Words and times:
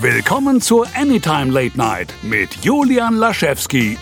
Willkommen 0.00 0.60
zur 0.60 0.86
Anytime 0.96 1.52
Late 1.52 1.78
Night 1.78 2.12
mit 2.22 2.64
Julian 2.64 3.14
Laschewski. 3.14 3.96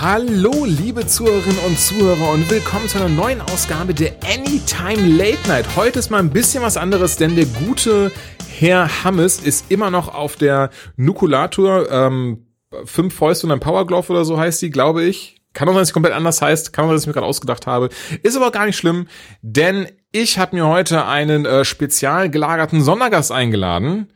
Hallo, 0.00 0.64
liebe 0.64 1.06
Zuhörerinnen 1.08 1.58
und 1.66 1.78
Zuhörer 1.78 2.30
und 2.30 2.48
willkommen 2.48 2.88
zu 2.88 2.98
einer 2.98 3.08
neuen 3.08 3.40
Ausgabe 3.40 3.94
der 3.94 4.12
Anytime 4.32 5.16
Late 5.16 5.48
Night. 5.48 5.66
Heute 5.74 5.98
ist 5.98 6.10
mal 6.10 6.18
ein 6.18 6.30
bisschen 6.30 6.62
was 6.62 6.76
anderes, 6.76 7.16
denn 7.16 7.34
der 7.34 7.46
gute 7.46 8.12
Herr 8.48 9.02
Hammes 9.02 9.40
ist 9.40 9.72
immer 9.72 9.90
noch 9.90 10.14
auf 10.14 10.36
der 10.36 10.70
Nukulator. 10.96 11.90
Ähm, 11.90 12.46
fünf 12.84 13.14
Fäuste 13.14 13.48
und 13.48 13.52
ein 13.52 13.60
Powerglove 13.60 14.10
oder 14.10 14.24
so 14.24 14.38
heißt 14.38 14.62
die, 14.62 14.70
glaube 14.70 15.02
ich. 15.02 15.40
Kann 15.52 15.68
auch 15.68 15.72
sein, 15.72 15.82
dass 15.82 15.92
komplett 15.92 16.14
anders 16.14 16.42
heißt. 16.42 16.72
Kann 16.72 16.84
auch 16.84 16.88
sein, 16.88 16.94
dass 16.94 17.02
ich 17.02 17.08
mir 17.08 17.12
gerade 17.12 17.26
ausgedacht 17.26 17.66
habe. 17.66 17.88
Ist 18.22 18.36
aber 18.36 18.52
gar 18.52 18.66
nicht 18.66 18.76
schlimm, 18.76 19.08
denn 19.42 19.88
ich 20.12 20.38
habe 20.38 20.54
mir 20.54 20.68
heute 20.68 21.06
einen 21.06 21.44
äh, 21.44 21.64
spezial 21.64 22.30
gelagerten 22.30 22.82
Sondergast 22.82 23.32
eingeladen. 23.32 24.12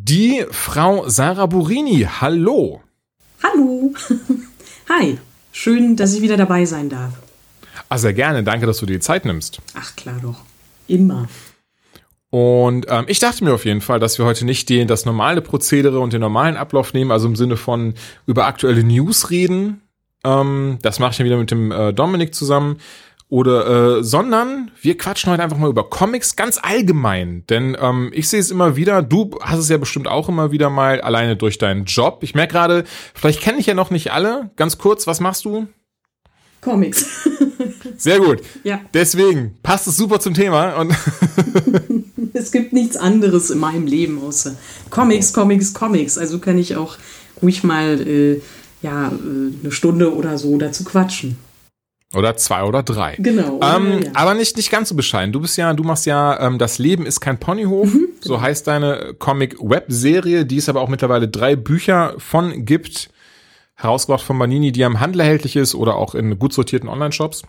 Die 0.00 0.46
Frau 0.52 1.08
Sarah 1.08 1.46
Burini. 1.46 2.06
Hallo. 2.20 2.82
Hallo. 3.42 3.92
Hi. 4.88 5.18
Schön, 5.50 5.96
dass 5.96 6.14
ich 6.14 6.22
wieder 6.22 6.36
dabei 6.36 6.66
sein 6.66 6.88
darf. 6.88 7.14
Ah, 7.88 7.98
sehr 7.98 8.12
gerne. 8.12 8.44
Danke, 8.44 8.66
dass 8.66 8.78
du 8.78 8.86
dir 8.86 8.94
die 8.94 9.00
Zeit 9.00 9.24
nimmst. 9.24 9.60
Ach 9.74 9.96
klar 9.96 10.20
doch. 10.22 10.36
Immer. 10.86 11.28
Und 12.30 12.86
ähm, 12.88 13.06
ich 13.08 13.18
dachte 13.18 13.42
mir 13.42 13.52
auf 13.52 13.64
jeden 13.64 13.80
Fall, 13.80 13.98
dass 13.98 14.18
wir 14.18 14.24
heute 14.24 14.44
nicht 14.44 14.68
den, 14.68 14.86
das 14.86 15.04
normale 15.04 15.42
Prozedere 15.42 15.98
und 15.98 16.12
den 16.12 16.20
normalen 16.20 16.56
Ablauf 16.56 16.94
nehmen, 16.94 17.10
also 17.10 17.26
im 17.26 17.34
Sinne 17.34 17.56
von 17.56 17.94
über 18.24 18.46
aktuelle 18.46 18.84
News 18.84 19.30
reden. 19.30 19.82
Ähm, 20.22 20.78
das 20.80 21.00
mache 21.00 21.10
ich 21.10 21.16
dann 21.16 21.26
wieder 21.26 21.38
mit 21.38 21.50
dem 21.50 21.72
äh, 21.72 21.92
Dominik 21.92 22.36
zusammen. 22.36 22.76
Oder, 23.30 23.98
äh, 23.98 24.04
sondern 24.04 24.70
wir 24.80 24.96
quatschen 24.96 25.30
heute 25.30 25.42
einfach 25.42 25.58
mal 25.58 25.68
über 25.68 25.90
Comics 25.90 26.34
ganz 26.34 26.58
allgemein. 26.62 27.44
Denn 27.50 27.76
ähm, 27.78 28.10
ich 28.14 28.28
sehe 28.28 28.40
es 28.40 28.50
immer 28.50 28.74
wieder, 28.74 29.02
du 29.02 29.38
hast 29.42 29.58
es 29.58 29.68
ja 29.68 29.76
bestimmt 29.76 30.08
auch 30.08 30.30
immer 30.30 30.50
wieder 30.50 30.70
mal 30.70 31.02
alleine 31.02 31.36
durch 31.36 31.58
deinen 31.58 31.84
Job. 31.84 32.20
Ich 32.22 32.34
merke 32.34 32.52
gerade, 32.54 32.84
vielleicht 33.14 33.42
kenne 33.42 33.58
ich 33.58 33.66
ja 33.66 33.74
noch 33.74 33.90
nicht 33.90 34.12
alle. 34.12 34.50
Ganz 34.56 34.78
kurz, 34.78 35.06
was 35.06 35.20
machst 35.20 35.44
du? 35.44 35.68
Comics. 36.62 37.28
Sehr 37.98 38.18
gut. 38.18 38.40
Ja. 38.64 38.80
Deswegen 38.94 39.56
passt 39.62 39.86
es 39.86 39.96
super 39.98 40.20
zum 40.20 40.32
Thema. 40.32 40.76
Und 40.76 40.94
es 42.32 42.50
gibt 42.50 42.72
nichts 42.72 42.96
anderes 42.96 43.50
in 43.50 43.58
meinem 43.58 43.86
Leben 43.86 44.22
außer 44.22 44.56
Comics, 44.88 45.34
Comics, 45.34 45.74
Comics. 45.74 46.16
Also 46.16 46.38
kann 46.38 46.56
ich 46.56 46.76
auch 46.76 46.96
ruhig 47.42 47.62
mal 47.62 48.00
äh, 48.00 48.40
ja, 48.80 49.08
äh, 49.08 49.10
eine 49.62 49.70
Stunde 49.70 50.14
oder 50.14 50.38
so 50.38 50.56
dazu 50.56 50.84
quatschen. 50.84 51.36
Oder 52.14 52.36
zwei 52.36 52.62
oder 52.64 52.82
drei. 52.82 53.16
Genau. 53.18 53.60
Ähm, 53.62 54.02
ja. 54.02 54.10
Aber 54.14 54.32
nicht, 54.34 54.56
nicht 54.56 54.70
ganz 54.70 54.88
so 54.88 54.94
bescheiden. 54.94 55.32
Du 55.32 55.40
bist 55.40 55.58
ja, 55.58 55.74
du 55.74 55.82
machst 55.84 56.06
ja, 56.06 56.40
ähm, 56.40 56.58
das 56.58 56.78
Leben 56.78 57.04
ist 57.04 57.20
kein 57.20 57.38
Ponyhof. 57.38 57.92
Mhm, 57.92 58.08
So 58.20 58.34
genau. 58.34 58.40
heißt 58.42 58.66
deine 58.66 59.14
Comic-Web-Serie, 59.18 60.46
die 60.46 60.56
es 60.56 60.68
aber 60.70 60.80
auch 60.80 60.88
mittlerweile 60.88 61.28
drei 61.28 61.54
Bücher 61.54 62.14
von 62.18 62.64
gibt. 62.64 63.10
Herausgebracht 63.74 64.24
von 64.24 64.36
Manini, 64.36 64.72
die 64.72 64.84
am 64.84 65.00
Handel 65.00 65.20
erhältlich 65.20 65.54
ist 65.54 65.74
oder 65.74 65.96
auch 65.96 66.14
in 66.14 66.38
gut 66.38 66.52
sortierten 66.52 66.88
Online-Shops. 66.88 67.42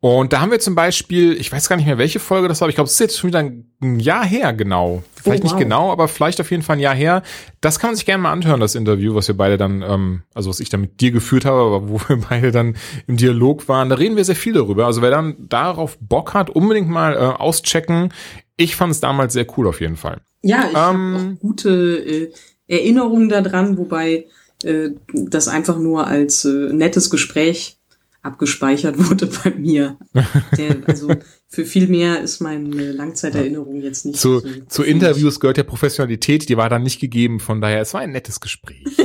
Und 0.00 0.32
da 0.32 0.40
haben 0.40 0.50
wir 0.50 0.60
zum 0.60 0.74
Beispiel, 0.74 1.32
ich 1.32 1.50
weiß 1.50 1.68
gar 1.68 1.76
nicht 1.76 1.86
mehr, 1.86 1.96
welche 1.98 2.20
Folge 2.20 2.48
das 2.48 2.60
war, 2.60 2.66
aber 2.66 2.68
ich 2.70 2.74
glaube, 2.74 2.86
es 2.86 2.92
ist 2.94 3.00
jetzt 3.00 3.18
schon 3.18 3.28
wieder 3.28 3.38
ein 3.40 3.98
Jahr 3.98 4.24
her, 4.26 4.52
genau. 4.52 5.02
Vielleicht 5.14 5.40
Oh, 5.42 5.44
nicht 5.44 5.54
wow. 5.54 5.60
genau, 5.60 5.90
aber 5.90 6.06
vielleicht 6.06 6.40
auf 6.40 6.50
jeden 6.50 6.62
Fall 6.62 6.76
ein 6.76 6.80
Jahr 6.80 6.94
her. 6.94 7.22
Das 7.62 7.78
kann 7.80 7.88
man 7.88 7.96
sich 7.96 8.04
gerne 8.04 8.22
mal 8.22 8.30
anhören, 8.30 8.60
das 8.60 8.74
Interview, 8.74 9.14
was 9.14 9.26
wir 9.26 9.36
beide 9.36 9.56
dann, 9.56 9.82
ähm, 9.82 10.22
also 10.34 10.50
was 10.50 10.60
ich 10.60 10.68
dann 10.68 10.82
mit 10.82 11.00
dir 11.00 11.10
geführt 11.12 11.46
habe, 11.46 11.58
aber 11.60 11.88
wo 11.88 11.98
wir 12.08 12.18
beide 12.28 12.52
dann 12.52 12.76
im 13.06 13.16
Dialog 13.16 13.68
waren. 13.68 13.88
Da 13.88 13.96
reden 13.96 14.16
wir 14.16 14.24
sehr 14.24 14.36
viel 14.36 14.52
darüber. 14.52 14.84
Also 14.86 15.00
wer 15.02 15.10
dann 15.10 15.34
darauf 15.48 15.96
Bock 15.98 16.34
hat, 16.34 16.50
unbedingt 16.50 16.88
mal 16.88 17.14
äh, 17.14 17.18
auschecken. 17.18 18.12
Ich 18.58 18.76
fand 18.76 18.92
es 18.92 19.00
damals 19.00 19.32
sehr 19.32 19.46
cool 19.56 19.66
auf 19.66 19.80
jeden 19.80 19.96
Fall. 19.96 20.20
Ja, 20.42 20.66
ich 20.70 20.76
Ähm, 20.76 20.76
habe 20.76 21.34
auch 21.36 21.40
gute 21.40 21.70
äh, 21.70 22.32
Erinnerungen 22.68 23.28
daran, 23.30 23.78
wobei 23.78 24.26
äh, 24.62 24.90
das 25.12 25.48
einfach 25.48 25.78
nur 25.78 26.06
als 26.06 26.44
äh, 26.44 26.48
nettes 26.72 27.10
Gespräch 27.10 27.75
abgespeichert 28.26 28.96
wurde 28.98 29.26
bei 29.44 29.50
mir. 29.50 29.96
Der, 30.58 30.76
also 30.86 31.08
für 31.48 31.64
viel 31.64 31.88
mehr 31.88 32.20
ist 32.20 32.40
meine 32.40 32.92
Langzeiterinnerung 32.92 33.80
jetzt 33.80 34.04
nicht 34.04 34.18
Zu, 34.20 34.40
so. 34.40 34.48
zu 34.68 34.82
Interviews 34.82 35.40
gehört 35.40 35.56
ja 35.58 35.64
Professionalität, 35.64 36.48
die 36.48 36.56
war 36.56 36.68
dann 36.68 36.82
nicht 36.82 37.00
gegeben. 37.00 37.40
Von 37.40 37.60
daher, 37.60 37.80
es 37.80 37.94
war 37.94 38.00
ein 38.02 38.12
nettes 38.12 38.40
Gespräch. 38.40 38.84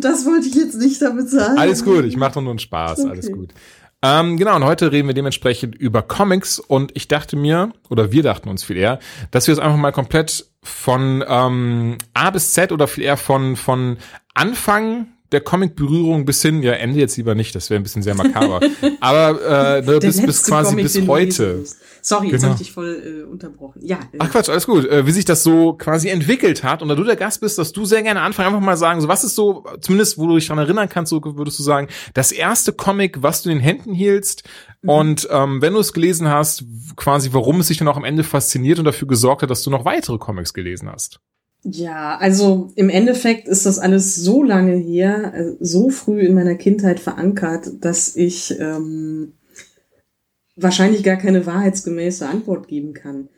Das 0.00 0.24
wollte 0.24 0.48
ich 0.48 0.54
jetzt 0.54 0.76
nicht 0.78 1.00
damit 1.02 1.28
sagen. 1.28 1.58
Alles 1.58 1.84
gut, 1.84 2.04
ich 2.04 2.16
mache 2.16 2.32
doch 2.34 2.40
nur 2.40 2.50
einen 2.50 2.58
Spaß, 2.58 3.04
alles 3.04 3.26
Okay. 3.26 3.34
gut. 3.34 3.50
Ähm, 4.02 4.38
genau, 4.38 4.56
und 4.56 4.64
heute 4.64 4.90
reden 4.92 5.08
wir 5.08 5.14
dementsprechend 5.14 5.74
über 5.74 6.00
Comics 6.02 6.58
und 6.58 6.90
ich 6.96 7.06
dachte 7.06 7.36
mir, 7.36 7.72
oder 7.90 8.10
wir 8.10 8.22
dachten 8.22 8.48
uns 8.48 8.64
viel 8.64 8.78
eher, 8.78 8.98
dass 9.30 9.46
wir 9.46 9.52
es 9.52 9.58
einfach 9.60 9.76
mal 9.76 9.92
komplett 9.92 10.46
von 10.62 11.22
ähm, 11.28 11.98
A 12.14 12.30
bis 12.30 12.54
Z 12.54 12.72
oder 12.72 12.88
viel 12.88 13.04
eher 13.04 13.18
von, 13.18 13.56
von 13.56 13.98
Anfang 14.32 15.08
der 15.32 15.40
Comic-Berührung 15.40 16.24
bis 16.24 16.42
hin, 16.42 16.62
ja, 16.62 16.72
Ende 16.72 16.98
jetzt 16.98 17.16
lieber 17.16 17.34
nicht, 17.34 17.54
das 17.54 17.70
wäre 17.70 17.80
ein 17.80 17.82
bisschen 17.82 18.02
sehr 18.02 18.14
makaber, 18.14 18.60
aber 19.00 19.78
äh, 19.78 19.82
ne, 19.82 19.98
bis, 19.98 20.20
bis 20.20 20.44
quasi 20.44 20.70
Comic, 20.70 20.84
bis 20.84 21.06
heute. 21.06 21.64
Sorry, 22.02 22.28
jetzt 22.28 22.40
Genau. 22.40 22.52
habe 22.52 22.54
ich 22.54 22.66
dich 22.66 22.72
voll 22.72 23.22
äh, 23.26 23.30
unterbrochen. 23.30 23.80
Ja, 23.84 23.98
äh, 24.12 24.18
Ach 24.20 24.30
Quatsch, 24.30 24.48
alles 24.48 24.66
gut. 24.66 24.86
Äh, 24.86 25.06
wie 25.06 25.10
sich 25.12 25.24
das 25.26 25.42
so 25.42 25.74
quasi 25.74 26.08
entwickelt 26.08 26.64
hat 26.64 26.82
und 26.82 26.88
da 26.88 26.94
du 26.94 27.04
der 27.04 27.16
Gast 27.16 27.40
bist, 27.40 27.58
dass 27.58 27.72
du 27.72 27.84
sehr 27.84 28.02
gerne 28.02 28.22
anfangen, 28.22 28.48
einfach 28.48 28.64
mal 28.64 28.76
sagen, 28.76 29.00
so 29.00 29.08
was 29.08 29.22
ist 29.22 29.34
so, 29.34 29.64
zumindest 29.80 30.16
wo 30.18 30.26
du 30.26 30.36
dich 30.36 30.46
dran 30.46 30.58
erinnern 30.58 30.88
kannst, 30.88 31.10
so 31.10 31.20
würdest 31.22 31.58
du 31.58 31.62
sagen, 31.62 31.88
das 32.14 32.32
erste 32.32 32.72
Comic, 32.72 33.22
was 33.22 33.42
du 33.42 33.50
in 33.50 33.58
den 33.58 33.62
Händen 33.62 33.92
hielst 33.92 34.44
und 34.86 35.28
ähm, 35.30 35.60
wenn 35.60 35.74
du 35.74 35.80
es 35.80 35.92
gelesen 35.92 36.28
hast, 36.28 36.64
quasi 36.96 37.30
warum 37.32 37.60
es 37.60 37.68
sich 37.68 37.76
dann 37.76 37.88
auch 37.88 37.98
am 37.98 38.04
Ende 38.04 38.24
fasziniert 38.24 38.78
und 38.78 38.86
dafür 38.86 39.06
gesorgt 39.06 39.42
hat, 39.42 39.50
dass 39.50 39.62
du 39.62 39.70
noch 39.70 39.84
weitere 39.84 40.16
Comics 40.18 40.54
gelesen 40.54 40.90
hast. 40.90 41.20
Ja, 41.62 42.16
also 42.16 42.72
im 42.74 42.88
Endeffekt 42.88 43.46
ist 43.46 43.66
das 43.66 43.78
alles 43.78 44.16
so 44.16 44.42
lange 44.42 44.76
her, 44.76 45.34
äh, 45.34 45.52
so 45.60 45.90
früh 45.90 46.20
in 46.20 46.32
meiner 46.34 46.54
Kindheit 46.54 47.00
verankert, 47.00 47.68
dass 47.80 48.16
ich 48.16 48.58
ähm, 48.58 49.32
wahrscheinlich 50.56 51.02
gar 51.02 51.16
keine 51.16 51.44
wahrheitsgemäße 51.46 52.26
Antwort 52.28 52.68
geben 52.68 52.94
kann. 52.94 53.28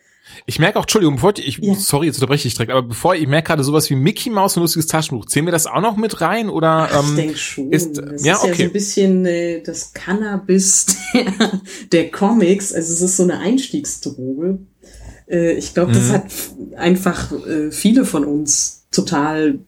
Ich 0.46 0.60
merke 0.60 0.78
auch, 0.78 0.84
Entschuldigung, 0.84 1.16
bevor 1.16 1.32
ich, 1.36 1.48
ich 1.48 1.58
Ja. 1.58 1.74
sorry, 1.74 2.06
jetzt 2.06 2.16
unterbreche 2.18 2.46
ich 2.46 2.54
direkt, 2.54 2.70
aber 2.70 2.82
bevor 2.86 3.16
ich 3.16 3.26
merke 3.26 3.48
gerade 3.48 3.64
sowas 3.64 3.90
wie 3.90 3.96
Mickey 3.96 4.30
Mouse 4.30 4.56
und 4.56 4.62
lustiges 4.62 4.86
Taschenbuch, 4.86 5.26
zählen 5.26 5.46
wir 5.46 5.52
das 5.52 5.66
auch 5.66 5.80
noch 5.80 5.96
mit 5.96 6.20
rein 6.20 6.48
oder 6.48 6.88
ich 6.92 7.08
ähm, 7.10 7.16
denke 7.16 7.36
schon. 7.36 7.72
ist- 7.72 7.96
das 7.96 8.24
ja, 8.24 8.34
ist 8.36 8.44
ja 8.44 8.50
okay. 8.50 8.54
so 8.56 8.62
ein 8.62 8.72
bisschen 8.72 9.26
äh, 9.26 9.62
das 9.62 9.92
Cannabis 9.94 10.86
der, 11.14 11.60
der 11.90 12.10
Comics. 12.12 12.72
Also 12.72 12.92
es 12.94 13.00
ist 13.00 13.16
so 13.16 13.24
eine 13.24 13.40
Einstiegsdroge. 13.40 14.60
Äh, 15.32 15.54
ich 15.54 15.74
glaube, 15.74 15.92
das 15.92 16.08
Mhm. 16.08 16.12
hat 16.12 16.24
einfach 16.76 17.32
äh, 17.46 17.70
viele 17.72 18.04
von 18.04 18.24
uns 18.24 18.84
total 18.92 19.58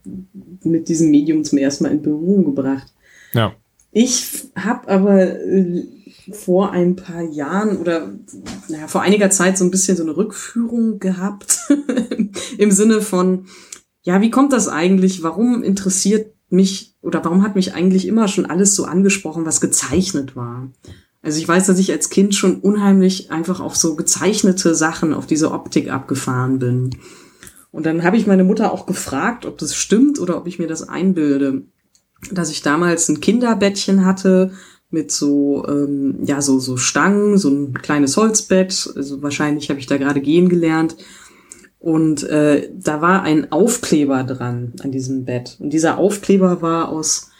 mit 0.62 0.88
diesem 0.88 1.10
Medium 1.10 1.42
zum 1.42 1.58
ersten 1.58 1.84
Mal 1.84 1.91
in 1.92 2.02
Berührung 2.02 2.44
gebracht. 2.44 2.92
ja. 3.32 3.54
Ich 3.97 4.48
habe 4.56 4.88
aber 4.88 5.22
äh, 5.22 5.84
vor 6.32 6.72
ein 6.72 6.97
paar 6.97 7.22
Jahren 7.22 7.76
oder 7.76 8.12
naja, 8.69 8.88
vor 8.88 9.03
einiger 9.03 9.30
Zeit 9.30 9.56
so 9.56 9.64
ein 9.64 9.70
bisschen 9.70 9.97
so 9.97 10.03
eine 10.03 10.16
Rückführung 10.16 10.98
gehabt 10.98 11.60
im 12.58 12.72
Sinne 12.72 13.00
von, 13.03 13.47
ja, 14.03 14.20
wie 14.20 14.32
kommt 14.32 14.53
das 14.53 14.66
eigentlich? 14.66 15.22
Warum 15.22 15.62
interessiert 15.62 16.34
mich 16.50 16.97
oder 17.03 17.24
warum 17.24 17.44
hat 17.44 17.54
mich 17.54 17.74
eigentlich 17.74 18.08
immer 18.08 18.26
schon 18.26 18.47
alles 18.47 18.74
so 18.74 18.84
angesprochen, 18.84 19.47
was 19.47 19.60
gezeichnet 19.60 20.34
war? 20.34 20.72
Also 21.24 21.38
ich 21.38 21.48
weiß, 21.48 21.66
dass 21.66 21.78
ich 21.78 21.90
als 21.90 22.10
Kind 22.10 22.34
schon 22.34 22.56
unheimlich 22.60 23.30
einfach 23.30 23.60
auf 23.60 23.74
so 23.74 23.96
gezeichnete 23.96 24.74
Sachen, 24.74 25.14
auf 25.14 25.26
diese 25.26 25.50
Optik 25.50 25.90
abgefahren 25.90 26.58
bin. 26.58 26.90
Und 27.72 27.86
dann 27.86 28.04
habe 28.04 28.16
ich 28.16 28.26
meine 28.26 28.44
Mutter 28.44 28.72
auch 28.72 28.86
gefragt, 28.86 29.46
ob 29.46 29.58
das 29.58 29.74
stimmt 29.74 30.20
oder 30.20 30.36
ob 30.36 30.46
ich 30.46 30.58
mir 30.58 30.68
das 30.68 30.88
einbilde 30.88 31.64
dass 32.32 32.50
ich 32.50 32.62
damals 32.62 33.08
ein 33.08 33.20
Kinderbettchen 33.20 34.04
hatte 34.04 34.52
mit 34.90 35.10
so 35.10 35.66
ähm, 35.68 36.18
ja 36.24 36.40
so 36.40 36.58
so 36.58 36.76
Stangen, 36.76 37.38
so 37.38 37.50
ein 37.50 37.74
kleines 37.74 38.16
Holzbett. 38.16 38.92
Also 38.96 39.22
wahrscheinlich 39.22 39.70
habe 39.70 39.80
ich 39.80 39.86
da 39.86 39.96
gerade 39.96 40.20
gehen 40.20 40.48
gelernt. 40.48 40.96
Und 41.78 42.22
äh, 42.24 42.70
da 42.74 43.02
war 43.02 43.22
ein 43.22 43.52
Aufkleber 43.52 44.22
dran 44.24 44.72
an 44.82 44.91
diesem 44.91 45.24
Bett. 45.24 45.59
Und 45.60 45.70
dieser 45.70 45.98
Aufkleber 45.98 46.62
war 46.62 46.88
aus 46.88 47.30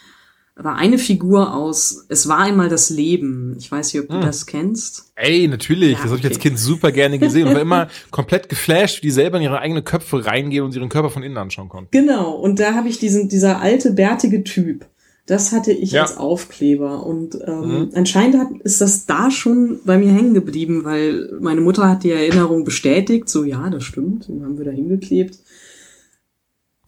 war 0.57 0.75
eine 0.77 0.97
Figur 0.97 1.53
aus 1.53 2.05
Es 2.07 2.27
war 2.29 2.39
einmal 2.39 2.69
das 2.69 2.89
Leben. 2.89 3.55
Ich 3.59 3.69
weiß 3.71 3.93
nicht, 3.93 4.03
ob 4.03 4.09
du 4.09 4.21
das 4.21 4.45
kennst. 4.45 5.11
Ey, 5.15 5.47
natürlich. 5.49 5.91
Ja, 5.93 5.97
das 5.97 6.07
habe 6.11 6.19
ich 6.19 6.25
als 6.25 6.37
okay. 6.37 6.47
Kind 6.49 6.59
super 6.59 6.91
gerne 6.93 7.19
gesehen 7.19 7.47
und 7.47 7.53
war 7.55 7.61
immer 7.61 7.87
komplett 8.11 8.47
geflasht, 8.47 9.01
wie 9.01 9.07
die 9.07 9.11
selber 9.11 9.37
in 9.37 9.43
ihre 9.43 9.59
eigenen 9.59 9.83
Köpfe 9.83 10.25
reingehen 10.25 10.63
und 10.63 10.73
ihren 10.73 10.87
Körper 10.89 11.09
von 11.09 11.23
innen 11.23 11.37
anschauen 11.37 11.67
konnten. 11.67 11.89
Genau, 11.91 12.31
und 12.35 12.59
da 12.59 12.73
habe 12.73 12.87
ich 12.87 12.99
diesen, 12.99 13.27
dieser 13.27 13.59
alte, 13.59 13.91
bärtige 13.91 14.43
Typ. 14.45 14.85
Das 15.25 15.51
hatte 15.51 15.73
ich 15.73 15.91
Ja. 15.91 16.03
als 16.03 16.15
Aufkleber. 16.17 17.05
Und 17.05 17.35
ähm, 17.45 17.61
Mhm. 17.87 17.89
anscheinend 17.95 18.37
hat, 18.37 18.47
ist 18.63 18.79
das 18.79 19.05
da 19.07 19.31
schon 19.31 19.79
bei 19.83 19.97
mir 19.97 20.11
hängen 20.13 20.33
geblieben, 20.35 20.85
weil 20.85 21.37
meine 21.41 21.61
Mutter 21.61 21.89
hat 21.89 22.03
die 22.03 22.11
Erinnerung 22.11 22.63
bestätigt. 22.63 23.27
So, 23.27 23.43
ja, 23.43 23.69
das 23.69 23.83
stimmt. 23.83 24.27
Den 24.29 24.43
haben 24.43 24.57
wir 24.57 24.65
da 24.65 24.71
hingeklebt. 24.71 25.37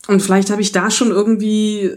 Und 0.07 0.21
vielleicht 0.21 0.51
habe 0.51 0.61
ich 0.61 0.71
da 0.71 0.89
schon 0.89 1.09
irgendwie 1.09 1.91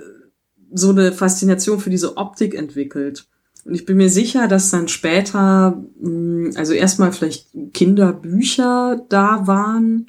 so 0.72 0.90
eine 0.90 1.12
Faszination 1.12 1.80
für 1.80 1.90
diese 1.90 2.16
Optik 2.16 2.54
entwickelt. 2.54 3.26
Und 3.64 3.74
ich 3.74 3.84
bin 3.84 3.96
mir 3.96 4.08
sicher, 4.08 4.48
dass 4.48 4.70
dann 4.70 4.88
später, 4.88 5.82
mh, 6.00 6.58
also 6.58 6.72
erstmal 6.72 7.12
vielleicht 7.12 7.48
Kinderbücher 7.74 9.04
da 9.08 9.46
waren 9.46 10.06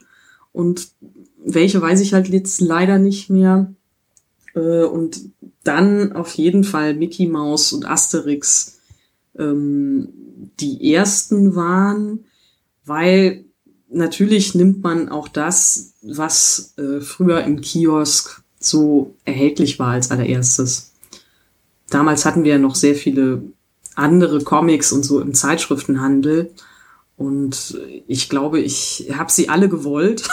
und 0.51 0.89
welche 1.43 1.81
weiß 1.81 2.01
ich 2.01 2.13
halt 2.13 2.29
jetzt 2.29 2.61
leider 2.61 2.97
nicht 2.97 3.29
mehr. 3.29 3.73
Äh, 4.53 4.83
und 4.83 5.19
dann 5.63 6.13
auf 6.13 6.33
jeden 6.33 6.63
Fall 6.63 6.93
Mickey 6.95 7.27
Mouse 7.27 7.73
und 7.73 7.85
Asterix 7.85 8.79
ähm, 9.37 10.09
die 10.59 10.93
ersten 10.93 11.55
waren, 11.55 12.25
weil 12.85 13.45
natürlich 13.89 14.55
nimmt 14.55 14.83
man 14.83 15.09
auch 15.09 15.27
das, 15.27 15.93
was 16.01 16.73
äh, 16.77 17.01
früher 17.01 17.43
im 17.43 17.61
Kiosk 17.61 18.40
so 18.61 19.15
erhältlich 19.25 19.79
war 19.79 19.91
als 19.91 20.11
allererstes. 20.11 20.93
Damals 21.89 22.25
hatten 22.25 22.43
wir 22.43 22.53
ja 22.53 22.57
noch 22.57 22.75
sehr 22.75 22.95
viele 22.95 23.43
andere 23.95 24.41
Comics 24.41 24.91
und 24.93 25.03
so 25.03 25.19
im 25.19 25.33
Zeitschriftenhandel. 25.33 26.51
Und 27.17 27.77
ich 28.07 28.29
glaube, 28.29 28.59
ich 28.59 29.09
habe 29.13 29.31
sie 29.31 29.49
alle 29.49 29.69
gewollt. 29.69 30.27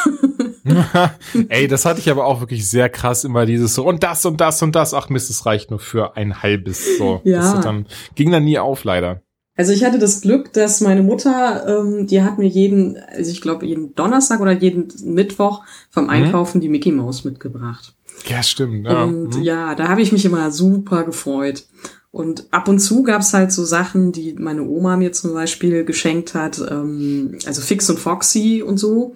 Ey, 1.48 1.68
das 1.68 1.84
hatte 1.84 2.00
ich 2.00 2.10
aber 2.10 2.24
auch 2.26 2.40
wirklich 2.40 2.68
sehr 2.68 2.88
krass 2.88 3.24
immer 3.24 3.44
dieses 3.44 3.74
so 3.74 3.86
und 3.86 4.02
das 4.02 4.24
und 4.24 4.40
das 4.40 4.62
und 4.62 4.74
das. 4.74 4.94
Ach 4.94 5.08
Mist, 5.08 5.28
es 5.28 5.44
reicht 5.44 5.70
nur 5.70 5.80
für 5.80 6.16
ein 6.16 6.42
halbes. 6.42 6.98
So, 6.98 7.20
ja. 7.24 7.60
dann 7.60 7.86
ging 8.14 8.30
dann 8.30 8.44
nie 8.44 8.58
auf 8.58 8.84
leider. 8.84 9.22
Also 9.58 9.72
ich 9.72 9.84
hatte 9.84 9.98
das 9.98 10.20
Glück, 10.20 10.52
dass 10.52 10.80
meine 10.80 11.02
Mutter, 11.02 11.80
ähm, 11.80 12.06
die 12.06 12.22
hat 12.22 12.38
mir 12.38 12.46
jeden, 12.46 12.96
also 12.96 13.30
ich 13.30 13.40
glaube 13.40 13.66
jeden 13.66 13.92
Donnerstag 13.96 14.40
oder 14.40 14.52
jeden 14.52 14.88
Mittwoch 15.02 15.64
vom 15.90 16.04
mhm. 16.04 16.10
Einkaufen 16.10 16.58
mhm. 16.58 16.62
die 16.62 16.68
Mickey 16.68 16.92
Maus 16.92 17.24
mitgebracht. 17.24 17.97
Ja, 18.26 18.42
stimmt. 18.42 18.86
Ja. 18.86 19.04
Und 19.04 19.36
mhm. 19.36 19.42
ja, 19.42 19.74
da 19.74 19.88
habe 19.88 20.02
ich 20.02 20.12
mich 20.12 20.24
immer 20.24 20.50
super 20.50 21.04
gefreut. 21.04 21.64
Und 22.10 22.46
ab 22.52 22.68
und 22.68 22.78
zu 22.78 23.02
gab's 23.02 23.34
halt 23.34 23.52
so 23.52 23.64
Sachen, 23.64 24.12
die 24.12 24.34
meine 24.34 24.62
Oma 24.62 24.96
mir 24.96 25.12
zum 25.12 25.34
Beispiel 25.34 25.84
geschenkt 25.84 26.34
hat, 26.34 26.58
ähm, 26.58 27.38
also 27.46 27.60
Fix 27.60 27.88
und 27.90 27.98
Foxy 27.98 28.62
und 28.66 28.78
so. 28.78 29.14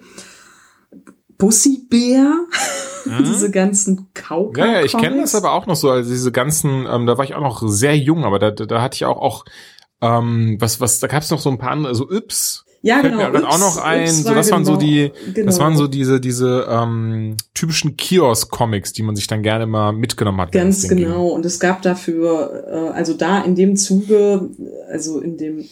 Bussybär, 1.37 2.31
mhm. 3.05 3.23
diese 3.23 3.49
ganzen 3.49 4.09
Kauka. 4.13 4.65
Ja, 4.65 4.71
ja, 4.73 4.83
ich 4.83 4.95
kenne 4.95 5.21
das 5.21 5.33
aber 5.35 5.53
auch 5.53 5.65
noch 5.65 5.75
so, 5.75 5.89
also 5.89 6.09
diese 6.09 6.31
ganzen, 6.31 6.85
ähm, 6.87 7.07
da 7.07 7.17
war 7.17 7.25
ich 7.25 7.33
auch 7.33 7.41
noch 7.41 7.67
sehr 7.67 7.97
jung, 7.97 8.23
aber 8.23 8.39
da, 8.39 8.51
da, 8.51 8.65
da 8.65 8.81
hatte 8.81 8.95
ich 8.95 9.05
auch 9.05 9.17
auch 9.17 9.45
ähm, 10.01 10.57
was 10.59 10.79
was 10.79 10.99
da 10.99 11.07
gab's 11.07 11.31
noch 11.31 11.39
so 11.39 11.49
ein 11.49 11.57
paar 11.57 11.71
andere, 11.71 11.95
so 11.95 12.09
Yps. 12.09 12.62
Ja, 12.85 12.99
Fällt 12.99 13.13
genau. 13.13 13.31
Mir 13.31 13.47
auch 13.47 13.59
noch 13.59 13.77
ein, 13.77 14.07
so 14.09 14.33
das 14.33 14.47
genau, 14.47 14.55
waren 14.57 14.65
so 14.65 14.71
genau, 14.73 14.81
die, 14.83 15.11
genau. 15.33 15.45
das 15.45 15.59
waren 15.59 15.77
so 15.77 15.87
diese 15.87 16.19
diese 16.19 16.67
ähm, 16.69 17.37
typischen 17.53 17.95
Kiosk-Comics, 17.95 18.91
die 18.91 19.03
man 19.03 19.15
sich 19.15 19.25
dann 19.27 19.41
gerne 19.41 19.65
mal 19.65 19.93
mitgenommen 19.93 20.41
hat. 20.41 20.51
Ganz 20.51 20.89
genau. 20.89 21.29
Und 21.29 21.45
es 21.45 21.61
gab 21.61 21.81
dafür, 21.81 22.65
äh, 22.67 22.93
also 22.93 23.13
da 23.13 23.41
in 23.41 23.55
dem 23.55 23.77
Zuge, 23.77 24.49
also 24.91 25.21
in 25.21 25.37
dem 25.37 25.63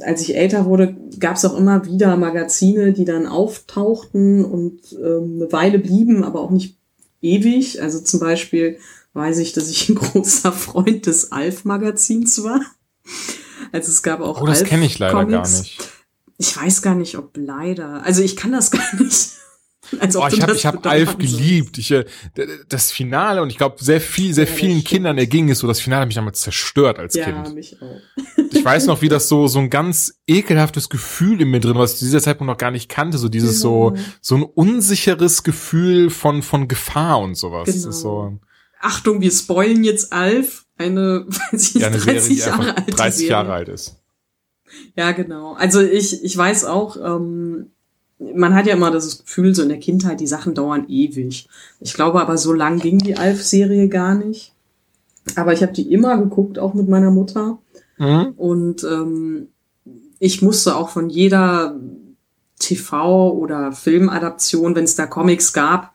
als 0.00 0.22
ich 0.22 0.36
älter 0.36 0.64
wurde, 0.64 0.96
gab 1.20 1.36
es 1.36 1.44
auch 1.44 1.56
immer 1.56 1.84
wieder 1.84 2.16
Magazine, 2.16 2.92
die 2.92 3.04
dann 3.04 3.26
auftauchten 3.26 4.44
und 4.44 4.80
ähm, 4.92 5.34
eine 5.36 5.52
Weile 5.52 5.78
blieben, 5.78 6.24
aber 6.24 6.40
auch 6.40 6.50
nicht 6.50 6.78
ewig. 7.20 7.82
Also 7.82 8.00
zum 8.00 8.20
Beispiel 8.20 8.78
weiß 9.12 9.38
ich, 9.38 9.52
dass 9.52 9.70
ich 9.70 9.88
ein 9.90 9.94
großer 9.96 10.52
Freund 10.52 11.06
des 11.06 11.30
Alf-Magazins 11.30 12.42
war. 12.42 12.60
Also 13.70 13.90
es 13.90 14.02
gab 14.02 14.20
auch. 14.20 14.40
Oh, 14.40 14.46
das 14.46 14.64
kenne 14.64 14.86
ich 14.86 14.98
leider 14.98 15.12
Comics. 15.12 15.52
gar 15.52 15.60
nicht. 15.60 15.97
Ich 16.38 16.56
weiß 16.56 16.82
gar 16.82 16.94
nicht, 16.94 17.18
ob 17.18 17.36
leider. 17.36 18.04
Also 18.04 18.22
ich 18.22 18.36
kann 18.36 18.52
das 18.52 18.70
gar 18.72 18.94
nicht. 18.96 19.32
Also 20.00 20.22
oh, 20.22 20.28
ich 20.28 20.42
habe 20.42 20.54
hab 20.54 20.86
Alf 20.86 21.16
geliebt. 21.16 21.78
Ich, 21.78 21.90
äh, 21.90 22.04
das 22.68 22.92
Finale 22.92 23.40
und 23.40 23.48
ich 23.48 23.56
glaube 23.56 23.82
sehr 23.82 24.00
viel, 24.00 24.34
sehr 24.34 24.46
ja, 24.46 24.52
vielen 24.52 24.84
Kindern 24.84 25.16
erging 25.16 25.48
es 25.50 25.60
so. 25.60 25.66
Das 25.66 25.80
Finale 25.80 26.02
hat 26.02 26.08
mich 26.08 26.16
damals 26.16 26.40
zerstört 26.40 26.98
als 26.98 27.14
ja, 27.14 27.24
Kind. 27.24 27.54
Mich 27.54 27.80
auch. 27.80 28.00
Ich 28.52 28.64
weiß 28.64 28.86
noch, 28.86 29.00
wie 29.00 29.08
das 29.08 29.28
so 29.28 29.46
so 29.46 29.58
ein 29.60 29.70
ganz 29.70 30.20
ekelhaftes 30.26 30.90
Gefühl 30.90 31.40
in 31.40 31.50
mir 31.50 31.60
drin, 31.60 31.76
was 31.76 31.94
ich 31.94 31.98
zu 32.00 32.04
dieser 32.04 32.20
Zeitpunkt 32.20 32.50
noch 32.50 32.58
gar 32.58 32.70
nicht 32.70 32.90
kannte. 32.90 33.16
So 33.16 33.28
dieses 33.28 33.62
genau. 33.62 33.96
so 33.96 34.02
so 34.20 34.34
ein 34.36 34.42
unsicheres 34.42 35.42
Gefühl 35.42 36.10
von 36.10 36.42
von 36.42 36.68
Gefahr 36.68 37.20
und 37.20 37.34
sowas. 37.34 37.66
Genau. 37.66 37.76
Das 37.86 37.94
ist 37.96 38.00
so. 38.02 38.38
Achtung, 38.80 39.20
wir 39.20 39.30
spoilen 39.30 39.84
jetzt 39.84 40.12
Alf 40.12 40.66
eine, 40.76 41.24
weiß 41.52 41.74
ich, 41.74 41.82
ja, 41.82 41.88
eine 41.88 41.98
30 41.98 42.22
Serie, 42.22 42.58
Jahre 42.58 42.76
alt 42.76 42.98
30 42.98 43.14
Serie. 43.14 43.30
Jahre 43.30 43.52
alt 43.52 43.68
ist. 43.68 43.96
Ja, 44.96 45.12
genau. 45.12 45.54
Also 45.54 45.80
ich, 45.80 46.22
ich 46.24 46.36
weiß 46.36 46.64
auch, 46.64 46.96
ähm, 46.96 47.70
man 48.18 48.54
hat 48.54 48.66
ja 48.66 48.74
immer 48.74 48.90
das 48.90 49.24
Gefühl, 49.24 49.54
so 49.54 49.62
in 49.62 49.68
der 49.68 49.78
Kindheit, 49.78 50.20
die 50.20 50.26
Sachen 50.26 50.54
dauern 50.54 50.86
ewig. 50.88 51.48
Ich 51.80 51.94
glaube 51.94 52.20
aber, 52.20 52.36
so 52.36 52.52
lang 52.52 52.78
ging 52.80 52.98
die 52.98 53.16
Alf-Serie 53.16 53.88
gar 53.88 54.14
nicht. 54.14 54.52
Aber 55.36 55.52
ich 55.52 55.62
habe 55.62 55.72
die 55.72 55.92
immer 55.92 56.18
geguckt, 56.18 56.58
auch 56.58 56.74
mit 56.74 56.88
meiner 56.88 57.10
Mutter. 57.10 57.58
Mhm. 57.98 58.34
Und 58.36 58.84
ähm, 58.84 59.48
ich 60.18 60.42
musste 60.42 60.76
auch 60.76 60.88
von 60.88 61.10
jeder 61.10 61.78
TV- 62.60 63.30
oder 63.30 63.72
Filmadaption, 63.72 64.74
wenn 64.74 64.84
es 64.84 64.96
da 64.96 65.06
Comics 65.06 65.52
gab, 65.52 65.92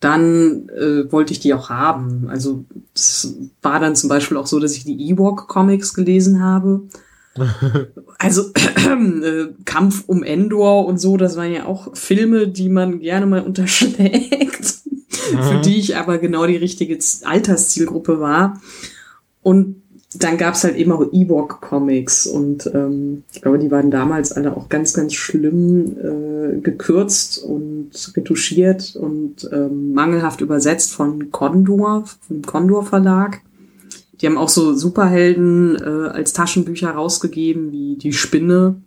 dann 0.00 0.68
äh, 0.68 1.10
wollte 1.10 1.32
ich 1.32 1.40
die 1.40 1.54
auch 1.54 1.70
haben. 1.70 2.28
Also 2.28 2.64
es 2.94 3.34
war 3.62 3.80
dann 3.80 3.96
zum 3.96 4.08
Beispiel 4.08 4.36
auch 4.36 4.46
so, 4.46 4.60
dass 4.60 4.76
ich 4.76 4.84
die 4.84 5.10
Ewok-Comics 5.10 5.94
gelesen 5.94 6.42
habe. 6.42 6.82
Also 8.18 8.42
äh, 8.54 9.46
Kampf 9.64 10.04
um 10.06 10.22
Endor 10.22 10.86
und 10.86 10.98
so, 11.00 11.16
das 11.16 11.36
waren 11.36 11.52
ja 11.52 11.66
auch 11.66 11.96
Filme, 11.96 12.48
die 12.48 12.68
man 12.68 13.00
gerne 13.00 13.26
mal 13.26 13.42
unterschlägt, 13.46 14.74
mhm. 15.32 15.42
für 15.42 15.60
die 15.64 15.78
ich 15.78 15.96
aber 15.96 16.18
genau 16.18 16.46
die 16.46 16.56
richtige 16.56 16.98
Alterszielgruppe 17.24 18.20
war. 18.20 18.60
Und 19.42 19.82
dann 20.14 20.38
gab's 20.38 20.64
halt 20.64 20.76
eben 20.76 20.92
auch 20.92 21.12
Ewok-Comics 21.12 22.26
und 22.26 22.70
ähm, 22.74 23.24
ich 23.32 23.42
glaube, 23.42 23.58
die 23.58 23.70
waren 23.70 23.90
damals 23.90 24.32
alle 24.32 24.56
auch 24.56 24.68
ganz, 24.68 24.94
ganz 24.94 25.14
schlimm 25.14 25.96
äh, 25.98 26.60
gekürzt 26.60 27.42
und 27.42 27.90
retuschiert 28.16 28.96
und 28.96 29.48
ähm, 29.52 29.92
mangelhaft 29.92 30.40
übersetzt 30.40 30.92
von 30.92 31.30
Condor, 31.32 32.04
vom 32.26 32.42
Condor 32.42 32.84
Verlag. 32.84 33.40
Die 34.20 34.26
haben 34.26 34.38
auch 34.38 34.48
so 34.48 34.74
Superhelden 34.74 35.76
äh, 35.76 36.08
als 36.08 36.32
Taschenbücher 36.32 36.90
rausgegeben, 36.90 37.72
wie 37.72 37.96
die 37.96 38.12
Spinne. 38.12 38.82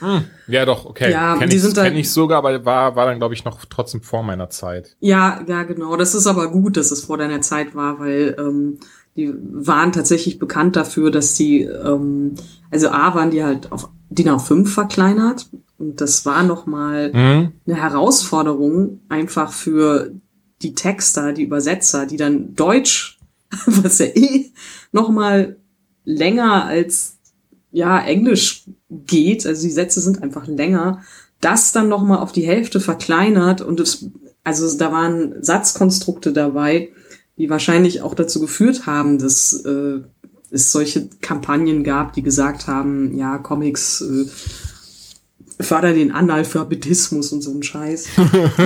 Hm. 0.00 0.24
Ja, 0.46 0.64
doch, 0.64 0.84
okay. 0.84 1.10
Ja, 1.10 1.36
kenn 1.36 1.50
die 1.50 1.56
ich, 1.56 1.62
sind 1.62 1.76
kenn 1.76 1.96
ich 1.96 2.10
sogar, 2.10 2.38
aber 2.38 2.64
war, 2.64 2.96
war 2.96 3.06
dann, 3.06 3.18
glaube 3.18 3.34
ich, 3.34 3.44
noch 3.44 3.64
trotzdem 3.64 4.02
vor 4.02 4.22
meiner 4.22 4.50
Zeit. 4.50 4.96
Ja, 5.00 5.42
ja, 5.46 5.62
genau. 5.64 5.96
Das 5.96 6.14
ist 6.14 6.26
aber 6.26 6.50
gut, 6.50 6.76
dass 6.76 6.90
es 6.90 7.04
vor 7.04 7.18
deiner 7.18 7.40
Zeit 7.40 7.74
war, 7.74 7.98
weil 7.98 8.36
ähm, 8.38 8.78
die 9.16 9.34
waren 9.34 9.92
tatsächlich 9.92 10.38
bekannt 10.38 10.76
dafür, 10.76 11.10
dass 11.10 11.34
die, 11.34 11.62
ähm, 11.62 12.34
also 12.70 12.88
A 12.90 13.14
waren 13.14 13.30
die 13.30 13.42
halt 13.42 13.72
auf 13.72 13.90
DIN 14.10 14.28
A5 14.28 14.66
verkleinert 14.66 15.50
und 15.76 16.00
das 16.00 16.24
war 16.24 16.42
nochmal 16.42 17.12
mhm. 17.12 17.52
eine 17.66 17.76
Herausforderung 17.76 19.00
einfach 19.08 19.52
für 19.52 20.12
die 20.62 20.74
Texter, 20.74 21.32
die 21.32 21.44
Übersetzer, 21.44 22.06
die 22.06 22.16
dann 22.16 22.54
Deutsch, 22.54 23.17
was 23.66 23.98
ja 23.98 24.06
eh 24.06 24.50
nochmal 24.92 25.56
länger 26.04 26.64
als 26.64 27.18
ja 27.70 28.00
Englisch 28.00 28.64
geht, 28.90 29.46
also 29.46 29.62
die 29.62 29.72
Sätze 29.72 30.00
sind 30.00 30.22
einfach 30.22 30.46
länger, 30.46 31.02
das 31.40 31.72
dann 31.72 31.88
nochmal 31.88 32.18
auf 32.18 32.32
die 32.32 32.46
Hälfte 32.46 32.80
verkleinert 32.80 33.60
und 33.60 33.80
es, 33.80 34.06
also 34.44 34.76
da 34.76 34.92
waren 34.92 35.42
Satzkonstrukte 35.42 36.32
dabei, 36.32 36.90
die 37.36 37.50
wahrscheinlich 37.50 38.02
auch 38.02 38.14
dazu 38.14 38.40
geführt 38.40 38.86
haben, 38.86 39.18
dass 39.18 39.52
äh, 39.64 40.00
es 40.50 40.72
solche 40.72 41.08
Kampagnen 41.20 41.84
gab, 41.84 42.14
die 42.14 42.22
gesagt 42.22 42.66
haben, 42.66 43.16
ja, 43.16 43.38
Comics 43.38 44.00
äh, 44.00 44.26
fördern 45.60 45.94
den 45.94 46.12
Analphabetismus 46.12 47.32
und 47.32 47.42
so 47.42 47.52
ein 47.52 47.62
Scheiß. 47.62 48.10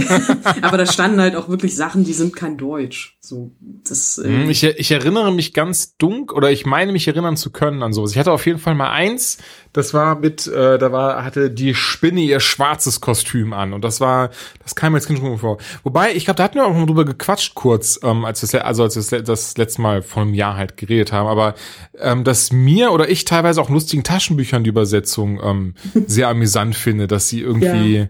Aber 0.62 0.76
da 0.76 0.86
standen 0.86 1.20
halt 1.20 1.36
auch 1.36 1.48
wirklich 1.48 1.74
Sachen, 1.74 2.04
die 2.04 2.12
sind 2.12 2.36
kein 2.36 2.58
Deutsch. 2.58 3.16
So, 3.20 3.52
das, 3.60 4.18
äh 4.18 4.28
hm, 4.28 4.50
ich, 4.50 4.62
ich 4.64 4.90
erinnere 4.90 5.32
mich 5.32 5.54
ganz 5.54 5.96
dunkel, 5.96 6.36
oder 6.36 6.50
ich 6.50 6.66
meine 6.66 6.92
mich 6.92 7.08
erinnern 7.08 7.36
zu 7.36 7.50
können 7.50 7.82
an 7.82 7.92
sowas. 7.92 8.12
Ich 8.12 8.18
hatte 8.18 8.32
auf 8.32 8.44
jeden 8.46 8.58
Fall 8.58 8.74
mal 8.74 8.90
eins, 8.90 9.38
das 9.72 9.94
war 9.94 10.16
mit, 10.16 10.46
äh, 10.46 10.78
da 10.78 10.92
war, 10.92 11.24
hatte 11.24 11.50
die 11.50 11.74
Spinne 11.74 12.20
ihr 12.20 12.40
schwarzes 12.40 13.00
Kostüm 13.00 13.52
an. 13.52 13.72
Und 13.72 13.82
das 13.82 14.00
war, 14.00 14.30
das 14.62 14.74
kam 14.74 14.92
mir 14.92 14.98
jetzt 14.98 15.08
nicht 15.08 15.22
vor. 15.40 15.58
Wobei, 15.82 16.14
ich 16.14 16.26
glaube, 16.26 16.36
da 16.36 16.44
hatten 16.44 16.56
wir 16.56 16.66
auch 16.66 16.74
mal 16.74 16.86
drüber 16.86 17.04
gequatscht 17.04 17.54
kurz, 17.54 17.98
ähm, 18.02 18.24
als 18.24 18.52
wir, 18.52 18.66
also 18.66 18.82
als 18.82 19.10
wir 19.10 19.22
das 19.22 19.56
letzte 19.56 19.80
Mal 19.80 20.02
vor 20.02 20.22
einem 20.22 20.34
Jahr 20.34 20.56
halt 20.56 20.76
geredet 20.76 21.12
haben. 21.12 21.26
Aber 21.26 21.54
ähm, 21.98 22.22
dass 22.24 22.52
mir 22.52 22.92
oder 22.92 23.08
ich 23.08 23.24
teilweise 23.24 23.62
auch 23.62 23.70
lustigen 23.70 24.02
Taschenbüchern 24.02 24.64
die 24.64 24.70
Übersetzung 24.70 25.40
ähm, 25.42 25.74
sehr 26.06 26.28
amüsant 26.28 26.76
finde, 26.76 27.06
dass 27.06 27.28
sie 27.28 27.40
irgendwie. 27.40 27.96
Ja 27.96 28.08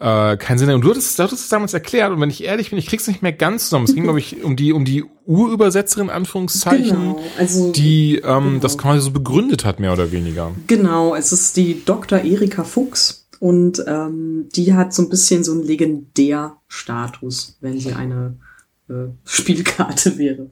äh, 0.00 0.38
keinen 0.38 0.58
Sinn. 0.58 0.70
Und 0.70 0.80
du 0.80 0.90
hattest, 0.90 1.18
du 1.18 1.22
hattest 1.22 1.44
es 1.44 1.48
damals 1.48 1.74
erklärt 1.74 2.10
und 2.10 2.20
wenn 2.20 2.30
ich 2.30 2.42
ehrlich 2.42 2.70
bin, 2.70 2.78
ich 2.78 2.86
krieg's 2.86 3.06
nicht 3.06 3.22
mehr 3.22 3.32
ganz 3.32 3.64
zusammen. 3.64 3.84
Es 3.84 3.94
ging, 3.94 4.04
glaube 4.04 4.18
ich, 4.18 4.42
um 4.42 4.56
die, 4.56 4.72
um 4.72 4.84
die 4.84 5.04
Urübersetzerin, 5.26 6.08
Anführungszeichen, 6.10 6.98
genau, 6.98 7.20
also, 7.38 7.70
die 7.70 8.16
ähm, 8.16 8.44
genau. 8.44 8.60
das 8.60 8.78
quasi 8.78 9.00
so 9.00 9.10
begründet 9.10 9.64
hat, 9.64 9.78
mehr 9.78 9.92
oder 9.92 10.10
weniger. 10.10 10.52
Genau, 10.66 11.14
es 11.14 11.32
ist 11.32 11.56
die 11.56 11.84
Dr. 11.84 12.20
Erika 12.20 12.64
Fuchs 12.64 13.28
und 13.38 13.84
ähm, 13.86 14.48
die 14.56 14.74
hat 14.74 14.94
so 14.94 15.02
ein 15.02 15.10
bisschen 15.10 15.44
so 15.44 15.52
einen 15.52 15.62
Legendärstatus, 15.64 17.58
wenn 17.60 17.78
sie 17.78 17.92
eine 17.92 18.36
äh, 18.88 19.08
Spielkarte 19.24 20.16
wäre. 20.16 20.48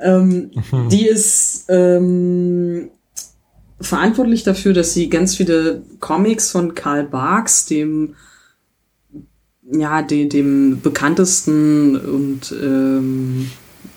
Ähm, 0.00 0.50
mhm. 0.70 0.88
Die 0.90 1.06
ist 1.06 1.64
ähm, 1.68 2.90
verantwortlich 3.80 4.42
dafür, 4.42 4.74
dass 4.74 4.92
sie 4.92 5.08
ganz 5.08 5.34
viele 5.34 5.82
Comics 5.98 6.50
von 6.50 6.74
Karl 6.74 7.04
Barks, 7.04 7.64
dem 7.64 8.14
ja, 9.72 10.02
de, 10.02 10.28
dem 10.28 10.80
bekanntesten 10.80 11.96
und, 11.96 12.52
ähm, 12.52 13.50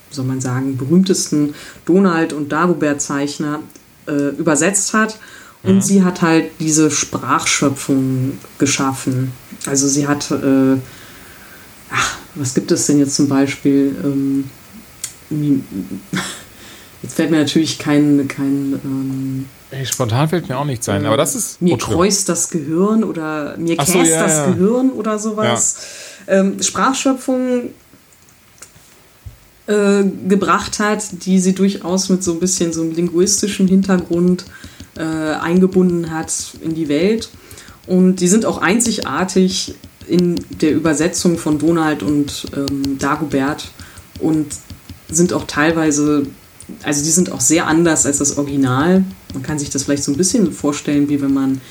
soll 0.10 0.25
man 0.25 0.41
sagen, 0.41 0.77
berühmtesten 0.77 1.53
Donald- 1.86 2.34
und 2.34 2.51
Dagobert-Zeichner 2.51 3.60
äh, 4.08 4.29
übersetzt 4.29 4.94
hat. 4.94 5.20
Und 5.63 5.75
mhm. 5.75 5.82
sie 5.82 6.03
hat 6.03 6.22
halt 6.22 6.51
diese 6.60 6.91
Sprachschöpfung 6.91 8.38
geschaffen. 8.60 9.32
Also 9.65 9.88
sie 9.88 10.08
hat, 10.08 10.32
äh, 10.32 10.77
ach, 11.91 12.17
was 12.36 12.53
gibt 12.53 12.72
es 12.72 12.86
denn 12.86 13.00
jetzt 13.00 13.15
zum 13.15 13.27
Beispiel? 13.27 13.96
Ähm, 14.03 14.50
jetzt 17.01 17.15
fällt 17.15 17.32
mir 17.32 17.39
natürlich 17.39 17.79
kein, 17.79 18.27
kein 18.27 18.79
ähm, 18.84 19.46
spontan 19.84 20.29
fällt 20.29 20.48
mir 20.48 20.58
auch 20.58 20.65
nichts 20.65 20.88
ein, 20.89 21.05
aber 21.05 21.17
das 21.17 21.36
ist. 21.36 21.62
Mir 21.62 21.77
kreust 21.77 22.29
das 22.29 22.50
Gehirn 22.50 23.03
oder 23.03 23.58
mir 23.58 23.77
käst 23.77 23.91
so, 23.91 24.00
ja, 24.00 24.24
das 24.24 24.38
ja. 24.38 24.46
Gehirn 24.48 24.91
oder 24.91 25.20
sowas. 25.20 25.77
Ja. 26.27 26.34
Ähm, 26.39 26.62
Sprachschöpfung 26.62 27.70
äh, 29.67 30.03
gebracht 30.27 30.79
hat, 30.79 31.25
die 31.25 31.39
sie 31.39 31.53
durchaus 31.53 32.10
mit 32.10 32.24
so 32.24 32.34
ein 32.34 32.39
bisschen 32.39 32.72
so 32.72 32.82
einem 32.82 32.94
linguistischen 32.94 33.67
Hintergrund 33.67 34.46
äh, 34.96 35.01
eingebunden 35.01 36.12
hat 36.12 36.32
in 36.62 36.75
die 36.75 36.88
Welt. 36.88 37.29
Und 37.88 38.17
die 38.17 38.27
sind 38.27 38.46
auch 38.46 38.60
einzigartig 38.60 39.75
in 40.08 40.36
der 40.62 40.72
Übersetzung 40.72 41.38
von 41.38 41.58
Donald 41.58 42.03
und 42.03 42.46
ähm, 42.55 42.98
Dagobert 43.00 43.72
und 44.20 44.48
sind 45.10 45.34
auch 45.34 45.46
teilweise, 45.46 46.27
also 46.84 47.03
die 47.03 47.12
sind 47.12 47.31
auch 47.31 47.41
sehr 47.41 47.67
anders 47.67 48.05
als 48.05 48.17
das 48.17 48.38
Original. 48.38 49.03
Man 49.34 49.43
kann 49.43 49.60
sich 49.60 49.69
das 49.69 49.84
vielleicht 49.84 50.03
so 50.03 50.12
ein 50.12 50.17
bisschen 50.17 50.51
vorstellen, 50.51 51.10
wie 51.10 51.22
wenn 51.22 51.34
man 51.34 51.62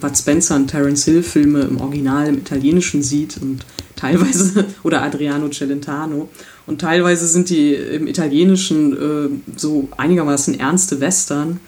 Bud 0.00 0.16
Spencer 0.16 0.56
und 0.56 0.68
Terence 0.68 1.04
Hill 1.04 1.22
Filme 1.22 1.62
im 1.62 1.80
Original 1.80 2.28
im 2.28 2.38
Italienischen 2.38 3.02
sieht 3.02 3.38
und 3.40 3.64
teilweise, 3.94 4.64
oder 4.82 5.02
Adriano 5.02 5.48
Celentano. 5.48 6.28
Und 6.66 6.80
teilweise 6.80 7.26
sind 7.26 7.50
die 7.50 7.74
im 7.74 8.06
Italienischen 8.06 8.92
äh, 8.92 9.28
so 9.56 9.88
einigermaßen 9.96 10.58
ernste 10.58 11.00
Western. 11.00 11.60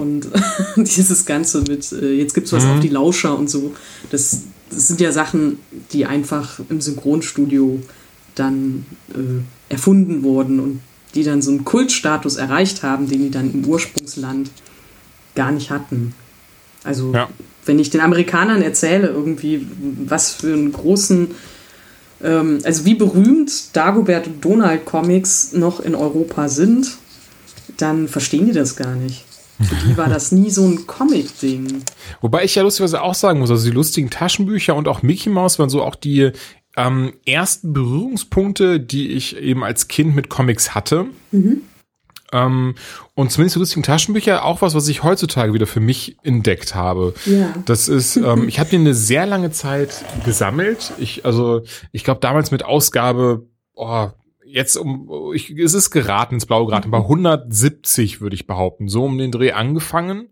Und 0.00 0.28
dieses 0.76 1.26
Ganze 1.26 1.62
mit, 1.62 1.92
äh, 1.92 2.14
jetzt 2.14 2.34
gibt's 2.34 2.52
was 2.52 2.64
mhm. 2.64 2.70
auf 2.70 2.80
die 2.80 2.88
Lauscher 2.88 3.36
und 3.38 3.48
so, 3.48 3.74
das, 4.10 4.42
das, 4.70 4.88
sind 4.88 5.00
ja 5.00 5.12
Sachen, 5.12 5.58
die 5.92 6.06
einfach 6.06 6.58
im 6.68 6.80
Synchronstudio 6.80 7.80
dann 8.34 8.86
äh, 9.10 9.72
erfunden 9.72 10.24
wurden 10.24 10.58
und 10.58 10.80
die 11.14 11.22
dann 11.22 11.42
so 11.42 11.50
einen 11.50 11.64
Kultstatus 11.64 12.36
erreicht 12.36 12.82
haben, 12.82 13.08
den 13.08 13.22
die 13.22 13.30
dann 13.30 13.52
im 13.52 13.64
Ursprungsland 13.64 14.50
gar 15.34 15.52
nicht 15.52 15.70
hatten. 15.70 16.14
Also 16.82 17.12
ja. 17.12 17.28
wenn 17.64 17.78
ich 17.78 17.90
den 17.90 18.00
Amerikanern 18.00 18.62
erzähle 18.62 19.08
irgendwie, 19.08 19.66
was 20.06 20.32
für 20.32 20.52
einen 20.52 20.72
großen 20.72 21.30
ähm, 22.22 22.60
also 22.64 22.84
wie 22.84 22.94
berühmt 22.94 23.76
Dagobert 23.76 24.26
und 24.26 24.44
Donald 24.44 24.84
Comics 24.84 25.52
noch 25.52 25.80
in 25.80 25.94
Europa 25.94 26.48
sind, 26.48 26.96
dann 27.76 28.08
verstehen 28.08 28.46
die 28.46 28.52
das 28.52 28.76
gar 28.76 28.94
nicht. 28.94 29.24
Für 29.60 29.74
die 29.86 29.96
war 29.96 30.08
das 30.08 30.32
nie 30.32 30.50
so 30.50 30.66
ein 30.66 30.86
Comic-Ding. 30.86 31.84
Wobei 32.20 32.44
ich 32.44 32.56
ja 32.56 32.62
lustigerweise 32.62 33.02
auch 33.02 33.14
sagen 33.14 33.38
muss, 33.38 33.50
also 33.50 33.64
die 33.64 33.74
lustigen 33.74 34.10
Taschenbücher 34.10 34.74
und 34.74 34.88
auch 34.88 35.02
Mickey 35.02 35.28
Mouse 35.28 35.58
waren 35.58 35.70
so 35.70 35.82
auch 35.82 35.94
die 35.94 36.32
ähm, 36.76 37.14
ersten 37.24 37.72
Berührungspunkte, 37.72 38.80
die 38.80 39.12
ich 39.12 39.36
eben 39.36 39.64
als 39.64 39.88
Kind 39.88 40.14
mit 40.14 40.28
Comics 40.28 40.74
hatte. 40.74 41.06
Mhm. 41.30 41.62
Ähm, 42.32 42.74
und 43.14 43.30
zumindest 43.30 43.56
lustigen 43.56 43.84
Taschenbücher 43.84 44.44
auch 44.44 44.60
was, 44.60 44.74
was 44.74 44.88
ich 44.88 45.04
heutzutage 45.04 45.54
wieder 45.54 45.68
für 45.68 45.80
mich 45.80 46.16
entdeckt 46.24 46.74
habe. 46.74 47.14
Ja. 47.26 47.54
Das 47.64 47.88
ist, 47.88 48.16
ähm, 48.16 48.48
ich 48.48 48.58
habe 48.58 48.70
die 48.70 48.76
eine 48.76 48.94
sehr 48.94 49.24
lange 49.24 49.52
Zeit 49.52 50.04
gesammelt. 50.24 50.92
Ich, 50.98 51.24
also, 51.24 51.62
ich 51.92 52.02
glaube 52.02 52.20
damals 52.20 52.50
mit 52.50 52.64
Ausgabe, 52.64 53.46
oh, 53.74 54.08
jetzt 54.44 54.76
um, 54.76 55.32
ich, 55.32 55.50
es 55.50 55.74
ist 55.74 55.90
geraten, 55.90 56.34
ins 56.34 56.46
Blaue 56.46 56.66
geraten, 56.66 56.90
bei 56.90 56.98
170 56.98 58.20
würde 58.20 58.34
ich 58.34 58.46
behaupten, 58.48 58.88
so 58.88 59.04
um 59.04 59.16
den 59.16 59.30
Dreh 59.30 59.52
angefangen. 59.52 60.30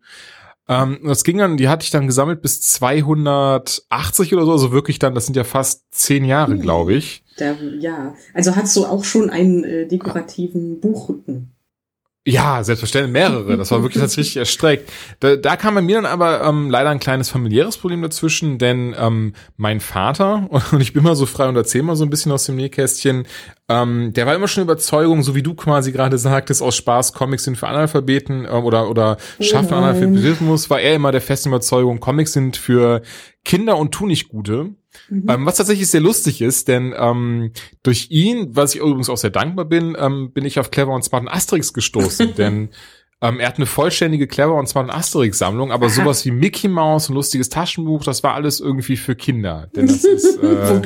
Ähm, 0.69 1.01
das 1.05 1.25
ging 1.25 1.39
dann, 1.39 1.57
die 1.57 1.69
hatte 1.69 1.85
ich 1.85 1.91
dann 1.91 2.07
gesammelt 2.07 2.41
bis 2.41 2.61
280 2.61 4.35
oder 4.35 4.45
so, 4.45 4.53
also 4.53 4.73
wirklich 4.73 4.99
dann, 4.99 5.15
das 5.15 5.27
sind 5.27 5.37
ja 5.37 5.45
fast 5.45 5.85
zehn 5.91 6.25
Jahre, 6.25 6.57
glaube 6.57 6.95
ich. 6.95 7.25
Der, 7.39 7.57
ja, 7.79 8.15
also 8.35 8.55
hast 8.55 8.77
du 8.77 8.87
auch 8.87 9.05
schon 9.05 9.31
einen 9.31 9.65
äh, 9.65 9.87
dekorativen 9.87 10.81
Buchrücken. 10.81 11.53
Ja, 12.25 12.63
selbstverständlich 12.63 13.13
mehrere. 13.13 13.57
Das 13.57 13.73
war 13.73 13.83
wirklich 13.83 14.01
tatsächlich 14.01 14.37
erstreckt. 14.37 14.89
Da, 15.19 15.35
da 15.35 15.57
kam 15.57 15.75
bei 15.75 15.83
mir 15.83 15.97
dann 15.97 16.07
aber 16.07 16.45
ähm, 16.45 16.71
leider 16.71 16.91
ein 16.91 17.01
kleines 17.01 17.29
familiäres 17.29 17.77
Problem 17.77 18.01
dazwischen, 18.01 18.59
denn 18.59 18.95
ähm, 18.97 19.33
mein 19.57 19.81
Vater, 19.81 20.47
und 20.73 20.81
ich 20.81 20.93
bin 20.93 21.03
mal 21.03 21.17
so 21.17 21.27
frei 21.27 21.49
und 21.49 21.57
erzähle 21.57 21.83
mal 21.83 21.97
so 21.97 22.05
ein 22.05 22.11
bisschen 22.11 22.31
aus 22.31 22.47
dem 22.47 22.55
Nähkästchen, 22.55 23.27
ähm, 23.69 24.13
der 24.13 24.27
war 24.27 24.37
immer 24.37 24.47
schon 24.47 24.63
Überzeugung, 24.63 25.25
so 25.25 25.35
wie 25.35 25.43
du 25.43 25.55
quasi 25.55 25.91
gerade 25.91 26.17
sagtest, 26.17 26.63
aus 26.63 26.77
Spaß, 26.77 27.13
Comics 27.13 27.43
sind 27.43 27.57
für 27.57 27.67
Analphabeten 27.67 28.45
äh, 28.45 28.51
oder, 28.51 28.89
oder 28.89 29.17
schaffen 29.41 29.75
Analphabetismus, 29.75 30.71
war 30.71 30.81
er 30.81 30.95
immer 30.95 31.11
der 31.11 31.23
festen 31.23 31.49
Überzeugung, 31.49 31.99
Comics 31.99 32.35
sind 32.35 32.57
für 32.57 33.03
Kinder 33.45 33.77
und 33.77 33.91
tu 33.91 34.07
nicht 34.07 34.29
Gute. 34.29 34.77
Mhm. 35.09 35.27
Ähm, 35.29 35.47
was 35.47 35.57
tatsächlich 35.57 35.89
sehr 35.89 36.01
lustig 36.01 36.43
ist, 36.43 36.69
denn 36.69 36.95
ähm, 36.97 37.53
durch 37.83 38.11
ihn, 38.11 38.55
was 38.55 38.75
ich 38.75 38.81
übrigens 38.81 39.09
auch 39.09 39.17
sehr 39.17 39.31
dankbar 39.31 39.65
bin, 39.65 39.97
ähm, 39.99 40.33
bin 40.33 40.45
ich 40.45 40.59
auf 40.59 40.71
Clever 40.71 40.95
und 40.95 41.03
Smart 41.03 41.23
und 41.23 41.29
Asterix 41.29 41.73
gestoßen, 41.73 42.35
denn 42.39 42.71
ähm, 43.21 43.39
er 43.39 43.49
hat 43.49 43.57
eine 43.57 43.67
vollständige 43.67 44.27
Clever 44.27 44.55
und 44.55 44.69
Smart 44.69 44.87
und 44.87 44.95
Asterix 44.95 45.39
Sammlung, 45.39 45.71
aber 45.71 45.87
Aha. 45.87 45.95
sowas 45.95 46.25
wie 46.25 46.33
Mickey 46.33 46.69
Mouse, 46.69 47.09
ein 47.09 47.15
lustiges 47.15 47.49
Taschenbuch, 47.49 48.05
das 48.05 48.23
war 48.23 48.35
alles 48.35 48.61
irgendwie 48.61 48.97
für 48.97 49.15
Kinder. 49.15 49.71
Denn 49.77 49.87
das 49.87 50.05
ist, 50.05 50.39
äh, 50.43 50.83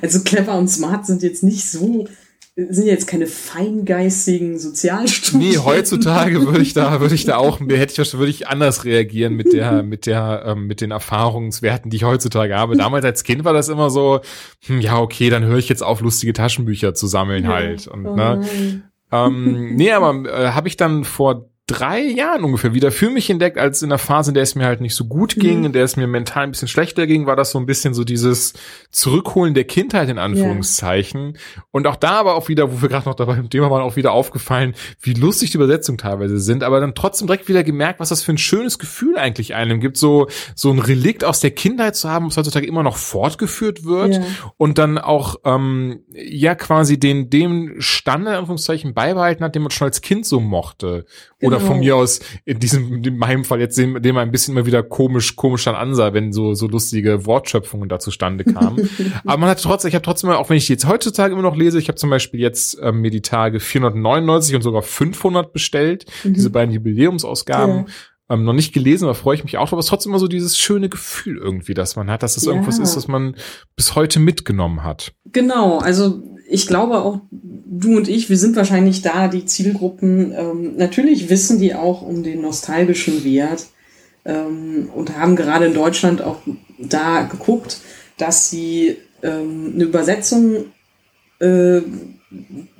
also 0.00 0.22
Clever 0.22 0.56
und 0.56 0.68
Smart 0.68 1.06
sind 1.06 1.22
jetzt 1.22 1.42
nicht 1.42 1.68
so 1.68 2.06
sind 2.54 2.86
jetzt 2.86 3.06
keine 3.06 3.26
feingeistigen 3.26 4.58
Sozialstudien. 4.58 5.52
Nee, 5.52 5.58
heutzutage 5.58 6.46
würde 6.46 6.60
ich 6.60 6.74
da, 6.74 7.00
würde 7.00 7.14
ich 7.14 7.24
da 7.24 7.36
auch, 7.36 7.60
hätte 7.60 8.02
ich, 8.02 8.12
würde 8.14 8.30
ich 8.30 8.46
anders 8.48 8.84
reagieren 8.84 9.34
mit 9.34 9.54
der, 9.54 9.82
mit 9.82 10.04
der, 10.04 10.44
ähm, 10.46 10.66
mit 10.66 10.82
den 10.82 10.90
Erfahrungswerten, 10.90 11.90
die 11.90 11.96
ich 11.96 12.04
heutzutage 12.04 12.54
habe. 12.54 12.76
Damals 12.76 13.06
als 13.06 13.24
Kind 13.24 13.44
war 13.44 13.54
das 13.54 13.70
immer 13.70 13.88
so, 13.88 14.20
hm, 14.66 14.80
ja, 14.80 14.98
okay, 14.98 15.30
dann 15.30 15.44
höre 15.44 15.58
ich 15.58 15.70
jetzt 15.70 15.82
auf, 15.82 16.02
lustige 16.02 16.34
Taschenbücher 16.34 16.92
zu 16.92 17.06
sammeln 17.06 17.44
ja. 17.44 17.50
halt. 17.50 17.86
Und, 17.86 18.06
oh 18.06 18.16
ne, 18.16 18.82
ähm, 19.10 19.74
nee, 19.76 19.92
aber 19.92 20.24
äh, 20.28 20.50
habe 20.50 20.68
ich 20.68 20.76
dann 20.76 21.04
vor 21.04 21.51
drei 21.68 22.00
Jahren 22.00 22.42
ungefähr 22.42 22.74
wieder 22.74 22.90
für 22.90 23.08
mich 23.08 23.30
entdeckt, 23.30 23.56
als 23.56 23.82
in 23.82 23.88
der 23.88 23.98
Phase, 23.98 24.30
in 24.30 24.34
der 24.34 24.42
es 24.42 24.56
mir 24.56 24.66
halt 24.66 24.80
nicht 24.80 24.96
so 24.96 25.04
gut 25.04 25.36
ging, 25.36 25.60
mhm. 25.60 25.66
in 25.66 25.72
der 25.72 25.84
es 25.84 25.96
mir 25.96 26.08
mental 26.08 26.42
ein 26.42 26.50
bisschen 26.50 26.66
schlechter 26.66 27.06
ging, 27.06 27.26
war 27.26 27.36
das 27.36 27.52
so 27.52 27.58
ein 27.58 27.66
bisschen 27.66 27.94
so 27.94 28.02
dieses 28.02 28.54
Zurückholen 28.90 29.54
der 29.54 29.64
Kindheit 29.64 30.08
in 30.08 30.18
Anführungszeichen. 30.18 31.34
Ja. 31.34 31.62
Und 31.70 31.86
auch 31.86 31.94
da 31.94 32.10
aber 32.10 32.34
auch 32.34 32.48
wieder, 32.48 32.72
wo 32.72 32.82
wir 32.82 32.88
gerade 32.88 33.08
noch 33.08 33.14
dabei 33.14 33.36
im 33.36 33.48
Thema 33.48 33.70
waren, 33.70 33.82
auch 33.82 33.94
wieder 33.94 34.10
aufgefallen, 34.12 34.74
wie 35.00 35.14
lustig 35.14 35.52
die 35.52 35.56
Übersetzungen 35.56 35.98
teilweise 35.98 36.40
sind, 36.40 36.64
aber 36.64 36.80
dann 36.80 36.96
trotzdem 36.96 37.28
direkt 37.28 37.48
wieder 37.48 37.62
gemerkt, 37.62 38.00
was 38.00 38.08
das 38.08 38.22
für 38.22 38.32
ein 38.32 38.38
schönes 38.38 38.80
Gefühl 38.80 39.16
eigentlich 39.16 39.54
einem 39.54 39.80
gibt, 39.80 39.96
so, 39.96 40.26
so 40.56 40.70
ein 40.72 40.80
Relikt 40.80 41.24
aus 41.24 41.38
der 41.38 41.52
Kindheit 41.52 41.94
zu 41.94 42.10
haben, 42.10 42.26
was 42.26 42.36
heutzutage 42.36 42.66
immer 42.66 42.82
noch 42.82 42.96
fortgeführt 42.96 43.84
wird 43.84 44.16
ja. 44.16 44.22
und 44.56 44.78
dann 44.78 44.98
auch, 44.98 45.36
ähm, 45.44 46.00
ja, 46.12 46.56
quasi 46.56 46.98
den, 46.98 47.30
dem 47.30 47.76
Standard, 47.78 48.32
in 48.32 48.38
Anführungszeichen, 48.40 48.94
beibehalten 48.94 49.44
hat, 49.44 49.54
den 49.54 49.62
man 49.62 49.70
schon 49.70 49.86
als 49.86 50.00
Kind 50.00 50.26
so 50.26 50.40
mochte. 50.40 51.06
Oder 51.56 51.60
von 51.60 51.78
mir 51.78 51.96
aus 51.96 52.20
in 52.44 52.58
diesem, 52.58 53.02
in 53.02 53.16
meinem 53.16 53.44
Fall 53.44 53.60
jetzt 53.60 53.78
den 53.78 53.92
man 53.92 54.18
ein 54.18 54.30
bisschen 54.30 54.54
immer 54.56 54.66
wieder 54.66 54.82
komisch, 54.82 55.36
komisch 55.36 55.64
dann 55.64 55.74
ansah, 55.74 56.12
wenn 56.12 56.32
so, 56.32 56.54
so 56.54 56.66
lustige 56.66 57.26
Wortschöpfungen 57.26 57.88
da 57.88 57.98
zustande 57.98 58.44
kamen. 58.44 58.88
Aber 59.24 59.38
man 59.38 59.48
hat 59.48 59.62
trotzdem, 59.62 59.88
ich 59.88 59.94
habe 59.94 60.04
trotzdem, 60.04 60.30
auch 60.30 60.50
wenn 60.50 60.56
ich 60.56 60.66
die 60.66 60.72
jetzt 60.72 60.86
heutzutage 60.86 61.32
immer 61.32 61.42
noch 61.42 61.56
lese, 61.56 61.78
ich 61.78 61.88
habe 61.88 61.96
zum 61.96 62.10
Beispiel 62.10 62.40
jetzt 62.40 62.78
ähm, 62.82 63.00
mir 63.00 63.10
die 63.10 63.22
Tage 63.22 63.60
499 63.60 64.54
und 64.54 64.62
sogar 64.62 64.82
500 64.82 65.52
bestellt, 65.52 66.06
mhm. 66.24 66.34
diese 66.34 66.50
beiden 66.50 66.74
Jubiläumsausgaben. 66.74 67.76
Ja. 67.76 67.84
Ähm, 68.30 68.44
noch 68.44 68.54
nicht 68.54 68.72
gelesen, 68.72 69.04
aber 69.04 69.14
freue 69.14 69.34
ich 69.34 69.44
mich 69.44 69.58
auch 69.58 69.64
drauf. 69.64 69.72
Aber 69.72 69.80
es 69.80 69.86
ist 69.86 69.90
trotzdem 69.90 70.12
immer 70.12 70.18
so 70.18 70.28
dieses 70.28 70.56
schöne 70.56 70.88
Gefühl 70.88 71.36
irgendwie, 71.36 71.74
dass 71.74 71.96
man 71.96 72.10
hat, 72.10 72.22
dass 72.22 72.36
es 72.36 72.44
ja. 72.44 72.52
irgendwas 72.52 72.78
ist, 72.78 72.96
das 72.96 73.08
man 73.08 73.36
bis 73.76 73.94
heute 73.94 74.20
mitgenommen 74.20 74.84
hat. 74.84 75.12
Genau, 75.32 75.78
also 75.78 76.22
ich 76.52 76.66
glaube 76.66 76.98
auch, 76.98 77.20
du 77.30 77.96
und 77.96 78.08
ich, 78.08 78.28
wir 78.28 78.36
sind 78.36 78.56
wahrscheinlich 78.56 79.00
da 79.00 79.28
die 79.28 79.46
Zielgruppen. 79.46 80.32
Ähm, 80.36 80.76
natürlich 80.76 81.30
wissen 81.30 81.58
die 81.58 81.74
auch 81.74 82.02
um 82.02 82.22
den 82.22 82.42
nostalgischen 82.42 83.24
Wert 83.24 83.66
ähm, 84.24 84.90
und 84.94 85.16
haben 85.16 85.34
gerade 85.34 85.66
in 85.66 85.74
Deutschland 85.74 86.20
auch 86.20 86.40
da 86.78 87.22
geguckt, 87.22 87.78
dass 88.18 88.50
sie 88.50 88.98
ähm, 89.22 89.72
eine 89.74 89.84
Übersetzung, 89.84 90.66
äh, 91.40 91.80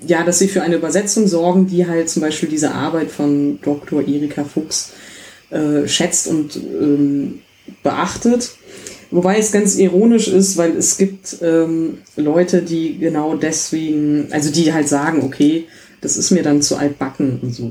ja, 0.07 0.23
dass 0.25 0.39
sie 0.39 0.49
für 0.49 0.63
eine 0.63 0.77
Übersetzung 0.77 1.27
sorgen, 1.27 1.67
die 1.67 1.87
halt 1.87 2.11
zum 2.11 2.21
Beispiel 2.21 2.51
diese 2.51 2.73
Arbeit 2.73 3.11
von 3.11 3.59
Dr. 3.63 4.07
Erika 4.07 4.45
Fuchs 4.45 4.93
äh, 5.51 5.89
schätzt 5.89 6.29
und 6.29 6.57
ähm, 6.57 7.41
beachtet. 7.83 8.53
Wobei 9.13 9.39
es 9.39 9.53
ganz 9.53 9.77
ironisch 9.77 10.27
ist, 10.27 10.57
weil 10.57 10.75
es 10.75 10.97
gibt 10.97 11.37
ähm, 11.43 11.99
Leute, 12.17 12.63
die 12.63 12.99
genau 12.99 13.37
deswegen, 13.37 14.29
also 14.33 14.51
die 14.51 14.73
halt 14.73 14.89
sagen, 14.89 15.23
okay, 15.23 15.67
das 16.01 16.17
ist 16.17 16.31
mir 16.31 16.43
dann 16.43 16.63
zu 16.63 16.77
altbacken 16.77 17.39
und 17.43 17.55
so. 17.55 17.65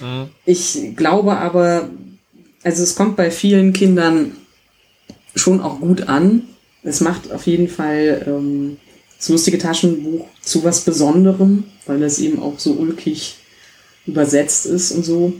Mhm. 0.00 0.28
Ich 0.44 0.92
glaube 0.94 1.38
aber, 1.38 1.88
also 2.62 2.82
es 2.82 2.94
kommt 2.94 3.16
bei 3.16 3.30
vielen 3.30 3.72
Kindern 3.72 4.32
schon 5.34 5.62
auch 5.62 5.80
gut 5.80 6.08
an, 6.08 6.42
es 6.82 7.00
macht 7.00 7.32
auf 7.32 7.46
jeden 7.46 7.68
Fall 7.68 8.24
ähm, 8.26 8.76
das 9.16 9.30
lustige 9.30 9.58
Taschenbuch 9.58 10.26
zu 10.42 10.62
was 10.62 10.82
Besonderem, 10.82 11.64
weil 11.86 12.02
es 12.02 12.18
eben 12.18 12.38
auch 12.40 12.58
so 12.58 12.72
ulkig 12.74 13.36
übersetzt 14.06 14.66
ist 14.66 14.92
und 14.92 15.04
so. 15.04 15.32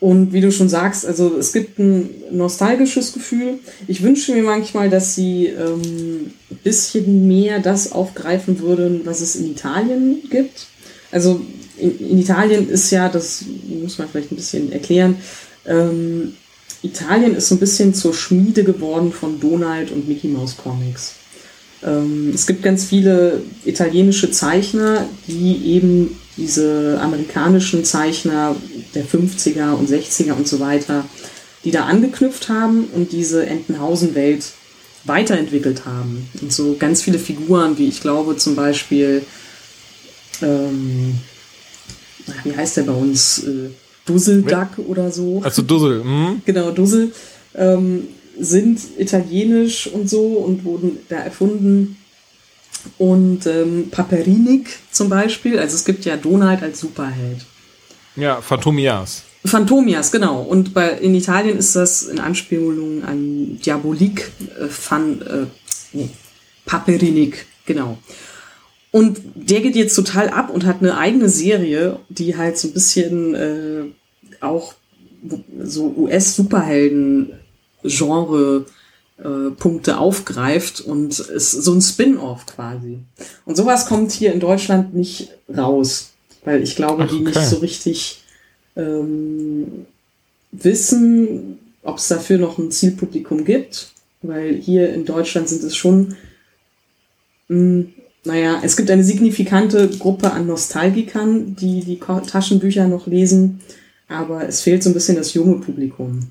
Und 0.00 0.32
wie 0.32 0.40
du 0.40 0.52
schon 0.52 0.68
sagst, 0.68 1.04
also 1.04 1.36
es 1.38 1.52
gibt 1.52 1.78
ein 1.80 2.10
nostalgisches 2.30 3.12
Gefühl. 3.12 3.58
Ich 3.88 4.02
wünsche 4.02 4.32
mir 4.32 4.44
manchmal, 4.44 4.90
dass 4.90 5.16
sie 5.16 5.46
ähm, 5.46 6.30
ein 6.50 6.58
bisschen 6.62 7.26
mehr 7.26 7.58
das 7.58 7.90
aufgreifen 7.90 8.60
würden, 8.60 9.00
was 9.04 9.20
es 9.20 9.34
in 9.34 9.50
Italien 9.50 10.22
gibt. 10.30 10.66
Also 11.10 11.40
in, 11.76 11.98
in 11.98 12.18
Italien 12.20 12.68
ist 12.68 12.90
ja, 12.92 13.08
das 13.08 13.44
muss 13.68 13.98
man 13.98 14.08
vielleicht 14.08 14.30
ein 14.30 14.36
bisschen 14.36 14.70
erklären, 14.70 15.16
ähm, 15.66 16.34
Italien 16.82 17.34
ist 17.34 17.48
so 17.48 17.56
ein 17.56 17.60
bisschen 17.60 17.92
zur 17.92 18.14
Schmiede 18.14 18.62
geworden 18.62 19.12
von 19.12 19.40
Donald 19.40 19.90
und 19.90 20.08
Mickey 20.08 20.28
Mouse 20.28 20.56
Comics. 20.56 21.14
Ähm, 21.84 22.32
es 22.34 22.46
gibt 22.46 22.62
ganz 22.62 22.84
viele 22.84 23.42
italienische 23.64 24.30
Zeichner, 24.30 25.08
die 25.26 25.74
eben 25.74 26.16
diese 26.36 27.00
amerikanischen 27.00 27.84
Zeichner 27.84 28.54
der 28.94 29.04
50er 29.04 29.72
und 29.74 29.88
60er 29.88 30.32
und 30.32 30.48
so 30.48 30.60
weiter, 30.60 31.04
die 31.64 31.70
da 31.70 31.84
angeknüpft 31.84 32.48
haben 32.48 32.84
und 32.94 33.12
diese 33.12 33.46
Entenhausen-Welt 33.46 34.44
weiterentwickelt 35.04 35.84
haben. 35.86 36.28
Und 36.40 36.52
so 36.52 36.76
ganz 36.78 37.02
viele 37.02 37.18
Figuren, 37.18 37.78
wie 37.78 37.88
ich 37.88 38.00
glaube 38.00 38.36
zum 38.36 38.56
Beispiel, 38.56 39.22
ähm, 40.42 41.18
wie 42.44 42.56
heißt 42.56 42.76
der 42.76 42.82
bei 42.82 42.92
uns? 42.92 43.44
Äh, 43.44 43.70
Dusselduck 44.06 44.78
oder 44.86 45.10
so. 45.10 45.42
Also 45.44 45.62
Dussel, 45.62 46.02
hm? 46.02 46.42
Genau, 46.46 46.70
Dussel. 46.70 47.12
Ähm, 47.54 48.08
sind 48.38 48.80
italienisch 48.98 49.88
und 49.88 50.08
so 50.08 50.24
und 50.24 50.64
wurden 50.64 50.98
da 51.08 51.16
erfunden. 51.16 51.96
Und 52.96 53.46
ähm, 53.46 53.88
Paperinik 53.90 54.78
zum 54.92 55.08
Beispiel, 55.08 55.58
also 55.58 55.74
es 55.74 55.84
gibt 55.84 56.04
ja 56.04 56.16
Donald 56.16 56.62
als 56.62 56.80
Superheld. 56.80 57.44
Ja, 58.16 58.40
Phantomias. 58.40 59.22
Phantomias, 59.44 60.10
genau. 60.10 60.42
Und 60.42 60.74
bei, 60.74 60.90
in 60.90 61.14
Italien 61.14 61.56
ist 61.58 61.76
das 61.76 62.02
in 62.02 62.18
Anspielung 62.18 63.04
an 63.04 63.60
Diabolik, 63.64 64.32
äh, 64.60 64.66
Fan, 64.66 65.22
äh, 65.22 65.46
nee, 65.92 66.10
Paperinik, 66.66 67.46
genau. 67.64 67.98
Und 68.90 69.20
der 69.34 69.60
geht 69.60 69.76
jetzt 69.76 69.94
total 69.94 70.30
ab 70.30 70.50
und 70.50 70.66
hat 70.66 70.78
eine 70.80 70.98
eigene 70.98 71.28
Serie, 71.28 72.00
die 72.08 72.36
halt 72.36 72.58
so 72.58 72.66
ein 72.68 72.72
bisschen 72.72 73.34
äh, 73.34 73.84
auch 74.40 74.74
so 75.60 75.92
US-Superhelden-Genre 75.96 78.64
äh, 79.18 79.50
Punkte 79.50 79.98
aufgreift 79.98 80.80
und 80.80 81.18
ist 81.18 81.50
so 81.50 81.74
ein 81.74 81.82
Spin-off 81.82 82.46
quasi. 82.46 83.00
Und 83.44 83.56
sowas 83.56 83.86
kommt 83.86 84.12
hier 84.12 84.32
in 84.32 84.38
Deutschland 84.40 84.94
nicht 84.94 85.28
raus, 85.54 86.14
weil 86.44 86.62
ich 86.62 86.76
glaube, 86.76 87.04
Ach, 87.04 87.12
okay. 87.12 87.18
die 87.18 87.24
nicht 87.24 87.46
so 87.46 87.56
richtig 87.56 88.22
ähm, 88.76 89.86
wissen, 90.52 91.58
ob 91.82 91.98
es 91.98 92.08
dafür 92.08 92.38
noch 92.38 92.58
ein 92.58 92.70
Zielpublikum 92.70 93.44
gibt, 93.44 93.90
weil 94.22 94.54
hier 94.54 94.92
in 94.92 95.04
Deutschland 95.04 95.48
sind 95.48 95.62
es 95.62 95.76
schon, 95.76 96.16
mh, 97.48 97.56
hm, 97.56 97.92
naja, 98.24 98.60
es 98.62 98.76
gibt 98.76 98.90
eine 98.90 99.04
signifikante 99.04 99.88
Gruppe 99.88 100.32
an 100.32 100.46
Nostalgikern, 100.46 101.54
die 101.54 101.80
die 101.80 101.98
Taschenbücher 101.98 102.86
noch 102.86 103.06
lesen 103.06 103.60
aber 104.08 104.48
es 104.48 104.62
fehlt 104.62 104.82
so 104.82 104.90
ein 104.90 104.94
bisschen 104.94 105.16
das 105.16 105.34
junge 105.34 105.56
Publikum. 105.56 106.28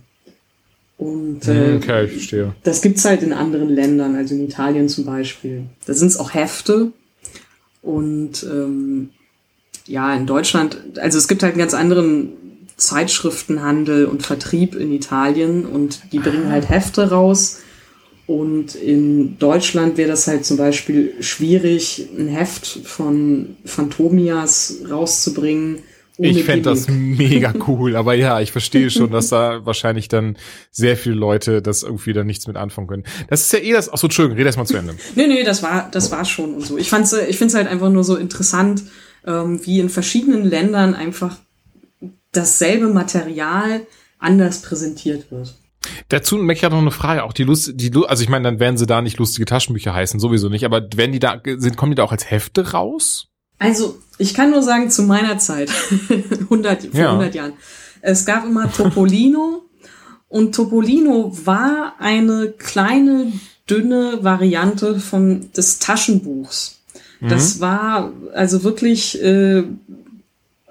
Und 0.97 1.47
äh, 1.47 1.75
okay, 1.75 2.05
ich 2.05 2.11
verstehe. 2.11 2.55
das 2.63 2.81
gibt's 2.81 3.05
halt 3.05 3.21
in 3.21 3.31
anderen 3.31 3.69
Ländern, 3.69 4.15
also 4.15 4.33
in 4.33 4.43
Italien 4.43 4.89
zum 4.89 5.05
Beispiel. 5.05 5.65
Da 5.85 5.93
sind's 5.93 6.17
auch 6.17 6.33
Hefte. 6.33 6.91
Und 7.83 8.43
ähm, 8.43 9.11
ja, 9.87 10.13
in 10.15 10.25
Deutschland, 10.25 10.77
also 10.99 11.17
es 11.17 11.27
gibt 11.27 11.43
halt 11.43 11.53
einen 11.53 11.59
ganz 11.59 11.73
anderen 11.73 12.33
Zeitschriftenhandel 12.75 14.05
und 14.05 14.25
Vertrieb 14.25 14.75
in 14.75 14.91
Italien 14.91 15.65
und 15.65 16.01
die 16.11 16.19
bringen 16.19 16.51
halt 16.51 16.69
Hefte 16.69 17.09
raus. 17.09 17.61
Und 18.27 18.75
in 18.75 19.39
Deutschland 19.39 19.97
wäre 19.97 20.09
das 20.09 20.27
halt 20.27 20.45
zum 20.45 20.57
Beispiel 20.57 21.13
schwierig, 21.21 22.07
ein 22.17 22.27
Heft 22.27 22.67
von 22.67 23.55
Phantomias 23.63 24.81
rauszubringen 24.89 25.79
ich 26.19 26.43
fände 26.43 26.69
das 26.69 26.87
mega 26.87 27.53
cool, 27.67 27.95
aber 27.95 28.13
ja, 28.15 28.41
ich 28.41 28.51
verstehe 28.51 28.89
schon, 28.89 29.11
dass 29.11 29.29
da 29.29 29.65
wahrscheinlich 29.65 30.07
dann 30.07 30.37
sehr 30.71 30.97
viele 30.97 31.15
Leute 31.15 31.61
das 31.61 31.83
irgendwie 31.83 32.13
dann 32.13 32.25
nichts 32.25 32.47
mit 32.47 32.57
anfangen 32.57 32.87
können. 32.87 33.03
Das 33.29 33.41
ist 33.41 33.53
ja 33.53 33.59
eh 33.59 33.73
das, 33.73 33.89
achso, 33.89 34.07
Entschuldigung, 34.07 34.37
rede 34.37 34.47
erst 34.47 34.57
mal 34.57 34.65
zu 34.65 34.77
Ende. 34.77 34.95
nee, 35.15 35.27
nee, 35.27 35.43
das 35.43 35.61
war, 35.61 35.89
das 35.91 36.11
war 36.11 36.25
schon 36.25 36.55
und 36.55 36.65
so. 36.65 36.77
Ich 36.77 36.89
fand's, 36.89 37.13
ich 37.13 37.37
find's 37.37 37.53
halt 37.53 37.67
einfach 37.67 37.89
nur 37.89 38.03
so 38.03 38.15
interessant, 38.15 38.83
ähm, 39.27 39.63
wie 39.65 39.79
in 39.79 39.89
verschiedenen 39.89 40.43
Ländern 40.43 40.95
einfach 40.95 41.37
dasselbe 42.31 42.87
Material 42.87 43.81
anders 44.17 44.61
präsentiert 44.61 45.29
wird. 45.31 45.55
Dazu 46.09 46.37
möchte 46.37 46.65
ich 46.65 46.71
noch 46.71 46.79
eine 46.79 46.91
Frage, 46.91 47.23
auch 47.23 47.33
die 47.33 47.43
Lust, 47.43 47.73
die, 47.75 47.91
also 48.07 48.23
ich 48.23 48.29
meine, 48.29 48.43
dann 48.43 48.59
werden 48.59 48.77
sie 48.77 48.87
da 48.87 49.01
nicht 49.01 49.17
lustige 49.17 49.45
Taschenbücher 49.45 49.93
heißen, 49.93 50.19
sowieso 50.19 50.49
nicht, 50.49 50.65
aber 50.65 50.81
werden 50.95 51.11
die 51.11 51.19
da, 51.19 51.39
sind, 51.57 51.77
kommen 51.77 51.91
die 51.91 51.95
da 51.95 52.03
auch 52.03 52.11
als 52.11 52.29
Hefte 52.29 52.71
raus? 52.71 53.27
Also, 53.59 53.97
ich 54.17 54.33
kann 54.33 54.51
nur 54.51 54.63
sagen, 54.63 54.89
zu 54.89 55.03
meiner 55.03 55.37
Zeit, 55.37 55.69
100, 56.09 56.87
vor 56.87 56.99
ja. 56.99 57.11
100 57.11 57.35
Jahren, 57.35 57.53
es 58.01 58.25
gab 58.25 58.45
immer 58.45 58.71
Topolino 58.71 59.63
und 60.27 60.55
Topolino 60.55 61.31
war 61.45 61.95
eine 61.99 62.53
kleine, 62.57 63.31
dünne 63.69 64.19
Variante 64.23 64.99
von 64.99 65.51
des 65.53 65.79
Taschenbuchs. 65.79 66.76
Mhm. 67.19 67.29
Das 67.29 67.59
war 67.59 68.11
also 68.33 68.63
wirklich 68.63 69.21
äh, 69.21 69.63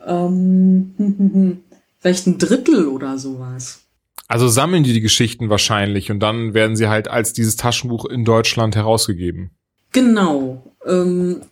ähm, 0.07 0.95
vielleicht 2.01 2.27
ein 2.27 2.39
Drittel 2.39 2.87
oder 2.87 3.19
sowas. 3.19 3.81
Also 4.29 4.49
sammeln 4.49 4.83
die 4.83 4.93
die 4.93 5.01
Geschichten 5.01 5.51
wahrscheinlich 5.51 6.11
und 6.11 6.21
dann 6.21 6.53
werden 6.53 6.77
sie 6.77 6.89
halt 6.89 7.09
als 7.09 7.33
dieses 7.33 7.57
Taschenbuch 7.57 8.07
in 8.07 8.25
Deutschland 8.25 8.75
herausgegeben. 8.75 9.51
Genau. 9.93 10.63
Ähm, 10.85 11.43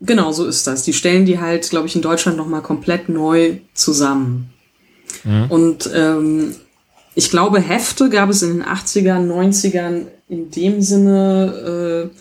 Genau, 0.00 0.32
so 0.32 0.46
ist 0.46 0.66
das. 0.66 0.82
Die 0.82 0.92
stellen 0.92 1.24
die 1.24 1.40
halt, 1.40 1.70
glaube 1.70 1.86
ich, 1.86 1.96
in 1.96 2.02
Deutschland 2.02 2.36
nochmal 2.36 2.62
komplett 2.62 3.08
neu 3.08 3.58
zusammen. 3.72 4.50
Mhm. 5.24 5.46
Und 5.48 5.90
ähm, 5.94 6.54
ich 7.14 7.30
glaube, 7.30 7.60
Hefte 7.60 8.10
gab 8.10 8.28
es 8.28 8.42
in 8.42 8.58
den 8.58 8.64
80ern, 8.64 9.26
90ern 9.26 10.06
in 10.28 10.50
dem 10.50 10.82
Sinne, 10.82 12.10
äh, 12.12 12.18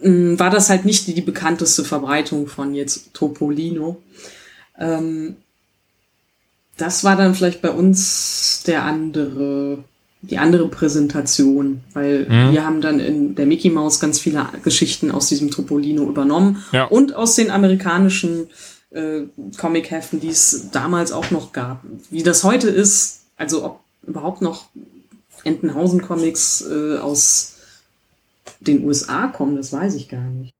war 0.00 0.50
das 0.50 0.68
halt 0.68 0.84
nicht 0.84 1.06
die, 1.06 1.14
die 1.14 1.22
bekannteste 1.22 1.84
Verbreitung 1.84 2.46
von 2.46 2.74
jetzt 2.74 3.14
Topolino. 3.14 4.02
Ähm, 4.78 5.36
das 6.76 7.04
war 7.04 7.16
dann 7.16 7.34
vielleicht 7.34 7.62
bei 7.62 7.70
uns 7.70 8.62
der 8.66 8.84
andere 8.84 9.84
die 10.22 10.38
andere 10.38 10.68
Präsentation, 10.68 11.82
weil 11.92 12.26
mhm. 12.28 12.52
wir 12.52 12.64
haben 12.64 12.80
dann 12.80 13.00
in 13.00 13.34
der 13.34 13.46
Mickey 13.46 13.70
Mouse 13.70 14.00
ganz 14.00 14.18
viele 14.18 14.46
Geschichten 14.64 15.10
aus 15.10 15.28
diesem 15.28 15.50
Topolino 15.50 16.04
übernommen 16.04 16.64
ja. 16.72 16.84
und 16.84 17.14
aus 17.14 17.36
den 17.36 17.50
amerikanischen 17.50 18.48
äh, 18.90 19.22
Comic-Heften, 19.56 20.20
die 20.20 20.28
es 20.28 20.70
damals 20.72 21.12
auch 21.12 21.30
noch 21.30 21.52
gab. 21.52 21.84
Wie 22.10 22.22
das 22.22 22.44
heute 22.44 22.68
ist, 22.68 23.20
also 23.36 23.64
ob 23.64 23.80
überhaupt 24.06 24.42
noch 24.42 24.66
Entenhausen-Comics 25.44 26.64
äh, 26.68 26.98
aus 26.98 27.55
den 28.60 28.84
USA 28.84 29.28
kommen, 29.28 29.56
das 29.56 29.72
weiß 29.72 29.94
ich 29.94 30.08
gar 30.08 30.28
nicht. 30.28 30.54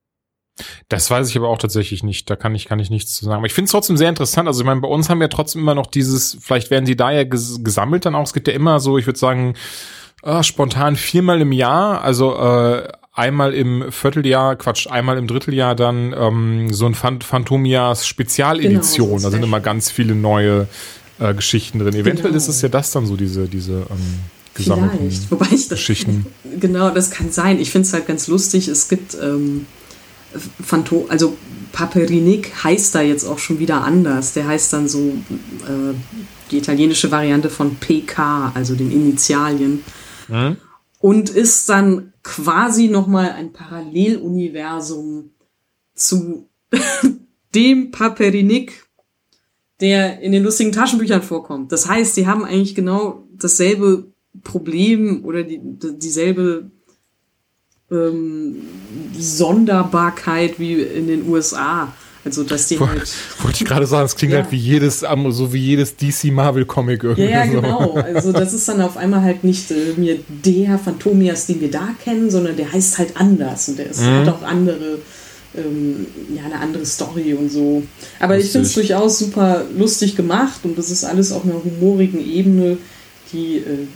Das 0.89 1.11
weiß 1.11 1.29
ich 1.29 1.37
aber 1.37 1.49
auch 1.49 1.57
tatsächlich 1.57 2.03
nicht. 2.03 2.29
Da 2.29 2.35
kann 2.35 2.55
ich, 2.55 2.65
kann 2.65 2.79
ich 2.79 2.89
nichts 2.89 3.13
zu 3.13 3.25
sagen. 3.25 3.37
Aber 3.37 3.45
ich 3.45 3.53
finde 3.53 3.65
es 3.65 3.71
trotzdem 3.71 3.97
sehr 3.97 4.09
interessant. 4.09 4.47
Also 4.47 4.61
ich 4.61 4.65
meine, 4.65 4.81
bei 4.81 4.87
uns 4.87 5.09
haben 5.09 5.19
wir 5.19 5.29
trotzdem 5.29 5.61
immer 5.61 5.75
noch 5.75 5.87
dieses, 5.87 6.37
vielleicht 6.41 6.71
werden 6.71 6.85
die 6.85 6.95
da 6.95 7.11
ja 7.11 7.23
ges 7.23 7.59
gesammelt 7.63 8.05
dann 8.05 8.15
auch. 8.15 8.23
Es 8.23 8.33
gibt 8.33 8.47
ja 8.47 8.53
immer 8.53 8.79
so, 8.79 8.97
ich 8.97 9.05
würde 9.05 9.19
sagen, 9.19 9.53
äh, 10.23 10.41
spontan 10.43 10.95
viermal 10.95 11.41
im 11.41 11.51
Jahr, 11.51 12.01
also 12.01 12.35
äh, 12.35 12.87
einmal 13.13 13.53
im 13.53 13.91
Vierteljahr, 13.91 14.55
Quatsch, 14.55 14.87
einmal 14.87 15.17
im 15.17 15.27
Dritteljahr 15.27 15.75
dann 15.75 16.13
ähm, 16.17 16.73
so 16.73 16.85
ein 16.85 16.95
Phant 16.95 17.23
Phantomias 17.23 18.07
Spezialedition. 18.07 19.09
Genau, 19.09 19.21
da 19.23 19.31
sind 19.31 19.43
immer 19.43 19.59
ganz 19.59 19.91
viele 19.91 20.15
neue 20.15 20.67
äh, 21.19 21.33
Geschichten 21.33 21.79
drin. 21.79 21.93
Eventuell 21.93 22.29
genau. 22.29 22.37
ist 22.37 22.47
es 22.47 22.61
ja 22.61 22.69
das 22.69 22.91
dann 22.91 23.05
so, 23.05 23.15
diese, 23.15 23.47
diese 23.47 23.85
ähm, 23.89 24.19
gesammelten 24.57 24.97
Vielleicht. 24.97 25.31
Wobei 25.31 25.47
ich 25.51 25.67
das, 25.67 25.79
Geschichten. 25.79 26.25
Genau, 26.59 26.89
das 26.89 27.11
kann 27.11 27.31
sein. 27.31 27.59
Ich 27.59 27.71
finde 27.71 27.87
es 27.87 27.93
halt 27.93 28.07
ganz 28.07 28.27
lustig. 28.27 28.67
Es 28.67 28.89
gibt 28.89 29.15
ähm, 29.21 29.67
Phantom, 30.63 31.05
also 31.09 31.37
Paperinik 31.71 32.63
heißt 32.63 32.95
da 32.95 33.01
jetzt 33.01 33.25
auch 33.25 33.37
schon 33.37 33.59
wieder 33.59 33.83
anders. 33.83 34.33
Der 34.33 34.47
heißt 34.47 34.73
dann 34.73 34.87
so 34.87 34.99
äh, 35.09 35.93
die 36.51 36.57
italienische 36.57 37.11
Variante 37.11 37.49
von 37.49 37.75
PK, 37.75 38.51
also 38.55 38.75
den 38.75 38.91
Initialien. 38.91 39.83
Mhm. 40.27 40.57
Und 40.99 41.29
ist 41.29 41.69
dann 41.69 42.13
quasi 42.23 42.87
nochmal 42.87 43.31
ein 43.31 43.53
Paralleluniversum 43.53 45.31
zu 45.93 46.49
dem 47.55 47.91
Paperinik, 47.91 48.87
der 49.79 50.21
in 50.21 50.31
den 50.31 50.43
lustigen 50.43 50.71
Taschenbüchern 50.71 51.21
vorkommt. 51.21 51.71
Das 51.71 51.87
heißt, 51.87 52.15
sie 52.15 52.25
haben 52.25 52.43
eigentlich 52.43 52.73
genau 52.73 53.23
dasselbe 53.31 54.11
Problem 54.43 55.23
oder 55.25 55.43
die, 55.43 55.59
dieselbe 55.61 56.71
ähm, 57.91 58.55
Sonderbarkeit 59.17 60.59
wie 60.59 60.81
in 60.81 61.07
den 61.07 61.27
USA. 61.27 61.93
Also, 62.25 62.43
dass 62.43 62.67
die 62.67 62.77
halt. 62.77 63.07
Wollte 63.41 63.63
ich 63.63 63.65
gerade 63.65 63.87
sagen, 63.87 64.05
es 64.05 64.15
klingt 64.15 64.33
ja. 64.33 64.41
halt 64.41 64.51
wie 64.51 64.57
jedes, 64.57 64.99
so 65.29 65.53
wie 65.53 65.59
jedes 65.59 65.95
DC 65.95 66.25
Marvel 66.25 66.65
Comic 66.65 67.03
irgendwie. 67.03 67.23
Ja, 67.23 67.45
ja, 67.45 67.45
genau. 67.45 67.93
Also, 67.93 68.33
das 68.33 68.53
ist 68.53 68.67
dann 68.67 68.81
auf 68.81 68.97
einmal 68.97 69.21
halt 69.21 69.45
nicht 69.45 69.71
äh, 69.71 69.93
mir 69.95 70.19
der 70.27 70.77
Phantomias, 70.77 71.47
den 71.47 71.61
wir 71.61 71.71
da 71.71 71.89
kennen, 72.03 72.29
sondern 72.29 72.57
der 72.57 72.71
heißt 72.71 72.97
halt 72.97 73.15
anders 73.15 73.69
und 73.69 73.79
der 73.79 73.89
ist, 73.89 74.01
mhm. 74.01 74.17
hat 74.17 74.27
auch 74.27 74.41
andere, 74.41 74.99
ähm, 75.55 76.05
ja, 76.35 76.43
eine 76.43 76.59
andere 76.59 76.85
Story 76.85 77.33
und 77.33 77.49
so. 77.49 77.83
Aber 78.19 78.35
lustig. 78.35 78.47
ich 78.47 78.51
finde 78.51 78.67
es 78.67 78.73
durchaus 78.73 79.19
super 79.19 79.63
lustig 79.77 80.17
gemacht 80.17 80.59
und 80.63 80.77
das 80.77 80.91
ist 80.91 81.05
alles 81.05 81.31
auf 81.31 81.45
einer 81.45 81.63
humorigen 81.63 82.19
Ebene, 82.19 82.77
die 83.31 83.57
äh, 83.57 83.87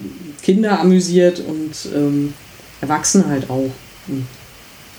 Kinder 0.41 0.79
amüsiert 0.79 1.39
und 1.39 1.73
ähm, 1.95 2.33
Erwachsene 2.81 3.27
halt 3.27 3.49
auch. 3.49 3.69
Hm. 4.07 4.25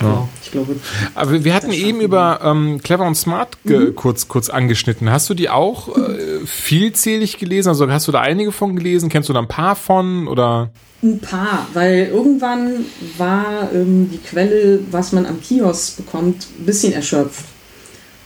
Ja. 0.00 0.28
ich 0.42 0.50
glaube. 0.50 0.76
Aber 1.14 1.44
wir 1.44 1.54
hatten 1.54 1.72
eben 1.72 2.00
über 2.00 2.40
ähm, 2.42 2.80
Clever 2.82 3.06
und 3.06 3.14
Smart 3.14 3.56
mhm. 3.64 3.94
kurz, 3.94 4.28
kurz 4.28 4.48
angeschnitten. 4.48 5.10
Hast 5.10 5.30
du 5.30 5.34
die 5.34 5.48
auch 5.48 5.96
äh, 5.96 6.44
vielzählig 6.44 7.38
gelesen? 7.38 7.68
Also 7.68 7.88
hast 7.88 8.08
du 8.08 8.12
da 8.12 8.20
einige 8.20 8.52
von 8.52 8.74
gelesen? 8.76 9.08
Kennst 9.08 9.28
du 9.28 9.32
da 9.32 9.40
ein 9.40 9.48
paar 9.48 9.76
von 9.76 10.26
oder? 10.28 10.70
Ein 11.02 11.18
paar, 11.18 11.66
weil 11.72 12.06
irgendwann 12.12 12.84
war 13.18 13.70
ähm, 13.72 14.10
die 14.12 14.18
Quelle, 14.18 14.80
was 14.90 15.12
man 15.12 15.26
am 15.26 15.40
Kiosk 15.40 15.96
bekommt, 15.96 16.46
ein 16.58 16.66
bisschen 16.66 16.92
erschöpft. 16.92 17.44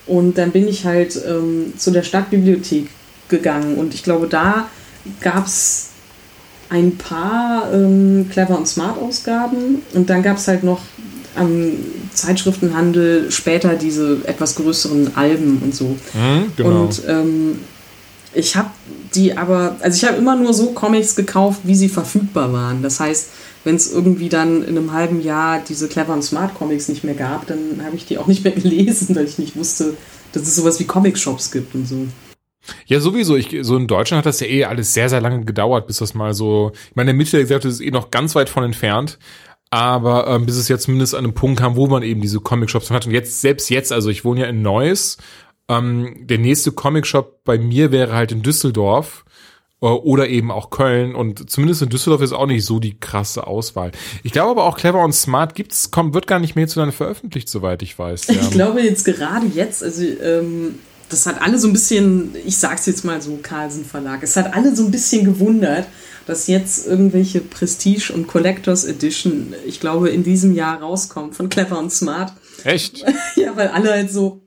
Und 0.07 0.38
dann 0.38 0.53
bin 0.53 0.69
ich 0.69 0.85
halt 0.85 1.21
ähm, 1.27 1.73
zu 1.77 1.90
der 1.90 2.03
Stadtbibliothek 2.03 2.88
gegangen 3.29 3.77
und 3.77 3.92
ich 3.92 4.05
glaube, 4.05 4.29
da 4.29 4.69
gab 5.21 5.47
es 5.47 5.90
ein 6.68 6.96
paar 6.96 7.72
ähm, 7.72 8.29
Clever 8.31 8.59
und 8.59 8.66
Smart 8.66 8.98
Ausgaben 9.00 9.83
und 9.94 10.11
dann 10.11 10.22
gab 10.22 10.37
es 10.38 10.48
halt 10.48 10.64
noch 10.64 10.81
am 11.37 11.72
Zeitschriftenhandel 12.12 13.31
später 13.31 13.74
diese 13.74 14.18
etwas 14.24 14.55
größeren 14.57 15.16
Alben 15.16 15.61
und 15.62 15.74
so. 15.74 15.96
Mhm, 16.14 16.52
genau. 16.57 16.85
Und 16.85 17.02
ähm, 17.07 17.59
ich 18.35 18.57
habe 18.57 18.70
die 19.14 19.37
aber, 19.37 19.76
also 19.81 19.96
ich 19.96 20.05
habe 20.05 20.18
immer 20.18 20.37
nur 20.37 20.52
so 20.52 20.72
Comics 20.72 21.14
gekauft, 21.14 21.61
wie 21.64 21.74
sie 21.74 21.88
verfügbar 21.88 22.52
waren. 22.52 22.83
Das 22.83 23.00
heißt, 23.00 23.29
wenn 23.64 23.76
es 23.76 23.90
irgendwie 23.90 24.29
dann 24.29 24.62
in 24.62 24.76
einem 24.76 24.92
halben 24.92 25.22
Jahr 25.22 25.61
diese 25.66 25.88
Clever 25.88 26.12
und 26.12 26.22
Smart 26.22 26.55
Comics 26.55 26.88
nicht 26.88 27.05
mehr 27.05 27.14
gab, 27.14 27.46
dann 27.46 27.81
habe 27.85 27.96
ich 27.96 28.07
die 28.07 28.18
auch 28.18 28.26
nicht 28.26 28.44
mehr 28.44 28.52
gelesen, 28.55 29.14
weil 29.16 29.24
ich 29.24 29.38
nicht 29.38 29.57
wusste, 29.57 29.94
dass 30.33 30.42
es 30.42 30.57
sowas 30.57 30.79
wie 30.81 30.85
Comic-Shops 30.85 31.50
gibt 31.50 31.74
und 31.74 31.88
so. 31.88 32.07
Ja, 32.87 33.00
sowieso. 33.00 33.37
Ich, 33.37 33.57
so 33.62 33.76
in 33.76 33.87
Deutschland 33.87 34.18
hat 34.18 34.26
das 34.26 34.40
ja 34.40 34.46
eh 34.46 34.64
alles 34.64 34.94
sehr, 34.94 35.09
sehr 35.09 35.20
lange 35.20 35.44
gedauert, 35.44 35.87
bis 35.87 35.98
das 35.98 36.14
mal 36.14 36.35
so. 36.35 36.72
Ich 36.90 36.96
meine, 36.96 37.09
der 37.09 37.14
Mitte 37.14 37.33
der 37.33 37.40
Gesellschaft 37.42 37.66
ist 37.66 37.81
eh 37.81 37.90
noch 37.90 38.11
ganz 38.11 38.35
weit 38.35 38.48
von 38.48 38.64
entfernt. 38.64 39.18
Aber 39.70 40.29
ähm, 40.29 40.46
bis 40.46 40.57
es 40.57 40.68
jetzt 40.68 40.85
zumindest 40.85 41.14
an 41.14 41.24
einem 41.24 41.35
Punkt 41.35 41.59
kam, 41.59 41.76
wo 41.76 41.87
man 41.87 42.02
eben 42.02 42.20
diese 42.20 42.40
Comic-Shops 42.40 42.90
hat. 42.90 43.07
Und 43.07 43.12
jetzt, 43.12 43.40
selbst 43.40 43.68
jetzt, 43.68 43.92
also 43.92 44.11
ich 44.11 44.24
wohne 44.24 44.42
ja 44.42 44.46
in 44.46 44.62
Neuss, 44.62 45.18
ähm, 45.68 46.16
der 46.20 46.38
nächste 46.38 46.72
Comic-Shop 46.72 47.44
bei 47.44 47.59
mir 47.59 47.90
wäre 47.90 48.14
halt 48.14 48.31
in 48.31 48.42
Düsseldorf 48.42 49.24
äh, 49.83 49.87
oder 49.87 50.29
eben 50.29 50.50
auch 50.52 50.70
Köln. 50.70 51.14
Und 51.14 51.50
zumindest 51.50 51.83
in 51.83 51.88
Düsseldorf 51.88 52.22
ist 52.22 52.33
auch 52.33 52.46
nicht 52.46 52.64
so 52.64 52.79
die 52.79 52.98
krasse 52.98 53.46
Auswahl. 53.46 53.90
Ich 54.22 54.33
glaube 54.33 54.52
aber 54.52 54.64
auch 54.64 54.76
Clever 54.76 55.02
und 55.02 55.12
Smart 55.12 55.55
gibt's, 55.55 55.90
kommt, 55.90 56.14
wird 56.14 56.29
gar 56.29 56.38
nicht 56.38 56.55
mehr 56.55 56.68
zu 56.68 56.90
veröffentlicht, 56.92 57.48
soweit 57.48 57.83
ich 57.83 57.98
weiß. 57.98 58.29
Ja. 58.29 58.35
Ich 58.35 58.50
glaube 58.50 58.81
jetzt 58.83 59.05
gerade 59.05 59.46
jetzt, 59.46 59.83
also 59.83 60.02
ähm, 60.05 60.76
das 61.09 61.27
hat 61.27 61.40
alle 61.40 61.59
so 61.59 61.69
ein 61.69 61.73
bisschen, 61.73 62.35
ich 62.45 62.57
sag's 62.59 62.87
jetzt 62.87 63.05
mal 63.05 63.21
so, 63.21 63.38
Carlsen 63.42 63.85
Verlag, 63.85 64.23
es 64.23 64.37
hat 64.37 64.55
alle 64.55 64.75
so 64.75 64.85
ein 64.85 64.90
bisschen 64.90 65.25
gewundert, 65.25 65.87
dass 66.27 66.49
jetzt 66.49 66.87
irgendwelche 66.87 67.40
Prestige- 67.40 68.12
und 68.12 68.27
Collectors 68.27 68.85
Edition, 68.85 69.55
ich 69.64 69.81
glaube, 69.81 70.11
in 70.11 70.25
diesem 70.25 70.55
Jahr 70.55 70.81
rauskommen 70.81 71.33
von 71.33 71.49
Clever 71.49 71.79
und 71.79 71.92
Smart. 71.92 72.33
Echt? 72.64 73.05
ja, 73.37 73.57
weil 73.57 73.69
alle 73.69 73.92
halt 73.92 74.11
so. 74.11 74.42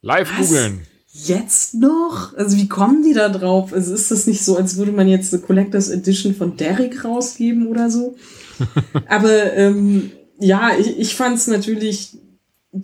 Live 0.00 0.30
googeln. 0.38 0.86
Jetzt 1.10 1.74
noch? 1.74 2.34
Also 2.36 2.56
wie 2.56 2.68
kommen 2.68 3.02
die 3.02 3.12
da 3.12 3.28
drauf? 3.28 3.72
Also 3.72 3.92
ist 3.92 4.10
das 4.10 4.26
nicht 4.26 4.44
so, 4.44 4.56
als 4.56 4.76
würde 4.76 4.92
man 4.92 5.08
jetzt 5.08 5.34
eine 5.34 5.42
Collectors 5.42 5.88
Edition 5.88 6.34
von 6.34 6.56
Derrick 6.56 7.04
rausgeben 7.04 7.66
oder 7.66 7.90
so? 7.90 8.16
Aber 9.08 9.52
ähm, 9.54 10.12
ja, 10.38 10.70
ich, 10.78 10.98
ich 10.98 11.16
fand 11.16 11.36
es 11.36 11.46
natürlich 11.46 12.16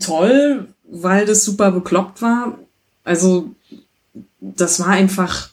toll, 0.01 0.69
weil 0.83 1.27
das 1.27 1.45
super 1.45 1.71
bekloppt 1.71 2.23
war. 2.23 2.59
Also 3.05 3.51
das 4.41 4.81
war 4.81 4.89
einfach 4.89 5.51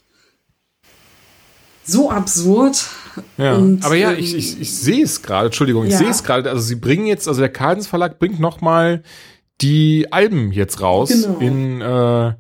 so 1.84 2.10
absurd. 2.10 2.88
Ja, 3.38 3.56
und, 3.56 3.84
aber 3.84 3.96
ja, 3.96 4.12
ähm, 4.12 4.20
ich, 4.20 4.36
ich, 4.36 4.62
ich 4.62 4.74
sehe 4.74 5.04
es 5.04 5.22
gerade, 5.22 5.48
Entschuldigung, 5.48 5.86
ich 5.86 5.92
ja. 5.92 5.98
sehe 5.98 6.10
es 6.10 6.24
gerade. 6.24 6.50
Also 6.50 6.62
sie 6.62 6.76
bringen 6.76 7.06
jetzt, 7.06 7.28
also 7.28 7.42
der 7.42 7.52
Carlsens 7.52 7.88
Verlag 7.88 8.20
bringt 8.20 8.40
noch 8.40 8.62
mal 8.62 9.04
die 9.62 10.12
Alben 10.12 10.52
jetzt 10.52 10.82
raus 10.82 11.10
genau. 11.10 11.38
in 11.40 11.82
äh, 11.82 12.34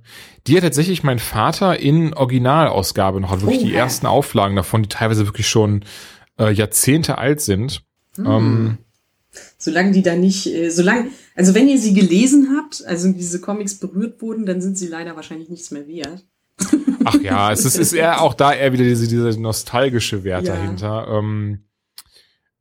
die 0.47 0.53
ja 0.53 0.61
tatsächlich 0.61 1.03
mein 1.03 1.19
Vater 1.19 1.79
in 1.79 2.13
Originalausgabe 2.13 3.21
noch 3.21 3.31
hat, 3.31 3.41
wirklich 3.41 3.61
oh, 3.61 3.65
die 3.65 3.73
ja. 3.73 3.79
ersten 3.79 4.07
Auflagen 4.07 4.55
davon, 4.55 4.81
die 4.81 4.89
teilweise 4.89 5.27
wirklich 5.27 5.47
schon 5.47 5.85
äh, 6.39 6.51
Jahrzehnte 6.51 7.17
alt 7.19 7.41
sind. 7.41 7.83
Hm. 8.15 8.25
Ähm, 8.25 8.77
solange 9.57 9.91
die 9.91 10.01
da 10.01 10.15
nicht, 10.15 10.47
äh, 10.47 10.69
solange, 10.69 11.09
also 11.35 11.55
wenn 11.55 11.67
ihr 11.67 11.79
sie 11.79 11.93
gelesen 11.93 12.55
habt, 12.55 12.83
also 12.85 13.11
diese 13.11 13.41
Comics 13.41 13.75
berührt 13.75 14.21
wurden, 14.21 14.45
dann 14.45 14.61
sind 14.61 14.77
sie 14.77 14.87
leider 14.87 15.15
wahrscheinlich 15.15 15.49
nichts 15.49 15.71
mehr 15.71 15.87
wert. 15.87 16.25
Ach 17.03 17.19
ja, 17.21 17.51
es 17.51 17.65
ist, 17.65 17.77
ist 17.77 17.93
eher 17.93 18.21
auch 18.21 18.33
da 18.33 18.53
eher 18.53 18.73
wieder 18.73 18.83
diese, 18.83 19.07
diese 19.07 19.39
nostalgische 19.39 20.23
Wert 20.23 20.45
ja. 20.45 20.55
dahinter. 20.55 21.07
Ähm, 21.09 21.63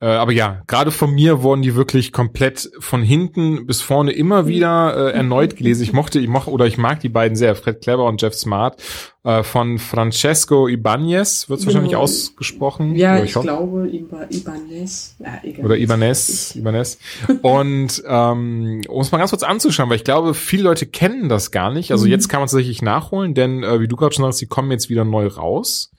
äh, 0.02 0.06
aber 0.06 0.32
ja, 0.32 0.62
gerade 0.66 0.90
von 0.90 1.14
mir 1.14 1.42
wurden 1.42 1.60
die 1.60 1.74
wirklich 1.74 2.10
komplett 2.10 2.70
von 2.78 3.02
hinten 3.02 3.66
bis 3.66 3.82
vorne 3.82 4.12
immer 4.12 4.46
wieder 4.46 4.96
äh, 4.96 5.12
erneut 5.12 5.56
gelesen. 5.56 5.82
Ich 5.82 5.92
mochte, 5.92 6.18
ich 6.18 6.28
mochte 6.28 6.50
oder 6.50 6.66
ich 6.66 6.78
mag 6.78 7.00
die 7.00 7.10
beiden 7.10 7.36
sehr, 7.36 7.54
Fred 7.54 7.82
Clever 7.82 8.04
und 8.04 8.22
Jeff 8.22 8.32
Smart, 8.32 8.82
äh, 9.24 9.42
von 9.42 9.78
Francesco 9.78 10.68
Ibanez, 10.68 11.50
wird 11.50 11.58
es 11.58 11.66
genau. 11.66 11.74
wahrscheinlich 11.74 11.96
ausgesprochen. 11.96 12.96
Ja, 12.96 13.18
ich, 13.18 13.36
ich 13.36 13.42
glaube 13.42 13.90
Iba 13.90 14.24
Ibanez. 14.30 15.16
Ja, 15.18 15.38
egal. 15.42 15.66
Oder 15.66 15.76
Ibanez, 15.76 16.56
Ibanez. 16.56 16.98
Und 17.42 18.02
ähm, 18.06 18.80
um 18.88 19.02
es 19.02 19.12
mal 19.12 19.18
ganz 19.18 19.32
kurz 19.32 19.42
anzuschauen, 19.42 19.90
weil 19.90 19.96
ich 19.96 20.04
glaube, 20.04 20.32
viele 20.32 20.62
Leute 20.62 20.86
kennen 20.86 21.28
das 21.28 21.50
gar 21.50 21.70
nicht. 21.70 21.92
Also 21.92 22.06
mhm. 22.06 22.12
jetzt 22.12 22.30
kann 22.30 22.40
man 22.40 22.46
es 22.46 22.52
tatsächlich 22.52 22.80
nachholen, 22.80 23.34
denn 23.34 23.62
äh, 23.62 23.80
wie 23.80 23.88
du 23.88 23.96
gerade 23.96 24.14
schon 24.14 24.24
sagst, 24.24 24.40
die 24.40 24.46
kommen 24.46 24.70
jetzt 24.70 24.88
wieder 24.88 25.04
neu 25.04 25.26
raus 25.26 25.90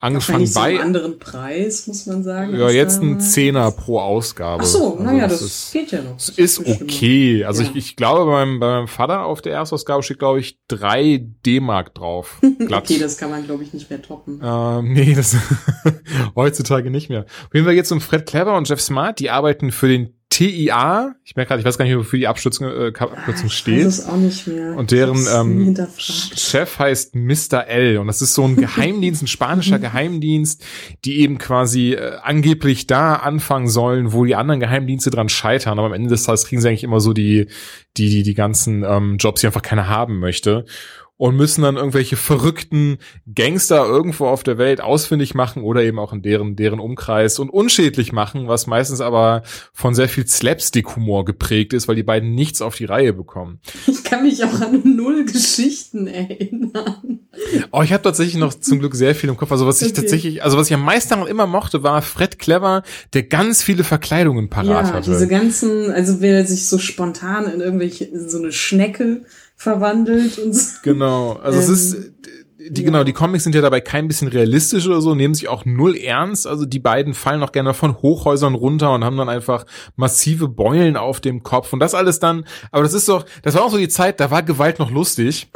angefangen 0.00 0.50
bei. 0.54 0.60
einem 0.60 0.80
anderen 0.80 1.18
Preis, 1.18 1.86
muss 1.86 2.06
man 2.06 2.22
sagen. 2.22 2.56
Ja, 2.56 2.70
jetzt 2.70 3.02
ein 3.02 3.20
Zehner 3.20 3.70
pro 3.70 4.00
Ausgabe. 4.00 4.62
Ach 4.62 4.66
so, 4.66 4.92
also 4.92 5.02
naja, 5.02 5.26
das, 5.26 5.40
das 5.40 5.42
ist, 5.42 5.72
geht 5.72 5.90
ja 5.90 6.02
noch. 6.02 6.16
Das 6.16 6.28
ist 6.28 6.60
okay. 6.60 7.44
Also 7.44 7.62
ja. 7.62 7.70
ich, 7.70 7.76
ich 7.76 7.96
glaube, 7.96 8.24
bei 8.26 8.44
meinem, 8.44 8.60
bei 8.60 8.66
meinem 8.66 8.88
Vater 8.88 9.24
auf 9.24 9.42
der 9.42 9.54
Erstausgabe 9.54 10.02
steht, 10.02 10.18
glaube 10.18 10.40
ich, 10.40 10.58
drei 10.68 11.26
D-Mark 11.44 11.94
drauf. 11.94 12.40
Glatt. 12.58 12.84
okay, 12.84 12.98
das 12.98 13.18
kann 13.18 13.30
man, 13.30 13.44
glaube 13.44 13.64
ich, 13.64 13.72
nicht 13.72 13.90
mehr 13.90 14.02
toppen. 14.02 14.40
Ähm, 14.42 14.92
nee, 14.92 15.14
das 15.14 15.36
heutzutage 16.36 16.90
nicht 16.90 17.08
mehr. 17.08 17.24
Auf 17.24 17.54
jeden 17.54 17.66
Fall 17.66 17.74
jetzt 17.74 17.90
um 17.90 18.00
Fred 18.00 18.26
Clever 18.26 18.56
und 18.56 18.68
Jeff 18.68 18.80
Smart, 18.80 19.18
die 19.18 19.30
arbeiten 19.30 19.72
für 19.72 19.88
den 19.88 20.17
TIA, 20.30 21.14
ich 21.24 21.36
merke 21.36 21.48
gerade, 21.48 21.60
ich 21.60 21.66
weiß 21.66 21.78
gar 21.78 21.86
nicht, 21.86 21.96
wofür 21.96 22.18
die 22.18 22.28
Abkürzung, 22.28 22.68
äh, 22.68 22.92
Abkürzung 22.98 23.48
steht. 23.48 23.86
Das 23.86 24.06
auch 24.06 24.16
nicht 24.16 24.46
mehr. 24.46 24.76
Und 24.76 24.90
deren 24.90 25.26
ähm, 25.34 25.74
Chef 25.98 26.78
heißt 26.78 27.14
Mr. 27.14 27.66
L. 27.66 27.98
Und 27.98 28.08
das 28.08 28.20
ist 28.20 28.34
so 28.34 28.44
ein 28.44 28.56
Geheimdienst, 28.56 29.22
ein 29.22 29.26
spanischer 29.26 29.78
Geheimdienst, 29.80 30.62
die 31.04 31.20
eben 31.20 31.38
quasi 31.38 31.94
äh, 31.94 32.18
angeblich 32.22 32.86
da 32.86 33.14
anfangen 33.14 33.68
sollen, 33.68 34.12
wo 34.12 34.26
die 34.26 34.34
anderen 34.34 34.60
Geheimdienste 34.60 35.10
dran 35.10 35.30
scheitern. 35.30 35.78
Aber 35.78 35.86
am 35.86 35.94
Ende 35.94 36.10
des 36.10 36.24
Tages 36.24 36.44
kriegen 36.44 36.60
sie 36.60 36.68
eigentlich 36.68 36.84
immer 36.84 37.00
so 37.00 37.14
die, 37.14 37.46
die, 37.96 38.10
die, 38.10 38.22
die 38.22 38.34
ganzen 38.34 38.84
ähm, 38.84 39.16
Jobs, 39.18 39.40
die 39.40 39.46
einfach 39.46 39.62
keiner 39.62 39.88
haben 39.88 40.18
möchte 40.18 40.66
und 41.18 41.36
müssen 41.36 41.62
dann 41.62 41.76
irgendwelche 41.76 42.16
verrückten 42.16 42.98
Gangster 43.32 43.84
irgendwo 43.84 44.26
auf 44.26 44.44
der 44.44 44.56
Welt 44.56 44.80
ausfindig 44.80 45.34
machen 45.34 45.62
oder 45.62 45.82
eben 45.82 45.98
auch 45.98 46.12
in 46.12 46.22
deren, 46.22 46.56
deren 46.56 46.78
Umkreis 46.78 47.40
und 47.40 47.50
unschädlich 47.50 48.12
machen, 48.12 48.46
was 48.46 48.66
meistens 48.68 49.00
aber 49.00 49.42
von 49.72 49.94
sehr 49.94 50.08
viel 50.08 50.26
Slapstick-Humor 50.26 51.24
geprägt 51.24 51.72
ist, 51.72 51.88
weil 51.88 51.96
die 51.96 52.04
beiden 52.04 52.34
nichts 52.34 52.62
auf 52.62 52.76
die 52.76 52.84
Reihe 52.84 53.12
bekommen. 53.12 53.60
Ich 53.86 54.04
kann 54.04 54.22
mich 54.22 54.42
auch 54.44 54.60
an 54.60 54.80
null 54.84 55.24
Geschichten 55.24 56.06
erinnern. 56.06 57.20
Oh, 57.72 57.82
ich 57.82 57.92
habe 57.92 58.02
tatsächlich 58.02 58.36
noch 58.36 58.54
zum 58.54 58.78
Glück 58.78 58.94
sehr 58.94 59.14
viel 59.14 59.28
im 59.28 59.36
Kopf. 59.36 59.50
Also 59.50 59.66
was 59.66 59.82
ich 59.82 59.92
tatsächlich, 59.92 60.44
also 60.44 60.56
was 60.56 60.68
ich 60.68 60.74
am 60.74 60.84
meisten 60.84 61.10
daran 61.10 61.26
immer 61.26 61.46
mochte, 61.46 61.82
war 61.82 62.00
Fred 62.02 62.38
Clever, 62.38 62.84
der 63.12 63.24
ganz 63.24 63.62
viele 63.62 63.82
Verkleidungen 63.82 64.48
parat 64.48 64.86
ja, 64.86 64.92
hatte. 64.92 65.10
diese 65.10 65.26
ganzen, 65.26 65.90
also 65.90 66.20
wer 66.20 66.46
sich 66.46 66.66
so 66.66 66.78
spontan 66.78 67.52
in 67.52 67.60
irgendwelche, 67.60 68.04
in 68.04 68.28
so 68.28 68.38
eine 68.38 68.52
Schnecke 68.52 69.22
verwandelt 69.58 70.38
und 70.38 70.54
so. 70.54 70.78
Genau, 70.82 71.32
also 71.34 71.58
ähm, 71.58 71.64
es 71.64 71.68
ist 71.68 72.12
die, 72.70 72.82
ja. 72.82 72.86
genau, 72.86 73.04
die 73.04 73.12
Comics 73.12 73.44
sind 73.44 73.54
ja 73.54 73.60
dabei 73.60 73.80
kein 73.80 74.08
bisschen 74.08 74.28
realistisch 74.28 74.86
oder 74.86 75.00
so, 75.00 75.14
nehmen 75.14 75.34
sich 75.34 75.48
auch 75.48 75.64
null 75.64 75.96
ernst. 75.96 76.46
Also 76.46 76.66
die 76.66 76.78
beiden 76.78 77.14
fallen 77.14 77.42
auch 77.42 77.52
gerne 77.52 77.74
von 77.74 78.00
Hochhäusern 78.02 78.54
runter 78.54 78.92
und 78.92 79.04
haben 79.04 79.16
dann 79.16 79.28
einfach 79.28 79.64
massive 79.96 80.48
Beulen 80.48 80.96
auf 80.96 81.20
dem 81.20 81.42
Kopf 81.42 81.72
und 81.72 81.80
das 81.80 81.94
alles 81.94 82.18
dann. 82.18 82.44
Aber 82.70 82.82
das 82.82 82.94
ist 82.94 83.08
doch, 83.08 83.24
das 83.42 83.54
war 83.54 83.62
auch 83.62 83.70
so 83.70 83.78
die 83.78 83.88
Zeit, 83.88 84.20
da 84.20 84.30
war 84.30 84.42
Gewalt 84.42 84.78
noch 84.78 84.90
lustig. 84.90 85.50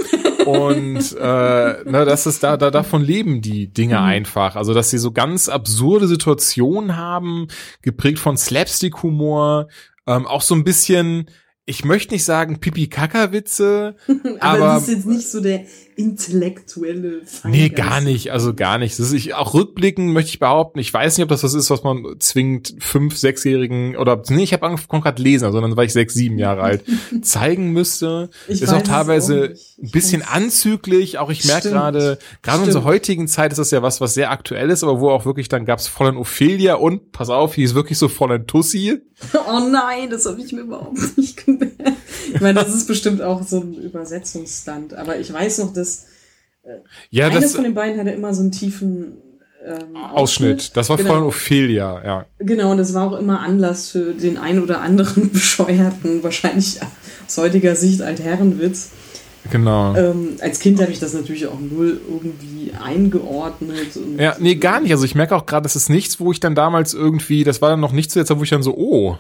Und 0.47 1.17
äh, 1.19 1.85
ne, 1.85 2.05
das 2.05 2.27
ist 2.27 2.43
da, 2.43 2.57
da 2.57 2.71
davon 2.71 3.03
leben 3.03 3.43
die 3.43 3.73
Dinge 3.73 3.99
mhm. 3.99 4.05
einfach. 4.05 4.57
Also 4.57 4.75
dass 4.75 4.91
sie 4.91 4.99
so 4.99 5.13
ganz 5.13 5.49
absurde 5.49 6.09
Situationen 6.09 6.97
haben, 6.97 7.49
geprägt 7.83 8.19
von 8.19 8.37
Slapstick-Humor, 8.37 9.69
ähm, 10.07 10.27
auch 10.27 10.43
so 10.43 10.55
ein 10.55 10.65
bisschen 10.65 11.27
ich 11.65 11.85
möchte 11.85 12.15
nicht 12.15 12.25
sagen 12.25 12.59
Pipi-Kaka-Witze, 12.59 13.95
aber, 14.41 14.41
aber 14.41 14.59
das 14.59 14.89
ist 14.89 14.95
jetzt 14.95 15.07
nicht 15.07 15.29
so 15.29 15.41
der 15.41 15.65
intellektuelle 15.97 17.23
Feingeist. 17.25 17.45
Nee, 17.45 17.69
gar 17.69 18.01
nicht, 18.01 18.33
also 18.33 18.55
gar 18.55 18.79
nicht. 18.79 18.99
Das 18.99 19.07
ist 19.07 19.13
ich, 19.13 19.35
auch 19.35 19.55
rückblicken 19.55 20.13
möchte 20.13 20.31
ich 20.31 20.39
behaupten, 20.39 20.79
ich 20.79 20.93
weiß 20.93 21.17
nicht, 21.17 21.23
ob 21.23 21.29
das 21.29 21.43
was 21.43 21.55
ist, 21.55 21.71
was 21.71 21.83
man 21.83 22.05
zwingend 22.19 22.75
fünf, 22.79 23.17
sechsjährigen 23.17 23.97
oder 23.97 24.23
nee, 24.29 24.43
ich 24.43 24.53
habe 24.53 24.67
angefangen 24.67 25.03
gerade 25.03 25.23
lesen, 25.23 25.53
sondern 25.53 25.77
war 25.77 25.85
ich 25.85 25.93
sechs, 25.93 26.15
sieben 26.15 26.39
Jahre 26.39 26.63
alt, 26.63 26.85
zeigen 27.23 27.73
müsste. 27.73 28.31
Ich 28.49 28.63
ist 28.63 28.73
auch 28.73 28.83
teilweise 28.83 29.55
auch 29.55 29.83
ein 29.83 29.91
bisschen 29.91 30.23
anzüglich, 30.23 31.19
auch 31.19 31.31
ich 31.31 31.45
merke 31.45 31.71
gerade, 31.71 32.19
gerade 32.43 32.59
in 32.59 32.67
unserer 32.67 32.85
heutigen 32.85 33.29
Zeit 33.29 33.53
ist 33.53 33.59
das 33.59 33.71
ja 33.71 33.83
was, 33.83 34.01
was 34.01 34.15
sehr 34.15 34.31
aktuell 34.31 34.71
ist, 34.71 34.83
aber 34.83 35.01
wo 35.01 35.11
auch 35.11 35.25
wirklich 35.25 35.49
dann 35.49 35.65
gab's 35.65 35.89
Fräulein 35.89 36.17
Ophelia 36.17 36.75
und, 36.75 37.13
pass 37.13 37.31
auf, 37.31 37.55
die 37.55 37.63
ist 37.63 37.75
wirklich 37.75 37.99
so 37.99 38.09
Fräulein 38.09 38.47
Tussi. 38.47 39.01
Oh 39.35 39.61
nein, 39.71 40.11
das 40.11 40.27
habe 40.27 40.41
ich 40.41 40.53
mir 40.53 40.63
überhaupt 40.63 40.99
nicht 41.17 41.45
gemerkt. 41.45 41.77
Ich 42.35 42.41
meine, 42.41 42.55
das 42.55 42.75
ist 42.75 42.87
bestimmt 42.87 43.23
auch 43.23 43.43
so 43.43 43.61
ein 43.61 43.75
Übersetzungsstand, 43.75 44.95
aber 44.95 45.19
ich 45.19 45.33
weiß 45.33 45.59
noch, 45.59 45.73
dass 45.73 46.07
äh, 46.63 46.77
ja, 47.11 47.29
eines 47.29 47.41
das, 47.41 47.55
von 47.55 47.65
den 47.65 47.75
beiden 47.75 47.99
hatte 47.99 48.11
immer 48.11 48.35
so 48.35 48.43
einen 48.43 48.53
tiefen 48.53 49.19
ähm, 49.65 49.97
Ausschnitt. 49.97 50.57
Ausschnitt. 50.57 50.77
Das 50.77 50.89
war 50.89 50.97
genau. 50.97 51.15
von 51.15 51.23
Ophelia, 51.25 52.03
ja. 52.05 52.27
Genau, 52.39 52.73
und 52.73 52.79
das 52.79 52.95
war 52.95 53.11
auch 53.11 53.19
immer 53.19 53.41
Anlass 53.41 53.91
für 53.91 54.13
den 54.13 54.39
ein 54.39 54.63
oder 54.63 54.81
anderen 54.81 55.31
bescheuerten, 55.33 56.23
wahrscheinlich 56.23 56.81
aus 57.27 57.39
heutiger 57.39 57.77
Sicht 57.77 58.03
Altherrenwitz. 58.03 58.91
Genau. 59.51 59.97
Ähm, 59.97 60.37
als 60.41 60.61
Kind 60.61 60.81
habe 60.81 60.93
ich 60.93 61.01
das 61.01 61.15
natürlich 61.15 61.49
auch 61.49 61.59
null 61.59 62.01
irgendwie 62.09 62.73
eingeordnet. 62.81 63.99
ja, 64.17 64.37
nee, 64.39 64.55
gar 64.55 64.81
nicht. 64.81 64.93
Also 64.93 65.05
ich 65.05 65.17
merke 65.17 65.35
auch 65.35 65.47
gerade, 65.47 65.65
das 65.65 65.75
ist 65.75 65.91
nichts, 65.91 66.21
wo 66.21 66.31
ich 66.31 66.39
dann 66.39 66.55
damals 66.55 66.95
irgendwie, 66.95 67.43
das 67.43 67.61
war 67.61 67.71
dann 67.71 67.81
noch 67.81 67.93
nicht 67.93 68.11
zu 68.11 68.21
der 68.21 68.27
Zeit, 68.27 68.39
wo 68.39 68.45
ich 68.45 68.51
dann 68.51 68.63
so, 68.63 68.77
oh, 68.77 69.19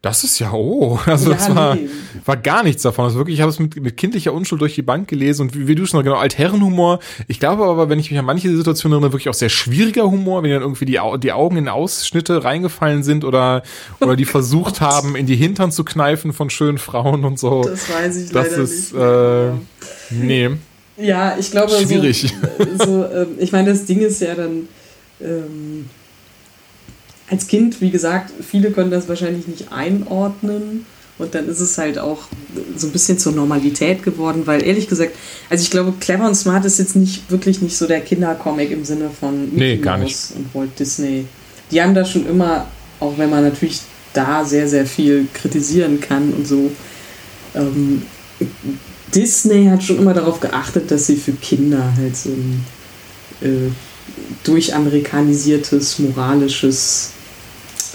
das 0.00 0.22
ist 0.22 0.38
ja, 0.38 0.52
oh, 0.52 0.98
also 1.06 1.30
ja, 1.30 1.36
das 1.36 1.54
war, 1.54 1.74
nee. 1.74 1.88
war 2.24 2.36
gar 2.36 2.62
nichts 2.62 2.82
davon. 2.82 3.06
Also 3.06 3.18
wirklich, 3.18 3.36
ich 3.36 3.40
habe 3.40 3.50
es 3.50 3.58
mit, 3.58 3.80
mit 3.80 3.96
kindlicher 3.96 4.32
Unschuld 4.32 4.60
durch 4.60 4.74
die 4.74 4.82
Bank 4.82 5.08
gelesen 5.08 5.42
und 5.42 5.56
wie, 5.56 5.66
wie 5.66 5.74
du 5.74 5.86
schon 5.86 6.04
genau, 6.04 6.16
Altherrenhumor. 6.16 7.00
Ich 7.26 7.40
glaube 7.40 7.64
aber, 7.64 7.88
wenn 7.88 7.98
ich 7.98 8.10
mich 8.10 8.18
an 8.18 8.24
manche 8.24 8.54
Situationen 8.56 8.94
erinnere, 8.94 9.12
wirklich 9.12 9.28
auch 9.28 9.34
sehr 9.34 9.48
schwieriger 9.48 10.04
Humor, 10.04 10.42
wenn 10.42 10.50
dann 10.50 10.62
irgendwie 10.62 10.84
die, 10.84 11.00
die 11.18 11.32
Augen 11.32 11.56
in 11.56 11.68
Ausschnitte 11.68 12.44
reingefallen 12.44 13.02
sind 13.02 13.24
oder, 13.24 13.62
oder 14.00 14.14
die 14.14 14.24
versucht 14.24 14.80
haben, 14.80 15.16
in 15.16 15.26
die 15.26 15.36
Hintern 15.36 15.72
zu 15.72 15.84
kneifen 15.84 16.32
von 16.32 16.50
schönen 16.50 16.78
Frauen 16.78 17.24
und 17.24 17.38
so. 17.38 17.62
Das 17.62 17.90
weiß 17.90 18.16
ich 18.16 18.30
das 18.30 18.50
leider 18.50 18.62
ist, 18.62 18.94
nicht. 18.94 19.02
Äh, 19.02 20.24
nee. 20.24 20.50
Ja, 21.00 21.36
ich 21.38 21.50
glaube, 21.50 21.72
schwierig. 21.72 22.34
So, 22.78 22.84
so 22.84 23.04
ähm, 23.04 23.28
ich 23.38 23.52
meine, 23.52 23.70
das 23.70 23.84
Ding 23.84 24.00
ist 24.00 24.20
ja 24.20 24.34
dann, 24.34 24.68
ähm, 25.20 25.86
als 27.30 27.46
Kind, 27.46 27.80
wie 27.80 27.90
gesagt, 27.90 28.32
viele 28.46 28.70
können 28.70 28.90
das 28.90 29.08
wahrscheinlich 29.08 29.46
nicht 29.46 29.72
einordnen. 29.72 30.86
Und 31.18 31.34
dann 31.34 31.48
ist 31.48 31.58
es 31.58 31.76
halt 31.78 31.98
auch 31.98 32.28
so 32.76 32.86
ein 32.86 32.92
bisschen 32.92 33.18
zur 33.18 33.32
Normalität 33.32 34.04
geworden, 34.04 34.42
weil 34.44 34.62
ehrlich 34.62 34.88
gesagt, 34.88 35.16
also 35.50 35.62
ich 35.62 35.70
glaube, 35.70 35.94
Clever 35.98 36.28
und 36.28 36.36
Smart 36.36 36.64
ist 36.64 36.78
jetzt 36.78 36.94
nicht 36.94 37.28
wirklich 37.28 37.60
nicht 37.60 37.76
so 37.76 37.88
der 37.88 38.02
Kindercomic 38.02 38.70
im 38.70 38.84
Sinne 38.84 39.10
von 39.18 39.46
Mickey 39.46 39.56
nee, 39.56 39.76
gar 39.78 39.98
nicht. 39.98 40.16
und 40.36 40.54
Walt 40.54 40.78
Disney. 40.78 41.24
Die 41.72 41.82
haben 41.82 41.92
da 41.92 42.04
schon 42.04 42.24
immer, 42.28 42.68
auch 43.00 43.18
wenn 43.18 43.30
man 43.30 43.42
natürlich 43.42 43.80
da 44.12 44.44
sehr, 44.44 44.68
sehr 44.68 44.86
viel 44.86 45.26
kritisieren 45.34 46.00
kann 46.00 46.32
und 46.32 46.46
so, 46.46 46.70
ähm, 47.56 48.02
Disney 49.12 49.66
hat 49.66 49.82
schon 49.82 49.98
immer 49.98 50.14
darauf 50.14 50.38
geachtet, 50.38 50.90
dass 50.90 51.06
sie 51.06 51.16
für 51.16 51.32
Kinder 51.32 51.92
halt 51.96 52.16
so 52.16 52.30
ein 52.30 52.64
äh, 53.40 53.70
durchamerikanisiertes, 54.44 55.98
moralisches 55.98 57.10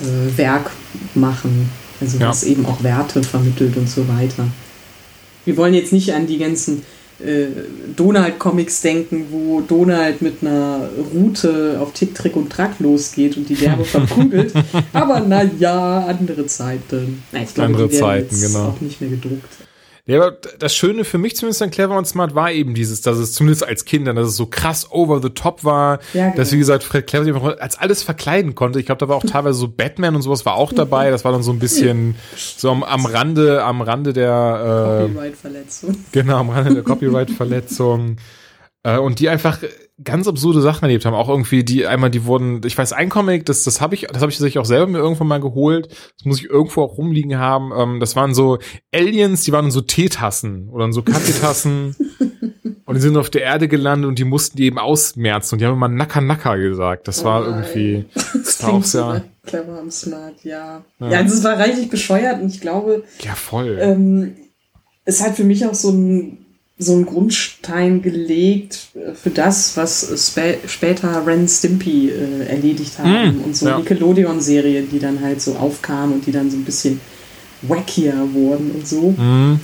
äh, 0.01 0.37
Werk 0.37 0.71
machen. 1.15 1.69
Also 2.01 2.17
ja. 2.17 2.29
was 2.29 2.43
eben 2.43 2.65
auch 2.65 2.83
Werte 2.83 3.23
vermittelt 3.23 3.77
und 3.77 3.89
so 3.89 4.07
weiter. 4.07 4.47
Wir 5.45 5.57
wollen 5.57 5.73
jetzt 5.73 5.93
nicht 5.93 6.13
an 6.13 6.27
die 6.27 6.37
ganzen 6.37 6.83
äh, 7.19 7.47
Donald-Comics 7.95 8.81
denken, 8.81 9.27
wo 9.29 9.61
Donald 9.61 10.21
mit 10.21 10.41
einer 10.41 10.89
Route 11.13 11.77
auf 11.79 11.93
Tick, 11.93 12.15
Trick 12.15 12.35
und 12.35 12.51
Track 12.51 12.79
losgeht 12.79 13.37
und 13.37 13.47
die 13.47 13.59
Werbe 13.61 13.85
verkugelt. 13.85 14.53
Aber 14.91 15.19
naja, 15.19 16.05
andere 16.07 16.45
Zeiten. 16.47 17.23
Na, 17.31 17.43
ich 17.43 17.53
glaube, 17.53 17.67
andere 17.67 17.87
die 17.87 17.93
werden 17.93 18.29
Zeiten, 18.29 18.41
genau. 18.41 18.67
auch 18.69 18.81
nicht 18.81 18.99
mehr 18.99 19.11
gedruckt. 19.11 19.53
Ja, 20.05 20.17
aber 20.17 20.37
das 20.59 20.75
Schöne 20.75 21.05
für 21.05 21.17
mich 21.17 21.37
zumindest 21.37 21.61
an 21.61 21.71
Clever 21.71 21.97
und 21.97 22.05
Smart 22.05 22.35
war 22.35 22.51
eben 22.51 22.73
dieses, 22.73 22.99
dass 22.99 23.17
es 23.17 23.33
zumindest 23.33 23.65
als 23.65 23.85
Kinder, 23.85 24.13
dass 24.13 24.27
es 24.27 24.35
so 24.35 24.47
krass 24.47 24.91
over 24.91 25.21
the 25.21 25.29
top 25.29 25.63
war, 25.63 25.99
ja, 26.13 26.25
genau. 26.25 26.35
dass 26.35 26.51
wie 26.51 26.57
gesagt 26.57 26.83
Fred 26.83 27.07
Clever 27.07 27.23
sich 27.23 27.61
als 27.61 27.79
alles 27.79 28.03
verkleiden 28.03 28.53
konnte. 28.53 28.81
Ich 28.81 28.85
glaube, 28.85 28.99
da 28.99 29.07
war 29.07 29.15
auch 29.15 29.23
teilweise 29.23 29.57
so 29.57 29.69
Batman 29.69 30.15
und 30.15 30.21
sowas 30.21 30.45
war 30.45 30.55
auch 30.55 30.73
dabei. 30.73 31.09
Das 31.09 31.23
war 31.23 31.31
dann 31.31 31.41
so 31.43 31.53
ein 31.53 31.59
bisschen 31.59 32.15
so 32.35 32.69
am, 32.69 32.83
am 32.83 33.05
Rande, 33.05 33.63
am 33.63 33.81
Rande 33.81 34.11
der 34.11 34.99
äh, 34.99 35.07
Copyright-Verletzung. 35.07 35.95
Genau, 36.11 36.37
am 36.37 36.49
Rande 36.49 36.73
der 36.73 36.83
Copyright-Verletzung. 36.83 38.17
Äh, 38.85 38.97
und 38.97 39.19
die 39.19 39.29
einfach 39.29 39.59
ganz 40.03 40.27
absurde 40.27 40.61
Sachen 40.61 40.83
erlebt 40.83 41.05
haben. 41.05 41.13
Auch 41.13 41.29
irgendwie 41.29 41.63
die 41.63 41.85
einmal, 41.85 42.09
die 42.09 42.25
wurden, 42.25 42.61
ich 42.65 42.77
weiß, 42.77 42.93
ein 42.93 43.09
Comic, 43.09 43.45
das, 43.45 43.63
das 43.63 43.79
habe 43.79 43.95
ich, 43.95 44.07
das 44.11 44.21
habe 44.21 44.31
ich 44.31 44.37
sich 44.37 44.57
auch 44.57 44.65
selber 44.65 44.87
mir 44.87 44.97
irgendwann 44.97 45.27
mal 45.27 45.39
geholt. 45.39 45.89
Das 46.17 46.25
muss 46.25 46.39
ich 46.39 46.49
irgendwo 46.49 46.81
auch 46.81 46.97
rumliegen 46.97 47.37
haben. 47.37 47.71
Ähm, 47.75 47.99
das 47.99 48.15
waren 48.15 48.33
so 48.33 48.57
Aliens, 48.93 49.43
die 49.43 49.51
waren 49.51 49.65
in 49.65 49.71
so 49.71 49.81
Teetassen 49.81 50.69
oder 50.69 50.85
in 50.85 50.93
so 50.93 51.03
Kaffeetassen. 51.03 51.95
und 52.85 52.95
die 52.95 53.01
sind 53.01 53.17
auf 53.17 53.29
der 53.29 53.43
Erde 53.43 53.67
gelandet 53.67 54.07
und 54.07 54.17
die 54.17 54.23
mussten 54.23 54.57
die 54.57 54.65
eben 54.65 54.79
ausmerzen. 54.79 55.55
Und 55.55 55.59
die 55.59 55.65
haben 55.65 55.75
immer 55.75 55.87
Naka 55.87 56.21
Naka 56.21 56.55
gesagt. 56.55 57.07
Das 57.07 57.21
oh 57.21 57.25
war 57.25 57.45
irgendwie, 57.45 58.05
das, 58.13 58.31
das 58.33 58.63
war 58.63 58.73
auch 58.73 58.83
sehr 58.83 59.23
clever 59.45 59.79
und 59.79 59.93
smart, 59.93 60.43
ja. 60.43 60.83
Ja, 60.99 61.09
ja 61.09 61.17
also 61.19 61.35
es 61.35 61.43
war 61.43 61.59
reichlich 61.59 61.89
bescheuert 61.89 62.41
und 62.41 62.49
ich 62.49 62.61
glaube, 62.61 63.03
ja 63.19 63.35
voll. 63.35 63.77
Ähm, 63.79 64.35
es 65.05 65.21
hat 65.21 65.35
für 65.35 65.43
mich 65.43 65.65
auch 65.65 65.73
so 65.73 65.91
ein 65.91 66.42
so 66.83 66.93
einen 66.93 67.05
Grundstein 67.05 68.01
gelegt 68.01 68.87
für 69.15 69.29
das, 69.29 69.75
was 69.77 70.27
spä 70.27 70.57
später 70.67 71.25
Ren 71.25 71.47
Stimpy 71.47 72.09
äh, 72.09 72.45
erledigt 72.45 72.99
haben 72.99 73.37
mm, 73.37 73.43
und 73.43 73.55
so 73.55 73.67
ja. 73.67 73.77
Nickelodeon-Serien, 73.77 74.89
die 74.89 74.99
dann 74.99 75.21
halt 75.21 75.41
so 75.41 75.55
aufkamen 75.55 76.15
und 76.15 76.25
die 76.25 76.31
dann 76.31 76.51
so 76.51 76.57
ein 76.57 76.65
bisschen 76.65 76.99
wackier 77.61 78.13
wurden 78.33 78.71
und 78.71 78.87
so. 78.87 79.11
Mm. 79.11 79.59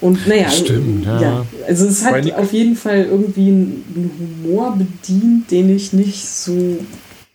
Und 0.00 0.26
naja, 0.26 0.50
Stimmt, 0.50 1.06
ja. 1.06 1.20
ja. 1.20 1.46
Also 1.68 1.86
es 1.86 2.04
hat 2.04 2.32
auf 2.32 2.52
jeden 2.52 2.74
Fall 2.74 3.04
irgendwie 3.04 3.48
einen 3.48 4.42
Humor 4.44 4.76
bedient, 4.76 5.50
den 5.50 5.74
ich 5.74 5.92
nicht 5.92 6.26
so 6.26 6.78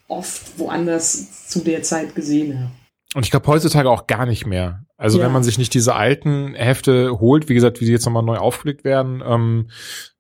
oft 0.10 0.58
woanders 0.58 1.48
zu 1.48 1.60
der 1.60 1.82
Zeit 1.84 2.14
gesehen 2.14 2.60
habe. 2.60 2.72
Und 3.16 3.24
ich 3.24 3.32
glaube 3.32 3.48
heutzutage 3.48 3.90
auch 3.90 4.06
gar 4.08 4.26
nicht 4.26 4.46
mehr. 4.46 4.84
Also 4.98 5.20
ja. 5.20 5.26
wenn 5.26 5.32
man 5.32 5.44
sich 5.44 5.60
nicht 5.60 5.76
diese 5.76 5.94
alten 5.94 6.56
Hefte 6.56 7.20
holt, 7.20 7.50
wie 7.50 7.54
gesagt, 7.54 7.80
wie 7.80 7.86
sie 7.86 7.92
jetzt 7.92 8.06
nochmal 8.06 8.24
neu 8.24 8.38
aufgelegt 8.38 8.84
werden, 8.84 9.22
ähm, 9.24 9.68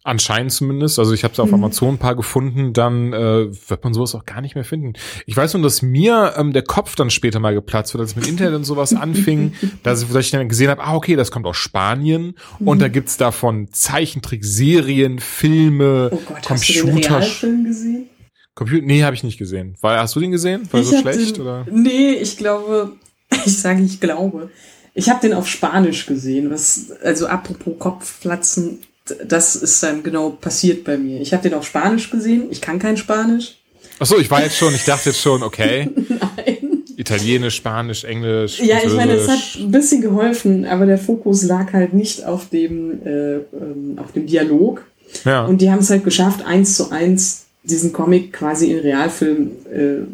anscheinend 0.03 0.51
zumindest, 0.53 0.99
also 0.99 1.13
ich 1.13 1.23
habe 1.23 1.33
es 1.33 1.39
auf 1.39 1.49
mhm. 1.49 1.55
Amazon 1.55 1.95
ein 1.95 1.97
paar 1.97 2.15
gefunden, 2.15 2.73
dann 2.73 3.11
äh, 3.11 3.47
wird 3.69 3.83
man 3.83 3.93
sowas 3.93 4.13
auch 4.13 4.25
gar 4.25 4.39
nicht 4.41 4.53
mehr 4.53 4.63
finden. 4.63 4.93
Ich 5.25 5.35
weiß 5.35 5.55
nur, 5.55 5.63
dass 5.63 5.81
mir 5.81 6.35
ähm, 6.37 6.53
der 6.53 6.61
Kopf 6.61 6.95
dann 6.95 7.09
später 7.09 7.39
mal 7.39 7.55
geplatzt 7.55 7.93
wird, 7.95 8.01
als 8.01 8.15
mit 8.15 8.27
Internet 8.27 8.53
und 8.53 8.63
sowas 8.65 8.93
anfing, 8.93 9.53
dass, 9.83 10.03
ich, 10.03 10.09
dass 10.09 10.25
ich 10.25 10.31
dann 10.31 10.47
gesehen 10.47 10.69
habe, 10.69 10.83
ah 10.83 10.95
okay, 10.95 11.15
das 11.15 11.31
kommt 11.31 11.47
aus 11.47 11.57
Spanien 11.57 12.35
mhm. 12.59 12.67
und 12.67 12.79
da 12.79 12.87
gibt's 12.87 13.17
davon 13.17 13.69
Zeichentrickserien, 13.71 15.17
Filme, 15.17 16.11
oh 16.13 16.21
Gott, 16.25 16.43
Computer. 16.43 17.19
Hast 17.19 17.41
du 17.41 17.47
den 17.47 17.65
gesehen? 17.65 18.09
Computer, 18.53 18.85
nee, 18.85 19.03
habe 19.03 19.15
ich 19.15 19.23
nicht 19.23 19.37
gesehen. 19.37 19.75
War, 19.81 19.99
hast 19.99 20.15
du 20.15 20.19
den 20.19 20.31
gesehen? 20.31 20.67
War 20.71 20.79
ich 20.79 20.87
so 20.87 20.99
schlecht? 20.99 21.37
Den, 21.37 21.41
oder? 21.41 21.65
Nee, 21.69 22.13
ich 22.13 22.37
glaube, 22.37 22.93
ich 23.45 23.57
sage, 23.57 23.81
ich 23.83 23.99
glaube. 23.99 24.49
Ich 24.93 25.09
habe 25.09 25.21
den 25.21 25.33
auf 25.33 25.47
Spanisch 25.47 26.07
gesehen, 26.07 26.49
was, 26.49 26.91
also 27.03 27.27
apropos 27.27 27.75
Kopfplatzen, 27.77 28.79
das 29.25 29.55
ist 29.55 29.81
dann 29.83 30.01
genau 30.03 30.31
passiert 30.31 30.83
bei 30.83 30.97
mir. 30.97 31.21
Ich 31.21 31.33
habe 31.33 31.43
den 31.43 31.53
auf 31.53 31.65
Spanisch 31.65 32.09
gesehen, 32.09 32.47
ich 32.49 32.61
kann 32.61 32.79
kein 32.79 32.97
Spanisch. 32.97 33.57
Ach 33.99 34.05
so, 34.05 34.17
ich 34.17 34.29
war 34.29 34.43
jetzt 34.43 34.57
schon, 34.57 34.73
ich 34.73 34.85
dachte 34.85 35.09
jetzt 35.09 35.21
schon, 35.21 35.43
okay. 35.43 35.89
Nein. 36.09 36.83
Italienisch, 36.97 37.55
Spanisch, 37.55 38.03
Englisch. 38.05 38.59
Ja, 38.59 38.77
ich 38.83 38.91
meine, 38.93 39.13
es 39.13 39.27
hat 39.27 39.59
ein 39.59 39.69
bisschen 39.69 40.01
geholfen, 40.01 40.65
aber 40.65 40.87
der 40.87 40.97
Fokus 40.97 41.43
lag 41.43 41.71
halt 41.73 41.93
nicht 41.93 42.25
auf 42.25 42.49
dem, 42.49 43.05
äh, 43.05 43.35
ähm, 43.35 43.99
auf 44.03 44.13
dem 44.13 44.25
Dialog. 44.25 44.83
Ja. 45.23 45.45
Und 45.45 45.61
die 45.61 45.69
haben 45.69 45.79
es 45.79 45.91
halt 45.91 46.03
geschafft, 46.03 46.43
eins 46.43 46.75
zu 46.75 46.89
eins 46.89 47.45
diesen 47.63 47.93
Comic 47.93 48.33
quasi 48.33 48.71
in 48.71 48.79
Realfilm 48.79 49.51
äh, 49.71 50.07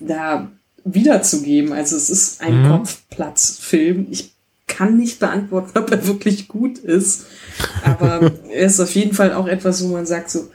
da 0.00 0.50
wiederzugeben. 0.84 1.72
Also 1.72 1.96
es 1.96 2.10
ist 2.10 2.40
ein 2.40 2.62
mhm. 2.62 2.68
Kopfplatzfilm. 2.68 4.06
Ich 4.10 4.32
kann 4.66 4.96
nicht 4.96 5.18
beantworten, 5.18 5.78
ob 5.78 5.90
er 5.90 6.06
wirklich 6.06 6.48
gut 6.48 6.78
ist, 6.78 7.26
aber 7.84 8.32
er 8.50 8.66
ist 8.66 8.80
auf 8.80 8.94
jeden 8.94 9.14
Fall 9.14 9.32
auch 9.32 9.46
etwas, 9.46 9.82
wo 9.82 9.88
man 9.88 10.06
sagt 10.06 10.30
so, 10.30 10.48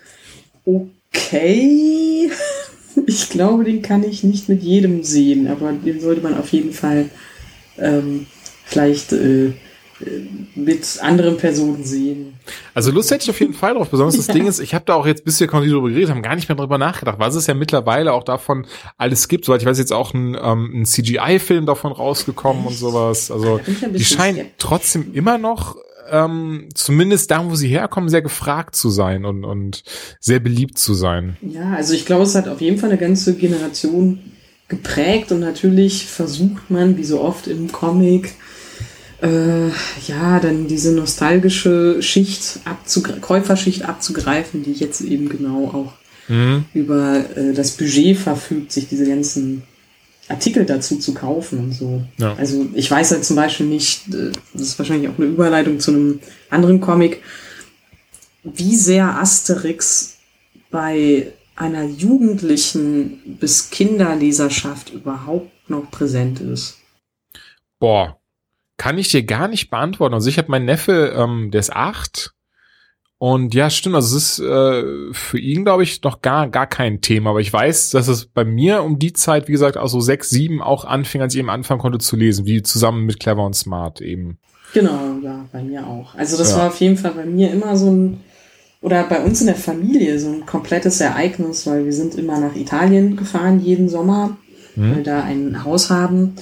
okay, 0.65 2.31
ich 3.05 3.29
glaube, 3.29 3.65
den 3.65 3.81
kann 3.81 4.03
ich 4.03 4.23
nicht 4.23 4.49
mit 4.49 4.63
jedem 4.63 5.03
sehen, 5.03 5.47
aber 5.47 5.71
den 5.73 5.99
sollte 5.99 6.21
man 6.21 6.37
auf 6.37 6.49
jeden 6.49 6.73
Fall 6.73 7.09
ähm, 7.77 8.27
vielleicht 8.65 9.11
äh, 9.11 9.53
mit 10.55 10.99
anderen 11.01 11.37
Personen 11.37 11.83
sehen. 11.83 12.34
Also 12.73 12.91
Lust 12.91 13.11
hätte 13.11 13.23
ich 13.23 13.29
auf 13.29 13.39
jeden 13.39 13.53
Fall 13.53 13.73
drauf. 13.73 13.89
Besonders 13.89 14.17
das 14.17 14.27
ja. 14.27 14.33
Ding 14.33 14.47
ist, 14.47 14.59
ich 14.59 14.73
habe 14.73 14.85
da 14.85 14.95
auch 14.95 15.05
jetzt, 15.05 15.25
bis 15.25 15.39
wir 15.39 15.47
darüber 15.47 15.89
geredet 15.89 16.09
haben, 16.09 16.21
gar 16.21 16.35
nicht 16.35 16.49
mehr 16.49 16.55
drüber 16.55 16.77
nachgedacht, 16.77 17.19
was 17.19 17.35
es 17.35 17.47
ja 17.47 17.53
mittlerweile 17.53 18.13
auch 18.13 18.23
davon 18.23 18.65
alles 18.97 19.27
gibt. 19.27 19.45
Soweit 19.45 19.61
ich 19.61 19.67
weiß, 19.67 19.77
jetzt 19.77 19.93
auch 19.93 20.13
ein, 20.13 20.37
ähm, 20.41 20.81
ein 20.81 20.85
CGI-Film 20.85 21.65
davon 21.65 21.91
rausgekommen 21.91 22.63
Echt? 22.63 22.71
und 22.71 22.77
sowas. 22.77 23.31
Also 23.31 23.59
die 23.93 24.05
scheinen 24.05 24.47
trotzdem 24.57 25.13
immer 25.13 25.37
noch 25.37 25.75
ähm, 26.09 26.69
zumindest 26.73 27.31
da, 27.31 27.49
wo 27.49 27.55
sie 27.55 27.67
herkommen, 27.67 28.09
sehr 28.09 28.21
gefragt 28.21 28.75
zu 28.75 28.89
sein 28.89 29.25
und, 29.25 29.43
und 29.43 29.83
sehr 30.19 30.39
beliebt 30.39 30.77
zu 30.77 30.93
sein. 30.93 31.37
Ja, 31.41 31.73
also 31.73 31.93
ich 31.93 32.05
glaube, 32.05 32.23
es 32.23 32.35
hat 32.35 32.47
auf 32.47 32.61
jeden 32.61 32.77
Fall 32.77 32.89
eine 32.89 32.99
ganze 32.99 33.35
Generation 33.35 34.19
geprägt 34.67 35.31
und 35.31 35.39
natürlich 35.39 36.05
versucht 36.07 36.69
man, 36.69 36.97
wie 36.97 37.03
so 37.03 37.21
oft 37.21 37.47
im 37.47 37.71
Comic, 37.71 38.33
äh, 39.25 39.69
ja, 40.07 40.39
dann 40.39 40.67
diese 40.67 40.93
nostalgische 40.93 42.01
Schicht 42.01 42.59
abzugreifen, 42.65 43.21
Käuferschicht 43.21 43.83
abzugreifen, 43.83 44.63
die 44.63 44.73
jetzt 44.73 45.01
eben 45.01 45.29
genau 45.29 45.67
auch 45.67 45.93
mhm. 46.31 46.65
über 46.73 47.25
äh, 47.35 47.53
das 47.53 47.71
Budget 47.71 48.17
verfügt, 48.17 48.71
sich 48.71 48.87
diese 48.87 49.07
ganzen 49.07 49.63
Artikel 50.27 50.65
dazu 50.65 50.97
zu 50.97 51.13
kaufen 51.13 51.59
und 51.59 51.71
so. 51.73 52.03
Ja. 52.17 52.35
Also 52.35 52.67
ich 52.73 52.89
weiß 52.89 53.11
halt 53.11 53.25
zum 53.25 53.35
Beispiel 53.35 53.65
nicht, 53.65 54.13
äh, 54.13 54.31
das 54.53 54.61
ist 54.61 54.79
wahrscheinlich 54.79 55.09
auch 55.09 55.17
eine 55.17 55.27
Überleitung 55.27 55.79
zu 55.79 55.91
einem 55.91 56.19
anderen 56.49 56.79
Comic, 56.79 57.21
wie 58.43 58.75
sehr 58.75 59.19
Asterix 59.19 60.17
bei 60.69 61.31
einer 61.55 61.85
jugendlichen 61.85 63.37
bis 63.39 63.71
Kinderleserschaft 63.71 64.93
überhaupt 64.93 65.69
noch 65.69 65.89
präsent 65.89 66.41
ist. 66.41 66.77
Boah, 67.79 68.19
kann 68.77 68.97
ich 68.97 69.09
dir 69.09 69.23
gar 69.23 69.47
nicht 69.47 69.69
beantworten. 69.69 70.13
Also 70.13 70.29
ich 70.29 70.37
habe 70.37 70.51
meinen 70.51 70.65
Neffe, 70.65 71.13
ähm, 71.15 71.51
der 71.51 71.59
ist 71.59 71.73
acht. 71.73 72.31
Und 73.17 73.53
ja, 73.53 73.69
stimmt, 73.69 73.95
also 73.95 74.17
es 74.17 74.23
ist 74.23 74.39
äh, 74.39 74.83
für 75.13 75.39
ihn, 75.39 75.63
glaube 75.63 75.83
ich, 75.83 76.03
noch 76.03 76.21
gar, 76.21 76.49
gar 76.49 76.67
kein 76.67 76.99
Thema. 76.99 77.29
Aber 77.29 77.39
ich 77.39 77.51
weiß, 77.51 77.91
dass 77.91 78.07
es 78.09 78.25
bei 78.25 78.43
mir 78.43 78.83
um 78.83 78.99
die 78.99 79.13
Zeit, 79.13 79.47
wie 79.47 79.53
gesagt, 79.53 79.77
auch 79.77 79.87
so 79.87 80.01
sechs, 80.01 80.29
sieben 80.29 80.61
auch 80.61 80.83
anfing, 80.83 81.21
als 81.21 81.33
ich 81.33 81.39
eben 81.39 81.49
anfangen 81.49 81.79
konnte 81.79 81.99
zu 81.99 82.17
lesen, 82.17 82.45
wie 82.45 82.61
zusammen 82.61 83.05
mit 83.05 83.19
Clever 83.19 83.45
und 83.45 83.55
Smart 83.55 84.01
eben. 84.01 84.37
Genau, 84.73 85.19
ja, 85.23 85.45
bei 85.53 85.63
mir 85.63 85.87
auch. 85.87 86.15
Also 86.15 86.37
das 86.37 86.51
ja. 86.51 86.57
war 86.57 86.67
auf 86.67 86.79
jeden 86.81 86.97
Fall 86.97 87.11
bei 87.11 87.25
mir 87.25 87.51
immer 87.51 87.77
so 87.77 87.89
ein, 87.89 88.19
oder 88.81 89.03
bei 89.05 89.23
uns 89.23 89.39
in 89.39 89.47
der 89.47 89.55
Familie 89.55 90.19
so 90.19 90.29
ein 90.29 90.45
komplettes 90.45 90.99
Ereignis, 90.99 91.65
weil 91.65 91.85
wir 91.85 91.93
sind 91.93 92.15
immer 92.15 92.39
nach 92.41 92.55
Italien 92.55 93.15
gefahren 93.15 93.61
jeden 93.61 93.87
Sommer, 93.87 94.37
hm. 94.73 94.89
weil 94.89 94.95
wir 94.97 95.03
da 95.03 95.23
ein 95.23 95.63
Haus 95.63 95.89
haben. 95.89 96.35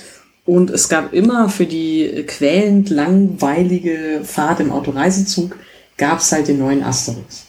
Und 0.46 0.70
es 0.72 0.90
gab 0.90 1.14
immer 1.14 1.50
für 1.50 1.66
die 1.66 2.26
quälend 2.28 2.90
langweilige 2.90 4.22
Fahrt 4.24 4.60
im 4.60 4.72
Autoreisezug, 4.72 5.56
gab 5.98 6.20
es 6.20 6.32
halt 6.32 6.48
den 6.48 6.60
neuen 6.60 6.84
Asterix. 6.84 7.46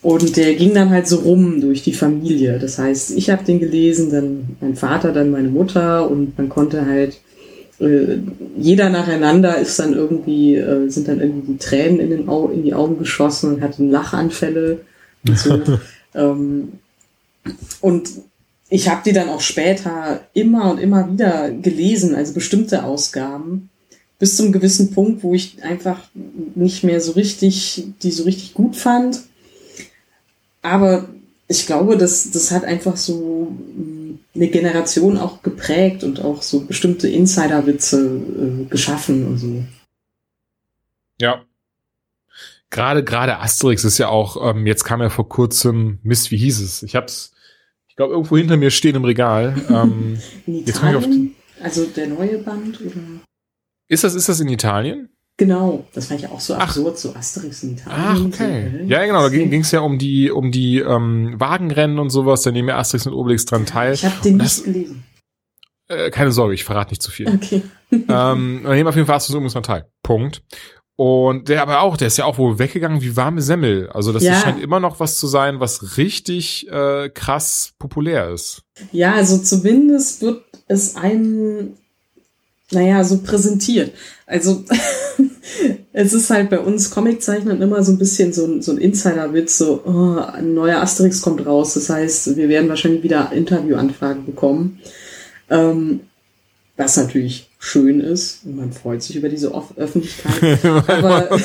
Und 0.00 0.36
der 0.36 0.54
ging 0.54 0.74
dann 0.74 0.90
halt 0.90 1.08
so 1.08 1.16
rum 1.16 1.60
durch 1.60 1.82
die 1.82 1.92
Familie. 1.92 2.58
Das 2.58 2.78
heißt, 2.78 3.10
ich 3.16 3.30
habe 3.30 3.44
den 3.44 3.58
gelesen, 3.58 4.10
dann 4.10 4.56
mein 4.60 4.76
Vater, 4.76 5.12
dann 5.12 5.30
meine 5.30 5.48
Mutter 5.48 6.10
und 6.10 6.38
man 6.38 6.48
konnte 6.48 6.86
halt 6.86 7.18
äh, 7.80 8.18
jeder 8.56 8.90
nacheinander 8.90 9.58
ist 9.58 9.78
dann 9.78 9.92
irgendwie, 9.92 10.56
äh, 10.56 10.88
sind 10.88 11.08
dann 11.08 11.20
irgendwie 11.20 11.52
die 11.52 11.58
Tränen 11.58 12.00
in, 12.00 12.10
den 12.10 12.28
Au 12.28 12.48
in 12.48 12.64
die 12.64 12.74
Augen 12.74 12.98
geschossen 12.98 13.54
und 13.54 13.62
hatten 13.62 13.90
Lachanfälle 13.90 14.80
und 15.26 15.38
so. 15.38 15.60
ähm, 16.14 16.72
und 17.80 18.10
ich 18.70 18.88
habe 18.88 19.02
die 19.04 19.12
dann 19.12 19.28
auch 19.28 19.40
später 19.40 20.20
immer 20.34 20.70
und 20.70 20.78
immer 20.78 21.10
wieder 21.10 21.50
gelesen, 21.50 22.14
also 22.14 22.34
bestimmte 22.34 22.84
Ausgaben, 22.84 23.70
bis 24.18 24.36
zum 24.36 24.52
gewissen 24.52 24.92
Punkt, 24.92 25.22
wo 25.22 25.34
ich 25.34 25.62
einfach 25.62 26.00
nicht 26.54 26.84
mehr 26.84 27.00
so 27.00 27.12
richtig, 27.12 27.84
die 28.02 28.10
so 28.10 28.24
richtig 28.24 28.54
gut 28.54 28.76
fand. 28.76 29.20
Aber 30.60 31.08
ich 31.46 31.66
glaube, 31.66 31.96
das, 31.96 32.30
das 32.30 32.50
hat 32.50 32.64
einfach 32.64 32.96
so 32.96 33.52
mm, 33.52 34.18
eine 34.34 34.48
Generation 34.48 35.16
auch 35.16 35.42
geprägt 35.42 36.04
und 36.04 36.22
auch 36.22 36.42
so 36.42 36.60
bestimmte 36.60 37.08
Insiderwitze 37.08 38.00
äh, 38.00 38.64
geschaffen 38.64 39.26
und 39.26 39.38
so. 39.38 39.64
Ja. 41.20 41.42
Gerade, 42.70 43.02
gerade 43.02 43.38
Asterix 43.38 43.84
ist 43.84 43.96
ja 43.96 44.08
auch, 44.08 44.50
ähm, 44.50 44.66
jetzt 44.66 44.84
kam 44.84 45.00
ja 45.00 45.08
vor 45.08 45.26
kurzem, 45.26 46.00
Mist, 46.02 46.30
wie 46.30 46.36
hieß 46.36 46.60
es? 46.60 46.82
Ich 46.82 46.94
hab's 46.94 47.32
glaube, 47.98 48.14
irgendwo 48.14 48.38
hinter 48.38 48.56
mir 48.56 48.70
stehen 48.70 48.96
im 48.96 49.04
Regal. 49.04 49.54
Ähm, 49.68 50.18
in 50.46 50.66
Italien? 50.66 51.34
also 51.62 51.84
der 51.84 52.06
neue 52.06 52.38
Band? 52.38 52.80
Oder? 52.80 52.92
Ist 53.88 54.04
das, 54.04 54.14
ist 54.14 54.28
das 54.28 54.40
in 54.40 54.48
Italien? 54.48 55.10
Genau, 55.36 55.84
das 55.92 56.06
fand 56.06 56.20
ich 56.20 56.28
auch 56.28 56.40
so 56.40 56.54
Ach. 56.54 56.60
absurd, 56.62 56.98
so 56.98 57.14
Asterix 57.14 57.62
in 57.62 57.74
Italien. 57.74 58.00
Ach, 58.02 58.24
okay. 58.24 58.70
So, 58.72 58.84
ja, 58.86 59.04
genau, 59.04 59.22
da 59.22 59.28
ging 59.28 59.60
es 59.60 59.70
ja 59.70 59.80
um 59.80 59.98
die, 59.98 60.30
um 60.30 60.50
die 60.50 60.78
ähm, 60.78 61.34
Wagenrennen 61.38 61.98
und 61.98 62.10
sowas, 62.10 62.42
da 62.42 62.50
nehmen 62.50 62.68
ja 62.68 62.78
Asterix 62.78 63.06
und 63.06 63.12
Obelix 63.12 63.44
dran 63.44 63.66
teil. 63.66 63.94
Ich 63.94 64.04
habe 64.04 64.16
den 64.24 64.38
das, 64.38 64.58
nicht 64.58 64.64
gelesen. 64.64 65.04
Äh, 65.88 66.10
keine 66.10 66.32
Sorge, 66.32 66.54
ich 66.54 66.64
verrate 66.64 66.90
nicht 66.90 67.02
zu 67.02 67.10
viel. 67.10 67.28
Okay. 67.28 67.62
ähm, 67.92 68.62
wir 68.62 68.74
nehmen 68.74 68.88
auf 68.88 68.96
jeden 68.96 69.06
Fall 69.06 69.16
Asterix 69.16 69.34
und 69.34 69.38
Obelix 69.38 69.54
dran 69.54 69.62
teil. 69.62 69.86
Punkt. 70.02 70.42
Und 70.98 71.48
der 71.48 71.62
aber 71.62 71.82
auch, 71.82 71.96
der 71.96 72.08
ist 72.08 72.18
ja 72.18 72.24
auch 72.24 72.38
wohl 72.38 72.58
weggegangen 72.58 73.00
wie 73.02 73.16
warme 73.16 73.40
Semmel. 73.40 73.88
Also 73.90 74.12
das 74.12 74.24
ja. 74.24 74.34
scheint 74.34 74.60
immer 74.60 74.80
noch 74.80 74.98
was 74.98 75.16
zu 75.16 75.28
sein, 75.28 75.60
was 75.60 75.96
richtig 75.96 76.68
äh, 76.72 77.08
krass 77.08 77.74
populär 77.78 78.30
ist. 78.30 78.64
Ja, 78.90 79.12
also 79.12 79.38
zumindest 79.38 80.22
wird 80.22 80.42
es 80.66 80.96
einem, 80.96 81.74
naja, 82.72 83.04
so 83.04 83.18
präsentiert. 83.18 83.92
Also 84.26 84.64
es 85.92 86.12
ist 86.12 86.30
halt 86.30 86.50
bei 86.50 86.58
uns 86.58 86.90
Comiczeichnern 86.90 87.62
immer 87.62 87.84
so 87.84 87.92
ein 87.92 87.98
bisschen 87.98 88.32
so 88.32 88.46
ein, 88.46 88.60
so 88.60 88.72
ein 88.72 88.78
Insider-Witz, 88.78 89.56
so 89.56 89.80
oh, 89.86 90.18
ein 90.18 90.52
neuer 90.52 90.80
Asterix 90.80 91.22
kommt 91.22 91.46
raus. 91.46 91.74
Das 91.74 91.90
heißt, 91.90 92.36
wir 92.36 92.48
werden 92.48 92.68
wahrscheinlich 92.68 93.04
wieder 93.04 93.30
Interviewanfragen 93.30 94.26
bekommen. 94.26 94.80
Ähm, 95.48 96.00
was 96.76 96.96
natürlich 96.96 97.47
schön 97.58 98.00
ist 98.00 98.40
und 98.44 98.56
man 98.56 98.72
freut 98.72 99.02
sich 99.02 99.16
über 99.16 99.28
diese 99.28 99.52
Off 99.52 99.76
Öffentlichkeit. 99.76 100.64
Aber 100.88 101.30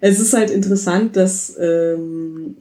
es 0.00 0.20
ist 0.20 0.34
halt 0.34 0.50
interessant, 0.50 1.16
dass 1.16 1.56
ähm, 1.58 2.56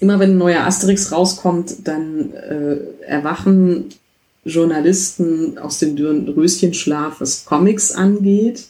immer 0.00 0.18
wenn 0.18 0.32
ein 0.32 0.38
neuer 0.38 0.64
Asterix 0.64 1.12
rauskommt, 1.12 1.86
dann 1.86 2.32
äh, 2.34 2.78
erwachen 3.06 3.90
Journalisten 4.44 5.56
aus 5.58 5.78
dem 5.78 5.96
Röschenschlaf, 5.96 7.20
was 7.20 7.44
Comics 7.44 7.92
angeht. 7.92 8.64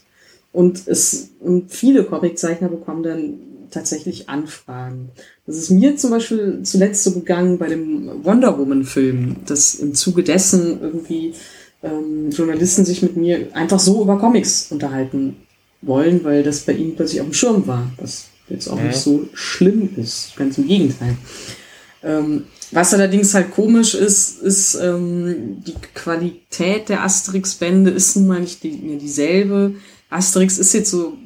Und 0.52 0.86
es 0.86 1.30
und 1.40 1.72
viele 1.72 2.04
Comiczeichner 2.04 2.68
bekommen 2.68 3.02
dann 3.02 3.34
tatsächlich 3.72 4.28
Anfragen. 4.28 5.10
Das 5.46 5.56
ist 5.56 5.70
mir 5.70 5.96
zum 5.96 6.10
Beispiel 6.10 6.60
zuletzt 6.62 7.04
so 7.04 7.12
gegangen 7.12 7.58
bei 7.58 7.68
dem 7.68 8.24
Wonder 8.24 8.58
Woman-Film, 8.58 9.36
dass 9.46 9.74
im 9.74 9.94
Zuge 9.94 10.22
dessen 10.22 10.80
irgendwie 10.80 11.34
ähm, 11.82 12.30
Journalisten 12.30 12.84
sich 12.84 13.02
mit 13.02 13.16
mir 13.16 13.48
einfach 13.54 13.80
so 13.80 14.02
über 14.02 14.18
Comics 14.18 14.70
unterhalten 14.70 15.36
wollen, 15.80 16.22
weil 16.24 16.42
das 16.42 16.60
bei 16.60 16.72
ihnen 16.72 16.94
plötzlich 16.94 17.20
auf 17.20 17.26
dem 17.26 17.34
Schirm 17.34 17.66
war, 17.66 17.90
was 17.98 18.26
jetzt 18.48 18.68
auch 18.68 18.78
ja. 18.78 18.84
nicht 18.84 18.98
so 18.98 19.28
schlimm 19.34 19.90
ist, 19.96 20.36
ganz 20.36 20.58
im 20.58 20.68
Gegenteil. 20.68 21.16
Ähm, 22.04 22.44
was 22.70 22.94
allerdings 22.94 23.34
halt 23.34 23.50
komisch 23.50 23.94
ist, 23.94 24.40
ist 24.40 24.74
ähm, 24.76 25.62
die 25.66 25.74
Qualität 25.94 26.88
der 26.88 27.04
Asterix-Bände 27.04 27.90
ist 27.90 28.16
nun 28.16 28.26
mal 28.26 28.40
nicht 28.40 28.62
die, 28.62 28.72
mehr 28.72 28.98
dieselbe. 28.98 29.74
Asterix 30.08 30.58
ist 30.58 30.72
jetzt 30.72 30.90
so 30.90 31.16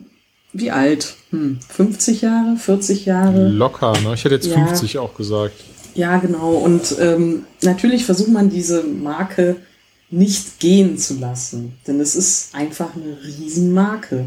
wie 0.59 0.71
alt? 0.71 1.14
Hm, 1.31 1.59
50 1.69 2.23
Jahre, 2.23 2.57
40 2.57 3.07
Jahre? 3.07 3.49
Locker, 3.49 3.92
ne? 4.03 4.14
Ich 4.14 4.25
hätte 4.25 4.35
jetzt 4.35 4.47
ja. 4.47 4.66
50 4.66 4.99
auch 4.99 5.14
gesagt. 5.14 5.55
Ja, 5.95 6.19
genau. 6.19 6.53
Und 6.53 6.97
ähm, 7.01 7.45
natürlich 7.62 8.05
versucht 8.05 8.29
man 8.31 8.51
diese 8.51 8.83
Marke 8.83 9.57
nicht 10.11 10.61
gehen 10.61 10.99
zu 10.99 11.19
lassen, 11.19 11.75
denn 11.87 12.01
es 12.01 12.14
ist 12.14 12.55
einfach 12.55 12.95
eine 12.95 13.19
Riesenmarke. 13.25 14.27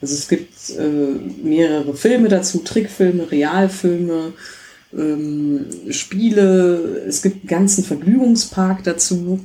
Also 0.00 0.14
es 0.14 0.28
gibt 0.28 0.70
äh, 0.70 1.44
mehrere 1.44 1.94
Filme 1.94 2.28
dazu, 2.28 2.58
Trickfilme, 2.58 3.30
Realfilme, 3.30 4.32
ähm, 4.96 5.66
Spiele, 5.90 7.04
es 7.06 7.22
gibt 7.22 7.42
einen 7.42 7.48
ganzen 7.48 7.84
Vergnügungspark 7.84 8.84
dazu. 8.84 9.40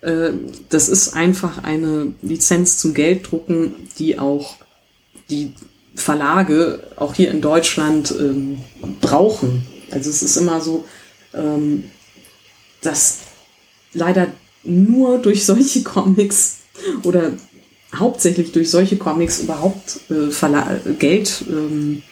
Äh, 0.00 0.32
das 0.68 0.88
ist 0.88 1.14
einfach 1.14 1.62
eine 1.62 2.12
Lizenz 2.22 2.78
zum 2.78 2.92
Gelddrucken, 2.92 3.74
die 3.98 4.18
auch 4.18 4.56
die 5.30 5.52
Verlage 5.94 6.80
auch 6.96 7.14
hier 7.14 7.30
in 7.30 7.40
Deutschland 7.40 8.14
ähm, 8.18 8.58
brauchen. 9.00 9.66
Also 9.90 10.10
es 10.10 10.22
ist 10.22 10.36
immer 10.36 10.60
so, 10.60 10.84
ähm, 11.32 11.84
dass 12.82 13.18
leider 13.92 14.28
nur 14.64 15.18
durch 15.18 15.44
solche 15.44 15.82
Comics 15.82 16.58
oder 17.04 17.32
hauptsächlich 17.94 18.52
durch 18.52 18.70
solche 18.70 18.96
Comics 18.96 19.40
überhaupt 19.40 20.00
äh, 20.10 20.92
Geld 20.98 21.44
ähm, 21.48 22.02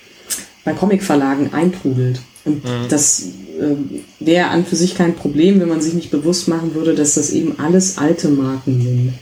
bei 0.64 0.72
Comicverlagen 0.72 1.52
eintrudelt. 1.52 2.20
Und 2.44 2.64
mhm. 2.64 2.88
das 2.88 3.22
äh, 3.58 3.76
wäre 4.20 4.48
an 4.48 4.64
für 4.64 4.76
sich 4.76 4.94
kein 4.94 5.14
Problem, 5.14 5.60
wenn 5.60 5.68
man 5.68 5.80
sich 5.80 5.94
nicht 5.94 6.10
bewusst 6.10 6.48
machen 6.48 6.74
würde, 6.74 6.94
dass 6.94 7.14
das 7.14 7.30
eben 7.30 7.58
alles 7.58 7.98
alte 7.98 8.28
Marken 8.28 8.80
sind. 8.80 9.14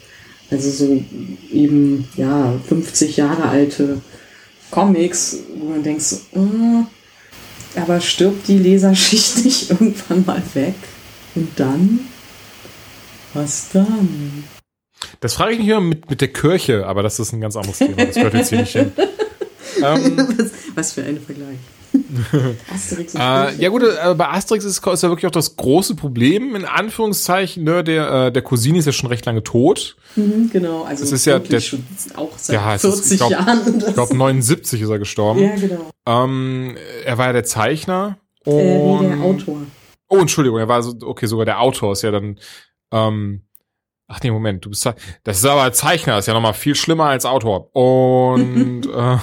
Also 0.51 0.71
so 0.71 1.05
eben, 1.53 2.09
ja, 2.17 2.55
50 2.69 3.17
Jahre 3.17 3.45
alte 3.45 4.01
Comics, 4.71 5.39
wo 5.57 5.67
man 5.67 5.83
denkt 5.83 6.03
so, 6.03 6.17
äh, 6.35 7.79
aber 7.81 8.01
stirbt 8.01 8.49
die 8.49 8.59
Leserschicht 8.59 9.45
nicht 9.45 9.71
irgendwann 9.71 10.25
mal 10.25 10.43
weg? 10.55 10.75
Und 11.35 11.49
dann? 11.57 12.01
Was 13.35 13.69
dann? 13.73 14.45
Das 15.21 15.35
frage 15.35 15.53
ich 15.53 15.59
mich 15.61 15.69
immer 15.69 15.81
mit, 15.81 16.11
mit 16.11 16.21
der 16.21 16.33
Kirche, 16.33 16.87
aber 16.87 17.03
das 17.03 17.21
ist 17.21 17.33
ein 17.33 17.41
ganz 17.41 17.57
anderes 17.57 17.79
Thema. 17.79 18.05
Das 18.05 18.17
gehört 18.17 18.35
jetzt 18.35 18.49
hier 18.51 18.61
nicht 18.61 18.73
hin. 18.73 18.93
Ähm, 19.83 20.17
was, 20.37 20.51
was, 20.75 20.93
für 20.93 21.05
ein 21.05 21.19
Vergleich. 21.21 21.57
Asterix 22.75 23.15
und 23.15 23.21
äh, 23.21 23.55
ja 23.57 23.69
gut, 23.69 23.83
äh, 23.83 24.15
bei 24.15 24.29
Asterix 24.29 24.65
ist, 24.65 24.87
ist 24.87 25.03
ja 25.03 25.09
wirklich 25.09 25.27
auch 25.27 25.31
das 25.31 25.57
große 25.57 25.95
Problem, 25.95 26.55
in 26.55 26.65
Anführungszeichen, 26.65 27.65
ne, 27.65 27.85
der, 27.85 28.27
äh, 28.27 28.33
der 28.33 28.43
Cousin 28.43 28.77
ist 28.77 28.87
ja 28.87 28.93
schon 28.93 29.09
recht 29.09 29.27
lange 29.27 29.43
tot. 29.43 29.97
Mhm, 30.17 30.51
genau, 30.53 30.83
also 30.85 31.03
das 31.03 31.13
ist 31.13 31.25
ja 31.25 31.39
der, 31.39 31.61
schon 31.61 31.85
auch 32.17 32.37
seit 32.37 32.55
ja, 32.55 32.79
40 32.79 33.01
ist, 33.01 33.11
ich 33.13 33.19
glaub, 33.19 33.31
Jahren. 33.31 33.85
Ich 33.87 33.95
glaube 33.95 34.17
79 34.17 34.81
ist 34.81 34.89
er 34.89 34.99
gestorben. 34.99 35.43
Ja, 35.43 35.57
genau. 35.57 35.91
Ähm, 36.07 36.77
er 37.05 37.19
war 37.19 37.27
ja 37.27 37.33
der 37.33 37.45
Zeichner. 37.45 38.19
Und, 38.45 38.59
äh, 38.59 39.03
nee, 39.03 39.09
der 39.09 39.25
Autor. 39.25 39.63
Oh, 40.09 40.19
Entschuldigung, 40.19 40.59
er 40.59 40.69
war 40.69 40.83
so, 40.83 40.95
okay, 41.03 41.27
sogar 41.27 41.45
der 41.45 41.61
Autor 41.61 41.93
ist 41.93 42.03
ja 42.03 42.11
dann, 42.11 42.39
ähm, 42.93 43.43
Ach 44.13 44.19
nee, 44.25 44.31
Moment, 44.33 44.65
du 44.65 44.71
bist 44.71 44.85
das 45.23 45.39
ist 45.39 45.47
aber 45.47 45.73
Zeichner, 45.73 46.19
ist 46.19 46.27
ja 46.27 46.35
nochmal 46.35 46.53
viel 46.53 46.75
schlimmer 46.75 47.05
als 47.05 47.25
Autor. 47.25 47.75
Und 47.77 48.87
äh, 48.93 49.19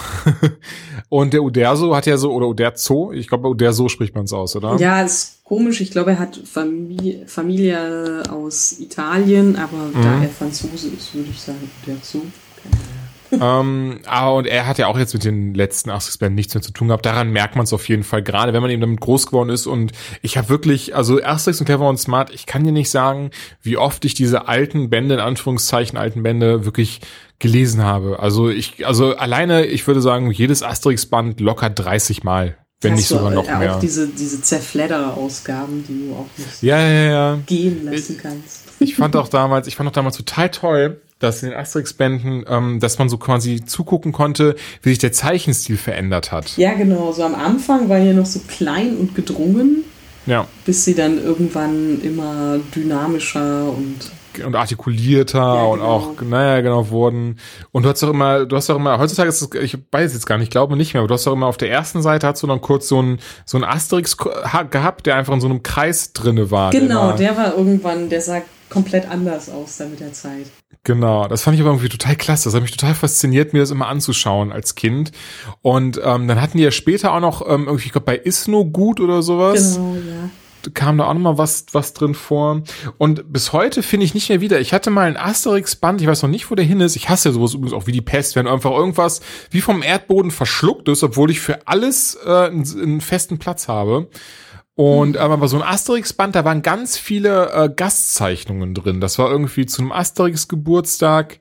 und 1.10 1.34
der 1.34 1.44
Uderso 1.44 1.94
hat 1.94 2.06
ja 2.06 2.16
so 2.16 2.32
oder 2.32 2.48
Uderzo, 2.48 3.12
ich 3.12 3.28
glaube 3.28 3.50
Uderzo 3.50 3.90
spricht 3.90 4.16
man 4.16 4.24
es 4.24 4.34
aus, 4.34 4.56
oder? 4.56 4.78
Ja, 4.78 5.02
ist 5.02 5.44
komisch. 5.44 5.82
Ich 5.82 5.92
glaube, 5.92 6.12
er 6.12 6.20
hat 6.20 6.38
Familie, 6.38 7.28
Familie 7.28 8.24
aus 8.32 8.80
Italien, 8.80 9.58
aber 9.58 9.78
mhm. 9.78 10.02
da 10.02 10.24
er 10.24 10.30
Franzose 10.30 10.88
ist, 10.88 11.14
würde 11.14 11.30
ich 11.32 11.42
sagen 11.42 11.70
Uderzo. 11.84 12.22
Keine 12.64 12.76
Ahnung 12.76 12.97
ähm, 13.32 14.00
ah, 14.06 14.30
und 14.30 14.48
er 14.48 14.68
hat 14.68 14.78
ja 14.78 14.88
auch 14.88 14.98
jetzt 14.98 15.14
mit 15.14 15.24
den 15.24 15.54
letzten 15.54 15.90
Asterix-Bänden 15.90 16.36
nichts 16.36 16.54
mehr 16.54 16.62
zu 16.62 16.72
tun 16.72 16.88
gehabt. 16.88 17.06
Daran 17.06 17.32
merkt 17.32 17.56
man 17.56 17.64
es 17.66 17.74
auf 17.74 17.88
jeden 17.88 18.04
Fall, 18.04 18.24
gerade 18.24 18.54
wenn 18.54 18.62
man 18.62 18.72
eben 18.72 18.82
damit 18.82 19.02
groß 19.02 19.28
geworden 19.28 19.50
ist. 19.50 19.68
Und 19.68 19.92
ich 20.22 20.38
habe 20.38 20.50
wirklich, 20.50 20.96
also 20.96 21.22
Asterix 21.22 21.60
und 21.60 21.66
Clever 21.66 21.88
und 21.88 21.98
Smart, 21.98 22.34
ich 22.34 22.46
kann 22.46 22.64
dir 22.64 22.72
nicht 22.72 22.90
sagen, 22.90 23.32
wie 23.62 23.78
oft 23.78 24.06
ich 24.06 24.14
diese 24.14 24.48
alten 24.48 24.90
Bände, 24.90 25.16
in 25.16 25.22
Anführungszeichen 25.22 25.98
alten 25.98 26.24
Bände, 26.24 26.66
wirklich 26.66 27.02
gelesen 27.40 27.84
habe. 27.84 28.20
Also 28.20 28.50
ich, 28.50 28.86
also 28.88 29.16
alleine, 29.16 29.66
ich 29.66 29.86
würde 29.86 30.02
sagen, 30.02 30.32
jedes 30.32 30.64
Asterix-Band 30.64 31.40
locker 31.40 31.70
30 31.70 32.24
Mal. 32.24 32.58
Wenn 32.80 32.92
Hast 32.92 33.00
nicht 33.00 33.08
sogar 33.08 33.32
noch 33.32 33.50
auch 33.50 33.60
mehr. 33.60 33.76
Auch 33.76 33.80
diese, 33.80 34.08
diese 34.08 34.40
Zerfledder-Ausgaben, 34.40 35.84
die 35.88 36.10
du 36.10 36.16
auch 36.16 36.28
nicht 36.38 36.62
ja, 36.62 36.80
ja, 36.80 37.10
ja. 37.10 37.40
gehen 37.48 37.84
lassen 37.86 38.20
kannst. 38.22 38.66
Ich 38.80 38.96
fand 38.96 39.16
auch 39.16 39.30
damals, 39.30 39.66
ich 39.66 39.76
fand 39.76 39.90
auch 39.90 39.94
damals 39.94 40.18
total 40.18 40.52
toll, 40.52 41.02
dass 41.20 41.44
in 41.44 41.50
den 41.50 41.60
Asterix-Bänden, 41.60 42.46
ähm, 42.48 42.80
dass 42.80 43.00
man 43.00 43.10
so 43.10 43.18
quasi 43.18 43.64
zugucken 43.66 44.12
konnte, 44.12 44.56
wie 44.82 44.90
sich 44.90 45.00
der 45.00 45.12
Zeichenstil 45.12 45.78
verändert 45.78 46.32
hat. 46.32 46.58
Ja, 46.58 46.74
genau. 46.74 47.12
So 47.12 47.24
am 47.24 47.36
Anfang 47.36 47.90
war 47.90 47.98
ja 47.98 48.14
noch 48.14 48.26
so 48.26 48.40
klein 48.48 48.98
und 48.98 49.16
gedrungen. 49.16 49.84
Ja. 50.26 50.46
Bis 50.66 50.84
sie 50.84 50.94
dann 50.94 51.24
irgendwann 51.24 52.02
immer 52.02 52.60
dynamischer 52.76 53.70
und 53.70 54.12
und 54.46 54.56
artikulierter 54.56 55.40
ja, 55.40 55.54
genau. 55.54 55.74
und 55.74 55.82
auch, 55.82 56.22
naja, 56.22 56.62
genau, 56.62 56.90
wurden. 56.90 57.40
Und 57.72 57.84
du 57.84 57.90
hast 57.90 58.04
doch 58.04 58.10
immer, 58.10 58.46
du 58.46 58.56
hast 58.56 58.70
doch 58.70 58.76
immer, 58.76 59.00
heutzutage 59.00 59.30
ist 59.30 59.42
es, 59.42 59.50
ich 59.62 59.78
weiß 59.92 60.14
jetzt 60.14 60.26
gar 60.26 60.38
nicht, 60.38 60.48
ich 60.48 60.52
glaube 60.52 60.78
nicht 60.78 60.94
mehr, 60.94 61.02
aber 61.02 61.08
du 61.08 61.14
hast 61.14 61.26
doch 61.26 61.34
immer 61.34 61.48
auf 61.48 61.58
der 61.58 61.72
ersten 61.72 62.02
Seite 62.02 62.28
hast 62.28 62.44
du 62.44 62.48
dann 62.48 62.62
kurz 62.62 62.88
so 62.88 63.02
ein, 63.02 63.20
so 63.46 63.58
ein 63.58 63.64
Asterix 63.64 64.18
gehabt, 64.18 65.06
der 65.06 65.16
einfach 65.16 65.34
in 65.34 65.42
so 65.42 65.48
einem 65.48 65.64
Kreis 65.64 66.14
drinne 66.14 66.52
war. 66.52 66.72
Genau, 66.72 67.14
der, 67.14 67.34
der 67.34 67.38
war 67.38 67.58
irgendwann, 67.58 68.10
der 68.10 68.22
sah 68.22 68.42
komplett 68.70 69.10
anders 69.10 69.50
aus 69.50 69.78
dann 69.78 69.92
mit 69.92 70.00
der 70.00 70.14
Zeit. 70.14 70.48
Genau, 70.84 71.28
das 71.28 71.42
fand 71.42 71.56
ich 71.56 71.62
aber 71.62 71.72
irgendwie 71.72 71.90
total 71.90 72.16
klasse. 72.16 72.46
Das 72.46 72.54
hat 72.54 72.62
mich 72.62 72.72
total 72.72 72.96
fasziniert, 72.96 73.54
mir 73.54 73.60
das 73.60 73.72
immer 73.72 73.88
anzuschauen 73.88 74.52
als 74.52 74.76
Kind. 74.76 75.12
Und 75.62 76.00
ähm, 76.04 76.28
dann 76.28 76.42
hatten 76.42 76.58
die 76.58 76.64
ja 76.64 76.72
später 76.72 77.14
auch 77.14 77.20
noch 77.20 77.42
ähm, 77.42 77.66
irgendwie, 77.66 77.88
ich 77.88 77.92
glaube, 77.92 78.06
bei 78.06 78.18
Isno 78.18 78.66
gut 78.66 79.00
oder 79.00 79.22
sowas. 79.22 79.76
Genau, 79.76 79.96
ja 79.96 80.30
kam 80.74 80.98
da 80.98 81.06
auch 81.06 81.14
noch 81.14 81.22
mal 81.22 81.38
was, 81.38 81.66
was 81.72 81.94
drin 81.94 82.14
vor. 82.14 82.62
Und 82.98 83.32
bis 83.32 83.54
heute 83.54 83.84
finde 83.84 84.06
ich 84.06 84.14
nicht 84.14 84.30
mehr 84.30 84.42
wieder. 84.42 84.60
Ich 84.60 84.74
hatte 84.74 84.90
mal 84.90 85.08
ein 85.08 85.18
Asterix-Band, 85.18 86.02
ich 86.02 86.08
weiß 86.08 86.24
noch 86.24 86.30
nicht, 86.30 86.50
wo 86.50 86.56
der 86.56 86.66
hin 86.66 86.82
ist. 86.82 86.96
Ich 86.96 87.10
hasse 87.10 87.30
ja 87.30 87.34
sowas 87.34 87.54
übrigens 87.54 87.74
auch 87.74 87.88
wie 87.88 87.92
die 87.92 88.02
Pest, 88.02 88.36
wenn 88.36 88.48
einfach 88.48 88.72
irgendwas 88.72 89.22
wie 89.52 89.62
vom 89.62 89.84
Erdboden 89.84 90.32
verschluckt 90.32 90.88
ist, 90.90 91.04
obwohl 91.04 91.32
ich 91.32 91.40
für 91.40 91.68
alles 91.68 92.18
äh, 92.26 92.30
einen, 92.30 92.66
einen 92.82 93.02
festen 93.02 93.38
Platz 93.38 93.68
habe. 93.68 94.08
Und 94.78 95.14
mhm. 95.14 95.18
aber 95.18 95.38
bei 95.38 95.48
so 95.48 95.58
ein 95.58 95.64
Asterix-Band, 95.64 96.36
da 96.36 96.46
waren 96.46 96.62
ganz 96.62 96.98
viele 96.98 97.52
äh, 97.52 97.70
Gastzeichnungen 97.76 98.76
drin. 98.76 99.02
Das 99.02 99.18
war 99.18 99.30
irgendwie 99.30 99.66
zu 99.66 99.82
einem 99.82 99.92
Asterix-Geburtstag. 99.92 101.40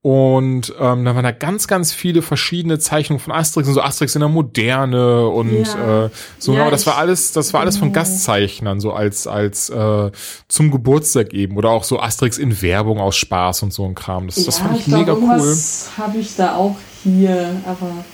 Und 0.00 0.72
ähm, 0.80 1.04
da 1.04 1.14
waren 1.14 1.24
da 1.24 1.32
ganz, 1.32 1.66
ganz 1.66 1.92
viele 1.92 2.22
verschiedene 2.22 2.78
Zeichnungen 2.78 3.20
von 3.20 3.32
Asterix 3.32 3.68
und 3.68 3.74
so 3.74 3.82
Asterix 3.82 4.14
in 4.14 4.20
der 4.20 4.28
Moderne 4.28 5.28
und 5.28 5.64
ja. 5.64 6.06
äh, 6.06 6.10
so. 6.38 6.54
Ja, 6.54 6.62
aber 6.62 6.70
das 6.72 6.86
war 6.86 6.96
alles, 6.98 7.32
das 7.32 7.52
war 7.52 7.60
alles 7.60 7.78
von 7.78 7.92
Gastzeichnern 7.92 8.80
so 8.80 8.92
als 8.92 9.28
als 9.28 9.70
äh, 9.70 10.10
zum 10.48 10.72
Geburtstag 10.72 11.32
eben 11.34 11.56
oder 11.56 11.70
auch 11.70 11.84
so 11.84 12.00
Asterix 12.00 12.38
in 12.38 12.62
Werbung 12.62 12.98
aus 12.98 13.16
Spaß 13.16 13.62
und 13.62 13.72
so 13.72 13.84
ein 13.84 13.94
Kram. 13.94 14.26
Das, 14.26 14.38
ja, 14.38 14.46
das 14.46 14.58
fand 14.58 14.74
ich, 14.76 14.88
ich 14.88 14.92
mega 14.92 15.14
glaub, 15.14 15.22
cool. 15.22 15.56
Habe 15.96 16.18
ich 16.18 16.34
da 16.34 16.56
auch 16.56 16.76
hier, 17.04 17.54
aber 17.64 18.04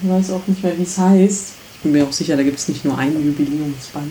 ich 0.00 0.08
weiß 0.08 0.30
auch 0.30 0.46
nicht 0.46 0.62
mehr, 0.62 0.78
wie 0.78 0.84
es 0.84 0.98
heißt. 0.98 1.63
Bin 1.84 1.92
mir 1.92 2.04
auch 2.04 2.12
sicher, 2.12 2.36
da 2.36 2.42
gibt 2.42 2.58
es 2.58 2.66
nicht 2.66 2.84
nur 2.84 2.98
einen 2.98 3.24
Jubiläumsband. 3.24 4.10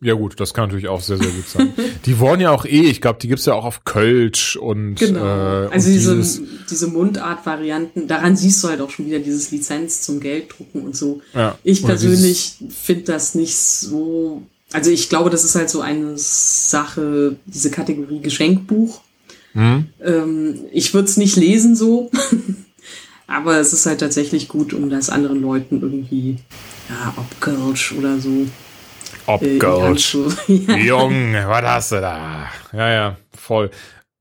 Ja 0.00 0.12
gut, 0.12 0.38
das 0.38 0.52
kann 0.52 0.66
natürlich 0.66 0.88
auch 0.88 1.00
sehr, 1.00 1.16
sehr 1.16 1.30
gut 1.30 1.48
sein. 1.48 1.72
die 2.04 2.18
wurden 2.18 2.42
ja 2.42 2.50
auch 2.50 2.66
eh, 2.66 2.82
ich 2.82 3.00
glaube, 3.00 3.18
die 3.22 3.28
gibt's 3.28 3.46
ja 3.46 3.54
auch 3.54 3.64
auf 3.64 3.84
Kölsch 3.84 4.56
und 4.56 4.96
Genau. 4.96 5.20
Äh, 5.20 5.68
also 5.68 5.88
und 5.88 5.94
diese, 5.94 6.42
diese 6.70 6.86
Mundart-Varianten, 6.88 8.06
daran 8.06 8.36
siehst 8.36 8.62
du 8.62 8.68
halt 8.68 8.82
auch 8.82 8.90
schon 8.90 9.06
wieder 9.06 9.18
dieses 9.18 9.50
Lizenz 9.50 10.02
zum 10.02 10.20
Gelddrucken 10.20 10.82
und 10.82 10.94
so. 10.94 11.22
Ja. 11.32 11.58
Ich 11.64 11.82
persönlich 11.82 12.56
finde 12.68 13.04
das 13.04 13.34
nicht 13.34 13.56
so. 13.56 14.42
Also 14.74 14.90
ich 14.90 15.08
glaube, 15.08 15.30
das 15.30 15.44
ist 15.44 15.54
halt 15.54 15.70
so 15.70 15.80
eine 15.80 16.18
Sache, 16.18 17.36
diese 17.46 17.70
Kategorie 17.70 18.20
Geschenkbuch. 18.20 19.00
Mhm. 19.54 19.86
Ähm, 20.04 20.60
ich 20.70 20.92
würde 20.92 21.08
es 21.08 21.16
nicht 21.16 21.36
lesen 21.36 21.76
so. 21.76 22.10
Aber 23.26 23.56
es 23.56 23.72
ist 23.72 23.86
halt 23.86 24.00
tatsächlich 24.00 24.48
gut, 24.48 24.74
um 24.74 24.90
das 24.90 25.08
anderen 25.08 25.40
Leuten 25.40 25.80
irgendwie, 25.80 26.36
ja, 26.88 27.14
ob 27.16 27.40
Kölsch 27.40 27.92
oder 27.92 28.18
so, 28.18 28.46
Obgulch. 29.26 30.16
ja. 30.48 30.76
Junge, 30.76 31.48
was 31.48 31.62
hast 31.62 31.92
du 31.92 32.00
da? 32.00 32.48
Ja, 32.72 32.90
ja, 32.90 33.16
voll. 33.36 33.70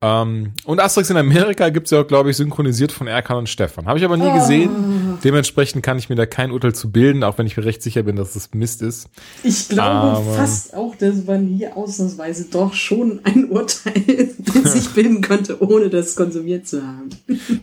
Ähm, 0.06 0.52
und 0.66 0.82
Asterix 0.82 1.10
in 1.12 1.16
Amerika 1.16 1.70
gibt's 1.70 1.92
ja 1.92 2.02
auch, 2.02 2.08
glaube 2.08 2.30
ich, 2.30 2.36
synchronisiert 2.36 2.92
von 2.92 3.08
Erkan 3.08 3.38
und 3.38 3.48
Stefan. 3.48 3.86
Habe 3.86 4.00
ich 4.00 4.04
aber 4.04 4.18
nie 4.18 4.28
oh. 4.28 4.34
gesehen. 4.34 5.18
Dementsprechend 5.24 5.82
kann 5.82 5.98
ich 5.98 6.10
mir 6.10 6.16
da 6.16 6.26
kein 6.26 6.52
Urteil 6.52 6.76
zu 6.76 6.92
bilden, 6.92 7.24
auch 7.24 7.38
wenn 7.38 7.48
ich 7.48 7.56
mir 7.56 7.64
recht 7.64 7.82
sicher 7.82 8.04
bin, 8.04 8.18
dass 8.18 8.34
das 8.34 8.54
Mist 8.54 8.82
ist. 8.82 9.10
Ich 9.44 9.70
glaube 9.70 9.90
aber 9.90 10.34
fast 10.34 10.74
auch, 10.74 10.94
dass 10.98 11.24
man 11.24 11.48
hier 11.48 11.78
ausnahmsweise 11.78 12.50
doch 12.52 12.74
schon 12.74 13.22
ein 13.24 13.50
Urteil 13.50 14.04
sich 14.66 14.90
bilden 14.90 15.22
könnte, 15.22 15.64
ohne 15.64 15.90
das 15.90 16.18
konsumiert 16.18 16.68
zu 16.68 16.86
haben. 16.86 17.10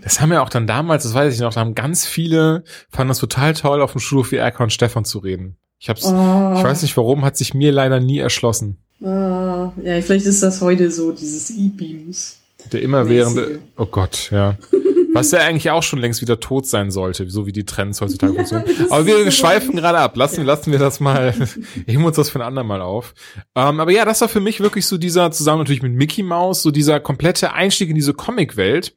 Das 0.01 0.23
haben 0.23 0.33
ja 0.33 0.43
auch 0.43 0.49
dann 0.49 0.67
damals, 0.67 1.03
das 1.03 1.13
weiß 1.13 1.35
ich 1.35 1.41
noch, 1.41 1.53
da 1.53 1.61
haben 1.61 1.75
ganz 1.75 2.07
viele, 2.07 2.65
fanden 2.89 3.09
das 3.09 3.19
total 3.19 3.53
toll, 3.53 3.83
auf 3.83 3.93
dem 3.93 4.01
Schulhof 4.01 4.33
wie 4.33 4.37
Erkan 4.37 4.65
und 4.65 4.71
Stefan 4.71 5.05
zu 5.05 5.19
reden. 5.19 5.59
Ich 5.79 5.91
hab's, 5.91 6.07
oh. 6.07 6.55
ich 6.57 6.65
weiß 6.65 6.81
nicht 6.81 6.97
warum, 6.97 7.23
hat 7.23 7.37
sich 7.37 7.53
mir 7.53 7.71
leider 7.71 8.01
nie 8.01 8.19
erschlossen. 8.19 8.79
Oh, 9.03 9.73
ja, 9.83 10.01
vielleicht 10.03 10.27
ist 10.27 10.43
das 10.43 10.61
heute 10.61 10.91
so, 10.91 11.13
dieses 11.13 11.51
E-Beams. 11.51 12.39
Der 12.73 12.83
immerwährende, 12.83 13.61
oh 13.77 13.87
Gott, 13.87 14.31
ja. 14.31 14.57
Was 15.13 15.33
ja 15.33 15.41
eigentlich 15.41 15.71
auch 15.71 15.83
schon 15.83 15.99
längst 15.99 16.21
wieder 16.21 16.39
tot 16.39 16.67
sein 16.67 16.93
sollte, 16.93 17.29
so 17.29 17.45
wie 17.45 17.53
die 17.53 17.65
Trends 17.65 18.01
heutzutage 18.01 18.33
ja, 18.33 18.45
funktionieren. 18.45 18.93
Aber 18.93 19.07
wir 19.07 19.31
schweifen 19.33 19.75
gerade 19.75 19.99
ab. 19.99 20.17
Lassen, 20.17 20.43
ja. 20.43 20.47
lassen 20.47 20.71
wir 20.71 20.79
das 20.79 21.01
mal, 21.01 21.35
heben 21.87 22.05
uns 22.05 22.15
das 22.15 22.31
für 22.31 22.39
ein 22.39 22.47
andermal 22.47 22.81
auf. 22.81 23.15
Ähm, 23.57 23.81
aber 23.81 23.91
ja, 23.91 24.05
das 24.05 24.21
war 24.21 24.29
für 24.29 24.39
mich 24.39 24.61
wirklich 24.61 24.87
so 24.87 24.99
dieser, 24.99 25.33
zusammen 25.33 25.61
natürlich 25.61 25.83
mit 25.83 25.95
Mickey 25.95 26.23
Mouse, 26.23 26.63
so 26.63 26.71
dieser 26.71 27.01
komplette 27.01 27.53
Einstieg 27.53 27.89
in 27.89 27.97
diese 27.97 28.15
Comic-Welt. 28.15 28.95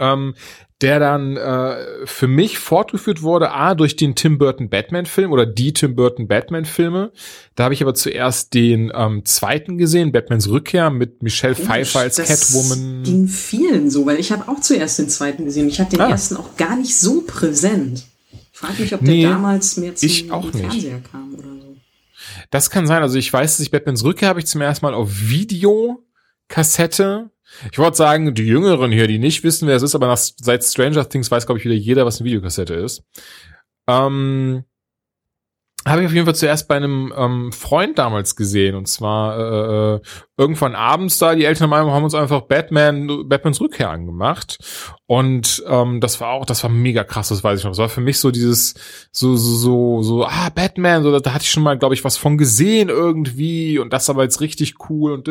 Ähm, 0.00 0.34
der 0.80 0.98
dann 0.98 1.36
äh, 1.36 2.06
für 2.06 2.26
mich 2.26 2.58
fortgeführt 2.58 3.20
wurde, 3.20 3.50
a 3.50 3.74
durch 3.74 3.96
den 3.96 4.14
Tim 4.14 4.38
Burton 4.38 4.70
Batman 4.70 5.04
Film 5.04 5.30
oder 5.30 5.44
die 5.44 5.74
Tim 5.74 5.94
Burton 5.94 6.26
Batman 6.26 6.64
Filme. 6.64 7.12
Da 7.54 7.64
habe 7.64 7.74
ich 7.74 7.82
aber 7.82 7.92
zuerst 7.94 8.54
den 8.54 8.90
ähm, 8.94 9.26
zweiten 9.26 9.76
gesehen, 9.76 10.12
Batmans 10.12 10.48
Rückkehr 10.48 10.88
mit 10.90 11.22
Michelle 11.22 11.54
oh, 11.58 11.62
Pfeiffer 11.62 12.00
als 12.00 12.16
das 12.16 12.28
Catwoman. 12.28 13.02
Ging 13.02 13.28
vielen 13.28 13.90
so, 13.90 14.06
weil 14.06 14.18
ich 14.18 14.32
habe 14.32 14.48
auch 14.48 14.60
zuerst 14.60 14.98
den 14.98 15.10
zweiten 15.10 15.44
gesehen. 15.44 15.68
Ich 15.68 15.80
hatte 15.80 15.96
den 15.96 16.00
ah. 16.00 16.08
ersten 16.08 16.36
auch 16.36 16.56
gar 16.56 16.76
nicht 16.76 16.96
so 16.96 17.24
präsent. 17.26 18.06
Ich 18.32 18.58
frage 18.58 18.80
mich, 18.80 18.94
ob 18.94 19.00
der 19.00 19.14
nee, 19.14 19.24
damals 19.24 19.76
mehr 19.76 19.94
zum 19.94 20.08
ich 20.08 20.32
auch 20.32 20.50
Fernseher 20.50 20.96
nicht. 20.96 21.12
kam 21.12 21.34
oder 21.34 21.42
so. 21.42 21.76
Das 22.50 22.70
kann 22.70 22.86
sein. 22.86 23.02
Also 23.02 23.18
ich 23.18 23.30
weiß, 23.30 23.58
dass 23.58 23.60
ich 23.60 23.70
Batmans 23.70 24.02
Rückkehr 24.02 24.30
habe 24.30 24.40
ich 24.40 24.46
zum 24.46 24.62
ersten 24.62 24.86
Mal 24.86 24.94
auf 24.94 25.10
Videokassette 25.12 27.28
ich 27.70 27.78
wollte 27.78 27.96
sagen, 27.96 28.34
die 28.34 28.46
Jüngeren 28.46 28.92
hier, 28.92 29.06
die 29.06 29.18
nicht 29.18 29.44
wissen, 29.44 29.68
wer 29.68 29.76
es 29.76 29.82
ist, 29.82 29.94
aber 29.94 30.06
nach, 30.06 30.18
seit 30.18 30.64
Stranger 30.64 31.08
Things 31.08 31.30
weiß, 31.30 31.46
glaube 31.46 31.58
ich, 31.58 31.64
wieder 31.64 31.74
jeder, 31.74 32.06
was 32.06 32.20
eine 32.20 32.26
Videokassette 32.26 32.74
ist. 32.74 33.02
Ähm, 33.86 34.64
habe 35.86 36.02
ich 36.02 36.08
auf 36.08 36.12
jeden 36.12 36.26
Fall 36.26 36.34
zuerst 36.34 36.68
bei 36.68 36.76
einem 36.76 37.12
ähm, 37.16 37.52
Freund 37.52 37.98
damals 37.98 38.36
gesehen. 38.36 38.74
Und 38.74 38.86
zwar 38.86 39.38
äh, 39.38 39.94
äh 39.94 40.00
irgendwann 40.36 40.74
abends 40.74 41.18
da, 41.18 41.34
die 41.34 41.44
Eltern 41.44 41.70
haben 41.70 42.04
uns 42.04 42.14
einfach 42.14 42.42
Batman, 42.42 43.28
Batmans 43.28 43.60
Rückkehr 43.60 43.90
angemacht. 43.90 44.58
Und 45.06 45.62
ähm, 45.66 46.00
das 46.00 46.18
war 46.20 46.30
auch, 46.30 46.46
das 46.46 46.62
war 46.62 46.70
mega 46.70 47.04
krass, 47.04 47.28
das 47.28 47.44
weiß 47.44 47.58
ich 47.58 47.64
noch. 47.64 47.72
Das 47.72 47.78
war 47.78 47.88
für 47.90 48.00
mich 48.00 48.18
so 48.18 48.30
dieses, 48.30 48.74
so, 49.12 49.36
so, 49.36 49.54
so, 49.54 50.02
so, 50.02 50.24
ah, 50.24 50.48
Batman, 50.54 51.02
so, 51.02 51.18
da 51.18 51.34
hatte 51.34 51.44
ich 51.44 51.50
schon 51.50 51.62
mal, 51.62 51.78
glaube 51.78 51.94
ich, 51.94 52.04
was 52.04 52.16
von 52.16 52.38
gesehen 52.38 52.88
irgendwie 52.88 53.78
und 53.78 53.92
das 53.92 54.08
aber 54.08 54.22
jetzt 54.22 54.40
richtig 54.40 54.76
cool 54.88 55.12
und 55.12 55.28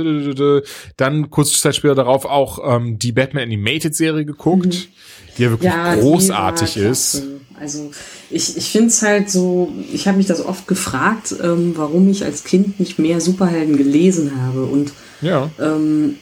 dann 0.97 1.29
kurz 1.31 1.59
Zeit 1.59 1.75
später 1.75 1.95
darauf 1.95 2.25
auch 2.25 2.59
ähm, 2.75 2.99
die 2.99 3.11
Batman 3.11 3.43
Animated 3.43 3.95
Serie 3.95 4.25
geguckt, 4.25 4.65
mhm. 4.65 5.33
die 5.37 5.43
ja 5.43 5.49
wirklich 5.49 5.71
ja, 5.71 5.95
großartig 5.95 6.77
ist. 6.77 7.23
Also 7.59 7.89
ich, 8.31 8.57
ich 8.57 8.71
finde 8.71 8.89
es 8.89 9.01
halt 9.01 9.29
so, 9.29 9.73
ich 9.91 10.07
habe 10.07 10.17
mich 10.17 10.27
das 10.27 10.43
oft 10.43 10.67
gefragt, 10.67 11.35
ähm, 11.41 11.73
warum 11.75 12.09
ich 12.09 12.23
als 12.23 12.43
Kind 12.43 12.79
nicht 12.79 12.99
mehr 12.99 13.21
Superhelden 13.21 13.77
gelesen 13.77 14.41
habe. 14.41 14.65
Und 14.65 14.91
ja. 15.21 15.49
ähm, 15.59 16.17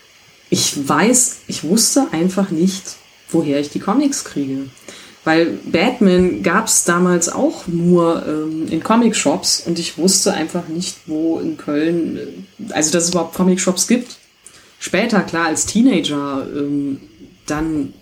ich 0.50 0.88
weiß, 0.88 1.40
ich 1.48 1.64
wusste 1.64 2.08
einfach 2.12 2.50
nicht, 2.50 2.96
woher 3.30 3.60
ich 3.60 3.70
die 3.70 3.80
Comics 3.80 4.24
kriege. 4.24 4.70
Weil 5.26 5.58
Batman 5.66 6.42
gab 6.42 6.68
es 6.68 6.86
damals 6.86 7.28
auch 7.28 7.68
nur 7.68 8.26
ähm, 8.26 8.68
in 8.70 8.82
Comic-Shops 8.82 9.64
und 9.66 9.78
ich 9.78 9.98
wusste 9.98 10.32
einfach 10.32 10.70
nicht, 10.70 10.96
wo 11.06 11.40
in 11.40 11.58
Köln, 11.58 12.18
äh, 12.18 12.74
also 12.74 12.92
dass 12.92 13.04
es 13.04 13.10
überhaupt 13.10 13.36
Comic-Shops 13.36 13.88
gibt. 13.88 14.16
Später, 14.80 15.22
klar, 15.22 15.48
als 15.48 15.66
Teenager, 15.66 16.48
ähm, 16.56 17.02
dann 17.46 17.94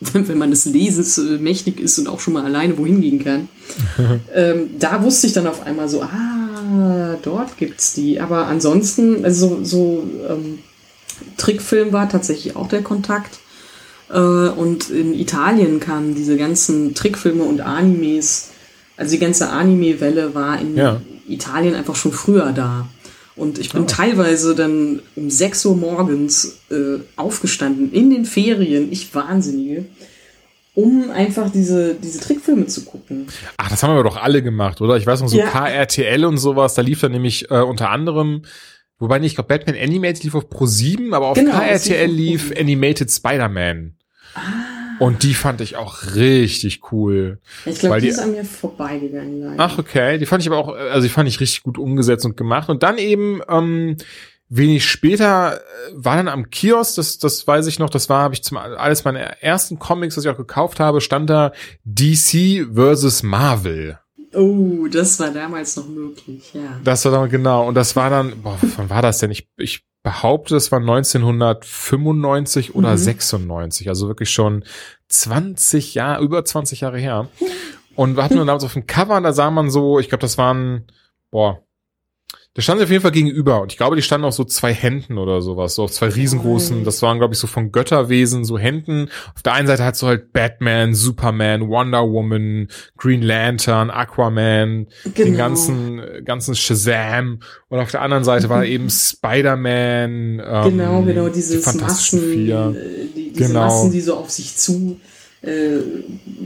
wenn 0.00 0.38
man 0.38 0.50
des 0.50 0.64
Lesens 0.64 1.18
äh, 1.18 1.38
mächtig 1.38 1.80
ist 1.80 1.98
und 1.98 2.08
auch 2.08 2.20
schon 2.20 2.34
mal 2.34 2.44
alleine 2.44 2.76
wohin 2.78 3.00
gehen 3.00 3.22
kann. 3.22 3.48
ähm, 4.34 4.70
da 4.78 5.02
wusste 5.02 5.26
ich 5.26 5.32
dann 5.32 5.46
auf 5.46 5.66
einmal 5.66 5.88
so, 5.88 6.02
ah, 6.02 7.16
dort 7.22 7.56
gibt's 7.56 7.94
die. 7.94 8.20
Aber 8.20 8.46
ansonsten, 8.46 9.24
also 9.24 9.60
so, 9.62 9.64
so 9.64 10.10
ähm, 10.28 10.58
Trickfilm 11.36 11.92
war 11.92 12.08
tatsächlich 12.08 12.56
auch 12.56 12.68
der 12.68 12.82
Kontakt. 12.82 13.38
Äh, 14.10 14.18
und 14.18 14.90
in 14.90 15.14
Italien 15.14 15.80
kamen 15.80 16.14
diese 16.14 16.36
ganzen 16.36 16.94
Trickfilme 16.94 17.44
und 17.44 17.60
Animes. 17.60 18.50
Also 18.96 19.12
die 19.12 19.18
ganze 19.18 19.50
Anime-Welle 19.50 20.34
war 20.34 20.60
in 20.60 20.76
ja. 20.76 21.00
Italien 21.28 21.74
einfach 21.74 21.96
schon 21.96 22.12
früher 22.12 22.52
da. 22.52 22.86
Und 23.36 23.58
ich 23.58 23.70
bin 23.70 23.82
oh. 23.82 23.86
teilweise 23.86 24.54
dann 24.54 25.02
um 25.16 25.28
6 25.28 25.66
Uhr 25.66 25.76
morgens 25.76 26.60
äh, 26.70 27.00
aufgestanden 27.16 27.92
in 27.92 28.10
den 28.10 28.24
Ferien, 28.24 28.92
ich 28.92 29.12
Wahnsinnige, 29.14 29.86
um 30.74 31.10
einfach 31.10 31.50
diese, 31.50 31.94
diese 31.94 32.20
Trickfilme 32.20 32.66
zu 32.66 32.84
gucken. 32.84 33.26
Ach, 33.56 33.68
das 33.68 33.82
haben 33.82 33.94
wir 33.94 34.04
doch 34.04 34.16
alle 34.16 34.42
gemacht, 34.42 34.80
oder? 34.80 34.96
Ich 34.96 35.06
weiß 35.06 35.20
noch, 35.20 35.28
so 35.28 35.38
ja. 35.38 35.46
KRTL 35.46 36.24
und 36.24 36.38
sowas, 36.38 36.74
da 36.74 36.82
lief 36.82 37.00
dann 37.00 37.12
nämlich 37.12 37.50
äh, 37.50 37.60
unter 37.60 37.90
anderem, 37.90 38.42
wobei 38.98 39.18
nicht, 39.18 39.32
ich 39.32 39.36
glaube, 39.36 39.48
Batman 39.48 39.76
Animated 39.76 40.22
lief 40.22 40.34
auf 40.36 40.48
Pro 40.48 40.66
7, 40.66 41.12
aber 41.12 41.28
auf 41.28 41.38
genau, 41.38 41.58
KRTL 41.58 42.10
lief 42.10 42.52
Animated 42.56 43.10
Spider-Man. 43.10 43.94
Ah. 44.34 44.73
Und 44.98 45.22
die 45.22 45.34
fand 45.34 45.60
ich 45.60 45.76
auch 45.76 46.14
richtig 46.14 46.92
cool. 46.92 47.38
Ich 47.64 47.78
glaube, 47.78 47.96
die, 47.96 48.02
die 48.02 48.08
ist 48.08 48.18
an 48.18 48.32
mir 48.32 48.44
vorbeigegangen. 48.44 49.40
Leider. 49.40 49.56
Ach, 49.58 49.78
okay. 49.78 50.18
Die 50.18 50.26
fand 50.26 50.42
ich 50.42 50.48
aber 50.48 50.58
auch, 50.58 50.68
also 50.68 51.02
die 51.02 51.12
fand 51.12 51.28
ich 51.28 51.40
richtig 51.40 51.62
gut 51.62 51.78
umgesetzt 51.78 52.24
und 52.24 52.36
gemacht. 52.36 52.68
Und 52.68 52.82
dann 52.82 52.98
eben, 52.98 53.40
ähm, 53.48 53.96
wenig 54.48 54.88
später 54.88 55.56
äh, 55.56 55.60
war 55.92 56.16
dann 56.16 56.28
am 56.28 56.50
Kiosk, 56.50 56.96
das, 56.96 57.18
das 57.18 57.46
weiß 57.46 57.66
ich 57.66 57.78
noch, 57.78 57.90
das 57.90 58.08
war, 58.08 58.22
habe 58.22 58.34
ich 58.34 58.42
zum 58.42 58.58
alles 58.58 59.04
meine 59.04 59.42
ersten 59.42 59.78
Comics, 59.78 60.14
das 60.14 60.24
ich 60.24 60.30
auch 60.30 60.36
gekauft 60.36 60.80
habe, 60.80 61.00
stand 61.00 61.30
da 61.30 61.52
DC 61.84 62.66
versus 62.72 63.22
Marvel. 63.22 63.98
Oh, 64.34 64.86
das 64.90 65.20
war 65.20 65.30
damals 65.30 65.76
noch 65.76 65.88
möglich, 65.88 66.52
ja. 66.54 66.80
Das 66.82 67.04
war 67.04 67.12
dann, 67.12 67.30
genau. 67.30 67.68
Und 67.68 67.74
das 67.74 67.94
war 67.94 68.10
dann, 68.10 68.42
boah, 68.42 68.58
wann 68.76 68.90
war 68.90 69.02
das 69.02 69.18
denn? 69.18 69.30
Ich, 69.30 69.48
ich 69.56 69.84
behaupte, 70.04 70.54
es 70.54 70.70
war 70.70 70.78
1995 70.78 72.76
oder 72.76 72.92
mhm. 72.92 72.98
96, 72.98 73.88
also 73.88 74.06
wirklich 74.06 74.30
schon 74.30 74.62
20 75.08 75.94
Jahre, 75.94 76.22
über 76.22 76.44
20 76.44 76.82
Jahre 76.82 76.98
her. 76.98 77.28
Und 77.96 78.16
wir 78.16 78.22
hatten 78.22 78.34
wir 78.34 78.44
damals 78.44 78.64
auf 78.64 78.74
dem 78.74 78.86
Cover, 78.86 79.20
da 79.20 79.32
sah 79.32 79.50
man 79.50 79.70
so, 79.70 79.98
ich 79.98 80.08
glaube, 80.08 80.20
das 80.20 80.38
waren, 80.38 80.84
boah, 81.30 81.63
da 82.54 82.62
standen 82.62 82.80
sie 82.80 82.84
auf 82.84 82.90
jeden 82.90 83.02
Fall 83.02 83.10
gegenüber 83.10 83.60
und 83.62 83.72
ich 83.72 83.78
glaube, 83.78 83.96
die 83.96 84.02
standen 84.02 84.24
auch 84.24 84.32
so 84.32 84.44
zwei 84.44 84.72
Händen 84.72 85.18
oder 85.18 85.42
sowas, 85.42 85.74
so 85.74 85.82
auf 85.82 85.90
zwei 85.90 86.06
riesengroßen, 86.08 86.84
das 86.84 87.02
waren 87.02 87.18
glaube 87.18 87.34
ich 87.34 87.40
so 87.40 87.48
von 87.48 87.72
Götterwesen, 87.72 88.44
so 88.44 88.58
Händen. 88.58 89.08
Auf 89.34 89.42
der 89.42 89.54
einen 89.54 89.66
Seite 89.66 89.84
hat 89.84 89.96
so 89.96 90.06
halt 90.06 90.32
Batman, 90.32 90.94
Superman, 90.94 91.68
Wonder 91.68 92.08
Woman, 92.08 92.68
Green 92.96 93.22
Lantern, 93.22 93.90
Aquaman, 93.90 94.86
genau. 95.02 95.14
den 95.16 95.36
ganzen, 95.36 96.00
ganzen 96.24 96.54
Shazam 96.54 97.40
und 97.68 97.80
auf 97.80 97.90
der 97.90 98.02
anderen 98.02 98.22
Seite 98.22 98.48
war 98.48 98.64
eben 98.64 98.88
Spider-Man. 98.88 100.40
Ähm, 100.44 100.64
genau, 100.64 101.02
genau, 101.02 101.28
dieses 101.28 101.64
die 101.64 101.78
Massen. 101.78 102.50
Äh, 102.50 103.08
die, 103.16 103.32
diese 103.32 103.48
genau. 103.48 103.66
Massen, 103.66 103.90
die 103.90 104.00
so 104.00 104.16
auf 104.16 104.30
sich 104.30 104.56
zu 104.56 105.00
äh, 105.46 105.80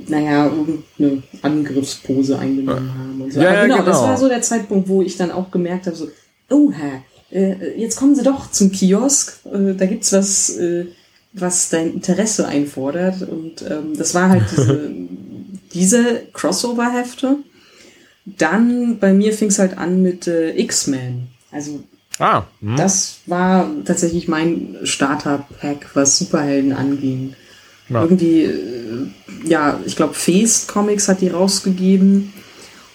naja, 0.09 0.47
irgendeine 0.47 1.23
Angriffspose 1.43 2.39
eingenommen 2.39 2.93
haben 2.97 3.21
und 3.23 3.33
so. 3.33 3.41
Ja, 3.41 3.51
Aber 3.51 3.63
genau, 3.63 3.77
genau, 3.77 3.87
das 3.87 4.03
war 4.03 4.17
so 4.17 4.29
der 4.29 4.43
Zeitpunkt, 4.43 4.89
wo 4.89 5.03
ich 5.03 5.17
dann 5.17 5.31
auch 5.31 5.51
gemerkt 5.51 5.87
habe, 5.87 5.97
so, 5.97 6.09
oh, 6.51 6.73
äh, 7.31 7.79
jetzt 7.79 7.97
kommen 7.97 8.15
sie 8.15 8.23
doch 8.23 8.51
zum 8.51 8.73
Kiosk, 8.73 9.41
äh, 9.47 9.75
da 9.75 9.87
gibt's 9.87 10.13
was, 10.13 10.51
äh, 10.57 10.87
was 11.33 11.69
dein 11.69 11.95
Interesse 11.95 12.49
einfordert. 12.49 13.23
Und 13.23 13.63
ähm, 13.63 13.97
das 13.97 14.15
war 14.15 14.31
halt 14.31 14.45
diese, 14.51 14.91
diese 15.75 16.23
Crossover-Hefte. 16.33 17.37
Dann 18.25 18.99
bei 18.99 19.13
mir 19.13 19.33
fing 19.33 19.49
es 19.49 19.59
halt 19.59 19.79
an 19.79 20.03
mit 20.03 20.27
äh, 20.27 20.51
X-Men. 20.59 21.29
Also 21.51 21.81
ah, 22.19 22.45
hm. 22.61 22.77
das 22.77 23.21
war 23.27 23.71
tatsächlich 23.85 24.29
mein 24.29 24.77
Starter-Pack, 24.83 25.91
was 25.95 26.19
Superhelden 26.19 26.73
anging. 26.73 27.35
Ja. 27.89 28.03
Irgendwie, 28.03 28.45
äh, 28.45 29.07
ja, 29.45 29.81
ich 29.85 29.97
glaube, 29.97 30.15
Feast 30.15 30.69
Comics 30.69 31.09
hat 31.09 31.21
die 31.21 31.29
rausgegeben. 31.29 32.33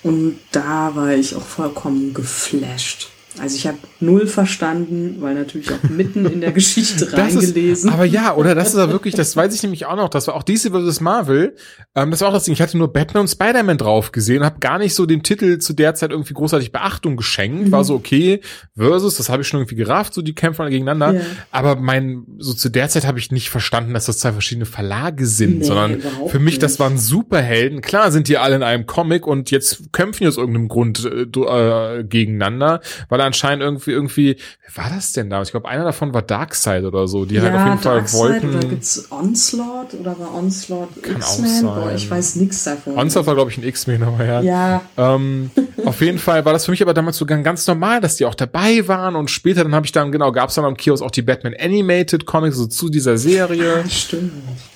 Und 0.04 0.38
da 0.52 0.94
war 0.96 1.14
ich 1.14 1.36
auch 1.36 1.46
vollkommen 1.46 2.14
geflasht. 2.14 3.10
Also 3.40 3.56
ich 3.56 3.66
habe 3.66 3.78
null 4.00 4.28
verstanden, 4.28 5.18
weil 5.20 5.34
natürlich 5.34 5.72
auch 5.72 5.90
mitten 5.90 6.26
in 6.26 6.42
der 6.42 6.52
Geschichte 6.54 7.12
reingelesen. 7.12 7.90
Ist, 7.90 7.94
aber 7.94 8.06
ja, 8.06 8.36
oder 8.36 8.54
das 8.54 8.70
ist 8.70 8.78
ja 8.78 8.92
wirklich, 8.92 9.16
das 9.16 9.36
weiß 9.36 9.56
ich 9.56 9.64
nämlich 9.64 9.88
auch 9.88 9.96
noch, 9.96 10.10
das 10.10 10.28
war 10.28 10.36
auch 10.36 10.44
DC 10.44 10.72
vs. 10.72 11.02
Marvel, 11.02 11.56
ähm, 11.96 12.12
das 12.12 12.22
war 12.22 12.30
auch 12.30 12.34
das 12.34 12.44
Ding, 12.44 12.54
ich 12.54 12.62
hatte 12.62 12.78
nur 12.78 12.94
Batman 12.94 13.22
und 13.22 13.28
Spider-Man 13.28 13.80
drauf 13.80 14.12
gesehen, 14.12 14.44
habe 14.44 14.60
gar 14.60 14.78
nicht 14.78 14.94
so 14.94 15.08
dem 15.08 15.24
Titel 15.24 15.58
zu 15.58 15.74
der 15.74 15.96
Zeit 15.96 16.12
irgendwie 16.12 16.34
großartig 16.34 16.72
Beachtung 16.72 17.18
geschenkt, 17.18 17.68
mhm. 17.68 17.72
war 17.72 17.84
so 17.84 17.96
okay, 17.96 18.42
versus, 18.78 19.16
das 19.16 19.30
habe 19.30 19.42
ich 19.42 19.48
schon 19.48 19.62
irgendwie 19.62 19.76
gerafft, 19.76 20.14
so 20.14 20.22
die 20.22 20.36
Kämpfer 20.36 20.70
gegeneinander, 20.70 21.20
ja. 21.20 21.22
aber 21.50 21.76
mein, 21.76 22.26
so 22.38 22.54
zu 22.54 22.70
der 22.70 22.90
Zeit 22.90 23.08
habe 23.08 23.18
ich 23.18 23.32
nicht 23.32 23.50
verstanden, 23.50 23.96
dass 23.96 24.06
das 24.06 24.20
zwei 24.20 24.32
verschiedene 24.32 24.66
Verlage 24.66 25.26
sind, 25.26 25.60
nee, 25.60 25.66
sondern 25.66 26.04
für 26.28 26.40
mich, 26.40 26.60
das 26.60 26.80
waren 26.80 27.00
Superhelden, 27.00 27.82
klar 27.82 28.12
sind 28.12 28.28
die 28.28 28.38
alle 28.38 28.56
in 28.56 28.64
einem 28.64 28.86
Comic 28.86 29.26
und 29.26 29.50
jetzt 29.50 29.92
kämpfen 29.92 30.24
die 30.24 30.28
aus 30.28 30.38
irgendeinem 30.38 30.68
Grund 30.68 31.04
äh, 31.04 31.24
äh 31.24 32.04
gegeneinander, 32.04 32.82
weil 33.10 33.23
anscheinend 33.24 33.64
irgendwie, 33.64 33.92
irgendwie, 33.92 34.36
wie 34.36 34.78
war 34.78 34.90
das 34.90 35.14
denn 35.14 35.30
da? 35.30 35.42
Ich 35.42 35.52
glaube, 35.52 35.68
einer 35.68 35.84
davon 35.84 36.14
war 36.14 36.22
Darkseid 36.22 36.84
oder 36.84 37.08
so, 37.08 37.26
die 37.26 37.36
ja, 37.36 37.42
halt 37.44 37.54
auf 37.54 37.66
jeden 37.66 37.82
Dark 37.82 38.10
Fall 38.10 38.20
wollten. 38.20 38.50
Oder 38.56 38.68
gibt's 38.68 39.12
Onslaught 39.12 39.94
oder 39.94 40.18
war 40.20 40.34
Onslaught 40.36 40.90
X-Men? 40.98 41.96
Ich 41.96 42.10
weiß 42.10 42.36
nichts 42.36 42.64
davon. 42.64 42.98
Onslaught 42.98 43.26
war, 43.26 43.36
glaube 43.36 43.52
ich, 43.52 43.58
ein 43.58 43.64
X-Men, 43.64 44.04
aber 44.04 44.26
ja. 44.26 44.42
Ja. 44.42 44.82
Ähm, 44.98 45.52
auf 45.86 46.02
jeden 46.02 46.20
Fall 46.20 46.46
war 46.46 46.54
das 46.54 46.66
für 46.66 46.72
mich 46.72 46.82
aber 46.82 46.94
damals 46.94 47.18
sogar 47.18 47.38
ganz 47.40 47.66
normal, 47.68 48.02
dass 48.02 48.16
die 48.16 48.26
auch 48.26 48.36
dabei 48.36 48.88
waren 48.88 49.16
und 49.16 49.32
später 49.32 49.64
dann 49.64 49.76
habe 49.76 49.86
ich 49.86 49.92
dann, 49.92 50.12
genau, 50.12 50.32
gab 50.32 50.50
es 50.50 50.56
dann 50.56 50.66
am 50.66 50.78
Kiosk 50.78 51.04
auch 51.04 51.12
die 51.12 51.22
Batman 51.22 51.56
Animated 51.60 52.26
Comics, 52.26 52.58
so 52.58 52.68
zu 52.68 52.90
dieser 52.90 53.18
Serie. 53.18 53.84
Ah, 53.86 53.90
stimmt. 53.90 54.32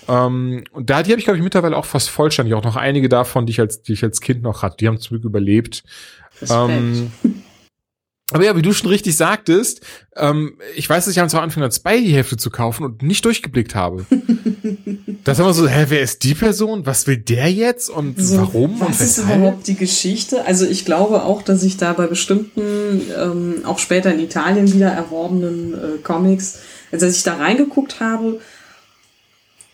Ähm, 0.07 0.63
und 0.71 0.89
da, 0.89 1.03
die 1.03 1.11
habe 1.11 1.19
ich, 1.19 1.25
glaube 1.25 1.37
ich, 1.37 1.43
mittlerweile 1.43 1.75
auch 1.75 1.85
fast 1.85 2.09
vollständig. 2.09 2.53
Auch 2.53 2.63
noch 2.63 2.75
einige 2.75 3.09
davon, 3.09 3.45
die 3.45 3.51
ich 3.51 3.59
als, 3.59 3.81
die 3.81 3.93
ich 3.93 4.03
als 4.03 4.21
Kind 4.21 4.41
noch 4.41 4.63
hatte, 4.63 4.77
die 4.77 4.87
haben 4.87 4.99
zum 4.99 5.15
Glück 5.15 5.25
überlebt. 5.25 5.83
Ähm, 6.49 7.11
aber 8.33 8.43
ja, 8.43 8.55
wie 8.57 8.61
du 8.61 8.73
schon 8.73 8.89
richtig 8.89 9.15
sagtest, 9.15 9.81
ähm, 10.17 10.57
ich 10.75 10.89
weiß, 10.89 11.05
dass 11.05 11.13
ich 11.13 11.21
am 11.21 11.29
Anfang 11.29 11.63
an 11.63 11.71
Spidey-Hefte 11.71 12.35
zu 12.35 12.49
kaufen 12.49 12.83
und 12.83 13.01
nicht 13.01 13.23
durchgeblickt 13.23 13.73
habe. 13.73 14.05
das 15.23 15.39
wir 15.39 15.53
so, 15.53 15.67
hä, 15.67 15.85
wer 15.87 16.01
ist 16.01 16.23
die 16.23 16.35
Person? 16.35 16.85
Was 16.85 17.07
will 17.07 17.17
der 17.17 17.49
jetzt? 17.49 17.89
Und 17.89 18.21
so, 18.21 18.37
warum? 18.37 18.81
Was 18.81 18.99
und 18.99 19.05
ist 19.05 19.17
überhaupt 19.19 19.67
die 19.67 19.75
Geschichte? 19.75 20.45
Also 20.45 20.65
ich 20.65 20.83
glaube 20.83 21.23
auch, 21.23 21.41
dass 21.41 21.63
ich 21.63 21.77
da 21.77 21.93
bei 21.93 22.07
bestimmten, 22.07 23.01
ähm, 23.17 23.61
auch 23.63 23.79
später 23.79 24.13
in 24.13 24.19
Italien 24.19 24.73
wieder 24.73 24.89
erworbenen 24.89 25.73
äh, 25.73 25.97
Comics, 26.03 26.59
also 26.91 27.05
als 27.05 27.15
ich 27.17 27.23
da 27.23 27.37
reingeguckt 27.37 28.01
habe, 28.01 28.41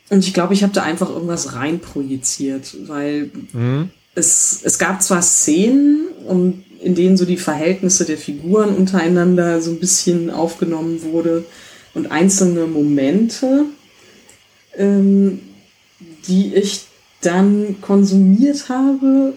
und 0.09 0.19
ich 0.27 0.33
glaube, 0.33 0.53
ich 0.53 0.61
habe 0.61 0.73
da 0.73 0.83
einfach 0.83 1.09
irgendwas 1.09 1.55
reinprojiziert, 1.55 2.75
weil 2.87 3.31
mhm. 3.51 3.89
es, 4.13 4.61
es 4.63 4.77
gab 4.77 5.01
zwar 5.01 5.23
Szenen 5.23 6.07
und 6.27 6.63
in 6.83 6.95
denen 6.95 7.17
so 7.17 7.25
die 7.25 7.37
Verhältnisse 7.37 8.05
der 8.05 8.17
Figuren 8.17 8.75
untereinander 8.75 9.61
so 9.61 9.71
ein 9.71 9.79
bisschen 9.79 10.29
aufgenommen 10.29 11.01
wurde 11.03 11.45
und 11.93 12.11
einzelne 12.11 12.65
Momente, 12.65 13.65
ähm, 14.77 15.39
die 16.27 16.55
ich 16.55 16.85
dann 17.21 17.77
konsumiert 17.81 18.69
habe, 18.69 19.33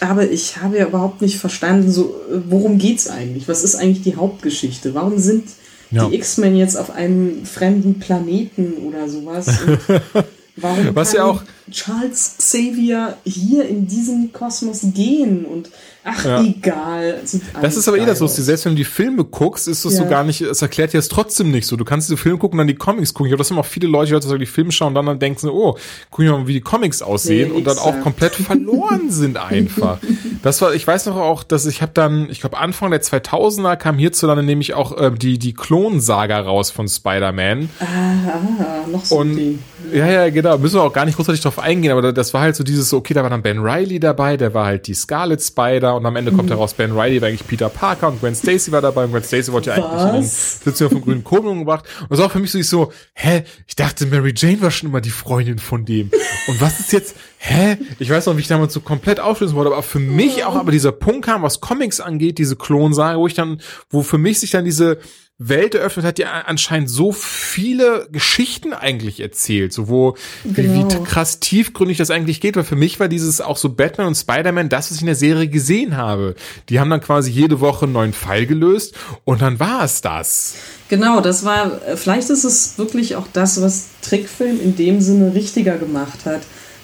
aber 0.00 0.30
ich 0.30 0.58
habe 0.58 0.78
ja 0.78 0.86
überhaupt 0.86 1.22
nicht 1.22 1.38
verstanden, 1.38 1.90
so, 1.90 2.14
worum 2.48 2.78
geht's 2.78 3.08
eigentlich? 3.08 3.48
Was 3.48 3.64
ist 3.64 3.74
eigentlich 3.74 4.02
die 4.02 4.16
Hauptgeschichte? 4.16 4.94
Warum 4.94 5.18
sind 5.18 5.44
ja. 5.90 6.08
die 6.08 6.14
X-Men 6.14 6.56
jetzt 6.56 6.76
auf 6.76 6.90
einem 6.90 7.44
fremden 7.44 7.98
Planeten 7.98 8.74
oder 8.86 9.08
sowas? 9.08 9.48
warum 10.60 10.94
Was 10.94 11.12
ja 11.12 11.24
auch 11.24 11.42
Charles 11.70 12.36
Xavier 12.38 13.16
hier 13.24 13.68
in 13.68 13.86
diesen 13.86 14.32
Kosmos 14.32 14.80
gehen 14.94 15.44
und 15.44 15.70
ach, 16.04 16.24
ja. 16.24 16.42
egal. 16.42 17.20
Das 17.60 17.76
ist 17.76 17.88
aber 17.88 17.98
eh 17.98 18.06
das 18.06 18.20
Lustige. 18.20 18.44
Selbst 18.44 18.64
wenn 18.64 18.72
du 18.72 18.76
die 18.76 18.84
Filme 18.84 19.24
guckst, 19.24 19.68
ist 19.68 19.84
das 19.84 19.94
ja. 19.94 20.04
so 20.04 20.06
gar 20.08 20.24
nicht, 20.24 20.40
es 20.40 20.62
erklärt 20.62 20.92
dir 20.92 20.98
es 20.98 21.08
trotzdem 21.08 21.50
nicht 21.50 21.66
so. 21.66 21.76
Du 21.76 21.84
kannst 21.84 22.08
diese 22.08 22.16
Filme 22.16 22.38
gucken 22.38 22.58
und 22.58 22.66
dann 22.66 22.68
die 22.68 22.74
Comics 22.74 23.12
gucken. 23.12 23.26
Ich 23.26 23.30
glaube, 23.30 23.42
das 23.42 23.50
haben 23.50 23.58
auch 23.58 23.66
viele 23.66 23.88
Leute, 23.88 24.10
die 24.10 24.14
heutzutage 24.14 24.38
die 24.38 24.46
Filme 24.46 24.72
schauen 24.72 24.88
und 24.88 24.94
dann, 24.94 25.06
dann 25.06 25.18
denken, 25.18 25.48
oh, 25.48 25.76
guck 26.10 26.24
mal, 26.24 26.46
wie 26.46 26.54
die 26.54 26.60
Comics 26.60 27.02
aussehen 27.02 27.50
nee, 27.50 27.56
und 27.56 27.66
dann 27.66 27.78
auch 27.78 28.00
komplett 28.00 28.34
verloren 28.34 29.10
sind 29.10 29.36
einfach. 29.36 29.98
Das 30.42 30.62
war, 30.62 30.72
ich 30.72 30.86
weiß 30.86 31.06
noch 31.06 31.16
auch, 31.16 31.42
dass 31.42 31.66
ich 31.66 31.82
habe 31.82 31.90
dann, 31.94 32.30
ich 32.30 32.40
glaube 32.40 32.58
Anfang 32.58 32.92
der 32.92 33.02
2000er 33.02 33.74
kam 33.74 33.98
hierzulande 33.98 34.44
nämlich 34.44 34.74
auch 34.74 34.96
äh, 34.96 35.10
die, 35.10 35.36
die 35.36 35.52
Klonsaga 35.52 36.38
raus 36.38 36.70
von 36.70 36.86
Spider-Man. 36.86 37.68
Ah, 37.80 37.84
ah, 37.84 38.86
noch 38.88 39.04
so 39.04 39.16
und, 39.16 39.36
die. 39.36 39.58
Ja, 39.92 40.06
ja, 40.06 40.30
genau. 40.30 40.58
Müssen 40.58 40.76
wir 40.76 40.82
auch 40.82 40.92
gar 40.92 41.04
nicht 41.04 41.16
großartig 41.16 41.40
drauf 41.42 41.58
eingehen, 41.58 41.92
aber 41.92 42.12
das 42.12 42.34
war 42.34 42.40
halt 42.40 42.56
so 42.56 42.64
dieses, 42.64 42.92
okay, 42.92 43.14
da 43.14 43.22
war 43.22 43.30
dann 43.30 43.42
Ben 43.42 43.58
Riley 43.58 44.00
dabei, 44.00 44.36
der 44.36 44.52
war 44.52 44.66
halt 44.66 44.86
die 44.86 44.94
Scarlet 44.94 45.42
Spider 45.42 45.94
und 45.94 46.04
am 46.04 46.16
Ende 46.16 46.32
kommt 46.32 46.46
mhm. 46.46 46.54
heraus, 46.54 46.74
Ben 46.74 46.92
Riley 46.92 47.20
war 47.20 47.28
eigentlich 47.28 47.46
Peter 47.46 47.68
Parker 47.68 48.08
und 48.08 48.20
Gwen 48.20 48.34
Stacy 48.34 48.72
war 48.72 48.82
dabei 48.82 49.04
und 49.04 49.12
Gwen 49.12 49.22
Stacy 49.22 49.52
wollte 49.52 49.70
ja 49.70 49.76
eigentlich 49.76 50.08
in 50.08 50.14
den 50.14 50.24
Sitzung 50.24 50.90
vom 50.90 51.00
grünen 51.02 51.24
Kobel 51.24 51.50
umgebracht. 51.50 51.84
Und 52.02 52.10
das 52.10 52.18
war 52.18 52.26
auch 52.26 52.32
für 52.32 52.40
mich 52.40 52.50
so, 52.50 52.58
ich 52.58 52.68
so, 52.68 52.92
hä, 53.14 53.44
ich 53.66 53.76
dachte, 53.76 54.06
Mary 54.06 54.34
Jane 54.36 54.60
war 54.60 54.70
schon 54.70 54.88
immer 54.88 55.00
die 55.00 55.10
Freundin 55.10 55.58
von 55.58 55.84
dem. 55.84 56.10
Und 56.48 56.60
was 56.60 56.80
ist 56.80 56.92
jetzt, 56.92 57.16
hä? 57.38 57.78
Ich 57.98 58.10
weiß 58.10 58.26
noch, 58.26 58.36
wie 58.36 58.40
ich 58.40 58.48
damals 58.48 58.74
so 58.74 58.80
komplett 58.80 59.20
auflösen 59.20 59.54
wollte, 59.54 59.72
aber 59.72 59.82
für 59.82 60.00
mich 60.00 60.44
auch 60.44 60.56
aber 60.56 60.72
dieser 60.72 60.92
Punkt 60.92 61.24
kam, 61.24 61.42
was 61.42 61.60
Comics 61.60 62.00
angeht, 62.00 62.38
diese 62.38 62.56
Klonsage, 62.56 63.18
wo 63.18 63.26
ich 63.26 63.34
dann, 63.34 63.60
wo 63.90 64.02
für 64.02 64.18
mich 64.18 64.40
sich 64.40 64.50
dann 64.50 64.64
diese, 64.64 64.98
Welt 65.40 65.76
eröffnet 65.76 66.04
hat, 66.04 66.18
die 66.18 66.24
anscheinend 66.24 66.90
so 66.90 67.12
viele 67.12 68.08
Geschichten 68.10 68.72
eigentlich 68.72 69.20
erzählt, 69.20 69.72
so 69.72 69.88
wo 69.88 70.16
genau. 70.42 70.56
wie, 70.90 70.94
wie 70.94 71.04
krass 71.04 71.38
tiefgründig 71.38 71.96
das 71.96 72.10
eigentlich 72.10 72.40
geht, 72.40 72.56
weil 72.56 72.64
für 72.64 72.74
mich 72.74 72.98
war 72.98 73.06
dieses 73.06 73.40
auch 73.40 73.56
so 73.56 73.68
Batman 73.68 74.08
und 74.08 74.16
Spider-Man 74.16 74.68
das, 74.68 74.90
was 74.90 74.96
ich 74.96 75.02
in 75.02 75.06
der 75.06 75.14
Serie 75.14 75.46
gesehen 75.46 75.96
habe. 75.96 76.34
Die 76.68 76.80
haben 76.80 76.90
dann 76.90 77.00
quasi 77.00 77.30
jede 77.30 77.60
Woche 77.60 77.84
einen 77.84 77.92
neuen 77.92 78.12
Fall 78.14 78.46
gelöst 78.46 78.96
und 79.22 79.40
dann 79.40 79.60
war 79.60 79.84
es 79.84 80.00
das. 80.00 80.56
Genau, 80.88 81.20
das 81.20 81.44
war, 81.44 81.80
vielleicht 81.94 82.30
ist 82.30 82.42
es 82.42 82.76
wirklich 82.76 83.14
auch 83.14 83.28
das, 83.32 83.62
was 83.62 83.86
Trickfilm 84.02 84.60
in 84.60 84.74
dem 84.74 85.00
Sinne 85.00 85.34
richtiger 85.34 85.78
gemacht 85.78 86.24
hat, 86.24 86.40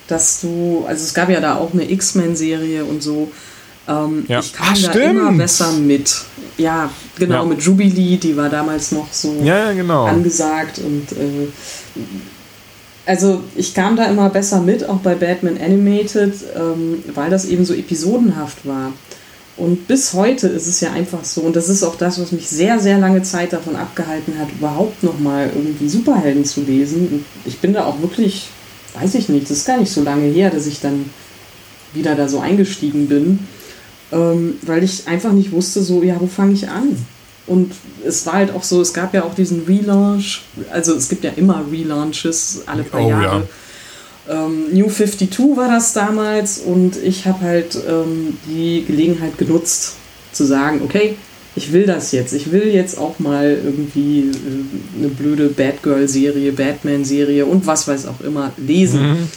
dass 0.06 0.40
du, 0.40 0.84
also 0.86 1.02
es 1.02 1.12
gab 1.12 1.28
ja 1.28 1.40
da 1.40 1.56
auch 1.56 1.72
eine 1.72 1.90
X-Men-Serie 1.90 2.84
und 2.84 3.02
so, 3.02 3.32
ähm, 3.88 4.24
ja. 4.28 4.40
Ich 4.40 4.52
kam 4.52 4.66
Ach, 4.70 4.82
da 4.82 4.90
stimmt. 4.90 5.04
immer 5.04 5.32
besser 5.32 5.72
mit. 5.72 6.14
Ja, 6.56 6.90
genau, 7.18 7.42
ja. 7.42 7.44
mit 7.44 7.62
Jubilee, 7.62 8.16
die 8.16 8.36
war 8.36 8.48
damals 8.48 8.92
noch 8.92 9.12
so 9.12 9.40
ja, 9.42 9.72
genau. 9.72 10.04
angesagt 10.04 10.78
und 10.78 11.12
äh, 11.12 11.48
also 13.06 13.42
ich 13.56 13.74
kam 13.74 13.96
da 13.96 14.04
immer 14.06 14.30
besser 14.30 14.60
mit, 14.60 14.88
auch 14.88 14.98
bei 14.98 15.14
Batman 15.14 15.58
Animated, 15.58 16.34
ähm, 16.56 17.02
weil 17.14 17.30
das 17.30 17.44
eben 17.44 17.64
so 17.64 17.74
episodenhaft 17.74 18.66
war. 18.66 18.92
Und 19.56 19.86
bis 19.86 20.14
heute 20.14 20.48
ist 20.48 20.66
es 20.66 20.80
ja 20.80 20.92
einfach 20.92 21.24
so, 21.24 21.42
und 21.42 21.54
das 21.54 21.68
ist 21.68 21.82
auch 21.82 21.96
das, 21.96 22.20
was 22.20 22.32
mich 22.32 22.48
sehr, 22.48 22.80
sehr 22.80 22.98
lange 22.98 23.22
Zeit 23.22 23.52
davon 23.52 23.76
abgehalten 23.76 24.38
hat, 24.38 24.48
überhaupt 24.50 25.02
nochmal 25.02 25.50
irgendwie 25.54 25.88
Superhelden 25.88 26.44
zu 26.44 26.62
lesen. 26.62 27.08
Und 27.08 27.24
ich 27.44 27.58
bin 27.58 27.72
da 27.72 27.84
auch 27.84 28.00
wirklich, 28.00 28.48
weiß 29.00 29.14
ich 29.14 29.28
nicht, 29.28 29.50
das 29.50 29.58
ist 29.58 29.66
gar 29.66 29.78
nicht 29.78 29.92
so 29.92 30.02
lange 30.02 30.26
her, 30.26 30.50
dass 30.50 30.66
ich 30.66 30.80
dann 30.80 31.10
wieder 31.92 32.16
da 32.16 32.28
so 32.28 32.40
eingestiegen 32.40 33.06
bin 33.06 33.38
ähm, 34.12 34.54
weil 34.62 34.82
ich 34.82 35.06
einfach 35.08 35.32
nicht 35.32 35.52
wusste, 35.52 35.82
so, 35.82 36.02
ja, 36.02 36.16
wo 36.20 36.26
fange 36.26 36.52
ich 36.52 36.68
an? 36.68 36.96
Und 37.46 37.72
es 38.06 38.24
war 38.26 38.34
halt 38.34 38.54
auch 38.54 38.62
so, 38.62 38.80
es 38.80 38.94
gab 38.94 39.12
ja 39.12 39.24
auch 39.24 39.34
diesen 39.34 39.64
Relaunch, 39.64 40.42
also 40.70 40.94
es 40.94 41.08
gibt 41.08 41.24
ja 41.24 41.32
immer 41.36 41.64
Relaunches 41.70 42.62
alle 42.66 42.84
paar 42.84 43.04
oh, 43.04 43.08
Jahre. 43.10 43.46
Ja. 44.28 44.46
Ähm, 44.46 44.72
New 44.72 44.88
52 44.88 45.56
war 45.56 45.68
das 45.68 45.92
damals 45.92 46.58
und 46.58 46.96
ich 46.96 47.26
habe 47.26 47.40
halt 47.40 47.78
ähm, 47.86 48.38
die 48.46 48.84
Gelegenheit 48.86 49.36
genutzt 49.36 49.96
zu 50.32 50.44
sagen, 50.44 50.80
okay, 50.82 51.16
ich 51.56 51.72
will 51.72 51.86
das 51.86 52.12
jetzt. 52.12 52.32
Ich 52.32 52.50
will 52.50 52.68
jetzt 52.68 52.98
auch 52.98 53.18
mal 53.18 53.58
irgendwie 53.62 54.20
äh, 54.20 54.98
eine 54.98 55.08
blöde 55.08 55.48
Batgirl-Serie, 55.48 56.52
Batman-Serie 56.52 57.46
und 57.46 57.66
was 57.66 57.86
weiß 57.86 58.06
auch 58.06 58.20
immer 58.22 58.52
lesen. 58.56 59.10
Mhm. 59.10 59.28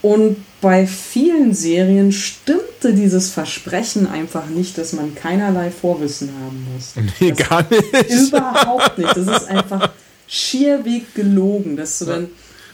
Und 0.00 0.36
bei 0.60 0.86
vielen 0.86 1.54
Serien 1.54 2.12
stimmte 2.12 2.94
dieses 2.94 3.30
Versprechen 3.30 4.06
einfach 4.06 4.46
nicht, 4.46 4.78
dass 4.78 4.92
man 4.92 5.14
keinerlei 5.14 5.70
Vorwissen 5.70 6.30
haben 6.40 6.66
muss. 6.72 6.94
Nee, 7.20 7.32
das 7.32 7.48
gar 7.48 7.66
nicht. 7.68 8.28
Überhaupt 8.28 8.98
nicht. 8.98 9.16
Das 9.16 9.26
ist 9.26 9.48
einfach 9.48 9.90
schierweg 10.28 11.14
gelogen, 11.14 11.76
dass 11.76 11.98
du 11.98 12.04
dann. 12.04 12.28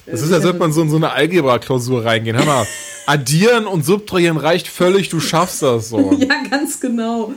Das 0.07 0.20
ist, 0.20 0.33
als 0.33 0.45
würde 0.45 0.59
man 0.59 0.72
so 0.72 0.83
in 0.83 0.91
so 0.91 0.97
eine 0.97 1.12
Algebra-Klausur 1.12 2.05
reingehen. 2.05 2.37
Hör 2.37 2.45
mal, 2.45 2.66
addieren 3.07 3.66
und 3.66 3.87
subtrahieren 3.87 4.37
reicht 4.37 4.68
völlig, 4.68 5.09
du 5.09 5.18
schaffst 5.20 5.62
das 5.62 5.89
so. 5.89 6.12
ja, 6.18 6.43
ganz 6.51 6.79
genau. 6.79 7.33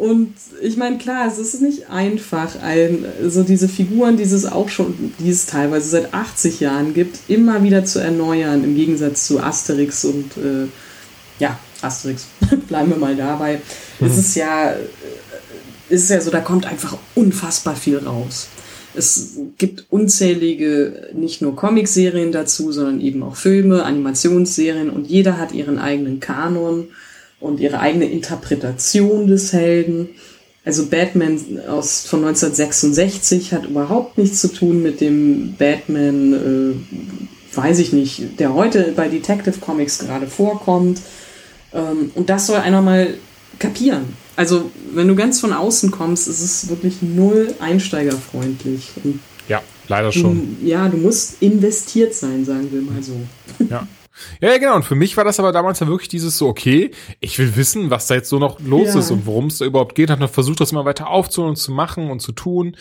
Und 0.00 0.32
ich 0.62 0.78
meine, 0.78 0.96
klar, 0.96 1.28
es 1.28 1.38
ist 1.38 1.60
nicht 1.60 1.90
einfach, 1.90 2.62
ein, 2.62 3.04
so 3.28 3.42
diese 3.42 3.68
Figuren, 3.68 4.16
die 4.16 4.22
es 4.22 4.46
auch 4.46 4.70
schon, 4.70 5.12
die 5.18 5.28
es 5.28 5.44
teilweise 5.44 5.90
seit 5.90 6.14
80 6.14 6.58
Jahren 6.60 6.94
gibt, 6.94 7.18
immer 7.28 7.62
wieder 7.62 7.84
zu 7.84 7.98
erneuern, 7.98 8.64
im 8.64 8.74
Gegensatz 8.74 9.26
zu 9.26 9.40
Asterix 9.40 10.06
und 10.06 10.38
äh, 10.38 10.68
ja, 11.38 11.58
Asterix, 11.82 12.28
bleiben 12.68 12.88
wir 12.88 12.96
mal 12.96 13.14
dabei. 13.14 13.60
Mhm. 13.98 14.06
Es 14.06 14.16
ist 14.16 14.36
ja, 14.36 14.72
es 15.90 16.04
ist 16.04 16.08
ja 16.08 16.20
so, 16.22 16.30
da 16.30 16.40
kommt 16.40 16.64
einfach 16.64 16.96
unfassbar 17.14 17.76
viel 17.76 17.98
raus. 17.98 18.48
Es 18.94 19.36
gibt 19.58 19.84
unzählige, 19.90 21.10
nicht 21.12 21.42
nur 21.42 21.54
Comicserien 21.54 22.32
dazu, 22.32 22.72
sondern 22.72 23.02
eben 23.02 23.22
auch 23.22 23.36
Filme, 23.36 23.84
Animationsserien 23.84 24.88
und 24.88 25.08
jeder 25.08 25.36
hat 25.36 25.52
ihren 25.52 25.78
eigenen 25.78 26.20
Kanon 26.20 26.88
und 27.40 27.60
ihre 27.60 27.80
eigene 27.80 28.04
Interpretation 28.06 29.26
des 29.26 29.52
Helden. 29.52 30.10
Also 30.64 30.86
Batman 30.86 31.38
aus, 31.68 32.06
von 32.06 32.20
1966 32.20 33.52
hat 33.54 33.64
überhaupt 33.64 34.18
nichts 34.18 34.40
zu 34.40 34.48
tun 34.48 34.82
mit 34.82 35.00
dem 35.00 35.54
Batman, 35.58 36.34
äh, 36.34 37.56
weiß 37.56 37.78
ich 37.78 37.92
nicht, 37.92 38.38
der 38.38 38.54
heute 38.54 38.92
bei 38.94 39.08
Detective 39.08 39.58
Comics 39.58 39.98
gerade 39.98 40.26
vorkommt. 40.26 41.00
Ähm, 41.72 42.12
und 42.14 42.28
das 42.28 42.46
soll 42.46 42.58
einer 42.58 42.82
mal 42.82 43.14
kapieren. 43.58 44.14
Also 44.36 44.70
wenn 44.92 45.08
du 45.08 45.14
ganz 45.14 45.40
von 45.40 45.52
außen 45.52 45.90
kommst, 45.90 46.28
ist 46.28 46.40
es 46.40 46.68
wirklich 46.68 47.00
null 47.00 47.54
einsteigerfreundlich. 47.58 48.90
Und 49.02 49.20
ja, 49.48 49.62
leider 49.88 50.12
schon. 50.12 50.58
Du, 50.60 50.66
ja, 50.66 50.88
du 50.88 50.98
musst 50.98 51.36
investiert 51.40 52.14
sein, 52.14 52.44
sagen 52.44 52.68
wir 52.70 52.82
mal 52.82 53.02
so. 53.02 53.16
Ja. 53.70 53.86
Ja, 54.40 54.50
ja, 54.50 54.58
genau. 54.58 54.76
Und 54.76 54.84
für 54.84 54.94
mich 54.94 55.16
war 55.16 55.24
das 55.24 55.38
aber 55.38 55.52
damals 55.52 55.80
ja 55.80 55.86
wirklich 55.86 56.08
dieses 56.08 56.36
so, 56.36 56.48
okay, 56.48 56.90
ich 57.20 57.38
will 57.38 57.56
wissen, 57.56 57.90
was 57.90 58.06
da 58.06 58.14
jetzt 58.14 58.28
so 58.28 58.38
noch 58.38 58.60
los 58.60 58.94
ja. 58.94 59.00
ist 59.00 59.10
und 59.10 59.26
worum 59.26 59.46
es 59.46 59.58
da 59.58 59.64
überhaupt 59.64 59.94
geht. 59.94 60.10
Hat 60.10 60.20
noch 60.20 60.30
versucht, 60.30 60.60
das 60.60 60.72
immer 60.72 60.84
weiter 60.84 61.08
aufzuholen 61.08 61.50
und 61.50 61.56
zu 61.56 61.72
machen 61.72 62.10
und 62.10 62.20
zu 62.20 62.32
tun. 62.32 62.76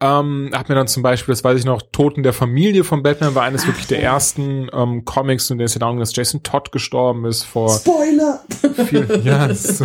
Ähm, 0.00 0.50
hab 0.52 0.68
mir 0.68 0.76
dann 0.76 0.86
zum 0.86 1.02
Beispiel, 1.02 1.32
das 1.32 1.42
weiß 1.42 1.58
ich 1.58 1.64
noch, 1.64 1.82
Toten 1.90 2.22
der 2.22 2.32
Familie 2.32 2.84
von 2.84 3.02
Batman 3.02 3.34
war 3.34 3.42
eines 3.42 3.62
Ach, 3.62 3.68
wirklich 3.68 3.88
der 3.88 4.00
ersten 4.00 4.68
ähm, 4.72 5.04
Comics, 5.04 5.50
in 5.50 5.58
der 5.58 5.64
es 5.64 5.74
ja 5.74 5.80
darum 5.80 5.98
dass 5.98 6.14
Jason 6.14 6.44
Todd 6.44 6.70
gestorben 6.70 7.24
ist 7.24 7.42
vor. 7.42 7.76
Spoiler! 7.76 8.44
Vier, 8.86 9.20
ja, 9.24 9.48
das, 9.48 9.82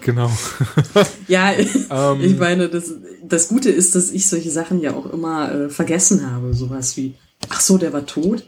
genau. 0.00 0.30
ja, 1.28 1.52
ähm, 1.52 2.22
ich 2.22 2.38
meine, 2.38 2.70
das, 2.70 2.94
das 3.22 3.48
Gute 3.48 3.68
ist, 3.68 3.94
dass 3.94 4.10
ich 4.10 4.26
solche 4.26 4.50
Sachen 4.50 4.80
ja 4.80 4.94
auch 4.94 5.04
immer 5.12 5.52
äh, 5.52 5.68
vergessen 5.68 6.32
habe. 6.32 6.54
Sowas 6.54 6.96
wie, 6.96 7.14
ach 7.50 7.60
so, 7.60 7.76
der 7.76 7.92
war 7.92 8.06
tot. 8.06 8.44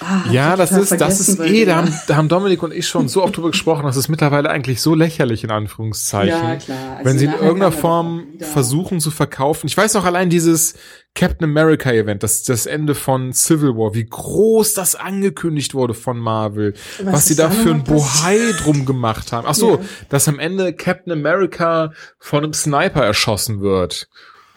Ah, 0.00 0.24
ja, 0.30 0.56
das 0.56 0.72
ist, 0.72 0.98
das 1.00 1.20
ist 1.20 1.40
eh, 1.40 1.64
da 1.64 1.76
haben, 1.76 1.94
da 2.06 2.16
haben 2.16 2.28
Dominik 2.28 2.62
und 2.62 2.72
ich 2.72 2.88
schon 2.88 3.08
so 3.08 3.22
oft 3.22 3.36
drüber 3.36 3.50
gesprochen, 3.50 3.84
das 3.84 3.96
ist 3.96 4.08
mittlerweile 4.08 4.50
eigentlich 4.50 4.80
so 4.80 4.94
lächerlich, 4.94 5.44
in 5.44 5.50
Anführungszeichen. 5.50 6.48
Ja, 6.48 6.56
klar. 6.56 6.96
Also 6.96 7.04
wenn 7.04 7.18
sie 7.18 7.24
in 7.26 7.32
irgendeiner 7.32 7.72
Form 7.72 8.26
versuchen 8.40 9.00
zu 9.00 9.10
verkaufen. 9.10 9.66
Ich 9.66 9.76
weiß 9.76 9.96
auch 9.96 10.04
allein 10.04 10.30
dieses 10.30 10.74
Captain 11.14 11.44
America 11.44 11.90
Event, 11.90 12.22
das, 12.22 12.42
das 12.44 12.66
Ende 12.66 12.94
von 12.94 13.32
Civil 13.32 13.76
War, 13.76 13.94
wie 13.94 14.04
groß 14.04 14.74
das 14.74 14.94
angekündigt 14.94 15.74
wurde 15.74 15.94
von 15.94 16.18
Marvel, 16.18 16.74
was, 17.02 17.12
was 17.12 17.26
sie 17.26 17.36
da 17.36 17.50
für 17.50 17.70
ein 17.70 17.84
Bohai 17.84 18.52
drum 18.62 18.86
gemacht 18.86 19.32
haben. 19.32 19.46
Ach 19.48 19.54
so, 19.54 19.76
ja. 19.76 19.84
dass 20.08 20.28
am 20.28 20.38
Ende 20.38 20.72
Captain 20.72 21.12
America 21.12 21.92
von 22.18 22.44
einem 22.44 22.52
Sniper 22.52 23.04
erschossen 23.04 23.60
wird. 23.60 24.08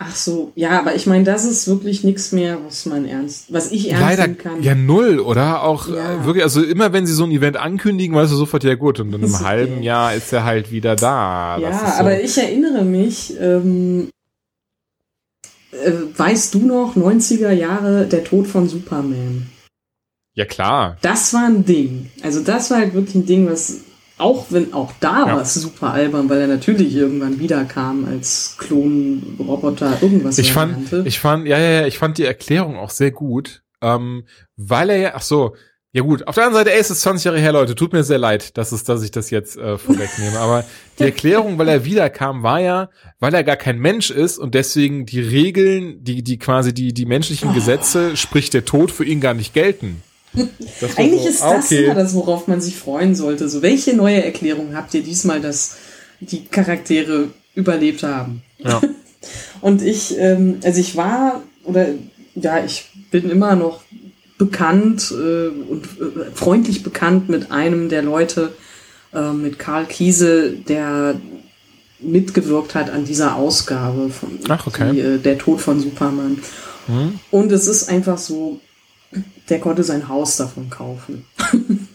Ach 0.05 0.15
so, 0.15 0.51
ja, 0.55 0.79
aber 0.79 0.95
ich 0.95 1.07
meine, 1.07 1.23
das 1.23 1.45
ist 1.45 1.67
wirklich 1.67 2.03
nichts 2.03 2.33
mehr, 2.33 2.57
was 2.65 2.85
man 2.85 3.05
ernst, 3.05 3.53
was 3.53 3.71
ich 3.71 3.89
ernst 3.89 4.03
Leider, 4.03 4.27
kann. 4.33 4.61
Ja, 4.61 4.75
null, 4.75 5.19
oder? 5.19 5.63
Auch 5.63 5.87
ja. 5.87 6.15
äh, 6.15 6.25
wirklich, 6.25 6.43
also 6.43 6.61
immer 6.61 6.91
wenn 6.91 7.05
sie 7.05 7.13
so 7.13 7.23
ein 7.23 7.31
Event 7.31 7.55
ankündigen, 7.55 8.15
weißt 8.15 8.31
du 8.31 8.35
sofort, 8.35 8.65
ja 8.65 8.75
gut, 8.75 8.99
und 8.99 9.13
in 9.13 9.23
einem 9.23 9.39
halben 9.39 9.75
okay. 9.75 9.85
Jahr 9.85 10.13
ist 10.13 10.33
er 10.33 10.43
halt 10.43 10.71
wieder 10.71 10.95
da. 10.97 11.57
Ja, 11.57 11.71
so. 11.71 11.99
aber 12.01 12.19
ich 12.19 12.37
erinnere 12.37 12.83
mich, 12.83 13.33
ähm, 13.39 14.09
äh, 15.71 15.91
weißt 16.17 16.53
du 16.53 16.59
noch, 16.59 16.97
90er 16.97 17.51
Jahre, 17.51 18.05
der 18.05 18.25
Tod 18.25 18.47
von 18.47 18.67
Superman? 18.67 19.47
Ja, 20.33 20.45
klar. 20.45 20.97
Das 21.01 21.33
war 21.33 21.45
ein 21.45 21.63
Ding. 21.63 22.09
Also 22.23 22.41
das 22.41 22.71
war 22.71 22.79
halt 22.79 22.93
wirklich 22.93 23.15
ein 23.15 23.25
Ding, 23.25 23.49
was 23.49 23.81
auch 24.17 24.45
wenn 24.49 24.73
auch 24.73 24.91
da 24.99 25.25
Ja. 25.27 25.35
war 25.35 25.41
es 25.41 25.53
super 25.55 25.91
albern, 25.93 26.29
weil 26.29 26.41
er 26.41 26.47
natürlich 26.47 26.95
irgendwann 26.95 27.39
wiederkam 27.39 28.05
als 28.05 28.55
Klonroboter 28.59 29.97
irgendwas 30.01 30.37
Ich 30.37 30.53
fand, 30.53 30.73
nannte. 30.91 31.03
ich 31.07 31.19
fand, 31.19 31.47
ja, 31.47 31.57
ja, 31.57 31.81
ja, 31.81 31.87
ich 31.87 31.97
fand 31.97 32.17
die 32.17 32.25
Erklärung 32.25 32.77
auch 32.77 32.89
sehr 32.89 33.11
gut, 33.11 33.63
ähm, 33.81 34.25
weil 34.55 34.89
er 34.89 34.97
ja, 34.97 35.11
ach 35.15 35.21
so, 35.21 35.55
ja 35.95 36.01
gut, 36.01 36.27
auf 36.27 36.33
der 36.35 36.45
anderen 36.45 36.63
Seite, 36.65 36.73
ey, 36.75 36.79
es 36.81 36.89
ist 36.89 37.01
20 37.01 37.25
Jahre 37.25 37.39
her, 37.39 37.51
Leute, 37.51 37.75
tut 37.75 37.93
mir 37.93 38.03
sehr 38.03 38.17
leid, 38.17 38.57
dass 38.57 38.71
es, 38.71 38.83
dass 38.83 39.03
ich 39.03 39.11
das 39.11 39.29
jetzt 39.29 39.57
äh, 39.57 39.77
vorwegnehme, 39.77 40.39
aber 40.39 40.63
die 40.99 41.03
Erklärung, 41.03 41.57
weil 41.59 41.67
er 41.67 41.85
wiederkam, 41.85 42.41
war 42.41 42.59
ja, 42.59 42.89
weil 43.19 43.33
er 43.35 43.43
gar 43.43 43.57
kein 43.57 43.77
Mensch 43.77 44.09
ist 44.09 44.39
und 44.39 44.55
deswegen 44.55 45.05
die 45.05 45.19
Regeln, 45.21 46.03
die, 46.03 46.23
die 46.23 46.39
quasi 46.39 46.73
die, 46.73 46.93
die 46.93 47.05
menschlichen 47.05 47.49
Oh. 47.51 47.53
Gesetze, 47.53 48.17
sprich 48.17 48.49
der 48.49 48.65
Tod, 48.65 48.89
für 48.89 49.05
ihn 49.05 49.21
gar 49.21 49.33
nicht 49.35 49.53
gelten. 49.53 50.01
Eigentlich 50.95 51.25
ist 51.25 51.41
ah, 51.41 51.55
das 51.55 51.71
immer 51.71 51.95
das, 51.95 52.13
worauf 52.13 52.47
man 52.47 52.61
sich 52.61 52.75
freuen 52.75 53.15
sollte. 53.15 53.49
So, 53.49 53.61
welche 53.61 53.95
neue 53.95 54.23
Erklärung 54.23 54.75
habt 54.75 54.93
ihr 54.93 55.03
diesmal, 55.03 55.41
dass 55.41 55.75
die 56.19 56.45
Charaktere 56.45 57.29
überlebt 57.55 58.03
haben? 58.03 58.43
Ja. 58.57 58.81
Und 59.61 59.81
ich, 59.81 60.17
ähm, 60.17 60.59
also 60.63 60.79
ich 60.79 60.95
war, 60.95 61.41
oder 61.63 61.87
ja, 62.35 62.63
ich 62.63 62.89
bin 63.11 63.29
immer 63.29 63.55
noch 63.55 63.81
bekannt 64.37 65.11
äh, 65.11 65.47
und 65.47 65.85
äh, 65.85 66.31
freundlich 66.33 66.83
bekannt 66.83 67.29
mit 67.29 67.51
einem 67.51 67.87
der 67.87 68.01
Leute, 68.01 68.51
äh, 69.13 69.31
mit 69.31 69.59
Karl 69.59 69.85
Kiese, 69.85 70.51
der 70.51 71.15
mitgewirkt 71.99 72.75
hat 72.75 72.89
an 72.89 73.05
dieser 73.05 73.35
Ausgabe 73.35 74.09
von 74.09 74.39
Ach, 74.49 74.67
okay. 74.67 74.91
die, 74.91 74.99
äh, 74.99 75.17
Der 75.19 75.37
Tod 75.37 75.61
von 75.61 75.79
Superman. 75.79 76.39
Hm? 76.87 77.19
Und 77.31 77.51
es 77.51 77.67
ist 77.67 77.89
einfach 77.89 78.17
so, 78.17 78.59
der 79.49 79.59
konnte 79.59 79.83
sein 79.83 80.07
Haus 80.07 80.37
davon 80.37 80.69
kaufen. 80.69 81.25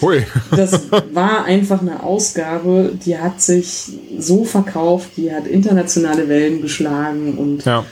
Hui. 0.00 0.26
Das 0.50 0.90
war 1.12 1.44
einfach 1.44 1.80
eine 1.80 2.02
Ausgabe, 2.02 2.92
die 3.04 3.16
hat 3.18 3.40
sich 3.40 3.84
so 4.18 4.44
verkauft, 4.44 5.10
die 5.16 5.32
hat 5.32 5.46
internationale 5.46 6.28
Wellen 6.28 6.60
geschlagen 6.60 7.34
und 7.38 7.64
Ja. 7.64 7.84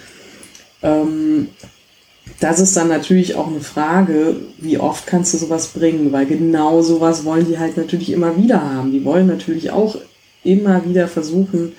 ähm, 0.82 1.48
das 2.40 2.58
ist 2.60 2.76
dann 2.76 2.88
natürlich 2.88 3.36
auch 3.36 3.48
eine 3.48 3.60
Frage, 3.60 4.36
wie 4.58 4.78
oft 4.78 5.06
kannst 5.06 5.34
du 5.34 5.38
sowas 5.38 5.68
bringen, 5.68 6.12
weil 6.12 6.26
genau 6.26 6.82
sowas 6.82 7.24
wollen 7.24 7.46
die 7.46 7.58
halt 7.58 7.76
natürlich 7.76 8.10
immer 8.10 8.36
wieder 8.36 8.62
haben. 8.62 8.92
Die 8.92 9.04
wollen 9.04 9.26
natürlich 9.26 9.70
auch 9.70 9.96
immer 10.42 10.84
wieder 10.86 11.06
versuchen, 11.06 11.72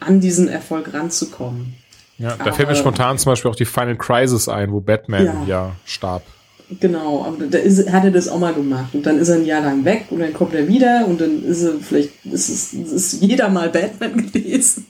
an 0.00 0.20
diesen 0.20 0.48
Erfolg 0.48 0.92
ranzukommen. 0.92 1.74
Ja, 2.18 2.36
da 2.36 2.52
fällt 2.52 2.68
mir 2.68 2.76
spontan 2.76 3.18
zum 3.18 3.32
Beispiel 3.32 3.50
auch 3.50 3.56
die 3.56 3.64
Final 3.64 3.96
Crisis 3.96 4.48
ein, 4.48 4.72
wo 4.72 4.80
Batman 4.80 5.24
Ja. 5.24 5.44
ja, 5.46 5.76
starb. 5.84 6.22
Genau, 6.80 7.24
aber 7.24 7.46
da 7.46 7.58
ist, 7.58 7.90
hat 7.92 8.04
er 8.04 8.10
das 8.10 8.28
auch 8.28 8.38
mal 8.38 8.54
gemacht. 8.54 8.94
Und 8.94 9.04
dann 9.04 9.18
ist 9.18 9.28
er 9.28 9.36
ein 9.36 9.44
Jahr 9.44 9.60
lang 9.60 9.84
weg 9.84 10.06
und 10.10 10.20
dann 10.20 10.32
kommt 10.32 10.54
er 10.54 10.66
wieder 10.66 11.06
und 11.06 11.20
dann 11.20 11.44
ist 11.44 11.62
er 11.62 11.74
vielleicht, 11.74 12.24
ist 12.24 12.48
es 12.48 12.72
ist 12.72 13.22
jeder 13.22 13.48
mal 13.50 13.68
Batman 13.68 14.16
gewesen, 14.32 14.86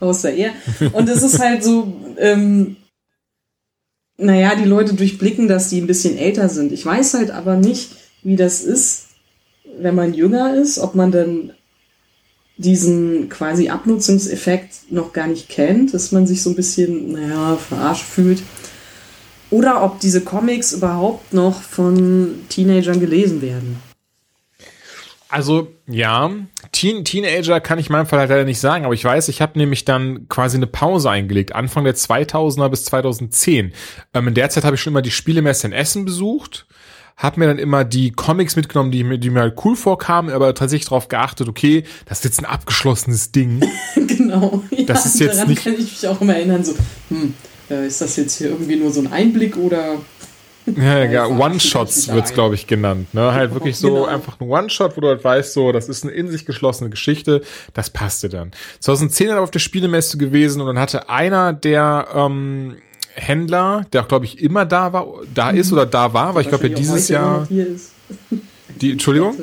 außer 0.00 0.32
er. 0.32 0.52
Und 0.92 1.08
es 1.08 1.22
ist 1.22 1.38
halt 1.38 1.62
so, 1.62 1.92
ähm, 2.16 2.76
naja, 4.16 4.54
die 4.54 4.64
Leute 4.64 4.94
durchblicken, 4.94 5.48
dass 5.48 5.68
die 5.68 5.80
ein 5.80 5.86
bisschen 5.86 6.16
älter 6.16 6.48
sind. 6.48 6.72
Ich 6.72 6.84
weiß 6.84 7.14
halt 7.14 7.30
aber 7.30 7.56
nicht, 7.56 7.90
wie 8.22 8.36
das 8.36 8.62
ist, 8.62 9.08
wenn 9.78 9.94
man 9.94 10.14
jünger 10.14 10.54
ist, 10.54 10.78
ob 10.78 10.94
man 10.94 11.10
dann 11.10 11.52
diesen 12.60 13.28
quasi 13.30 13.70
Abnutzungseffekt 13.70 14.90
noch 14.92 15.12
gar 15.12 15.26
nicht 15.26 15.48
kennt, 15.48 15.94
dass 15.94 16.12
man 16.12 16.26
sich 16.26 16.42
so 16.42 16.50
ein 16.50 16.56
bisschen, 16.56 17.12
naja, 17.12 17.56
verarscht 17.56 18.04
fühlt. 18.04 18.42
Oder 19.50 19.82
ob 19.82 19.98
diese 20.00 20.20
Comics 20.20 20.72
überhaupt 20.72 21.32
noch 21.32 21.62
von 21.62 22.34
Teenagern 22.48 23.00
gelesen 23.00 23.42
werden. 23.42 23.76
Also 25.30 25.68
ja, 25.86 26.30
Teen, 26.72 27.04
Teenager 27.04 27.60
kann 27.60 27.78
ich 27.78 27.86
in 27.86 27.92
meinem 27.92 28.06
Fall 28.06 28.18
halt 28.18 28.30
leider 28.30 28.44
nicht 28.44 28.58
sagen, 28.58 28.84
aber 28.84 28.94
ich 28.94 29.04
weiß, 29.04 29.28
ich 29.28 29.40
habe 29.40 29.58
nämlich 29.58 29.84
dann 29.84 30.28
quasi 30.28 30.56
eine 30.56 30.66
Pause 30.66 31.08
eingelegt, 31.08 31.54
Anfang 31.54 31.84
der 31.84 31.94
2000er 31.94 32.68
bis 32.68 32.84
2010. 32.84 33.72
Ähm, 34.12 34.28
in 34.28 34.34
der 34.34 34.50
Zeit 34.50 34.64
habe 34.64 34.74
ich 34.74 34.82
schon 34.82 34.92
immer 34.92 35.02
die 35.02 35.12
Spielemesse 35.12 35.68
in 35.68 35.72
Essen 35.72 36.04
besucht, 36.04 36.66
habe 37.20 37.38
mir 37.38 37.46
dann 37.46 37.58
immer 37.58 37.84
die 37.84 38.10
Comics 38.10 38.56
mitgenommen, 38.56 38.90
die, 38.90 39.04
mir- 39.04 39.18
die 39.18 39.30
mir 39.30 39.40
halt 39.40 39.54
cool 39.64 39.76
vorkamen, 39.76 40.30
aber 40.34 40.52
tatsächlich 40.54 40.86
darauf 40.88 41.06
geachtet, 41.08 41.48
okay, 41.48 41.84
das 42.06 42.18
ist 42.18 42.24
jetzt 42.24 42.38
ein 42.40 42.46
abgeschlossenes 42.46 43.30
Ding. 43.30 43.62
genau. 44.06 44.64
Ja, 44.70 44.84
Das 44.86 45.06
ist 45.06 45.20
jetzt 45.20 45.36
daran 45.36 45.48
nicht- 45.50 45.62
kann 45.62 45.74
ich 45.74 45.80
mich 45.80 46.08
auch 46.08 46.20
immer 46.20 46.34
erinnern, 46.34 46.64
so, 46.64 46.74
hm, 47.10 47.34
äh, 47.70 47.86
ist 47.86 48.00
das 48.00 48.16
jetzt 48.16 48.36
hier 48.38 48.48
irgendwie 48.48 48.76
nur 48.76 48.90
so 48.90 49.00
ein 49.00 49.12
Einblick 49.12 49.56
oder 49.56 49.96
Ja, 50.76 51.04
ja, 51.04 51.26
One-Shots 51.28 52.08
wird's, 52.08 52.32
glaube 52.34 52.54
ich, 52.54 52.66
genannt. 52.66 53.12
Ne? 53.14 53.32
Halt 53.32 53.52
wirklich 53.54 53.76
so 53.76 53.88
Genau. 53.88 54.04
einfach 54.06 54.40
ein 54.40 54.48
One-Shot, 54.48 54.96
wo 54.96 55.00
du 55.00 55.08
halt 55.08 55.22
weißt, 55.24 55.52
so, 55.52 55.72
das 55.72 55.88
ist 55.88 56.04
eine 56.04 56.12
in 56.12 56.28
sich 56.28 56.46
geschlossene 56.46 56.90
Geschichte, 56.90 57.42
das 57.74 57.90
passte 57.90 58.28
dann. 58.28 58.52
2010 58.80 59.28
dann 59.28 59.38
auf 59.38 59.50
der 59.50 59.58
Spielemesse 59.58 60.16
gewesen 60.18 60.60
und 60.60 60.66
dann 60.68 60.78
hatte 60.78 61.08
einer 61.08 61.52
der 61.52 62.08
ähm, 62.14 62.76
Händler, 63.14 63.84
der 63.92 64.02
auch, 64.02 64.08
glaube 64.08 64.24
ich, 64.24 64.40
immer 64.40 64.64
da 64.64 64.92
war, 64.92 65.06
da 65.34 65.50
ist 65.50 65.72
oder 65.72 65.86
da 65.86 66.12
war, 66.12 66.34
weil 66.34 66.42
ich 66.42 66.48
glaube, 66.48 66.68
ja 66.68 66.74
dieses 66.74 67.08
Jahr, 67.08 67.40
noch 67.40 67.48
hier 67.48 67.66
ist. 67.66 67.90
die, 68.80 68.92
Entschuldigung? 68.92 69.36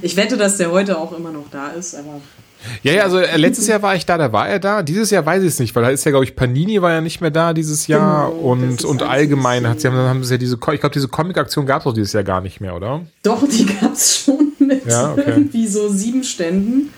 Ich 0.00 0.16
wette, 0.16 0.36
dass 0.36 0.56
der 0.56 0.70
heute 0.70 0.98
auch 0.98 1.16
immer 1.16 1.30
noch 1.30 1.50
da 1.50 1.68
ist, 1.68 1.94
aber 1.94 2.20
Ja, 2.82 2.92
ja, 2.92 3.02
also 3.02 3.18
äh, 3.18 3.36
letztes 3.36 3.66
Jahr 3.66 3.82
war 3.82 3.94
ich 3.94 4.06
da, 4.06 4.16
da 4.16 4.32
war 4.32 4.48
er 4.48 4.58
da. 4.58 4.82
Dieses 4.82 5.10
Jahr 5.10 5.26
weiß 5.26 5.42
ich 5.42 5.48
es 5.48 5.58
nicht, 5.58 5.74
weil 5.76 5.82
da 5.82 5.90
ist 5.90 6.04
ja, 6.04 6.10
glaube 6.10 6.24
ich, 6.24 6.34
Panini 6.34 6.80
war 6.80 6.92
ja 6.92 7.00
nicht 7.00 7.20
mehr 7.20 7.30
da 7.30 7.52
dieses 7.52 7.86
Jahr 7.86 8.30
Genau, 8.30 8.40
und, 8.40 8.84
und 8.84 9.02
allgemein 9.02 9.64
ein 9.64 9.70
hat 9.70 9.80
sie 9.80 9.88
haben, 9.88 9.96
haben 9.96 10.24
sie 10.24 10.34
ja 10.34 10.38
diese, 10.38 10.54
ich 10.54 10.80
glaube, 10.80 10.90
diese 10.94 11.08
Comic-Aktion 11.08 11.66
gab 11.66 11.82
es 11.82 11.86
auch 11.86 11.92
dieses 11.92 12.12
Jahr 12.14 12.24
gar 12.24 12.40
nicht 12.40 12.60
mehr, 12.60 12.74
oder? 12.74 13.02
doch, 13.22 13.46
die 13.46 13.66
gab's 13.80 14.24
schon 14.24 14.52
mit 14.58 14.86
Ja, 14.86 15.12
okay. 15.12 15.24
irgendwie 15.26 15.66
so 15.66 15.88
sieben 15.90 16.24
Ständen. 16.24 16.90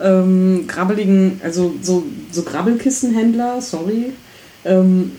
Ähm, 0.00 0.64
grabbeligen, 0.66 1.40
also 1.44 1.72
so, 1.80 2.02
so 2.32 2.42
Grabbelkissenhändler, 2.42 3.60
sorry. 3.62 4.12
Ähm, 4.64 5.12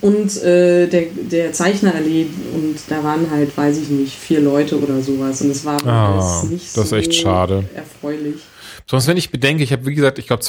und 0.00 0.42
äh, 0.42 0.86
der, 0.88 1.02
der 1.30 1.52
Zeichnerallee 1.52 2.26
und 2.54 2.76
da 2.88 3.02
waren 3.04 3.30
halt, 3.30 3.56
weiß 3.56 3.78
ich 3.78 3.88
nicht, 3.88 4.14
vier 4.14 4.40
Leute 4.40 4.78
oder 4.80 5.00
sowas 5.00 5.40
und 5.42 5.50
es 5.50 5.64
war 5.64 5.84
Ah, 5.86 6.12
alles 6.40 6.50
nicht 6.50 6.76
das 6.76 6.84
ist 6.84 6.90
so 6.90 6.96
echt 6.96 7.14
schade. 7.14 7.64
erfreulich. 7.74 8.36
Sonst, 8.88 9.06
wenn 9.08 9.16
ich 9.16 9.30
bedenke, 9.30 9.62
ich 9.64 9.72
habe, 9.72 9.86
wie 9.86 9.94
gesagt, 9.94 10.18
ich 10.18 10.26
glaube 10.26 10.42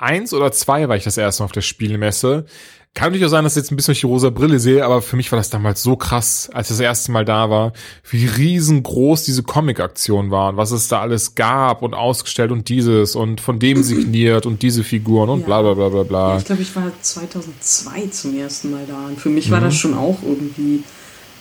2001 0.00 0.32
oder 0.34 0.50
2 0.52 0.88
war 0.88 0.96
ich 0.96 1.04
das 1.04 1.16
erste 1.16 1.42
Mal 1.42 1.46
auf 1.46 1.52
der 1.52 1.60
Spielmesse. 1.60 2.46
Kann 2.92 3.08
natürlich 3.10 3.26
auch 3.26 3.30
sein, 3.30 3.44
dass 3.44 3.52
ich 3.52 3.62
jetzt 3.62 3.70
ein 3.70 3.76
bisschen 3.76 3.92
durch 3.92 4.00
die 4.00 4.06
rosa 4.06 4.30
Brille 4.30 4.58
sehe, 4.58 4.84
aber 4.84 5.00
für 5.00 5.14
mich 5.14 5.30
war 5.30 5.36
das 5.38 5.48
damals 5.48 5.80
so 5.80 5.94
krass, 5.94 6.50
als 6.52 6.68
ich 6.70 6.76
das 6.76 6.80
erste 6.80 7.12
Mal 7.12 7.24
da 7.24 7.48
war, 7.48 7.72
wie 8.10 8.26
riesengroß 8.26 9.22
diese 9.22 9.44
Comic-Aktion 9.44 10.32
war 10.32 10.48
und 10.48 10.56
was 10.56 10.72
es 10.72 10.88
da 10.88 11.00
alles 11.00 11.36
gab 11.36 11.82
und 11.82 11.94
ausgestellt 11.94 12.50
und 12.50 12.68
dieses 12.68 13.14
und 13.14 13.40
von 13.40 13.60
dem 13.60 13.82
signiert 13.84 14.44
und 14.44 14.62
diese 14.62 14.82
Figuren 14.82 15.28
und 15.28 15.40
Ja. 15.40 15.46
bla 15.46 15.62
bla 15.62 15.74
bla 15.74 15.88
bla 15.88 15.98
Ja, 16.00 16.02
bla. 16.02 16.38
ich 16.38 16.44
glaube, 16.46 16.62
ich 16.62 16.74
war 16.74 16.90
2002 17.00 18.06
zum 18.10 18.36
ersten 18.36 18.72
Mal 18.72 18.84
da. 18.88 19.06
Und 19.06 19.20
für 19.20 19.28
mich 19.30 19.52
war 19.52 19.60
das 19.60 19.76
schon 19.76 19.94
auch 19.94 20.18
irgendwie 20.24 20.82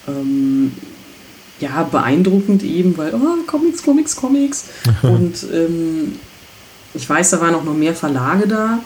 ähm, 0.08 0.72
ja, 1.60 1.82
beeindruckend 1.84 2.62
eben, 2.62 2.96
weil, 2.96 3.12
oh, 3.16 3.44
Comics, 3.48 3.82
Comics, 3.84 4.16
Comics. 4.16 4.66
und 5.02 5.48
ähm, 5.52 6.20
ich 6.94 7.10
weiß, 7.10 7.32
da 7.32 7.42
waren 7.42 7.56
auch 7.56 7.64
noch 7.64 7.76
mehr 7.76 7.94
Verlage 7.94 8.48
da. 8.48 8.80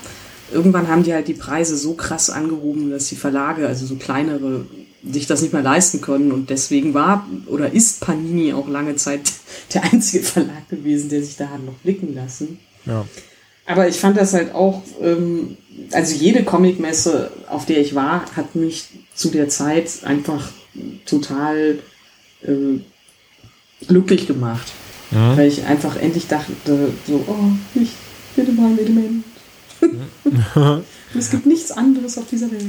Irgendwann 0.51 0.87
haben 0.87 1.03
die 1.03 1.13
halt 1.13 1.27
die 1.27 1.33
Preise 1.33 1.77
so 1.77 1.93
krass 1.93 2.29
angehoben, 2.29 2.91
dass 2.91 3.07
die 3.07 3.15
Verlage, 3.15 3.67
also 3.67 3.85
so 3.85 3.95
kleinere, 3.95 4.65
sich 5.03 5.27
das 5.27 5.41
nicht 5.41 5.53
mehr 5.53 5.63
leisten 5.63 6.01
können. 6.01 6.31
Und 6.31 6.49
deswegen 6.49 6.93
war 6.93 7.27
oder 7.47 7.71
ist 7.71 8.01
Panini 8.01 8.53
auch 8.53 8.67
lange 8.67 8.95
Zeit 8.95 9.21
der 9.73 9.83
einzige 9.83 10.23
Verlag 10.23 10.69
gewesen, 10.69 11.09
der 11.09 11.23
sich 11.23 11.37
da 11.37 11.49
hat 11.49 11.65
noch 11.65 11.73
blicken 11.75 12.13
lassen. 12.13 12.59
Ja. 12.85 13.05
Aber 13.65 13.87
ich 13.87 13.95
fand 13.95 14.17
das 14.17 14.33
halt 14.33 14.53
auch, 14.53 14.83
ähm, 15.01 15.57
also 15.91 16.15
jede 16.15 16.43
Comicmesse, 16.43 17.31
auf 17.47 17.65
der 17.65 17.79
ich 17.79 17.95
war, 17.95 18.25
hat 18.35 18.55
mich 18.55 18.89
zu 19.15 19.29
der 19.29 19.47
Zeit 19.47 20.03
einfach 20.03 20.49
total 21.05 21.79
äh, 22.41 22.79
glücklich 23.87 24.27
gemacht. 24.27 24.71
Mhm. 25.13 25.37
Weil 25.37 25.47
ich 25.47 25.65
einfach 25.65 25.95
endlich 25.95 26.27
dachte, 26.27 26.53
so, 27.07 27.23
oh, 27.27 27.51
ich 27.75 27.91
bitte 28.35 28.51
mal 28.51 28.77
Element. 28.77 29.23
Und 29.81 30.83
es 31.17 31.29
gibt 31.29 31.45
nichts 31.45 31.71
anderes 31.71 32.17
auf 32.17 32.25
dieser 32.29 32.51
Welt. 32.51 32.63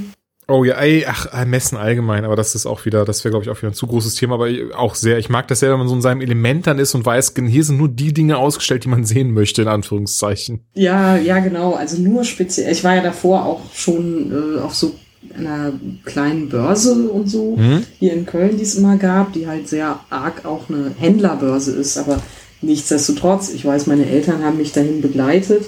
Oh 0.46 0.62
ja, 0.62 0.74
ey, 0.74 1.06
ach, 1.08 1.32
äh, 1.32 1.46
Messen 1.46 1.78
allgemein, 1.78 2.26
aber 2.26 2.36
das 2.36 2.54
ist 2.54 2.66
auch 2.66 2.84
wieder, 2.84 3.06
das 3.06 3.24
wäre, 3.24 3.30
glaube 3.30 3.44
ich, 3.44 3.50
auch 3.50 3.56
wieder 3.56 3.70
ein 3.70 3.74
zu 3.74 3.86
großes 3.86 4.14
Thema, 4.14 4.34
aber 4.34 4.48
auch 4.76 4.94
sehr. 4.94 5.16
Ich 5.16 5.30
mag 5.30 5.48
das 5.48 5.60
sehr, 5.60 5.70
wenn 5.70 5.78
man 5.78 5.88
so 5.88 5.94
in 5.94 6.02
seinem 6.02 6.20
Element 6.20 6.66
dann 6.66 6.78
ist 6.78 6.94
und 6.94 7.06
weiß, 7.06 7.32
hier 7.34 7.64
sind 7.64 7.78
nur 7.78 7.88
die 7.88 8.12
Dinge 8.12 8.36
ausgestellt, 8.36 8.84
die 8.84 8.88
man 8.88 9.04
sehen 9.06 9.32
möchte, 9.32 9.62
in 9.62 9.68
Anführungszeichen. 9.68 10.66
Ja, 10.74 11.16
ja, 11.16 11.38
genau. 11.38 11.74
Also 11.74 12.00
nur 12.02 12.24
speziell. 12.24 12.70
Ich 12.70 12.84
war 12.84 12.94
ja 12.94 13.02
davor 13.02 13.46
auch 13.46 13.72
schon 13.72 14.32
äh, 14.32 14.60
auf 14.60 14.74
so 14.74 14.94
einer 15.36 15.72
kleinen 16.04 16.48
Börse 16.48 16.94
und 17.08 17.28
so 17.28 17.56
Mhm. 17.56 17.82
hier 17.98 18.12
in 18.12 18.26
Köln, 18.26 18.56
die 18.56 18.62
es 18.62 18.74
immer 18.74 18.96
gab, 18.96 19.32
die 19.32 19.46
halt 19.46 19.68
sehr 19.68 20.00
arg 20.10 20.44
auch 20.44 20.68
eine 20.68 20.92
Händlerbörse 20.98 21.72
ist. 21.72 21.96
Aber 21.98 22.20
nichtsdestotrotz, 22.62 23.50
ich 23.50 23.64
weiß, 23.64 23.86
meine 23.86 24.06
Eltern 24.06 24.42
haben 24.44 24.58
mich 24.58 24.72
dahin 24.72 25.00
begleitet 25.00 25.64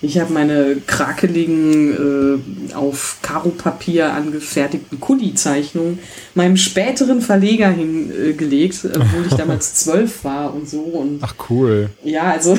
Ich 0.00 0.18
habe 0.18 0.32
meine 0.32 0.76
krakeligen, 0.86 2.40
äh, 2.70 2.74
auf 2.74 3.18
Karo-Papier 3.22 4.12
angefertigten 4.12 5.00
Kuli-Zeichnungen 5.00 5.98
meinem 6.34 6.56
späteren 6.56 7.20
Verleger 7.20 7.68
hingelegt, 7.70 8.84
äh, 8.84 8.92
obwohl 8.94 9.26
ich 9.26 9.34
damals 9.34 9.74
zwölf 9.82 10.22
war 10.22 10.54
und 10.54 10.68
so. 10.68 10.82
Und 10.82 11.18
Ach 11.22 11.34
cool. 11.50 11.90
Ja, 12.04 12.30
also 12.30 12.56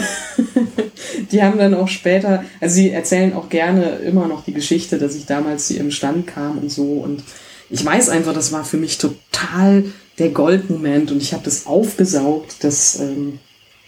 die 1.32 1.42
haben 1.42 1.58
dann 1.58 1.74
auch 1.74 1.88
später, 1.88 2.44
also 2.60 2.76
sie 2.76 2.90
erzählen 2.90 3.34
auch 3.34 3.48
gerne 3.48 4.00
immer 4.00 4.28
noch 4.28 4.44
die 4.44 4.54
Geschichte, 4.54 4.98
dass 4.98 5.16
ich 5.16 5.26
damals 5.26 5.68
zu 5.68 5.76
ihrem 5.76 5.92
Stand 5.92 6.28
kam 6.28 6.58
und 6.58 6.70
so. 6.70 6.84
Und 6.84 7.24
ich 7.70 7.86
weiß 7.86 8.10
einfach, 8.10 8.34
das 8.34 8.52
war 8.52 8.66
für 8.66 8.78
mich 8.78 8.98
total 8.98 9.86
der 10.18 10.30
Goldmoment 10.30 11.12
und 11.12 11.22
ich 11.22 11.32
habe 11.32 11.46
das 11.46 11.66
aufgesaugt, 11.66 12.66
dass 12.66 13.00
ähm, 13.00 13.40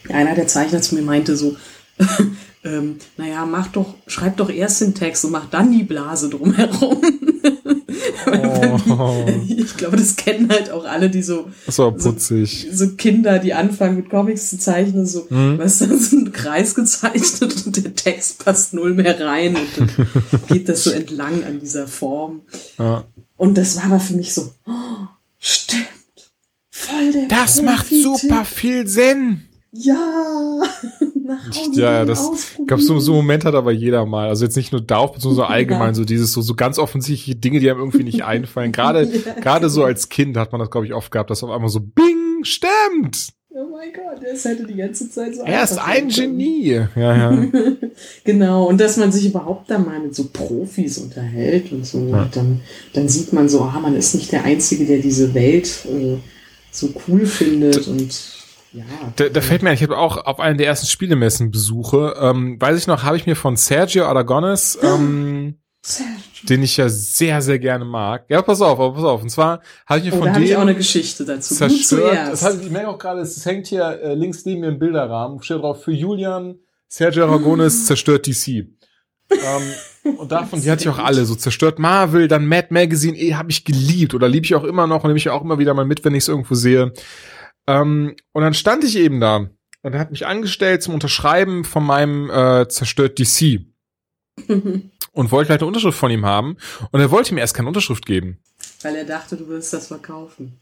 einer 0.08 0.34
der 0.34 0.46
Zeichner 0.46 0.80
zu 0.80 0.94
mir 0.94 1.02
meinte 1.02 1.36
so, 1.36 1.56
ähm, 2.64 2.96
naja, 3.16 3.44
mach 3.44 3.68
doch, 3.68 3.94
schreib 4.06 4.36
doch 4.36 4.50
erst 4.50 4.80
den 4.80 4.94
Text 4.94 5.24
und 5.24 5.32
mach 5.32 5.48
dann 5.50 5.72
die 5.72 5.84
Blase 5.84 6.28
drumherum. 6.28 7.02
Oh. 8.26 9.24
ich 9.48 9.76
glaube, 9.76 9.96
das 9.96 10.16
kennen 10.16 10.48
halt 10.48 10.70
auch 10.70 10.84
alle, 10.84 11.10
die 11.10 11.22
so, 11.22 11.50
so 11.66 11.90
putzig. 11.90 12.68
So, 12.72 12.90
Kinder, 12.90 13.38
die 13.38 13.54
anfangen 13.54 13.96
mit 13.96 14.10
Comics 14.10 14.50
zu 14.50 14.58
zeichnen, 14.58 15.06
so, 15.06 15.28
hm? 15.28 15.58
weißt 15.58 15.82
du, 15.82 15.98
so 15.98 16.16
ein 16.16 16.32
Kreis 16.32 16.74
gezeichnet 16.74 17.66
und 17.66 17.84
der 17.84 17.94
Text 17.94 18.44
passt 18.44 18.74
null 18.74 18.94
mehr 18.94 19.20
rein 19.20 19.56
und 19.56 19.68
dann 19.76 20.08
geht 20.48 20.68
das 20.68 20.84
so 20.84 20.90
entlang 20.90 21.44
an 21.44 21.60
dieser 21.60 21.86
Form. 21.86 22.42
Ja. 22.78 23.04
Und 23.36 23.58
das 23.58 23.76
war 23.76 23.84
aber 23.84 24.00
für 24.00 24.14
mich 24.14 24.34
so, 24.34 24.52
oh, 24.66 25.06
stimmt. 25.38 25.86
Voll 26.70 27.12
der 27.12 27.28
Das 27.28 27.60
macht 27.62 27.88
super 27.88 28.44
viel 28.44 28.86
Sinn. 28.86 29.42
Ja, 29.74 29.94
nach 31.24 31.48
Hause 31.48 31.80
ja, 31.80 31.92
ja, 31.92 32.04
das 32.04 32.56
gab 32.66 32.78
so, 32.80 32.98
so 32.98 33.12
einen 33.12 33.22
Moment 33.22 33.46
hat 33.46 33.54
aber 33.54 33.72
jeder 33.72 34.04
mal. 34.04 34.28
Also 34.28 34.44
jetzt 34.44 34.56
nicht 34.56 34.70
nur 34.70 34.82
darauf, 34.82 35.16
sondern 35.18 35.36
so 35.36 35.42
allgemein, 35.44 35.88
ja. 35.88 35.94
so 35.94 36.04
dieses 36.04 36.32
so, 36.32 36.42
so 36.42 36.54
ganz 36.54 36.78
offensichtliche 36.78 37.38
Dinge, 37.38 37.58
die 37.58 37.70
einem 37.70 37.80
irgendwie 37.80 38.04
nicht 38.04 38.22
einfallen. 38.24 38.70
Gerade, 38.70 39.04
ja. 39.04 39.32
gerade 39.40 39.70
so 39.70 39.82
als 39.84 40.10
Kind 40.10 40.36
hat 40.36 40.52
man 40.52 40.60
das, 40.60 40.70
glaube 40.70 40.86
ich, 40.86 40.92
oft 40.92 41.10
gehabt, 41.10 41.30
dass 41.30 41.42
auf 41.42 41.50
einmal 41.50 41.70
so 41.70 41.80
Bing, 41.80 42.44
stimmt. 42.44 43.28
Oh 43.48 43.66
mein 43.70 43.92
Gott, 43.92 44.22
er 44.22 44.32
ist 44.32 44.44
halt 44.44 44.68
die 44.68 44.74
ganze 44.74 45.10
Zeit 45.10 45.36
so. 45.36 45.42
Er 45.42 45.62
ist 45.62 45.78
ein 45.78 46.08
Genie. 46.08 46.82
Ja, 46.94 47.30
ja. 47.30 47.46
genau, 48.24 48.66
und 48.66 48.78
dass 48.78 48.98
man 48.98 49.10
sich 49.10 49.26
überhaupt 49.26 49.70
da 49.70 49.78
mal 49.78 50.00
mit 50.00 50.14
so 50.14 50.28
Profis 50.30 50.98
unterhält 50.98 51.72
und 51.72 51.86
so. 51.86 51.98
Ja. 52.08 52.22
Und 52.22 52.36
dann, 52.36 52.60
dann 52.92 53.08
sieht 53.08 53.32
man 53.32 53.48
so, 53.48 53.62
ah, 53.62 53.78
man 53.80 53.96
ist 53.96 54.14
nicht 54.14 54.32
der 54.32 54.44
Einzige, 54.44 54.84
der 54.84 54.98
diese 54.98 55.32
Welt 55.34 55.86
äh, 55.86 56.16
so 56.70 56.90
cool 57.06 57.26
findet 57.26 57.88
und 57.88 58.41
ja. 58.72 58.84
Da, 59.16 59.28
da 59.28 59.40
fällt 59.40 59.62
mir 59.62 59.70
ein, 59.70 59.74
ich 59.74 59.82
habe 59.82 59.98
auch 59.98 60.16
auf 60.16 60.40
einen 60.40 60.58
der 60.58 60.66
ersten 60.66 60.86
Spielemessen 60.86 61.50
Besuche, 61.50 62.14
ähm, 62.20 62.60
weiß 62.60 62.78
ich 62.78 62.86
noch, 62.86 63.02
habe 63.02 63.16
ich 63.16 63.26
mir 63.26 63.36
von 63.36 63.56
Sergio 63.56 64.06
Aragones, 64.06 64.78
ähm, 64.82 65.58
Sergio. 65.82 66.48
den 66.48 66.62
ich 66.62 66.76
ja 66.76 66.88
sehr, 66.88 67.42
sehr 67.42 67.58
gerne 67.58 67.84
mag. 67.84 68.24
Ja, 68.28 68.42
pass 68.42 68.60
auf, 68.60 68.78
aber 68.78 68.94
pass 68.94 69.04
auf. 69.04 69.22
Und 69.22 69.30
zwar 69.30 69.60
habe 69.86 70.00
ich 70.00 70.06
mir 70.06 70.14
oh, 70.14 70.18
von 70.18 70.26
da 70.26 70.34
dem 70.34 70.42
ich 70.42 70.56
auch 70.56 70.62
eine 70.62 70.74
Geschichte 70.74 71.24
dazu. 71.24 71.54
Zerstört. 71.54 72.16
Das 72.30 72.42
hat, 72.42 72.60
ich 72.60 72.70
merke 72.70 72.88
auch 72.88 72.98
gerade, 72.98 73.20
es 73.20 73.44
hängt 73.44 73.66
hier 73.66 74.00
äh, 74.02 74.14
links 74.14 74.44
neben 74.44 74.60
mir 74.60 74.68
im 74.68 74.78
Bilderrahmen, 74.78 75.42
steht 75.42 75.58
drauf 75.58 75.82
für 75.82 75.92
Julian 75.92 76.56
Sergio 76.92 77.24
Aragones 77.24 77.86
zerstört 77.86 78.26
DC. 78.26 78.48
ähm, 78.48 78.66
und 80.18 80.30
davon, 80.30 80.60
die 80.60 80.70
hatte 80.70 80.82
ich 80.82 80.88
auch 80.90 80.98
alle, 80.98 81.24
so 81.24 81.34
zerstört 81.34 81.78
Marvel, 81.78 82.28
dann 82.28 82.46
Mad 82.46 82.68
Magazine, 82.68 83.16
eh, 83.16 83.32
habe 83.32 83.50
ich 83.50 83.64
geliebt 83.64 84.12
oder 84.12 84.28
liebe 84.28 84.44
ich 84.44 84.54
auch 84.54 84.64
immer 84.64 84.86
noch 84.86 85.02
und 85.02 85.08
nehme 85.08 85.16
ich 85.16 85.30
auch 85.30 85.42
immer 85.42 85.58
wieder 85.58 85.72
mal 85.72 85.86
mit, 85.86 86.04
wenn 86.04 86.14
ich 86.14 86.24
es 86.24 86.28
irgendwo 86.28 86.54
sehe. 86.54 86.92
Ähm, 87.66 88.16
und 88.32 88.42
dann 88.42 88.54
stand 88.54 88.84
ich 88.84 88.96
eben 88.96 89.20
da 89.20 89.48
und 89.82 89.92
er 89.92 89.98
hat 89.98 90.10
mich 90.10 90.26
angestellt 90.26 90.82
zum 90.82 90.94
Unterschreiben 90.94 91.64
von 91.64 91.84
meinem 91.84 92.30
äh, 92.30 92.68
zerstört 92.68 93.18
DC. 93.18 93.60
und 95.12 95.30
wollte 95.30 95.48
gleich 95.48 95.60
eine 95.60 95.66
Unterschrift 95.66 95.98
von 95.98 96.10
ihm 96.10 96.24
haben. 96.24 96.56
Und 96.90 97.00
er 97.00 97.10
wollte 97.10 97.34
mir 97.34 97.40
erst 97.40 97.54
keine 97.54 97.68
Unterschrift 97.68 98.06
geben. 98.06 98.38
Weil 98.82 98.96
er 98.96 99.04
dachte, 99.04 99.36
du 99.36 99.46
würdest 99.46 99.72
das 99.72 99.88
verkaufen. 99.88 100.58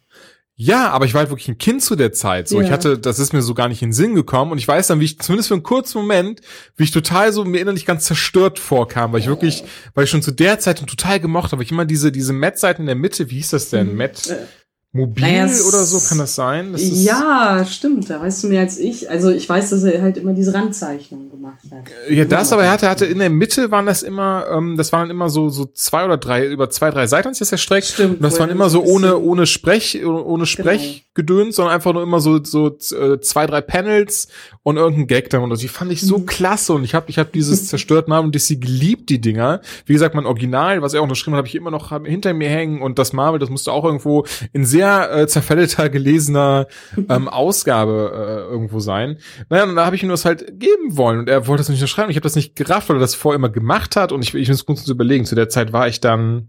Ja, 0.56 0.90
aber 0.90 1.06
ich 1.06 1.14
war 1.14 1.20
halt 1.20 1.30
wirklich 1.30 1.48
ein 1.48 1.56
Kind 1.56 1.82
zu 1.82 1.96
der 1.96 2.12
Zeit. 2.12 2.46
So, 2.46 2.60
ja. 2.60 2.66
ich 2.66 2.70
hatte, 2.70 2.98
das 2.98 3.18
ist 3.18 3.32
mir 3.32 3.40
so 3.40 3.54
gar 3.54 3.68
nicht 3.68 3.80
in 3.80 3.88
den 3.88 3.94
Sinn 3.94 4.14
gekommen. 4.14 4.52
Und 4.52 4.58
ich 4.58 4.68
weiß 4.68 4.88
dann, 4.88 5.00
wie 5.00 5.06
ich, 5.06 5.18
zumindest 5.18 5.48
für 5.48 5.54
einen 5.54 5.62
kurzen 5.62 5.98
Moment, 5.98 6.42
wie 6.76 6.84
ich 6.84 6.90
total 6.90 7.32
so 7.32 7.46
mir 7.46 7.60
innerlich 7.60 7.86
ganz 7.86 8.04
zerstört 8.04 8.58
vorkam, 8.58 9.12
weil 9.12 9.20
ich 9.20 9.26
wirklich, 9.26 9.64
weil 9.94 10.04
ich 10.04 10.10
schon 10.10 10.20
zu 10.20 10.32
der 10.32 10.58
Zeit 10.58 10.86
total 10.86 11.18
gemocht 11.18 11.52
habe. 11.52 11.62
Ich 11.62 11.70
immer 11.70 11.86
diese, 11.86 12.12
diese 12.12 12.34
Matt-Seiten 12.34 12.82
in 12.82 12.86
der 12.86 12.94
Mitte, 12.94 13.30
wie 13.30 13.36
hieß 13.36 13.50
das 13.50 13.70
denn? 13.70 13.92
Mhm. 13.92 13.96
Mobil 14.92 15.22
naja, 15.22 15.44
oder 15.44 15.84
so 15.84 16.00
kann 16.08 16.18
das 16.18 16.34
sein? 16.34 16.72
Das 16.72 16.82
ja, 16.82 17.64
stimmt. 17.64 18.10
Da 18.10 18.20
weißt 18.20 18.42
du 18.42 18.48
mehr 18.48 18.62
als 18.62 18.76
ich. 18.76 19.08
Also 19.08 19.30
ich 19.30 19.48
weiß, 19.48 19.70
dass 19.70 19.84
er 19.84 20.02
halt 20.02 20.16
immer 20.16 20.32
diese 20.32 20.52
Randzeichnungen 20.52 21.30
gemacht 21.30 21.60
hat. 21.70 21.84
Ja, 22.08 22.24
das, 22.24 22.52
aber 22.52 22.64
er 22.64 22.72
hatte, 22.72 22.90
hatte 22.90 23.06
in 23.06 23.20
der 23.20 23.30
Mitte 23.30 23.70
waren 23.70 23.86
das 23.86 24.02
immer, 24.02 24.46
ähm, 24.50 24.76
das 24.76 24.92
waren 24.92 25.08
immer 25.08 25.30
so 25.30 25.48
so 25.48 25.66
zwei 25.66 26.04
oder 26.04 26.16
drei 26.16 26.44
über 26.44 26.70
zwei 26.70 26.90
drei 26.90 27.06
Seiten, 27.06 27.32
das 27.38 27.52
erstreckt. 27.52 27.86
Stimmt. 27.86 28.16
Und 28.16 28.22
das 28.22 28.40
waren 28.40 28.50
immer 28.50 28.68
so 28.68 28.82
ohne 28.82 29.18
ohne 29.18 29.46
Sprech 29.46 30.04
ohne 30.04 30.44
Sprechgedöns, 30.44 31.04
genau. 31.14 31.50
sondern 31.52 31.74
einfach 31.76 31.92
nur 31.92 32.02
immer 32.02 32.18
so 32.18 32.42
so 32.42 32.66
äh, 32.66 33.20
zwei 33.20 33.46
drei 33.46 33.60
Panels 33.60 34.26
und 34.64 34.76
irgendein 34.76 35.06
Gag 35.06 35.30
dann 35.30 35.44
und. 35.44 35.60
Die 35.62 35.68
fand 35.68 35.92
ich 35.92 36.00
so 36.00 36.18
mhm. 36.18 36.26
klasse 36.26 36.72
und 36.72 36.82
ich 36.82 36.96
habe 36.96 37.10
ich 37.10 37.18
habe 37.18 37.30
dieses 37.32 37.66
zerstört 37.68 38.08
und 38.08 38.40
sie 38.40 38.58
geliebt 38.58 39.08
die 39.08 39.20
Dinger. 39.20 39.60
Wie 39.86 39.92
gesagt, 39.92 40.16
mein 40.16 40.26
Original, 40.26 40.82
was 40.82 40.94
er 40.94 41.00
auch 41.00 41.04
unterschrieben 41.04 41.34
hat, 41.34 41.38
habe 41.38 41.48
ich 41.48 41.54
immer 41.54 41.70
noch 41.70 41.96
hinter 42.04 42.34
mir 42.34 42.48
hängen 42.48 42.82
und 42.82 42.98
das 42.98 43.12
Marvel, 43.12 43.38
das 43.38 43.50
musste 43.50 43.70
auch 43.70 43.84
irgendwo 43.84 44.24
in 44.52 44.64
sehr 44.64 44.79
sehr 44.80 45.12
äh, 45.12 45.26
zerfälleter 45.26 45.88
gelesener 45.88 46.66
ähm, 47.08 47.28
Ausgabe 47.28 48.12
äh, 48.14 48.50
irgendwo 48.50 48.80
sein. 48.80 49.18
Naja, 49.48 49.64
und 49.64 49.76
da 49.76 49.84
habe 49.84 49.96
ich 49.96 50.02
ihm 50.02 50.08
das 50.08 50.24
halt 50.24 50.58
geben 50.58 50.96
wollen 50.96 51.20
und 51.20 51.28
er 51.28 51.46
wollte 51.46 51.60
das 51.60 51.68
nicht 51.68 51.80
unterschreiben. 51.80 52.10
Ich 52.10 52.16
habe 52.16 52.24
das 52.24 52.36
nicht 52.36 52.56
gerafft, 52.56 52.88
weil 52.88 52.96
er 52.96 53.00
das 53.00 53.14
vorher 53.14 53.36
immer 53.36 53.50
gemacht 53.50 53.96
hat 53.96 54.12
und 54.12 54.22
ich, 54.22 54.34
ich 54.34 54.48
muss 54.48 54.64
kurz 54.64 54.88
überlegen. 54.88 55.26
Zu 55.26 55.34
der 55.34 55.48
Zeit 55.48 55.72
war 55.72 55.86
ich 55.86 56.00
dann 56.00 56.48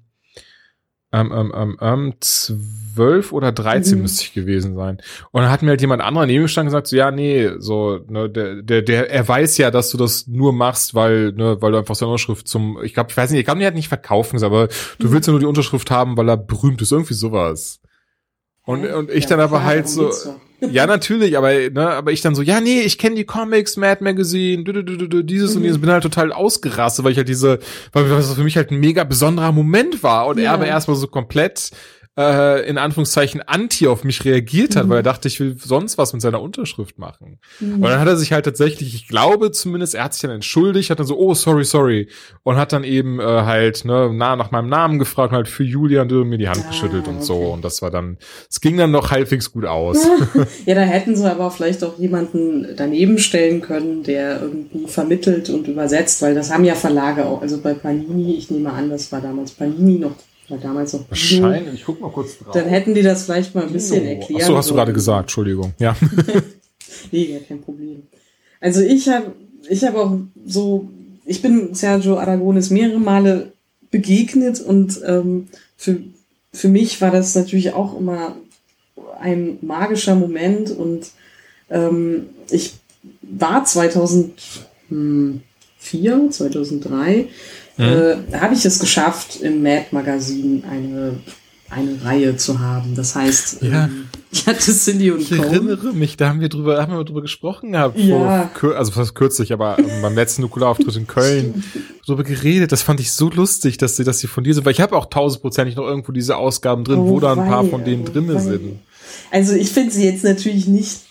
ähm, 1.14 1.34
ähm, 1.34 1.52
ähm, 1.54 1.78
ähm, 1.82 2.14
zwölf 2.22 3.34
oder 3.34 3.52
dreizehn 3.52 3.98
mhm. 3.98 4.04
müsste 4.04 4.24
ich 4.24 4.34
gewesen 4.34 4.76
sein. 4.76 5.02
Und 5.32 5.42
dann 5.42 5.52
hat 5.52 5.62
mir 5.62 5.72
halt 5.72 5.82
jemand 5.82 6.02
anderer 6.02 6.26
neben 6.26 6.44
mir 6.44 6.48
stand 6.48 6.68
gesagt, 6.68 6.88
so, 6.88 6.96
ja, 6.96 7.12
nee, 7.12 7.52
so, 7.58 8.00
ne, 8.08 8.30
der, 8.30 8.62
der, 8.62 8.82
der, 8.82 9.12
er 9.12 9.28
weiß 9.28 9.58
ja, 9.58 9.72
dass 9.72 9.90
du 9.90 9.98
das 9.98 10.28
nur 10.28 10.54
machst, 10.54 10.96
weil, 10.96 11.34
ne, 11.34 11.62
weil 11.62 11.74
du 11.74 11.80
einfach 11.80 11.96
seine 11.96 12.12
Unterschrift 12.12 12.48
zum, 12.48 12.82
ich 12.82 12.94
glaube, 12.94 13.10
ich 13.10 13.18
weiß 13.18 13.30
nicht, 13.32 13.40
ich 13.40 13.46
glaube, 13.46 13.60
der 13.60 13.68
hat 13.68 13.76
nicht 13.76 13.90
verkaufen, 13.90 14.42
aber 14.42 14.70
du 15.00 15.08
mhm. 15.08 15.12
willst 15.12 15.28
ja 15.28 15.32
nur 15.32 15.42
die 15.42 15.48
Unterschrift 15.48 15.92
haben, 15.92 16.16
weil 16.16 16.30
er 16.30 16.38
berühmt 16.38 16.82
ist, 16.82 16.94
irgendwie 16.94 17.14
sowas. 17.14 17.82
Und, 18.64 18.86
und 18.86 19.10
ich 19.10 19.24
ja, 19.24 19.30
dann 19.32 19.40
aber 19.40 19.64
halt 19.64 19.90
so, 19.90 20.12
ja, 20.60 20.86
natürlich, 20.86 21.38
aber, 21.38 21.52
ne, 21.52 21.90
aber 21.90 22.12
ich 22.12 22.22
dann 22.22 22.36
so, 22.36 22.44
ja, 22.44 22.62
nee, 22.62 22.82
ich 22.82 22.98
kenne 22.98 23.16
die 23.16 23.26
Comics, 23.26 23.76
Mad 23.76 24.04
Magazine, 24.04 24.64
du, 24.64 24.72
du, 24.72 24.84
du, 24.84 25.08
du, 25.08 25.24
dieses 25.24 25.52
mhm. 25.52 25.58
und 25.58 25.64
dieses, 25.64 25.82
bin 25.82 25.90
halt 25.90 26.04
total 26.04 26.32
ausgerastet, 26.32 27.04
weil 27.04 27.12
ich 27.12 27.18
halt 27.18 27.30
diese, 27.30 27.60
weil 27.92 28.08
das 28.08 28.34
für 28.34 28.44
mich 28.44 28.58
halt 28.58 28.72
ein 28.72 28.80
mega 28.80 29.04
besonderer 29.04 29.52
Moment 29.52 30.04
war 30.04 30.28
und 30.28 30.38
ja. 30.38 30.46
er 30.46 30.52
aber 30.54 30.68
erstmal 30.68 30.96
so 30.96 31.08
komplett 31.08 31.72
äh, 32.18 32.68
in 32.68 32.78
Anführungszeichen 32.78 33.42
anti 33.42 33.88
auf 33.88 34.04
mich 34.04 34.26
reagiert 34.26 34.76
hat, 34.76 34.86
mhm. 34.86 34.90
weil 34.90 34.98
er 34.98 35.04
dachte, 35.04 35.30
ich 35.30 35.40
will 35.40 35.56
sonst 35.58 35.98
was 35.98 36.12
mit 36.12 36.22
seiner 36.22 36.42
Unterschrift 36.42 37.00
machen. 37.00 37.40
Mhm. 37.60 37.76
Und 37.76 37.84
dann 37.84 38.00
hat 38.00 38.08
er 38.08 38.18
sich 38.18 38.34
halt 38.34 38.44
tatsächlich, 38.44 38.94
ich 38.94 39.08
glaube 39.08 39.52
zumindest, 39.52 39.96
er 39.96 40.04
hat 40.04 40.14
sich 40.14 40.24
dann 40.24 40.32
entschuldigt, 40.32 40.90
hat 40.90 41.00
dann 41.00 41.08
so, 41.08 41.18
oh, 41.18 41.34
sorry, 41.34 41.64
sorry. 41.64 42.10
Und 42.44 42.58
hat 42.58 42.74
dann 42.74 42.84
eben 42.84 43.20
äh, 43.20 43.24
halt, 43.24 43.86
ne, 43.86 44.12
nah 44.14 44.36
nach 44.36 44.52
meinem 44.52 44.68
Namen 44.68 45.00
gefragt, 45.00 45.32
halt 45.32 45.48
für 45.48 45.64
Julian 45.64 46.08
mir 46.08 46.38
die 46.38 46.50
Hand 46.50 46.64
ah, 46.66 46.70
geschüttelt 46.70 47.08
und 47.08 47.18
okay. 47.18 47.26
so. 47.26 47.38
Und 47.38 47.64
das 47.64 47.82
war 47.82 47.92
dann, 47.92 48.18
es 48.50 48.60
ging 48.60 48.76
dann 48.76 48.92
noch 48.92 49.12
halbwegs 49.12 49.52
gut 49.52 49.66
aus. 49.66 50.06
ja, 50.66 50.76
da 50.76 50.82
hätten 50.82 51.16
sie 51.16 51.30
aber 51.30 51.50
vielleicht 51.50 51.84
auch 51.84 51.98
jemanden 51.98 52.68
daneben 52.76 53.20
stellen 53.20 53.62
können, 53.62 54.04
der 54.04 54.42
irgendwie 54.42 54.88
vermittelt 54.88 55.50
und 55.50 55.68
übersetzt, 55.68 56.22
weil 56.22 56.36
das 56.36 56.52
haben 56.52 56.66
ja 56.66 56.76
Verlage 56.76 57.26
auch. 57.26 57.42
Also 57.42 57.60
bei 57.60 57.74
Panini, 57.74 58.36
ich 58.36 58.52
nehme 58.52 58.74
an, 58.74 58.90
das 58.90 59.12
war 59.14 59.22
damals 59.22 59.52
Panini 59.52 60.00
noch 60.00 60.16
war 60.52 60.58
damals 60.58 60.94
noch 60.94 61.10
Wahrscheinlich, 61.10 61.74
ich 61.74 61.86
guck 61.86 62.02
mal 62.02 62.12
kurz 62.12 62.38
drauf. 62.38 62.54
Dann 62.54 62.68
hätten 62.68 62.94
die 62.94 63.02
das 63.02 63.24
vielleicht 63.24 63.56
mal 63.56 63.66
ein 63.66 63.74
bisschen 63.74 64.06
erklärt. 64.06 64.44
Ach 64.44 64.48
so, 64.48 64.58
hast 64.58 64.70
du 64.70 64.76
gerade 64.76 64.94
gesagt, 64.94 65.24
Entschuldigung. 65.24 65.74
Ja. 65.80 65.96
nee, 67.12 67.34
ja, 67.34 67.40
kein 67.40 67.62
Problem. 67.62 68.04
Also 68.60 68.82
ich 68.82 69.10
habe 69.10 69.34
ich 69.70 69.84
hab 69.84 69.96
auch 69.96 70.18
so, 70.46 70.90
ich 71.26 71.42
bin 71.42 71.74
Sergio 71.74 72.18
Aragones 72.18 72.70
mehrere 72.70 73.00
Male 73.00 73.54
begegnet 73.90 74.62
und 74.62 75.02
ähm, 75.06 75.48
für, 75.78 75.98
für 76.54 76.68
mich 76.68 77.02
war 77.02 77.12
das 77.12 77.36
natürlich 77.36 77.74
auch 77.74 77.98
immer 77.98 78.36
ein 79.20 79.58
magischer 79.62 80.16
Moment 80.16 80.72
und 80.72 81.12
ähm, 81.70 82.30
ich 82.50 82.74
war 83.22 83.66
2004, 83.66 85.42
2003 86.30 87.28
mhm. 87.78 87.84
äh, 88.32 88.38
habe 88.40 88.54
ich 88.54 88.66
es 88.66 88.80
geschafft, 88.80 89.42
im 89.42 89.62
Mad 89.62 89.88
Magazin 89.92 90.64
eine, 90.70 91.18
eine 91.70 92.04
Reihe 92.04 92.38
zu 92.38 92.60
haben. 92.60 92.96
Das 92.96 93.16
heißt, 93.16 93.62
ja. 93.62 93.86
ähm, 93.86 94.08
ich 94.32 94.48
hatte 94.48 94.72
Cindy 94.72 95.12
und 95.12 95.22
Ich 95.22 95.30
Cone. 95.30 95.46
erinnere 95.46 95.94
mich, 95.94 96.16
da 96.16 96.30
haben 96.30 96.40
wir 96.40 96.50
drüber, 96.50 96.82
haben 96.82 96.94
wir 96.94 97.04
drüber 97.04 97.22
gesprochen 97.22 97.74
gehabt. 97.74 98.00
Ja. 98.00 98.50
Vor, 98.54 98.76
also 98.76 98.92
fast 98.92 99.14
kürzlich, 99.14 99.52
aber 99.52 99.78
ähm, 99.78 100.02
beim 100.02 100.16
letzten 100.16 100.42
Nuklearauftritt 100.44 100.96
in 100.96 101.08
Köln 101.08 101.64
drüber 102.06 102.24
geredet. 102.24 102.72
Das 102.72 102.82
fand 102.82 103.00
ich 103.00 103.12
so 103.12 103.30
lustig, 103.30 103.78
dass 103.78 103.98
sie, 103.98 104.04
dass 104.04 104.20
sie 104.20 104.28
von 104.28 104.44
dir 104.44 104.54
sind, 104.54 104.66
weil 104.66 104.72
ich 104.72 104.82
habe 104.82 104.96
auch 104.96 105.08
tausendprozentig 105.08 105.76
noch 105.76 105.86
irgendwo 105.86 106.12
diese 106.14 106.38
Ausgaben 106.38 106.84
drin, 106.84 107.00
oh, 107.00 107.10
wo 107.10 107.20
da 107.20 107.34
ein 107.34 107.48
paar 107.48 107.66
von 107.66 107.84
denen 107.84 108.04
oh, 108.04 108.12
drinne 108.12 108.40
sind. 108.40 108.80
Also 109.32 109.54
ich 109.54 109.70
finde 109.70 109.92
sie 109.92 110.06
jetzt 110.06 110.24
natürlich 110.24 110.68
nicht 110.68 111.02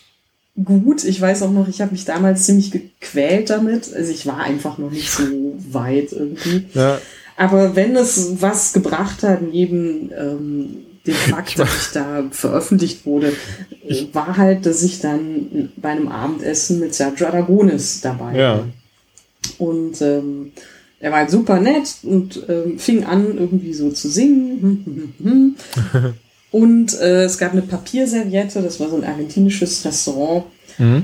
gut. 0.63 1.05
Ich 1.05 1.21
weiß 1.21 1.43
auch 1.43 1.51
noch, 1.53 1.69
ich 1.69 1.81
habe 1.81 1.93
mich 1.93 2.05
damals 2.05 2.45
ziemlich 2.45 2.71
gequält 2.71 3.51
damit. 3.51 3.93
Also 3.95 4.11
ich 4.13 4.27
war 4.27 4.39
einfach 4.39 4.79
noch 4.79 4.91
nicht 4.91 5.11
so 5.11 5.23
weit 5.71 6.13
irgendwie. 6.13 6.65
Ja. 6.75 6.99
Aber 7.37 7.75
wenn 7.77 7.97
es 7.97 8.41
was 8.43 8.73
gebracht 8.73 9.23
hat, 9.23 9.41
neben 9.43 10.11
ähm, 10.17 10.77
dem 11.07 11.15
Fakt, 11.15 11.59
dass 11.59 11.87
ich 11.87 11.93
da 11.93 12.25
veröffentlicht 12.31 13.07
wurde, 13.07 13.33
äh, 13.89 14.05
war 14.13 14.37
halt, 14.37 14.67
dass 14.67 14.83
ich 14.83 15.01
dann 15.01 15.71
bei 15.77 15.91
einem 15.91 16.09
Abendessen 16.09 16.81
mit 16.81 16.95
Sergio 16.95 17.29
Aragonis 17.29 18.01
dabei 18.03 18.37
Ja. 18.37 18.57
war. 18.59 18.69
Und 19.59 20.03
ähm, 20.03 20.53
er 20.99 21.13
war 21.13 21.21
halt 21.21 21.31
super 21.31 21.61
nett 21.61 21.95
und 22.03 22.43
ähm, 22.49 22.79
fing 22.79 23.05
an, 23.05 23.39
irgendwie 23.39 23.73
so 23.73 23.91
zu 23.91 24.11
singen. 24.11 25.15
und 26.51 26.99
äh, 27.01 27.25
es 27.25 27.39
gab 27.39 27.53
eine 27.53 27.63
Papierserviette, 27.63 28.63
das 28.63 28.81
war 28.81 28.89
so 28.91 28.97
ein 28.97 29.05
argentinisches 29.05 29.85
Restaurant. 29.85 30.45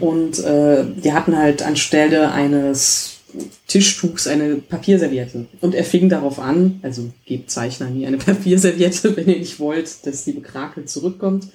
Und 0.01 0.39
äh, 0.39 0.85
die 1.05 1.13
hatten 1.13 1.37
halt 1.37 1.63
anstelle 1.63 2.33
eines 2.33 3.19
Tischtuchs 3.67 4.27
eine 4.27 4.57
Papierserviette. 4.57 5.47
Und 5.61 5.75
er 5.75 5.85
fing 5.85 6.09
darauf 6.09 6.39
an, 6.39 6.81
also 6.83 7.11
gebt 7.27 7.51
Zeichner 7.51 7.91
nie 7.91 8.07
eine 8.07 8.17
Papierserviette, 8.17 9.17
wenn 9.17 9.29
ihr 9.29 9.39
nicht 9.39 9.61
wollt, 9.61 10.07
dass 10.07 10.25
die 10.25 10.33
Bekrakel 10.33 10.87
zurückkommt. 10.87 11.49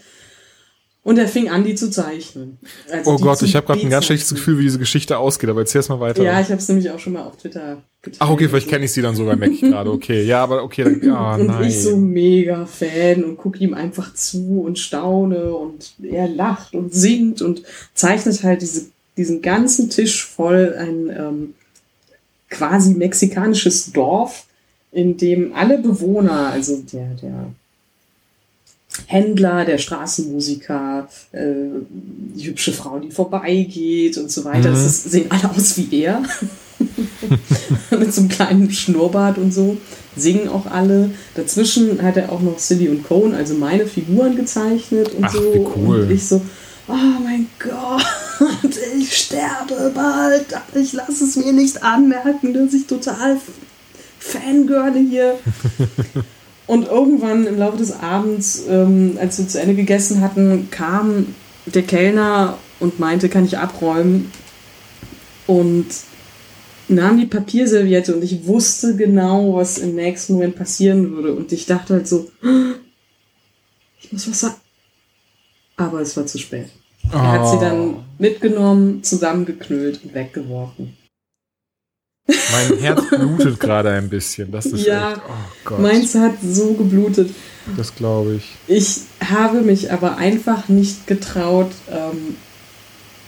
Und 1.04 1.18
er 1.18 1.28
fing 1.28 1.50
an, 1.50 1.64
die 1.64 1.74
zu 1.74 1.90
zeichnen. 1.90 2.60
Also 2.92 3.12
Oh 3.12 3.18
Gott, 3.18 3.42
ich 3.42 3.56
habe 3.56 3.66
gerade 3.66 3.82
ein 3.82 3.90
ganz 3.90 4.06
schlechtes. 4.06 4.36
Gefühl, 4.36 4.60
wie 4.60 4.64
diese 4.64 4.78
Geschichte 4.78 5.18
ausgeht, 5.18 5.50
aber 5.50 5.62
erzähl's 5.62 5.90
mal 5.90 6.00
weiter. 6.00 6.22
Ja, 6.22 6.40
ich 6.40 6.50
habe 6.50 6.58
es 6.58 6.68
nämlich 6.68 6.92
auch 6.92 7.00
schon 7.00 7.14
mal 7.14 7.24
auf 7.24 7.38
Twitter 7.38 7.82
geteilt. 8.02 8.22
Ach, 8.22 8.30
okay, 8.30 8.48
vielleicht 8.48 8.68
kenne 8.68 8.86
ich 8.86 8.92
sie 8.92 9.02
dann 9.02 9.16
sogar, 9.16 9.36
merke 9.36 9.56
ich 9.56 9.62
gerade. 9.62 9.92
Okay, 9.92 10.24
ja, 10.24 10.44
aber 10.44 10.64
okay, 10.64 10.84
dann, 10.84 11.12
ah, 11.12 11.36
und 11.40 11.48
nein. 11.48 11.70
ich 11.70 11.82
so 11.82 11.96
mega 11.96 12.66
Fan 12.66 13.24
und 13.24 13.38
gucke 13.38 13.60
ihm 13.60 13.74
einfach 13.74 14.14
zu 14.14 14.62
und 14.62 14.80
staune 14.80 15.54
und 15.54 15.94
er 16.02 16.28
lacht 16.28 16.74
und 16.74 16.94
singt 16.94 17.42
und 17.42 17.64
zeichnet 17.94 18.44
halt 18.44 18.62
diese, 18.62 18.88
diesen 19.18 19.42
ganzen 19.42 19.90
Tisch 19.90 20.26
voll 20.26 20.76
ein 20.78 21.10
ähm, 21.10 21.54
quasi 22.50 22.94
mexikanisches 22.94 23.92
Dorf, 23.92 24.46
in 24.92 25.18
dem 25.18 25.56
alle 25.56 25.78
Bewohner, 25.78 26.50
also 26.52 26.84
der, 26.92 27.14
der 27.22 27.52
Händler, 29.06 29.64
der 29.64 29.78
Straßenmusiker, 29.78 31.08
äh, 31.32 31.54
die 31.90 32.48
hübsche 32.48 32.74
Frau, 32.74 33.00
die 33.00 33.12
vorbeigeht 33.12 34.18
und 34.18 34.30
so 34.30 34.44
weiter, 34.44 34.72
das 34.72 34.86
ist, 34.86 35.12
sehen 35.12 35.32
alle 35.32 35.50
aus 35.50 35.78
wie 35.78 36.02
er. 36.02 36.24
mit 37.92 38.14
so 38.14 38.22
einem 38.22 38.30
kleinen 38.30 38.72
Schnurrbart 38.72 39.38
und 39.38 39.54
so. 39.54 39.78
Singen 40.16 40.50
auch 40.50 40.66
alle. 40.66 41.12
Dazwischen 41.36 42.02
hat 42.02 42.18
er 42.18 42.32
auch 42.32 42.42
noch 42.42 42.60
Silly 42.60 42.90
und 42.90 43.08
Cohen, 43.08 43.34
also 43.34 43.54
meine 43.54 43.86
Figuren 43.86 44.36
gezeichnet 44.36 45.14
und 45.16 45.26
Ach, 45.26 45.34
so. 45.34 45.54
wie 45.54 45.66
cool. 45.76 46.02
Und 46.02 46.12
ich 46.12 46.28
so, 46.28 46.42
oh 46.88 47.22
mein 47.24 47.48
Gott, 47.60 48.78
ich 48.98 49.16
sterbe 49.16 49.92
bald. 49.94 50.48
Ich 50.76 50.94
lasse 50.94 51.24
es 51.24 51.36
mir 51.36 51.54
nicht 51.54 51.84
anmerken, 51.84 52.54
dass 52.54 52.74
ich 52.74 52.88
total 52.88 53.38
Fangirle 54.20 55.00
hier. 55.00 55.36
Und 56.68 56.88
irgendwann 56.88 57.48
im 57.48 57.58
Laufe 57.58 57.78
des 57.78 57.92
Abends, 57.92 58.64
ähm, 58.70 59.18
als 59.20 59.38
wir 59.38 59.46
zu 59.46 59.60
Ende 59.60 59.76
gegessen 59.76 60.22
hatten, 60.22 60.70
kam 60.72 61.36
der 61.66 61.82
Kellner 61.82 62.58
und 62.80 62.98
meinte, 62.98 63.28
kann 63.28 63.44
ich 63.44 63.58
abräumen? 63.58 64.32
Und 65.48 65.88
nahm 66.92 67.18
die 67.20 67.26
Papierserviette 67.26 68.16
und 68.16 68.24
ich 68.24 68.46
wusste 68.46 68.96
genau, 68.96 69.56
was 69.56 69.78
im 69.78 69.96
nächsten 69.96 70.34
Moment 70.34 70.56
passieren 70.56 71.12
würde. 71.12 71.34
Und 71.34 71.52
ich 71.52 71.66
dachte 71.66 71.94
halt 71.96 72.08
so, 72.08 72.32
ich 74.02 74.12
muss 74.12 74.30
was 74.30 74.40
sagen. 74.40 74.56
Aber 75.78 76.02
es 76.02 76.16
war 76.18 76.26
zu 76.26 76.38
spät. 76.38 76.68
Er 77.12 77.32
hat 77.32 77.50
sie 77.50 77.60
dann 77.60 78.04
mitgenommen, 78.20 79.04
zusammengeknüllt 79.04 80.02
und 80.04 80.14
weggeworfen. 80.14 80.96
Mein 82.28 82.78
Herz 82.80 83.02
blutet 83.10 83.60
gerade 83.60 83.90
ein 83.90 84.10
bisschen. 84.10 84.52
Das 84.52 84.68
ist 84.68 84.86
Ja, 84.86 85.14
echt, 85.14 85.22
oh 85.28 85.32
Gott, 85.66 85.80
Meins 85.80 86.14
hat 86.16 86.36
so 86.44 86.74
geblutet. 86.74 87.32
das 87.76 87.96
glaube 87.96 88.36
ich. 88.36 88.56
Ich 88.68 89.02
habe 89.28 89.62
mich 89.62 89.92
aber 89.92 90.18
einfach 90.18 90.70
nicht 90.70 91.08
getraut, 91.08 91.72
ähm, 91.90 92.36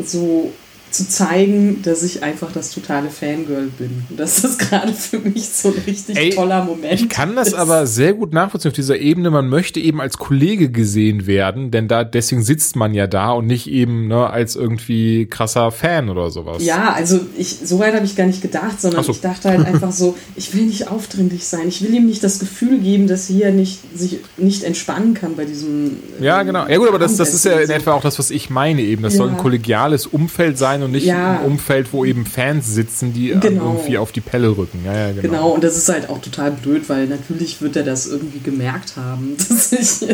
so 0.04 0.54
zu 0.94 1.10
zeigen, 1.10 1.82
dass 1.82 2.04
ich 2.04 2.22
einfach 2.24 2.52
das 2.52 2.72
totale 2.72 3.10
Fangirl 3.10 3.70
bin. 3.80 4.06
Und 4.10 4.20
dass 4.20 4.42
das 4.44 4.58
gerade 4.60 4.94
für 4.94 5.18
mich 5.20 5.50
so 5.50 5.70
ein 5.70 5.82
richtig 5.88 6.16
Ey, 6.18 6.30
toller 6.30 6.64
Moment 6.64 6.94
Ich 6.94 7.10
kann 7.10 7.36
das 7.36 7.50
ist. 7.50 7.54
aber 7.56 7.88
sehr 7.88 8.14
gut 8.14 8.32
nachvollziehen 8.32 8.70
auf 8.70 8.76
dieser 8.76 8.98
Ebene. 9.00 9.32
Man 9.32 9.50
möchte 9.50 9.80
eben 9.80 10.00
als 10.00 10.18
Kollege 10.20 10.70
gesehen 10.70 11.26
werden, 11.26 11.72
denn 11.72 11.88
da 11.88 12.04
deswegen 12.04 12.44
sitzt 12.44 12.76
man 12.76 12.94
ja 12.94 13.08
da 13.08 13.32
und 13.32 13.48
nicht 13.48 13.68
eben 13.68 14.08
ne, 14.08 14.30
als 14.30 14.56
irgendwie 14.56 15.26
krasser 15.26 15.72
Fan 15.72 16.10
oder 16.10 16.30
sowas. 16.30 16.64
Ja, 16.64 16.94
also 16.94 17.22
ich, 17.38 17.58
so 17.64 17.80
weit 17.80 17.96
habe 17.96 18.06
ich 18.06 18.16
gar 18.16 18.28
nicht 18.28 18.42
gedacht, 18.44 18.80
sondern 18.80 19.04
so. 19.04 19.12
ich 19.14 19.22
dachte 19.22 19.50
halt 19.50 19.66
einfach 19.66 19.92
so, 19.92 20.16
ich 20.36 20.54
will 20.54 20.64
nicht 20.68 20.90
aufdringlich 20.90 21.46
sein. 21.48 21.68
Ich 21.68 21.82
will 21.82 21.94
ihm 21.94 22.06
nicht 22.06 22.24
das 22.24 22.38
Gefühl 22.38 22.78
geben, 22.80 23.08
dass 23.08 23.26
hier 23.26 23.52
nicht, 23.52 23.80
sich 23.98 24.20
nicht 24.38 24.64
entspannen 24.64 25.16
kann 25.16 25.36
bei 25.36 25.46
diesem. 25.46 25.98
Ja, 26.22 26.42
ähm, 26.42 26.48
genau. 26.48 26.68
Ja 26.68 26.78
gut, 26.78 26.88
aber 26.88 27.00
das, 27.00 27.18
das 27.18 27.34
ist 27.34 27.46
ja 27.46 27.54
in 27.60 27.70
etwa 27.72 27.94
auch 27.94 28.02
das, 28.04 28.20
was 28.20 28.30
ich 28.30 28.52
meine 28.52 28.82
eben. 28.84 29.02
Das 29.02 29.14
Ja. 29.14 29.18
soll 29.18 29.30
ein 29.30 29.38
kollegiales 29.38 30.06
Umfeld 30.06 30.58
sein 30.60 30.83
und 30.84 30.92
nicht 30.92 31.06
Ja. 31.06 31.40
ein 31.40 31.46
Umfeld, 31.46 31.92
wo 31.94 32.06
eben 32.06 32.26
Fans 32.26 32.68
sitzen, 32.74 33.14
die 33.14 33.30
Genau. 33.40 33.74
irgendwie 33.74 33.98
auf 33.98 34.12
die 34.12 34.22
Pelle 34.22 34.56
rücken. 34.56 34.80
Ja, 34.86 34.94
ja, 34.94 35.08
genau. 35.12 35.22
Genau, 35.22 35.50
und 35.52 35.64
das 35.64 35.78
ist 35.78 35.90
halt 35.90 36.10
auch 36.10 36.22
total 36.22 36.52
blöd, 36.52 36.88
weil 36.90 37.08
natürlich 37.08 37.62
wird 37.62 37.76
er 37.76 37.84
das 37.84 38.08
irgendwie 38.08 38.40
gemerkt 38.40 38.96
haben, 38.98 39.36
dass 39.50 39.72
ich, 39.72 40.08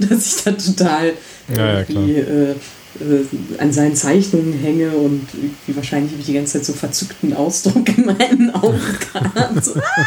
dass 0.00 0.26
ich 0.36 0.44
da 0.44 0.50
total 0.52 1.12
ja, 1.56 1.80
irgendwie 1.80 2.14
äh, 2.14 2.50
äh, 2.50 3.24
an 3.58 3.72
seinen 3.72 3.96
Zeichnungen 3.96 4.52
hänge 4.52 4.90
und 4.90 5.26
irgendwie 5.34 5.76
wahrscheinlich 5.76 6.12
habe 6.12 6.20
ich 6.20 6.26
die 6.26 6.34
ganze 6.34 6.54
Zeit 6.54 6.64
so 6.64 6.72
verzückten 6.72 7.34
Ausdruck 7.34 7.88
in 7.96 8.06
meinen 8.06 8.54
Augen 8.54 8.80
gehabt. 9.12 9.64
So, 9.64 9.74
ah! 9.78 10.06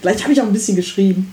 Vielleicht 0.00 0.22
habe 0.22 0.32
ich 0.32 0.40
auch 0.40 0.46
ein 0.46 0.52
bisschen 0.52 0.76
geschrieben. 0.76 1.32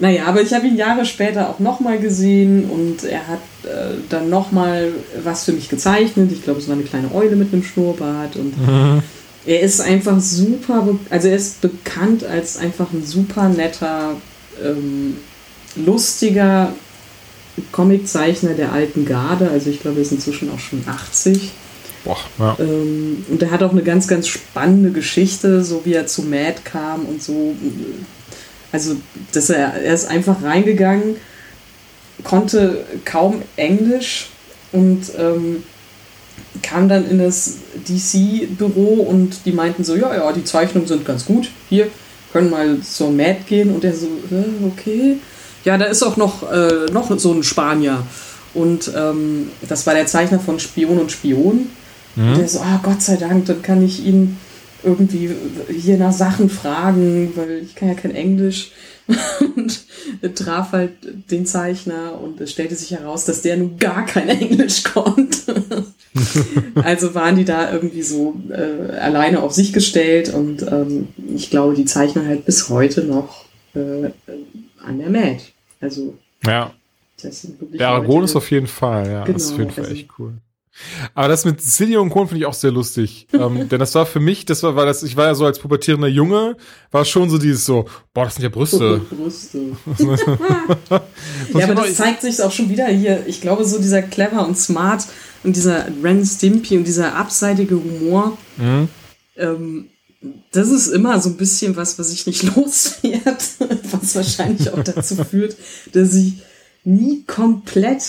Naja, 0.00 0.26
aber 0.26 0.42
ich 0.42 0.52
habe 0.52 0.66
ihn 0.66 0.76
Jahre 0.76 1.04
später 1.04 1.48
auch 1.48 1.60
nochmal 1.60 1.98
gesehen 1.98 2.68
und 2.68 3.04
er 3.04 3.28
hat 3.28 3.40
äh, 3.64 3.94
dann 4.08 4.28
nochmal 4.28 4.92
was 5.22 5.44
für 5.44 5.52
mich 5.52 5.68
gezeichnet. 5.68 6.32
Ich 6.32 6.42
glaube, 6.42 6.58
es 6.58 6.68
war 6.68 6.74
eine 6.74 6.84
kleine 6.84 7.14
Eule 7.14 7.36
mit 7.36 7.52
einem 7.52 7.62
Schnurrbart 7.62 8.36
und 8.36 8.54
er 9.46 9.60
ist 9.60 9.80
einfach 9.80 10.20
super, 10.20 10.88
also 11.10 11.28
er 11.28 11.36
ist 11.36 11.60
bekannt 11.60 12.24
als 12.24 12.56
einfach 12.56 12.92
ein 12.92 13.04
super 13.04 13.48
netter, 13.48 14.16
ähm, 14.62 15.16
lustiger 15.76 16.72
Comiczeichner 17.72 18.54
der 18.54 18.72
alten 18.72 19.04
Garde. 19.04 19.50
Also 19.50 19.70
ich 19.70 19.80
glaube, 19.80 19.98
er 19.98 20.02
ist 20.02 20.12
inzwischen 20.12 20.50
auch 20.50 20.58
schon 20.58 20.82
80. 20.86 21.52
Boah, 22.04 22.18
ja. 22.38 22.56
Ähm, 22.58 23.24
und 23.28 23.42
er 23.42 23.50
hat 23.50 23.62
auch 23.62 23.72
eine 23.72 23.82
ganz, 23.82 24.08
ganz 24.08 24.28
spannende 24.28 24.90
Geschichte, 24.90 25.64
so 25.64 25.84
wie 25.84 25.94
er 25.94 26.06
zu 26.06 26.22
Mad 26.22 26.56
kam 26.64 27.06
und 27.06 27.22
so. 27.22 27.54
Also, 28.74 28.96
dass 29.30 29.50
er, 29.50 29.72
er 29.74 29.94
ist 29.94 30.06
einfach 30.10 30.42
reingegangen, 30.42 31.14
konnte 32.24 32.84
kaum 33.04 33.40
Englisch 33.54 34.30
und 34.72 35.02
ähm, 35.16 35.62
kam 36.60 36.88
dann 36.88 37.08
in 37.08 37.20
das 37.20 37.58
DC-Büro 37.86 38.94
und 39.08 39.46
die 39.46 39.52
meinten 39.52 39.84
so, 39.84 39.94
ja, 39.94 40.12
ja, 40.12 40.32
die 40.32 40.42
Zeichnungen 40.42 40.88
sind 40.88 41.04
ganz 41.04 41.24
gut, 41.24 41.50
hier, 41.68 41.86
können 42.32 42.50
mal 42.50 42.80
zur 42.80 43.12
Mad 43.12 43.42
gehen. 43.48 43.72
Und 43.72 43.84
er 43.84 43.94
so, 43.94 44.08
"Hä, 44.28 44.42
okay. 44.66 45.18
Ja, 45.64 45.78
da 45.78 45.84
ist 45.84 46.02
auch 46.02 46.16
noch, 46.16 46.50
äh, 46.50 46.86
noch 46.92 47.16
so 47.16 47.32
ein 47.32 47.44
Spanier. 47.44 48.02
Und 48.54 48.90
ähm, 48.96 49.50
das 49.68 49.86
war 49.86 49.94
der 49.94 50.06
Zeichner 50.06 50.40
von 50.40 50.58
Spion 50.58 50.98
und 50.98 51.12
Spion. 51.12 51.68
Und 52.16 52.38
der 52.38 52.48
so, 52.48 52.58
ah, 52.58 52.80
Gott 52.82 53.02
sei 53.02 53.16
Dank, 53.18 53.46
dann 53.46 53.62
kann 53.62 53.84
ich 53.84 54.04
ihn 54.04 54.36
irgendwie 54.84 55.30
hier 55.70 55.96
nach 55.96 56.12
Sachen 56.12 56.48
fragen, 56.50 57.32
weil 57.36 57.62
ich 57.64 57.74
kann 57.74 57.88
ja 57.88 57.94
kein 57.94 58.14
Englisch. 58.14 58.72
Und 59.56 59.84
traf 60.34 60.72
halt 60.72 60.92
den 61.30 61.44
Zeichner 61.44 62.18
und 62.22 62.40
es 62.40 62.52
stellte 62.52 62.74
sich 62.74 62.92
heraus, 62.92 63.26
dass 63.26 63.42
der 63.42 63.58
nun 63.58 63.76
gar 63.78 64.06
kein 64.06 64.30
Englisch 64.30 64.82
konnte. 64.82 65.62
also 66.76 67.14
waren 67.14 67.36
die 67.36 67.44
da 67.44 67.70
irgendwie 67.70 68.00
so 68.00 68.34
äh, 68.48 68.96
alleine 68.96 69.42
auf 69.42 69.52
sich 69.52 69.74
gestellt 69.74 70.32
und 70.32 70.62
ähm, 70.62 71.08
ich 71.34 71.50
glaube, 71.50 71.74
die 71.74 71.84
zeichnen 71.84 72.26
halt 72.26 72.46
bis 72.46 72.70
heute 72.70 73.04
noch 73.04 73.44
äh, 73.74 74.08
an 74.82 74.98
der 74.98 75.10
Mad. 75.10 75.40
Also 75.82 76.16
ja. 76.46 76.72
Der 77.78 77.88
Aragon 77.88 78.24
ist 78.24 78.36
auf 78.36 78.50
jeden 78.50 78.66
Fall, 78.66 79.06
ja. 79.06 79.24
das 79.24 79.42
ist 79.44 79.50
auf 79.50 79.56
Genau, 79.58 79.68
jeden 79.68 79.74
Fall 79.74 79.84
also- 79.84 79.96
echt 79.96 80.08
cool. 80.18 80.32
Aber 81.14 81.28
das 81.28 81.44
mit 81.44 81.60
Silly 81.60 81.96
und 81.96 82.10
Kohn 82.10 82.28
finde 82.28 82.40
ich 82.40 82.46
auch 82.46 82.54
sehr 82.54 82.70
lustig. 82.70 83.26
ähm, 83.32 83.68
denn 83.68 83.78
das 83.78 83.94
war 83.94 84.06
für 84.06 84.20
mich, 84.20 84.44
das 84.44 84.62
war, 84.62 84.76
war 84.76 84.86
das, 84.86 85.02
ich 85.02 85.16
war 85.16 85.26
ja 85.26 85.34
so 85.34 85.44
als 85.44 85.58
pubertierender 85.58 86.08
Junge, 86.08 86.56
war 86.90 87.04
schon 87.04 87.30
so 87.30 87.38
dieses 87.38 87.64
so, 87.64 87.86
boah, 88.12 88.24
das 88.24 88.34
sind 88.36 88.42
ja 88.42 88.48
Brüste. 88.48 89.00
Brüste. 89.10 89.76
ja, 91.54 91.64
aber 91.64 91.74
das 91.74 91.94
zeigt 91.94 92.22
sich 92.22 92.42
auch 92.42 92.52
schon 92.52 92.68
wieder 92.68 92.86
hier. 92.86 93.24
Ich 93.26 93.40
glaube, 93.40 93.64
so 93.64 93.78
dieser 93.78 94.02
clever 94.02 94.46
und 94.46 94.58
smart 94.58 95.04
und 95.44 95.56
dieser 95.56 95.86
Ren 96.02 96.24
Stimpy 96.24 96.76
und 96.76 96.86
dieser 96.86 97.14
abseitige 97.14 97.76
Humor, 97.76 98.36
Mhm. 98.56 98.88
ähm, 99.36 99.88
das 100.52 100.68
ist 100.68 100.88
immer 100.88 101.20
so 101.20 101.28
ein 101.30 101.36
bisschen 101.36 101.76
was, 101.76 101.98
was 101.98 102.12
ich 102.12 102.26
nicht 102.26 102.42
loswerde, 102.56 103.36
was 103.90 104.14
wahrscheinlich 104.14 104.70
auch 104.70 104.82
dazu 104.82 105.16
führt, 105.24 105.56
dass 105.92 106.14
ich 106.14 106.34
nie 106.84 107.24
komplett 107.26 108.02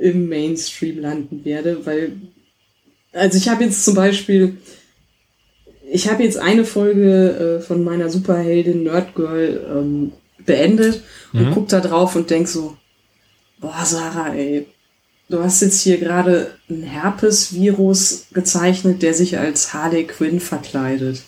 im 0.00 0.28
Mainstream 0.28 0.98
landen 0.98 1.44
werde, 1.44 1.84
weil, 1.84 2.12
also 3.12 3.36
ich 3.36 3.48
habe 3.48 3.64
jetzt 3.64 3.84
zum 3.84 3.94
Beispiel, 3.94 4.56
ich 5.90 6.08
habe 6.08 6.22
jetzt 6.22 6.38
eine 6.38 6.64
Folge 6.64 7.58
äh, 7.58 7.60
von 7.60 7.84
meiner 7.84 8.08
Superheldin 8.08 8.84
Nerdgirl 8.84 9.66
ähm, 9.70 10.12
beendet 10.44 11.02
und 11.32 11.48
mhm. 11.48 11.54
guck 11.54 11.68
da 11.68 11.80
drauf 11.80 12.16
und 12.16 12.30
denk 12.30 12.48
so, 12.48 12.76
boah, 13.60 13.84
Sarah, 13.84 14.34
ey, 14.34 14.66
du 15.28 15.42
hast 15.42 15.60
jetzt 15.60 15.82
hier 15.82 15.98
gerade 15.98 16.52
ein 16.68 16.82
Herpes-Virus 16.82 18.26
gezeichnet, 18.32 19.02
der 19.02 19.14
sich 19.14 19.38
als 19.38 19.74
Harley 19.74 20.06
Quinn 20.06 20.40
verkleidet. 20.40 21.22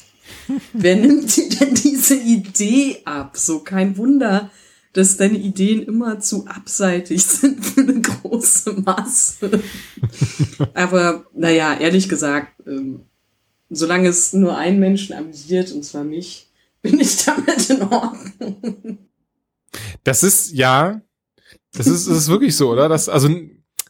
Wer 0.72 0.96
nimmt 0.96 1.36
dir 1.36 1.48
denn 1.48 1.74
diese 1.74 2.16
Idee 2.16 2.98
ab? 3.04 3.36
So 3.36 3.58
kein 3.58 3.96
Wunder, 3.98 4.50
dass 4.92 5.16
deine 5.16 5.38
Ideen 5.38 5.82
immer 5.82 6.20
zu 6.20 6.46
abseitig 6.46 7.24
sind 7.24 7.64
für 7.64 7.80
eine 7.80 8.00
große 8.00 8.74
Masse. 8.74 9.62
Aber 10.74 11.24
naja, 11.34 11.74
ehrlich 11.74 12.08
gesagt, 12.08 12.52
ähm, 12.66 13.00
solange 13.70 14.08
es 14.08 14.32
nur 14.32 14.56
einen 14.56 14.78
Menschen 14.78 15.14
amüsiert, 15.14 15.72
und 15.72 15.84
zwar 15.84 16.04
mich, 16.04 16.50
bin 16.82 17.00
ich 17.00 17.24
damit 17.24 17.70
in 17.70 17.82
Ordnung. 17.82 18.98
Das 20.04 20.22
ist, 20.22 20.52
ja, 20.52 21.00
das 21.72 21.86
ist, 21.86 22.08
das 22.08 22.16
ist 22.18 22.28
wirklich 22.28 22.54
so, 22.54 22.70
oder? 22.70 22.88
Das, 22.88 23.08
also, 23.08 23.30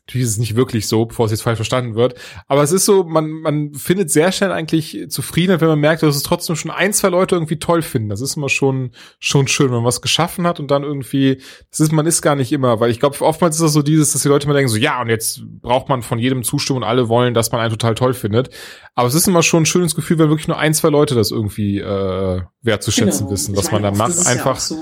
Natürlich 0.07 0.27
ist 0.27 0.33
es 0.33 0.39
nicht 0.39 0.57
wirklich 0.57 0.89
so, 0.89 1.05
bevor 1.05 1.27
es 1.27 1.31
jetzt 1.31 1.43
falsch 1.43 1.59
verstanden 1.59 1.95
wird. 1.95 2.15
Aber 2.49 2.65
es 2.65 2.73
ist 2.73 2.85
so, 2.85 3.05
man, 3.05 3.31
man 3.31 3.73
findet 3.75 4.11
sehr 4.11 4.33
schnell 4.33 4.51
eigentlich 4.51 5.07
Zufriedenheit, 5.09 5.61
wenn 5.61 5.69
man 5.69 5.79
merkt, 5.79 6.03
dass 6.03 6.17
es 6.17 6.25
trotzdem 6.25 6.57
schon 6.57 6.73
ein, 6.73 6.93
zwei 6.93 7.09
Leute 7.09 7.37
irgendwie 7.37 7.61
toll 7.61 7.83
finden. 7.83 8.09
Das 8.09 8.21
ist 8.21 8.37
immer 8.37 8.49
schon, 8.49 8.91
schon 9.21 9.47
schön, 9.47 9.69
wenn 9.69 9.77
man 9.77 9.85
was 9.85 10.03
geschaffen 10.03 10.45
hat 10.45 10.59
und 10.59 10.73
dann 10.73 10.83
irgendwie, 10.83 11.41
das 11.71 11.79
ist, 11.79 11.93
man 11.93 12.05
ist 12.05 12.21
gar 12.21 12.35
nicht 12.35 12.51
immer, 12.51 12.81
weil 12.81 12.91
ich 12.91 12.99
glaube, 12.99 13.21
oftmals 13.21 13.55
ist 13.55 13.63
das 13.63 13.73
so 13.75 13.83
dieses, 13.83 14.13
dass 14.13 14.23
die 14.23 14.29
Leute 14.29 14.47
immer 14.47 14.55
denken 14.55 14.69
so, 14.69 14.77
ja, 14.77 15.01
und 15.01 15.09
jetzt 15.09 15.45
braucht 15.61 15.89
man 15.89 16.03
von 16.03 16.19
jedem 16.19 16.43
Zustimmen 16.43 16.79
und 16.79 16.85
alle 16.85 17.09
wollen, 17.09 17.33
dass 17.33 17.53
man 17.53 17.61
einen 17.61 17.71
total 17.71 17.95
toll 17.95 18.13
findet. 18.13 18.51
Aber 18.97 19.07
es 19.07 19.15
ist 19.15 19.29
immer 19.29 19.45
schon 19.45 19.63
ein 19.63 19.67
schönes 19.67 19.95
Gefühl, 19.95 20.19
wenn 20.19 20.31
wirklich 20.31 20.49
nur 20.49 20.59
ein, 20.59 20.75
zwei 20.75 20.89
Leute 20.89 21.15
das 21.15 21.31
irgendwie 21.31 21.79
äh, 21.79 22.43
wertzuschätzen 22.63 23.27
genau. 23.27 23.31
wissen, 23.31 23.57
was 23.57 23.71
meine, 23.71 23.83
man 23.91 23.95
da 23.95 24.09
macht. 24.09 24.27
Einfach. 24.27 24.61
Ja. 24.69 24.77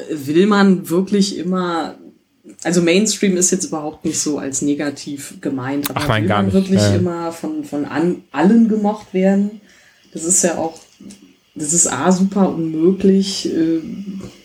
Äh, 0.00 0.26
will 0.28 0.46
man 0.46 0.88
wirklich 0.88 1.36
immer 1.38 1.98
also 2.62 2.82
Mainstream 2.82 3.36
ist 3.36 3.50
jetzt 3.50 3.64
überhaupt 3.64 4.04
nicht 4.04 4.18
so 4.18 4.38
als 4.38 4.60
negativ 4.60 5.40
gemeint, 5.40 5.88
aber 5.90 6.00
Ach 6.00 6.08
nein, 6.08 6.26
gar 6.26 6.42
nicht. 6.42 6.52
wirklich 6.52 6.80
ja. 6.80 6.94
immer 6.94 7.32
von, 7.32 7.64
von 7.64 7.86
an, 7.86 8.22
allen 8.32 8.68
gemocht 8.68 9.14
werden. 9.14 9.60
Das 10.12 10.24
ist 10.24 10.42
ja 10.44 10.58
auch, 10.58 10.78
das 11.54 11.72
ist 11.72 11.86
A 11.86 12.12
super 12.12 12.50
unmöglich, 12.50 13.46
äh, 13.46 13.80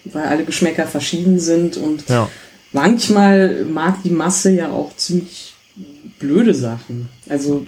weil 0.05 0.25
alle 0.25 0.45
Geschmäcker 0.45 0.87
verschieden 0.87 1.39
sind 1.39 1.75
und 1.75 2.07
ja. 2.07 2.29
manchmal 2.71 3.65
mag 3.65 4.01
die 4.03 4.11
Masse 4.11 4.51
ja 4.51 4.71
auch 4.71 4.95
ziemlich 4.95 5.53
blöde 6.17 6.53
Sachen. 6.53 7.09
Also 7.27 7.65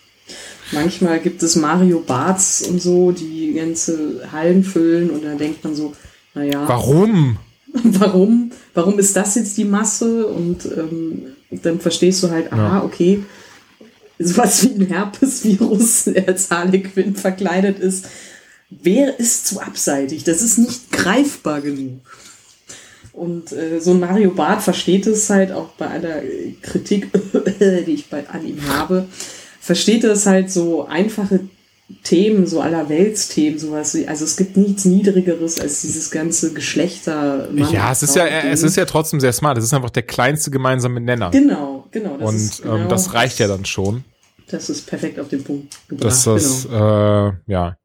manchmal 0.72 1.20
gibt 1.20 1.42
es 1.42 1.56
Mario 1.56 2.00
Barts 2.00 2.62
und 2.62 2.82
so, 2.82 3.12
die 3.12 3.54
ganze 3.54 4.28
Hallen 4.30 4.62
füllen 4.62 5.08
und 5.08 5.24
dann 5.24 5.38
denkt 5.38 5.64
man 5.64 5.74
so, 5.74 5.94
naja. 6.34 6.68
Warum? 6.68 7.38
warum, 7.84 8.52
warum 8.74 8.98
ist 8.98 9.16
das 9.16 9.34
jetzt 9.34 9.56
die 9.56 9.64
Masse? 9.64 10.26
Und 10.26 10.66
ähm, 10.66 11.22
dann 11.50 11.80
verstehst 11.80 12.22
du 12.22 12.30
halt, 12.30 12.52
aha, 12.52 12.82
okay, 12.82 13.24
sowas 14.18 14.62
wie 14.64 14.80
ein 14.80 14.86
Herpesvirus, 14.86 16.04
der 16.06 16.28
als 16.28 16.50
Harley 16.50 16.82
Quinn 16.82 17.16
verkleidet 17.16 17.78
ist, 17.78 18.06
wer 18.70 19.18
ist 19.18 19.46
zu 19.46 19.60
abseitig? 19.60 20.24
Das 20.24 20.42
ist 20.42 20.58
nicht 20.58 20.92
greifbar 20.92 21.60
genug. 21.60 22.00
Und 23.12 23.52
äh, 23.52 23.80
so 23.80 23.90
ein 23.90 24.00
Mario 24.00 24.30
Barth 24.30 24.62
versteht 24.62 25.06
es 25.06 25.28
halt 25.28 25.52
auch 25.52 25.70
bei 25.70 25.88
aller 25.88 26.22
Kritik, 26.62 27.10
die 27.60 27.92
ich 27.92 28.08
bei, 28.08 28.28
an 28.28 28.46
ihm 28.46 28.66
habe, 28.68 29.06
versteht 29.60 30.04
es 30.04 30.26
halt 30.26 30.50
so 30.50 30.86
einfache 30.86 31.40
Themen, 32.02 32.46
so 32.46 32.60
aller 32.60 32.88
Weltsthemen, 32.88 33.58
sowas. 33.58 33.96
Also 34.06 34.24
es 34.24 34.36
gibt 34.36 34.56
nichts 34.56 34.84
Niedrigeres 34.84 35.60
als 35.60 35.82
dieses 35.82 36.10
ganze 36.10 36.52
Geschlechter. 36.52 37.48
Ja, 37.54 37.92
es 37.92 38.02
ist 38.02 38.16
ja, 38.16 38.26
es 38.26 38.62
ist 38.62 38.76
ja 38.76 38.84
trotzdem 38.84 39.20
sehr 39.20 39.32
smart. 39.32 39.58
Es 39.58 39.64
ist 39.64 39.74
einfach 39.74 39.90
der 39.90 40.02
kleinste 40.02 40.50
gemeinsame 40.50 41.00
Nenner. 41.00 41.30
Genau, 41.30 41.86
genau. 41.90 42.16
Das 42.16 42.28
Und 42.28 42.40
ähm, 42.40 42.50
genau 42.62 42.76
ähm, 42.84 42.88
das 42.88 43.14
reicht 43.14 43.38
ja 43.38 43.48
dann 43.48 43.64
schon. 43.64 44.04
Das 44.48 44.70
ist 44.70 44.86
perfekt 44.86 45.18
auf 45.20 45.28
den 45.28 45.44
Punkt 45.44 45.76
gebracht. 45.88 46.06
Das, 46.06 46.24
das 46.24 46.64
genau. 46.64 47.28
äh, 47.28 47.32
ja. 47.46 47.76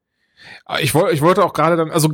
Ich 0.80 0.94
wollte, 0.94 1.14
ich 1.14 1.22
wollte 1.22 1.44
auch 1.44 1.52
gerade 1.52 1.76
dann, 1.76 1.90
also 1.90 2.08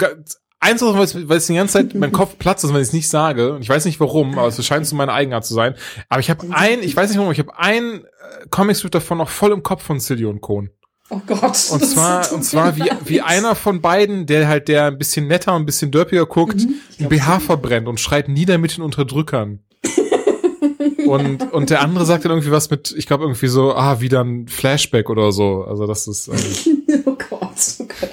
eins, 0.61 0.83
weil 0.83 1.37
es, 1.37 1.47
die 1.47 1.55
ganze 1.55 1.75
Zeit 1.75 1.95
mein 1.95 2.13
Kopf 2.13 2.39
platzt, 2.39 2.67
wenn 2.67 2.77
ich 2.77 2.83
es 2.83 2.93
nicht 2.93 3.09
sage. 3.09 3.55
Und 3.55 3.63
ich 3.63 3.69
weiß 3.69 3.85
nicht 3.85 4.01
warum, 4.01 4.39
aber 4.39 4.49
es 4.49 4.65
scheint 4.65 4.87
so 4.87 4.97
meine 4.97 5.13
Eigenart 5.13 5.45
zu 5.45 5.55
sein. 5.55 5.75
Aber 6.09 6.21
ich 6.21 6.31
habe 6.31 6.47
ein, 6.51 6.83
ich 6.83 6.97
weiß 6.97 7.11
nicht 7.11 7.19
warum, 7.19 7.33
ich 7.33 7.39
habe 7.39 7.59
ein 7.59 8.05
äh, 8.05 8.47
Comicstrip 8.51 8.93
davon 8.93 9.19
noch 9.19 9.29
voll 9.29 9.53
im 9.53 9.63
Kopf 9.63 9.83
von 9.83 10.01
Silly 10.01 10.25
und 10.25 10.41
Kohn. 10.41 10.71
Oh 11.13 11.21
Gott. 11.27 11.69
Und 11.71 11.85
zwar, 11.85 12.33
und 12.33 12.43
zwar 12.43 12.75
wie, 12.77 12.89
wie 13.05 13.21
einer 13.21 13.55
von 13.55 13.83
beiden, 13.83 14.25
der 14.25 14.49
halt 14.49 14.69
der 14.69 14.87
ein 14.87 14.97
bisschen 14.97 15.27
netter 15.27 15.55
und 15.55 15.63
ein 15.63 15.67
bisschen 15.67 15.91
dörpiger 15.91 16.25
guckt, 16.25 16.61
mhm. 16.61 16.77
ein 17.01 17.09
BH 17.11 17.41
verbrennt 17.41 17.87
und 17.87 18.01
schreit 18.01 18.31
nieder 18.31 18.57
mit 18.57 18.79
den 18.79 18.83
Unterdrückern. 18.83 19.61
und, 21.07 21.53
und 21.53 21.69
der 21.69 21.83
andere 21.83 22.07
sagt 22.07 22.25
dann 22.25 22.33
irgendwie 22.33 22.51
was 22.51 22.71
mit, 22.71 22.95
ich 22.97 23.07
glaube 23.07 23.25
irgendwie 23.25 23.49
so, 23.49 23.75
ah, 23.75 24.01
wieder 24.01 24.25
ein 24.25 24.49
Flashback 24.49 25.11
oder 25.11 25.33
so. 25.33 25.65
Also 25.65 25.87
das 25.87 26.09
ist. 26.09 26.29
Ähm 26.29 27.03
oh 27.05 27.17
Gott, 27.29 27.77
oh 27.81 27.85
Gott. 27.85 28.11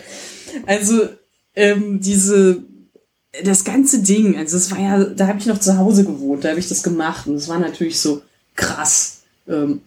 Also, 0.66 1.08
ähm, 1.56 2.02
diese, 2.02 2.64
das 3.46 3.64
ganze 3.64 4.04
Ding, 4.04 4.36
also 4.38 4.58
das 4.58 4.72
war 4.72 4.80
ja, 4.80 5.06
da 5.06 5.28
habe 5.28 5.40
ich 5.40 5.46
noch 5.46 5.60
zu 5.60 5.78
Hause 5.78 6.04
gewohnt, 6.04 6.44
da 6.44 6.50
habe 6.50 6.60
ich 6.60 6.68
das 6.68 6.84
gemacht 6.84 7.28
und 7.28 7.36
es 7.36 7.48
war 7.48 7.60
natürlich 7.60 8.02
so 8.02 8.22
krass 8.56 9.19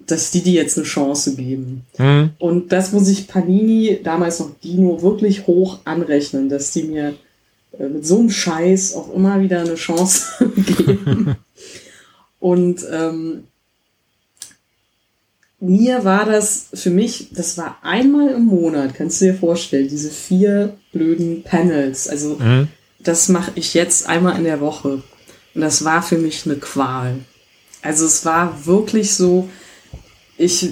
dass 0.06 0.30
die 0.32 0.42
die 0.42 0.54
jetzt 0.54 0.76
eine 0.76 0.86
Chance 0.86 1.36
geben. 1.36 1.82
Mhm. 1.98 2.30
Und 2.38 2.72
das 2.72 2.92
muss 2.92 3.08
ich 3.08 3.28
Panini, 3.28 4.00
damals 4.02 4.40
noch 4.40 4.50
Dino, 4.62 5.02
wirklich 5.02 5.46
hoch 5.46 5.78
anrechnen, 5.84 6.48
dass 6.48 6.72
die 6.72 6.82
mir 6.84 7.14
äh, 7.78 7.88
mit 7.88 8.04
so 8.04 8.18
einem 8.18 8.30
Scheiß 8.30 8.94
auch 8.94 9.14
immer 9.14 9.40
wieder 9.40 9.60
eine 9.60 9.76
Chance 9.76 10.50
geben. 10.76 11.36
Und 12.40 12.84
ähm, 12.90 13.44
mir 15.60 16.04
war 16.04 16.24
das, 16.24 16.66
für 16.74 16.90
mich, 16.90 17.28
das 17.30 17.56
war 17.56 17.78
einmal 17.82 18.30
im 18.30 18.46
Monat, 18.46 18.94
kannst 18.94 19.20
du 19.20 19.26
dir 19.26 19.34
vorstellen, 19.34 19.88
diese 19.88 20.10
vier 20.10 20.76
blöden 20.92 21.44
Panels. 21.44 22.08
Also 22.08 22.36
mhm. 22.40 22.66
das 22.98 23.28
mache 23.28 23.52
ich 23.54 23.74
jetzt 23.74 24.08
einmal 24.08 24.36
in 24.36 24.44
der 24.44 24.60
Woche. 24.60 25.02
Und 25.54 25.60
das 25.60 25.84
war 25.84 26.02
für 26.02 26.18
mich 26.18 26.46
eine 26.46 26.56
Qual. 26.56 27.20
Also 27.82 28.06
es 28.06 28.24
war 28.24 28.64
wirklich 28.66 29.14
so, 29.14 29.48
ich 30.38 30.70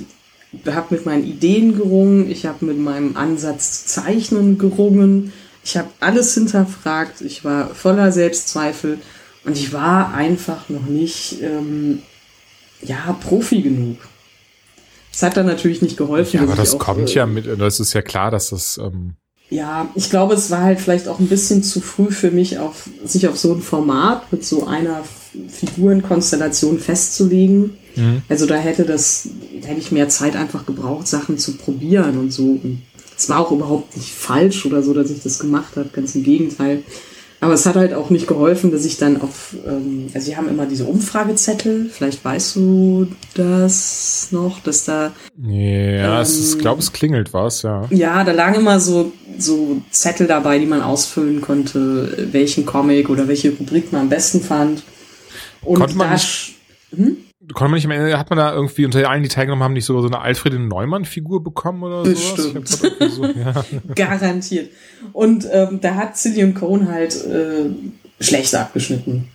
habe 0.66 0.94
mit 0.94 1.06
meinen 1.06 1.24
Ideen 1.24 1.76
gerungen, 1.76 2.30
ich 2.30 2.46
habe 2.46 2.64
mit 2.64 2.78
meinem 2.78 3.16
Ansatz 3.16 3.84
zu 3.86 4.02
zeichnen 4.02 4.58
gerungen, 4.58 5.32
ich 5.62 5.76
habe 5.76 5.88
alles 6.00 6.34
hinterfragt, 6.34 7.20
ich 7.20 7.44
war 7.44 7.74
voller 7.74 8.12
Selbstzweifel 8.12 8.98
und 9.44 9.56
ich 9.56 9.72
war 9.72 10.14
einfach 10.14 10.68
noch 10.68 10.86
nicht 10.86 11.42
ähm, 11.42 12.02
ja 12.82 13.16
Profi 13.20 13.62
genug. 13.62 13.98
Es 15.12 15.22
hat 15.22 15.36
dann 15.36 15.46
natürlich 15.46 15.82
nicht 15.82 15.96
geholfen. 15.96 16.36
Ja, 16.36 16.42
aber 16.42 16.54
das 16.54 16.74
auch, 16.74 16.78
kommt 16.78 17.10
äh, 17.10 17.14
ja 17.14 17.26
mit, 17.26 17.46
das 17.60 17.80
ist 17.80 17.92
ja 17.92 18.02
klar, 18.02 18.30
dass 18.30 18.50
das 18.50 18.78
ähm 18.78 19.14
ja, 19.50 19.88
ich 19.96 20.10
glaube, 20.10 20.34
es 20.34 20.52
war 20.52 20.60
halt 20.60 20.80
vielleicht 20.80 21.08
auch 21.08 21.18
ein 21.18 21.26
bisschen 21.26 21.64
zu 21.64 21.80
früh 21.80 22.12
für 22.12 22.30
mich, 22.30 22.60
auf, 22.60 22.88
sich 23.04 23.26
auf 23.26 23.36
so 23.36 23.52
ein 23.52 23.60
Format 23.60 24.30
mit 24.32 24.44
so 24.44 24.64
einer 24.64 25.02
Figurenkonstellation 25.48 26.78
festzulegen. 26.78 27.76
Mhm. 27.96 28.22
Also 28.28 28.46
da 28.46 28.56
hätte 28.56 28.84
das, 28.84 29.28
hätte 29.64 29.80
ich 29.80 29.92
mehr 29.92 30.08
Zeit 30.08 30.36
einfach 30.36 30.66
gebraucht, 30.66 31.06
Sachen 31.06 31.38
zu 31.38 31.56
probieren 31.56 32.18
und 32.18 32.32
so. 32.32 32.58
es 33.16 33.28
war 33.28 33.40
auch 33.40 33.52
überhaupt 33.52 33.96
nicht 33.96 34.12
falsch 34.12 34.66
oder 34.66 34.82
so, 34.82 34.94
dass 34.94 35.10
ich 35.10 35.22
das 35.22 35.38
gemacht 35.38 35.76
habe, 35.76 35.90
ganz 35.92 36.14
im 36.14 36.22
Gegenteil. 36.22 36.82
Aber 37.42 37.54
es 37.54 37.64
hat 37.64 37.74
halt 37.74 37.94
auch 37.94 38.10
nicht 38.10 38.26
geholfen, 38.26 38.70
dass 38.70 38.84
ich 38.84 38.98
dann 38.98 39.22
auf, 39.22 39.54
ähm, 39.66 40.08
also 40.12 40.26
sie 40.26 40.36
haben 40.36 40.48
immer 40.48 40.66
diese 40.66 40.84
Umfragezettel, 40.84 41.88
vielleicht 41.90 42.22
weißt 42.22 42.56
du 42.56 43.06
das 43.32 44.28
noch, 44.30 44.60
dass 44.60 44.84
da. 44.84 45.12
Ja, 45.42 46.20
ähm, 46.20 46.26
ich 46.28 46.58
glaube, 46.58 46.82
es 46.82 46.92
klingelt 46.92 47.32
was, 47.32 47.62
ja. 47.62 47.86
Ja, 47.90 48.24
da 48.24 48.32
lagen 48.32 48.56
immer 48.56 48.78
so, 48.78 49.12
so 49.38 49.80
Zettel 49.90 50.26
dabei, 50.26 50.58
die 50.58 50.66
man 50.66 50.82
ausfüllen 50.82 51.40
konnte, 51.40 52.28
welchen 52.30 52.66
Comic 52.66 53.08
oder 53.08 53.26
welche 53.26 53.52
Rubrik 53.52 53.90
man 53.90 54.02
am 54.02 54.08
besten 54.10 54.42
fand. 54.42 54.82
Und 55.62 55.78
Konnte 55.78 55.96
man 55.96 56.12
nicht, 56.12 56.54
hm? 56.90 57.16
konnte 57.52 57.70
man 57.70 57.74
nicht 57.74 57.84
am 57.84 57.90
Ende, 57.90 58.18
hat 58.18 58.30
man 58.30 58.38
da 58.38 58.52
irgendwie 58.54 58.84
unter 58.84 59.08
allen, 59.08 59.22
die 59.22 59.28
teilgenommen 59.28 59.62
haben, 59.62 59.72
nicht 59.74 59.84
sogar 59.84 60.02
so 60.02 60.08
eine 60.08 60.20
Alfred 60.20 60.54
Neumann-Figur 60.54 61.42
bekommen 61.42 61.82
oder 61.82 62.02
Bestimmt. 62.02 62.68
sowas? 62.68 63.14
So, 63.14 63.24
ja. 63.26 63.64
Garantiert. 63.94 64.70
Und 65.12 65.46
ähm, 65.50 65.80
da 65.80 65.94
hat 65.94 66.16
Cillian 66.16 66.54
Cohn 66.54 66.88
halt 66.88 67.14
äh, 67.26 67.70
schlecht 68.20 68.54
abgeschnitten. 68.54 69.28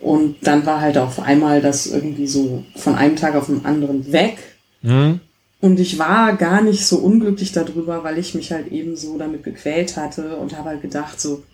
Und 0.00 0.36
dann 0.42 0.66
war 0.66 0.80
halt 0.80 0.98
auf 0.98 1.20
einmal 1.20 1.60
das 1.60 1.86
irgendwie 1.86 2.26
so 2.26 2.64
von 2.74 2.96
einem 2.96 3.14
Tag 3.16 3.36
auf 3.36 3.46
den 3.46 3.64
anderen 3.64 4.12
weg. 4.12 4.36
Mhm. 4.82 5.20
Und 5.60 5.78
ich 5.78 5.96
war 5.96 6.36
gar 6.36 6.60
nicht 6.60 6.84
so 6.84 6.98
unglücklich 6.98 7.52
darüber, 7.52 8.02
weil 8.02 8.18
ich 8.18 8.34
mich 8.34 8.50
halt 8.50 8.72
eben 8.72 8.96
so 8.96 9.16
damit 9.16 9.44
gequält 9.44 9.96
hatte 9.96 10.36
und 10.36 10.58
habe 10.58 10.70
halt 10.70 10.82
gedacht 10.82 11.20
so, 11.20 11.44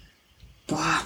boah, 0.66 1.02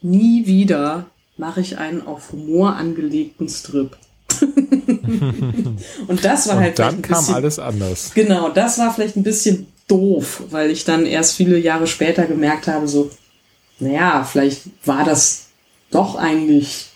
nie 0.00 0.46
wieder 0.46 1.04
mache 1.36 1.60
ich 1.60 1.78
einen 1.78 2.06
auf 2.06 2.32
Humor 2.32 2.76
angelegten 2.76 3.48
Strip. 3.48 3.96
und 4.40 6.24
das 6.24 6.48
war 6.48 6.56
Und 6.56 6.62
halt 6.62 6.78
dann 6.78 7.02
kam 7.02 7.18
bisschen, 7.18 7.34
alles 7.34 7.58
anders. 7.58 8.12
Genau, 8.14 8.50
das 8.50 8.78
war 8.78 8.92
vielleicht 8.92 9.16
ein 9.16 9.22
bisschen 9.22 9.66
doof, 9.88 10.44
weil 10.50 10.70
ich 10.70 10.84
dann 10.84 11.06
erst 11.06 11.36
viele 11.36 11.58
Jahre 11.58 11.86
später 11.86 12.26
gemerkt 12.26 12.66
habe, 12.66 12.88
so, 12.88 13.10
naja, 13.78 14.24
vielleicht 14.24 14.62
war 14.84 15.04
das 15.04 15.46
doch 15.90 16.16
eigentlich 16.16 16.86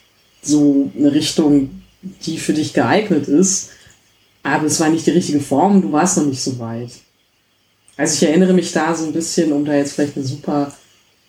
so 0.43 0.91
eine 0.97 1.13
Richtung, 1.13 1.83
die 2.03 2.39
für 2.39 2.53
dich 2.53 2.73
geeignet 2.73 3.29
ist, 3.29 3.71
aber 4.43 4.67
es 4.67 4.81
war 4.81 4.89
nicht 4.89 5.07
die 5.07 5.13
richtige 5.13 5.41
Form, 5.41 5.83
du 5.83 5.93
warst 5.93 6.17
noch 6.17 6.25
nicht 6.25 6.43
so 6.43 6.59
weit. 6.59 6.91
Also 7.97 8.15
ich 8.15 8.29
erinnere 8.29 8.55
mich 8.55 8.73
da 8.73 8.95
so 8.95 9.05
ein 9.05 9.13
bisschen, 9.13 9.53
um 9.53 9.65
da 9.65 9.75
jetzt 9.75 9.93
vielleicht 9.93 10.17
eine 10.17 10.25
super 10.25 10.73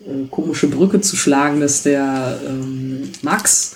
äh, 0.06 0.28
komische 0.30 0.68
Brücke 0.68 1.02
zu 1.02 1.16
schlagen, 1.16 1.60
dass 1.62 1.84
der 1.84 2.40
ähm, 2.48 3.10
Max 3.22 3.76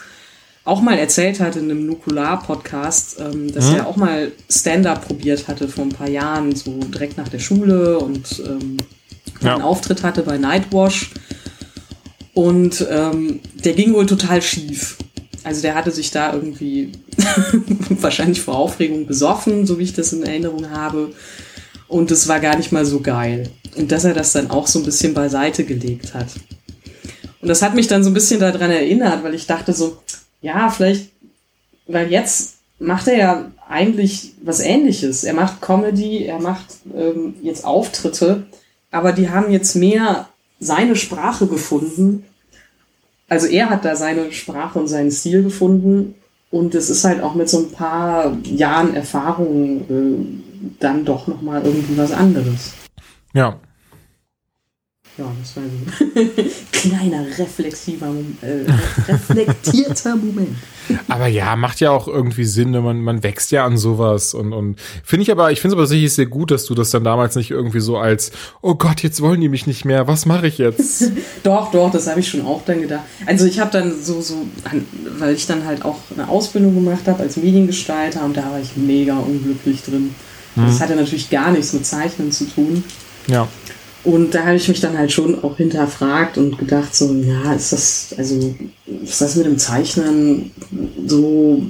auch 0.64 0.81
mal 0.81 0.97
erzählt 0.97 1.39
hat 1.39 1.56
in 1.57 1.69
einem 1.69 1.85
Nukular-Podcast, 1.85 3.18
ähm, 3.19 3.53
dass 3.53 3.69
Mhm. 3.69 3.76
er 3.76 3.88
auch 3.88 3.97
mal 3.97 4.31
Stand-up 4.49 5.07
probiert 5.07 5.47
hatte 5.47 5.68
vor 5.68 5.84
ein 5.85 5.89
paar 5.89 6.10
Jahren, 6.10 6.56
so 6.56 6.80
direkt 6.80 7.18
nach 7.18 7.27
der 7.27 7.39
Schule 7.39 7.99
und 7.99 8.41
ähm, 8.47 8.77
Ja. 9.41 9.53
einen 9.56 9.61
Auftritt 9.64 10.02
hatte 10.03 10.23
bei 10.23 10.38
Nightwash. 10.38 11.11
Und 12.34 12.85
ähm, 12.89 13.39
der 13.64 13.73
ging 13.73 13.93
wohl 13.93 14.06
total 14.06 14.41
schief. 14.41 14.97
Also 15.43 15.61
der 15.61 15.76
hatte 15.76 15.91
sich 15.91 16.11
da 16.11 16.34
irgendwie 16.34 16.91
wahrscheinlich 17.89 18.41
vor 18.41 18.56
Aufregung 18.56 19.06
besoffen, 19.06 19.65
so 19.65 19.77
wie 19.80 19.84
ich 19.84 19.93
das 19.93 20.11
in 20.14 20.23
Erinnerung 20.23 20.69
habe. 20.72 21.11
Und 21.88 22.12
es 22.12 22.28
war 22.28 22.40
gar 22.40 22.57
nicht 22.57 22.72
mal 22.72 22.86
so 22.86 23.02
geil. 23.02 23.49
Und 23.76 23.91
dass 23.91 24.06
er 24.06 24.14
das 24.14 24.32
dann 24.32 24.49
auch 24.49 24.68
so 24.68 24.80
ein 24.80 24.86
bisschen 24.86 25.14
beiseite 25.14 25.66
gelegt 25.66 26.14
hat. 26.14 26.28
Und 27.41 27.49
das 27.49 27.62
hat 27.62 27.76
mich 27.76 27.88
dann 27.88 28.03
so 28.03 28.10
ein 28.10 28.14
bisschen 28.16 28.40
daran 28.40 28.72
erinnert, 28.72 29.24
weil 29.24 29.36
ich 29.36 29.45
dachte 29.45 29.74
so, 29.74 29.98
ja, 30.41 30.70
vielleicht, 30.70 31.12
weil 31.88 32.12
jetzt 32.12 32.56
macht 32.80 33.07
er 33.07 33.18
ja 33.18 33.52
eigentlich 33.68 34.34
was 34.41 34.60
ähnliches. 34.60 35.24
Er 35.24 35.34
macht 35.34 35.62
Comedy, 35.62 36.26
er 36.26 36.40
macht 36.40 36.66
ähm, 36.95 37.36
jetzt 37.41 37.66
Auftritte, 37.66 38.44
aber 38.91 39.12
die 39.12 39.30
haben 39.30 39.52
jetzt 39.52 39.76
mehr 39.76 40.28
seine 40.60 40.95
Sprache 40.95 41.48
gefunden. 41.48 42.26
Also 43.28 43.48
er 43.48 43.70
hat 43.70 43.86
da 43.86 43.95
seine 43.95 44.32
Sprache 44.32 44.80
und 44.80 44.88
seinen 44.88 45.12
Stil 45.12 45.44
gefunden. 45.44 46.16
Und 46.52 46.74
es 46.76 46.90
ist 46.90 47.03
halt 47.03 47.22
auch 47.22 47.36
mit 47.36 47.49
so 47.49 47.60
ein 47.60 47.72
paar 47.72 48.38
Jahren 48.44 48.95
Erfahrung 48.95 49.82
äh, 49.90 50.55
dann 50.79 51.05
doch 51.05 51.27
nochmal 51.27 51.63
irgendwie 51.63 51.97
was 51.97 52.11
anderes. 52.11 52.73
Ja. 53.33 53.59
Ja, 55.17 55.31
das 55.39 55.55
war 55.55 55.63
so 55.63 56.19
ein 56.19 56.51
kleiner 56.73 57.25
reflexiver, 57.37 58.13
äh, 58.41 58.69
reflektierter 59.09 60.17
Moment. 60.17 60.57
Aber 61.07 61.27
ja, 61.27 61.55
macht 61.55 61.79
ja 61.79 61.91
auch 61.91 62.09
irgendwie 62.09 62.43
Sinn, 62.43 62.71
ne? 62.71 62.81
man, 62.81 63.01
man 63.01 63.23
wächst 63.23 63.51
ja 63.51 63.65
an 63.65 63.77
sowas 63.77 64.33
und, 64.33 64.51
und 64.51 64.77
finde 65.05 65.23
ich 65.23 65.31
aber, 65.31 65.53
ich 65.53 65.61
finde 65.61 65.75
es 65.75 65.79
aber 65.79 65.87
sicherlich 65.87 66.13
sehr 66.13 66.25
gut, 66.25 66.51
dass 66.51 66.65
du 66.65 66.75
das 66.75 66.89
dann 66.89 67.05
damals 67.05 67.37
nicht 67.37 67.49
irgendwie 67.49 67.79
so 67.79 67.97
als, 67.97 68.33
oh 68.61 68.75
Gott, 68.75 69.03
jetzt 69.03 69.21
wollen 69.21 69.39
die 69.39 69.47
mich 69.47 69.67
nicht 69.67 69.85
mehr, 69.85 70.05
was 70.09 70.25
mache 70.25 70.47
ich 70.47 70.57
jetzt? 70.57 71.11
Doch, 71.43 71.71
doch, 71.71 71.91
das 71.91 72.07
habe 72.07 72.19
ich 72.19 72.27
schon 72.27 72.45
auch 72.45 72.63
dann 72.65 72.81
gedacht. 72.81 73.03
Also 73.25 73.45
ich 73.45 73.59
habe 73.59 73.71
dann 73.71 73.93
so, 74.01 74.19
so, 74.19 74.45
weil 75.17 75.33
ich 75.33 75.45
dann 75.45 75.65
halt 75.65 75.85
auch 75.85 75.99
eine 76.13 76.27
Ausbildung 76.27 76.75
gemacht 76.75 77.07
habe 77.07 77.23
als 77.23 77.37
Mediengestalter 77.37 78.25
und 78.25 78.35
da 78.35 78.51
war 78.51 78.59
ich 78.59 78.75
mega 78.75 79.17
unglücklich 79.17 79.83
drin. 79.83 80.13
Das 80.56 80.80
hatte 80.80 80.95
natürlich 80.95 81.30
gar 81.30 81.52
nichts 81.52 81.73
mit 81.73 81.86
Zeichnen 81.86 82.32
zu 82.32 82.45
tun. 82.45 82.84
ja. 83.27 83.48
Und 84.06 84.36
da 84.36 84.45
habe 84.45 84.56
ich 84.56 84.68
mich 84.68 84.82
dann 84.82 84.95
halt 84.95 85.11
schon 85.11 85.44
auch 85.44 85.57
hinterfragt 85.57 86.38
und 86.38 86.60
gedacht, 86.60 86.95
so, 86.95 87.11
ja, 87.11 87.53
ist 87.53 87.73
das, 87.73 88.14
also, 88.15 88.53
ist 89.03 89.19
das 89.19 89.36
mit 89.36 89.48
dem 89.48 89.57
Zeichnen 89.57 90.52
so, 91.07 91.64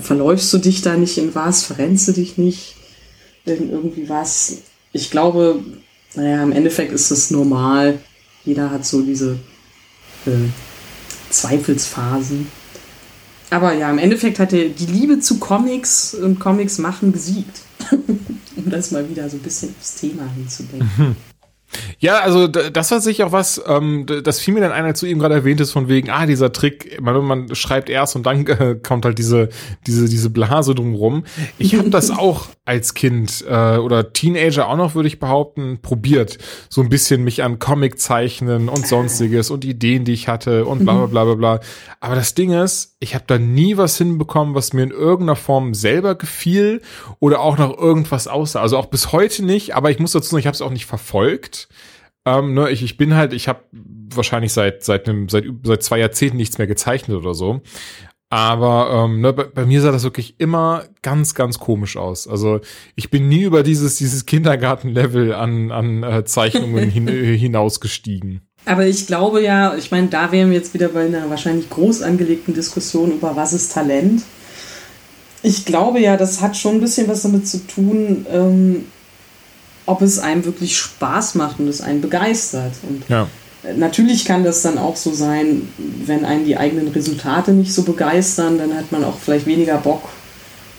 verläufst 0.00 0.52
du 0.52 0.58
dich 0.58 0.82
da 0.82 0.96
nicht 0.96 1.18
in 1.18 1.36
was, 1.36 1.62
verrennst 1.62 2.08
du 2.08 2.12
dich 2.12 2.36
nicht 2.36 2.74
in 3.44 3.70
irgendwie 3.70 4.08
was? 4.08 4.56
Ich 4.92 5.12
glaube, 5.12 5.60
naja, 6.16 6.42
im 6.42 6.50
Endeffekt 6.50 6.92
ist 6.92 7.12
es 7.12 7.30
normal. 7.30 8.00
Jeder 8.44 8.70
hat 8.72 8.84
so 8.84 9.02
diese 9.02 9.38
äh, 10.26 10.30
Zweifelsphasen. 11.30 12.48
Aber 13.50 13.72
ja, 13.72 13.88
im 13.88 13.98
Endeffekt 13.98 14.40
hat 14.40 14.52
er 14.52 14.68
die 14.70 14.86
Liebe 14.86 15.20
zu 15.20 15.38
Comics 15.38 16.12
und 16.14 16.40
Comics 16.40 16.78
machen 16.78 17.12
besiegt. 17.12 17.60
um 18.56 18.70
das 18.70 18.90
mal 18.90 19.08
wieder 19.08 19.28
so 19.28 19.36
ein 19.36 19.42
bisschen 19.42 19.74
aufs 19.78 19.96
Thema 19.96 20.28
hinzudenken. 20.34 21.16
Ja, 21.98 22.20
also 22.20 22.46
das 22.46 22.90
war 22.90 23.00
sicher 23.00 23.26
auch 23.26 23.32
was, 23.32 23.62
ähm, 23.66 24.06
das 24.06 24.38
fiel 24.38 24.54
mir 24.54 24.60
dann 24.60 24.72
ein, 24.72 24.84
als 24.84 25.00
du 25.00 25.06
eben 25.06 25.18
gerade 25.18 25.34
erwähnt 25.34 25.60
hast, 25.60 25.72
von 25.72 25.88
wegen, 25.88 26.10
ah, 26.10 26.26
dieser 26.26 26.52
Trick, 26.52 27.00
man, 27.00 27.24
man 27.24 27.54
schreibt 27.54 27.90
erst 27.90 28.16
und 28.16 28.24
dann 28.24 28.46
äh, 28.46 28.76
kommt 28.82 29.04
halt 29.04 29.18
diese, 29.18 29.48
diese, 29.86 30.08
diese 30.08 30.30
Blase 30.30 30.74
drumrum. 30.74 31.24
Ich 31.58 31.74
habe 31.76 31.90
das 31.90 32.10
auch 32.16 32.48
als 32.64 32.94
Kind 32.94 33.44
äh, 33.48 33.76
oder 33.76 34.12
Teenager 34.12 34.68
auch 34.68 34.76
noch, 34.76 34.94
würde 34.94 35.08
ich 35.08 35.18
behaupten, 35.18 35.78
probiert. 35.82 36.38
So 36.68 36.82
ein 36.82 36.88
bisschen 36.88 37.24
mich 37.24 37.42
an 37.42 37.58
Comic 37.58 37.98
zeichnen 37.98 38.68
und 38.68 38.86
sonstiges 38.86 39.50
und 39.50 39.64
Ideen, 39.64 40.04
die 40.04 40.12
ich 40.12 40.28
hatte 40.28 40.64
und 40.66 40.84
bla 40.84 40.94
bla 40.94 41.06
bla 41.06 41.24
bla 41.24 41.34
bla. 41.34 41.60
Aber 42.00 42.14
das 42.14 42.34
Ding 42.34 42.52
ist, 42.52 42.96
ich 42.98 43.14
habe 43.14 43.24
da 43.26 43.38
nie 43.38 43.76
was 43.76 43.98
hinbekommen, 43.98 44.54
was 44.54 44.72
mir 44.72 44.82
in 44.82 44.90
irgendeiner 44.90 45.36
Form 45.36 45.74
selber 45.74 46.14
gefiel 46.14 46.82
oder 47.20 47.40
auch 47.40 47.58
noch 47.58 47.76
irgendwas 47.76 48.28
aussah. 48.28 48.60
Also 48.60 48.76
auch 48.78 48.86
bis 48.86 49.12
heute 49.12 49.44
nicht, 49.44 49.74
aber 49.74 49.90
ich 49.90 49.98
muss 49.98 50.12
dazu 50.12 50.30
sagen, 50.30 50.40
ich 50.40 50.46
habe 50.46 50.54
es 50.54 50.62
auch 50.62 50.70
nicht 50.70 50.86
verfolgt. 50.86 51.55
Ähm, 52.24 52.54
ne, 52.54 52.70
ich, 52.70 52.82
ich 52.82 52.96
bin 52.96 53.14
halt, 53.14 53.32
ich 53.32 53.48
habe 53.48 53.60
wahrscheinlich 53.72 54.52
seit 54.52 54.82
seit 54.82 55.08
einem 55.08 55.28
seit 55.28 55.44
seit 55.62 55.82
zwei 55.82 55.98
Jahrzehnten 55.98 56.36
nichts 56.36 56.58
mehr 56.58 56.66
gezeichnet 56.66 57.16
oder 57.16 57.34
so. 57.34 57.62
Aber 58.28 59.04
ähm, 59.04 59.20
ne, 59.20 59.32
bei, 59.32 59.44
bei 59.44 59.64
mir 59.64 59.80
sah 59.80 59.92
das 59.92 60.02
wirklich 60.02 60.34
immer 60.38 60.84
ganz, 61.02 61.34
ganz 61.36 61.60
komisch 61.60 61.96
aus. 61.96 62.26
Also 62.26 62.60
ich 62.96 63.10
bin 63.10 63.28
nie 63.28 63.42
über 63.42 63.62
dieses 63.62 63.96
dieses 63.96 64.26
Kindergartenlevel 64.26 65.32
an 65.32 65.70
an 65.70 66.02
äh, 66.02 66.24
Zeichnungen 66.24 66.90
hin, 66.90 67.06
äh, 67.08 67.38
hinausgestiegen. 67.38 68.40
Aber 68.64 68.84
ich 68.84 69.06
glaube 69.06 69.42
ja, 69.42 69.76
ich 69.76 69.92
meine, 69.92 70.08
da 70.08 70.32
wären 70.32 70.50
wir 70.50 70.56
jetzt 70.56 70.74
wieder 70.74 70.88
bei 70.88 71.06
einer 71.06 71.30
wahrscheinlich 71.30 71.70
groß 71.70 72.02
angelegten 72.02 72.52
Diskussion 72.52 73.12
über 73.12 73.36
was 73.36 73.52
ist 73.52 73.72
Talent. 73.72 74.22
Ich 75.44 75.64
glaube 75.64 76.00
ja, 76.00 76.16
das 76.16 76.40
hat 76.42 76.56
schon 76.56 76.76
ein 76.76 76.80
bisschen 76.80 77.06
was 77.06 77.22
damit 77.22 77.46
zu 77.46 77.64
tun, 77.64 78.26
ähm, 78.28 78.86
ob 79.86 80.02
es 80.02 80.18
einem 80.18 80.44
wirklich 80.44 80.76
Spaß 80.76 81.36
macht 81.36 81.60
und 81.60 81.68
es 81.68 81.80
einen 81.80 82.00
begeistert. 82.00 82.72
Und 82.88 83.04
Ja. 83.08 83.28
Natürlich 83.76 84.24
kann 84.24 84.44
das 84.44 84.62
dann 84.62 84.78
auch 84.78 84.94
so 84.94 85.12
sein, 85.12 85.68
wenn 85.78 86.24
einen 86.24 86.44
die 86.44 86.56
eigenen 86.56 86.88
Resultate 86.88 87.52
nicht 87.52 87.72
so 87.72 87.82
begeistern, 87.82 88.58
dann 88.58 88.76
hat 88.76 88.92
man 88.92 89.02
auch 89.02 89.18
vielleicht 89.18 89.46
weniger 89.46 89.78
Bock 89.78 90.08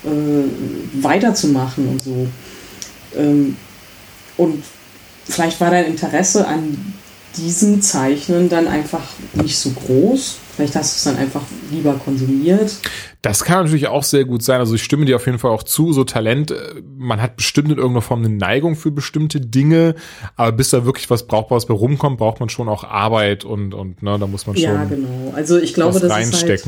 äh, 0.05 1.03
weiterzumachen 1.03 1.87
und 1.89 2.01
so. 2.01 2.27
Ähm, 3.17 3.57
und 4.37 4.63
vielleicht 5.27 5.59
war 5.59 5.71
dein 5.71 5.85
Interesse 5.85 6.47
an 6.47 6.93
diesem 7.35 7.81
Zeichnen 7.81 8.47
dann 8.47 8.67
einfach 8.67 9.03
nicht 9.33 9.57
so 9.57 9.71
groß. 9.71 10.37
Vielleicht 10.57 10.75
hast 10.75 10.93
du 10.93 10.97
es 10.97 11.03
dann 11.15 11.23
einfach 11.23 11.43
lieber 11.69 11.93
konsumiert. 11.93 12.77
Das 13.21 13.43
kann 13.43 13.65
natürlich 13.65 13.89
auch 13.89 14.01
sehr 14.01 14.25
gut 14.25 14.41
sein. 14.41 14.59
Also 14.59 14.73
ich 14.73 14.83
stimme 14.83 15.05
dir 15.05 15.17
auf 15.17 15.27
jeden 15.27 15.37
Fall 15.37 15.51
auch 15.51 15.61
zu. 15.61 15.93
So 15.93 16.03
Talent, 16.03 16.49
äh, 16.49 16.55
man 16.97 17.21
hat 17.21 17.35
bestimmt 17.35 17.69
in 17.69 17.77
irgendeiner 17.77 18.01
Form 18.01 18.25
eine 18.25 18.35
Neigung 18.35 18.75
für 18.75 18.89
bestimmte 18.89 19.39
Dinge, 19.39 19.93
aber 20.35 20.53
bis 20.53 20.71
da 20.71 20.83
wirklich 20.83 21.11
was 21.11 21.27
Brauchbares 21.27 21.67
bei 21.67 21.75
rumkommt, 21.75 22.17
braucht 22.17 22.39
man 22.39 22.49
schon 22.49 22.69
auch 22.69 22.83
Arbeit 22.83 23.45
und, 23.45 23.75
und 23.75 24.01
ne, 24.01 24.17
da 24.19 24.25
muss 24.25 24.47
man 24.47 24.55
schon 24.55 24.63
Ja, 24.65 24.83
genau. 24.85 25.31
Also 25.35 25.59
ich 25.59 25.75
glaube, 25.75 25.99
dass 25.99 26.11
es 26.11 26.43
halt 26.43 26.63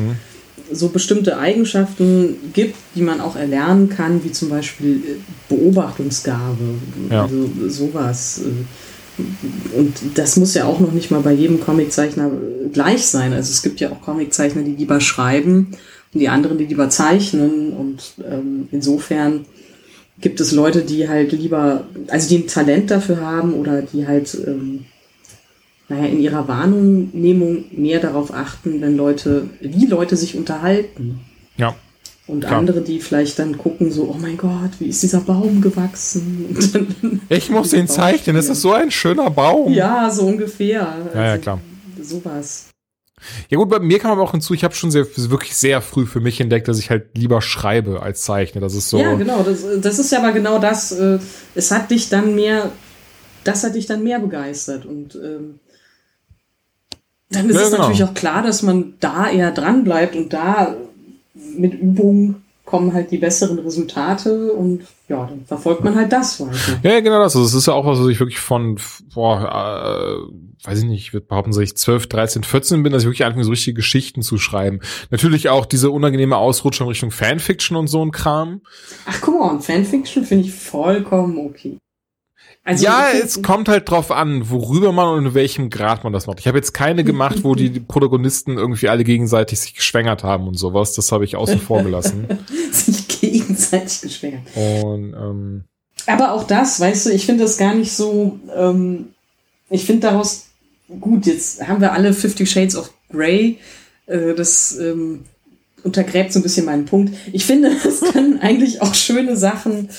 so 0.72 0.90
bestimmte 0.90 1.40
Eigenschaften 1.40 2.36
gibt, 2.54 2.76
die 2.94 3.02
man 3.02 3.22
auch 3.22 3.36
erlernen 3.36 3.90
kann, 3.90 4.24
wie 4.24 4.32
zum 4.32 4.50
Beispiel 4.50 4.98
äh, 4.98 5.54
Beobachtungsgabe, 5.56 6.76
Ja. 7.10 7.24
also 7.24 7.50
sowas. 7.68 8.42
äh, 8.46 8.66
Und 9.76 9.94
das 10.16 10.38
muss 10.38 10.54
ja 10.54 10.66
auch 10.66 10.80
noch 10.80 10.92
nicht 10.92 11.12
mal 11.12 11.22
bei 11.22 11.34
jedem 11.34 11.60
Comiczeichner 11.60 12.32
gleich 12.72 13.06
sein. 13.06 13.34
Also 13.34 13.52
es 13.52 13.62
gibt 13.62 13.80
ja 13.80 13.92
auch 13.92 14.02
Comiczeichner, 14.02 14.64
die 14.64 14.76
lieber 14.76 15.02
schreiben 15.02 15.68
und 16.14 16.20
die 16.20 16.30
anderen, 16.30 16.58
die 16.58 16.66
lieber 16.66 16.90
zeichnen. 16.90 17.74
Und 17.74 18.14
ähm, 18.30 18.68
insofern 18.72 19.46
gibt 20.22 20.40
es 20.40 20.52
Leute, 20.52 20.82
die 20.82 21.08
halt 21.08 21.32
lieber, 21.32 21.86
also 22.08 22.30
die 22.30 22.44
ein 22.44 22.48
Talent 22.48 22.92
dafür 22.92 23.22
haben 23.22 23.54
oder 23.54 23.82
die 23.82 24.08
halt, 24.08 24.38
ähm, 24.46 24.86
naja, 25.88 26.06
in 26.06 26.20
ihrer 26.20 26.48
Wahrnehmung 26.48 27.66
mehr 27.72 28.00
darauf 28.00 28.34
achten, 28.34 28.82
wenn 28.82 28.96
Leute, 28.96 29.50
wie 29.60 29.86
Leute 29.86 30.16
sich 30.16 30.36
unterhalten. 30.36 31.20
Ja. 31.58 31.76
Und 32.30 32.42
Klar. 32.46 32.60
andere, 32.60 32.82
die 32.82 33.00
vielleicht 33.00 33.40
dann 33.40 33.58
gucken, 33.58 33.92
so, 33.92 34.04
oh 34.04 34.18
mein 34.20 34.38
Gott, 34.38 34.70
wie 34.78 34.86
ist 34.90 35.02
dieser 35.02 35.22
Baum 35.22 35.62
gewachsen? 35.62 37.22
Ich 37.30 37.50
muss 37.50 37.74
ihn 37.74 37.88
zeichnen, 37.88 38.36
das 38.36 38.50
ist 38.50 38.62
so 38.62 38.72
ein 38.72 38.92
schöner 38.92 39.30
Baum. 39.32 39.74
Ja, 39.74 40.10
so 40.12 40.26
ungefähr. 40.28 40.96
Ja, 41.14 41.22
ja, 41.26 41.32
Also, 41.32 41.42
klar. 41.42 41.62
Sowas. 42.02 42.66
Ja 43.50 43.58
gut, 43.58 43.70
bei 43.70 43.80
mir 43.80 44.00
kam 44.00 44.12
aber 44.12 44.22
auch 44.22 44.32
hinzu, 44.32 44.54
ich 44.54 44.64
habe 44.64 44.74
schon 44.76 44.92
sehr, 44.92 45.06
wirklich 45.16 45.56
sehr 45.56 45.82
früh 45.82 46.06
für 46.06 46.20
mich 46.22 46.40
entdeckt, 46.40 46.68
dass 46.68 46.80
ich 46.80 46.90
halt 46.90 47.18
lieber 47.18 47.42
schreibe 47.42 48.02
als 48.02 48.22
zeichne. 48.22 48.62
Das 48.62 48.74
ist 48.76 48.90
so. 48.90 49.00
Ja, 49.00 49.16
genau. 49.16 49.44
Das, 49.44 49.64
das 49.82 50.00
ist 50.00 50.12
ja 50.12 50.20
aber 50.20 50.32
genau 50.32 50.60
das. 50.60 50.92
äh, 50.92 51.18
Es 51.56 51.72
hat 51.72 51.90
dich 51.92 52.10
dann 52.10 52.36
mehr, 52.36 52.72
das 53.44 53.64
hat 53.64 53.74
dich 53.76 53.88
dann 53.88 54.04
mehr 54.04 54.20
begeistert. 54.20 54.86
Und 54.86 55.16
ähm, 55.16 55.60
dann 57.32 57.50
ist 57.50 57.56
Ja, 57.56 57.62
es 57.64 57.70
genau. 57.72 57.82
natürlich 57.84 58.04
auch 58.04 58.14
klar, 58.14 58.42
dass 58.44 58.62
man 58.62 58.94
da 59.00 59.30
eher 59.30 59.52
dran 59.52 59.84
bleibt 59.84 60.16
und 60.16 60.32
da 60.32 60.76
mit 61.58 61.74
Übung 61.74 62.42
kommen 62.70 62.94
halt 62.94 63.10
die 63.10 63.18
besseren 63.18 63.58
Resultate 63.58 64.54
und 64.54 64.84
ja, 65.08 65.26
dann 65.26 65.44
verfolgt 65.44 65.84
man 65.84 65.96
halt 65.96 66.12
das 66.12 66.40
weiter. 66.40 66.80
Ja, 66.84 67.00
genau 67.00 67.18
das. 67.18 67.36
Also 67.36 67.48
es 67.48 67.56
ist 67.56 67.66
ja 67.66 67.74
auch 67.74 67.88
was, 67.88 68.00
was 68.00 68.08
ich 68.10 68.20
wirklich 68.20 68.40
von, 68.40 68.78
boah, 69.16 69.42
äh, 69.42 70.68
weiß 70.68 70.78
ich 70.78 70.86
nicht, 70.86 71.02
ich 71.02 71.14
würde 71.14 71.26
behaupten, 71.26 71.50
dass 71.50 71.60
ich 71.60 71.76
12, 71.76 72.06
13, 72.08 72.44
14 72.44 72.84
bin, 72.84 72.94
dass 72.94 73.02
ich 73.02 73.08
wirklich 73.08 73.26
anfange, 73.26 73.44
so 73.44 73.50
richtige 73.50 73.74
Geschichten 73.74 74.22
zu 74.22 74.38
schreiben. 74.38 74.82
Natürlich 75.10 75.50
auch 75.50 75.66
diese 75.66 75.90
unangenehme 75.90 76.38
Ausrutsche 76.38 76.84
in 76.84 76.90
Richtung 76.90 77.10
Fanfiction 77.10 77.76
und 77.76 77.88
so 77.88 78.06
ein 78.06 78.12
Kram. 78.12 78.62
Ach, 79.08 79.20
guck 79.20 79.40
mal, 79.40 79.60
Fanfiction 79.60 80.24
finde 80.24 80.46
ich 80.46 80.54
vollkommen 80.54 81.40
okay. 81.40 81.80
Also 82.64 82.86
ja, 82.86 83.10
es 83.12 83.42
kommt 83.42 83.68
halt 83.68 83.90
drauf 83.90 84.12
an, 84.12 84.50
worüber 84.50 84.92
man 84.92 85.18
und 85.18 85.26
in 85.28 85.34
welchem 85.34 85.70
Grad 85.70 86.04
man 86.04 86.14
das 86.14 86.28
macht. 86.28 86.40
Ich 86.40 86.48
habe 86.48 86.58
jetzt 86.58 86.74
keine 86.74 87.04
gemacht, 87.04 87.44
wo 87.44 87.56
die 87.56 87.70
Protagonisten 87.80 88.58
irgendwie 88.58 88.90
alle 88.90 89.04
gegenseitig 89.04 89.60
sich 89.60 89.76
geschwängert 89.76 90.24
haben 90.24 90.48
und 90.48 90.56
sowas. 90.56 90.94
Das 90.94 91.12
habe 91.12 91.26
ich 91.26 91.36
außen 91.36 91.60
vor 91.60 91.84
gelassen. 91.84 92.28
sich 92.72 93.08
gegenseitig 93.08 94.02
geschwängert. 94.02 94.44
Und 94.56 95.14
ähm, 95.14 95.64
aber 96.06 96.34
auch 96.34 96.44
das, 96.44 96.80
weißt 96.80 97.06
du, 97.08 97.10
ich 97.12 97.26
finde 97.26 97.44
das 97.44 97.58
gar 97.58 97.74
nicht 97.74 97.92
so. 97.92 98.40
Ähm, 98.56 99.10
ich 99.70 99.86
finde 99.86 100.08
daraus 100.08 100.48
gut. 101.00 101.26
Jetzt 101.26 101.68
haben 101.68 101.82
wir 101.82 101.94
alle 101.94 102.14
Fifty 102.14 102.46
Shades 102.46 102.76
of 102.76 102.92
Grey. 103.12 103.60
Äh, 104.08 104.34
das 104.34 104.78
ähm, 104.78 105.26
untergräbt 105.84 106.34
so 106.34 106.40
ein 106.40 106.44
bisschen 106.44 106.66
meinen 106.66 106.86
Punkt. 106.86 107.16
Ich 107.32 107.46
finde, 107.46 107.70
es 107.88 108.02
können 108.02 108.40
eigentlich 108.42 108.82
auch 108.82 108.94
schöne 108.94 109.38
Sachen 109.38 109.90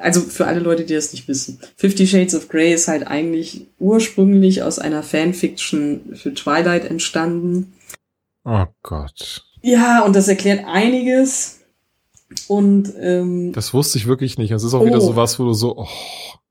also 0.00 0.20
für 0.20 0.46
alle 0.46 0.60
Leute, 0.60 0.84
die 0.84 0.94
das 0.94 1.12
nicht 1.12 1.28
wissen, 1.28 1.60
Fifty 1.76 2.06
Shades 2.06 2.34
of 2.34 2.48
Grey 2.48 2.72
ist 2.72 2.88
halt 2.88 3.06
eigentlich 3.06 3.66
ursprünglich 3.78 4.62
aus 4.62 4.78
einer 4.78 5.02
Fanfiction 5.02 6.14
für 6.14 6.34
Twilight 6.34 6.84
entstanden. 6.84 7.74
Oh 8.44 8.66
Gott. 8.82 9.44
Ja, 9.62 10.04
und 10.04 10.14
das 10.14 10.28
erklärt 10.28 10.64
einiges. 10.66 11.60
Und 12.46 12.92
ähm, 13.00 13.52
das 13.52 13.72
wusste 13.74 13.98
ich 13.98 14.06
wirklich 14.06 14.38
nicht. 14.38 14.50
Es 14.50 14.62
ist 14.62 14.74
auch 14.74 14.82
oh. 14.82 14.86
wieder 14.86 15.00
so 15.00 15.16
was, 15.16 15.38
wo 15.38 15.44
du 15.44 15.52
so. 15.52 15.76
Oh, 15.78 15.88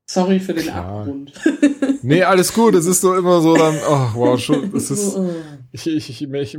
Sorry 0.06 0.40
für 0.40 0.54
den 0.54 0.64
klar. 0.64 1.00
Abgrund. 1.00 1.32
nee, 2.02 2.22
alles 2.22 2.52
gut. 2.52 2.74
Es 2.74 2.86
ist 2.86 3.00
so 3.00 3.14
immer 3.14 3.40
so 3.40 3.56
dann. 3.56 3.76
Oh, 3.88 4.08
wow, 4.14 4.40
schon. 4.40 4.72
Das 4.72 4.90
ist. 4.90 5.16
Oh. 5.16 5.30
Ich, 5.70 5.86
ich, 5.86 6.10
ich, 6.10 6.22
ich, 6.22 6.58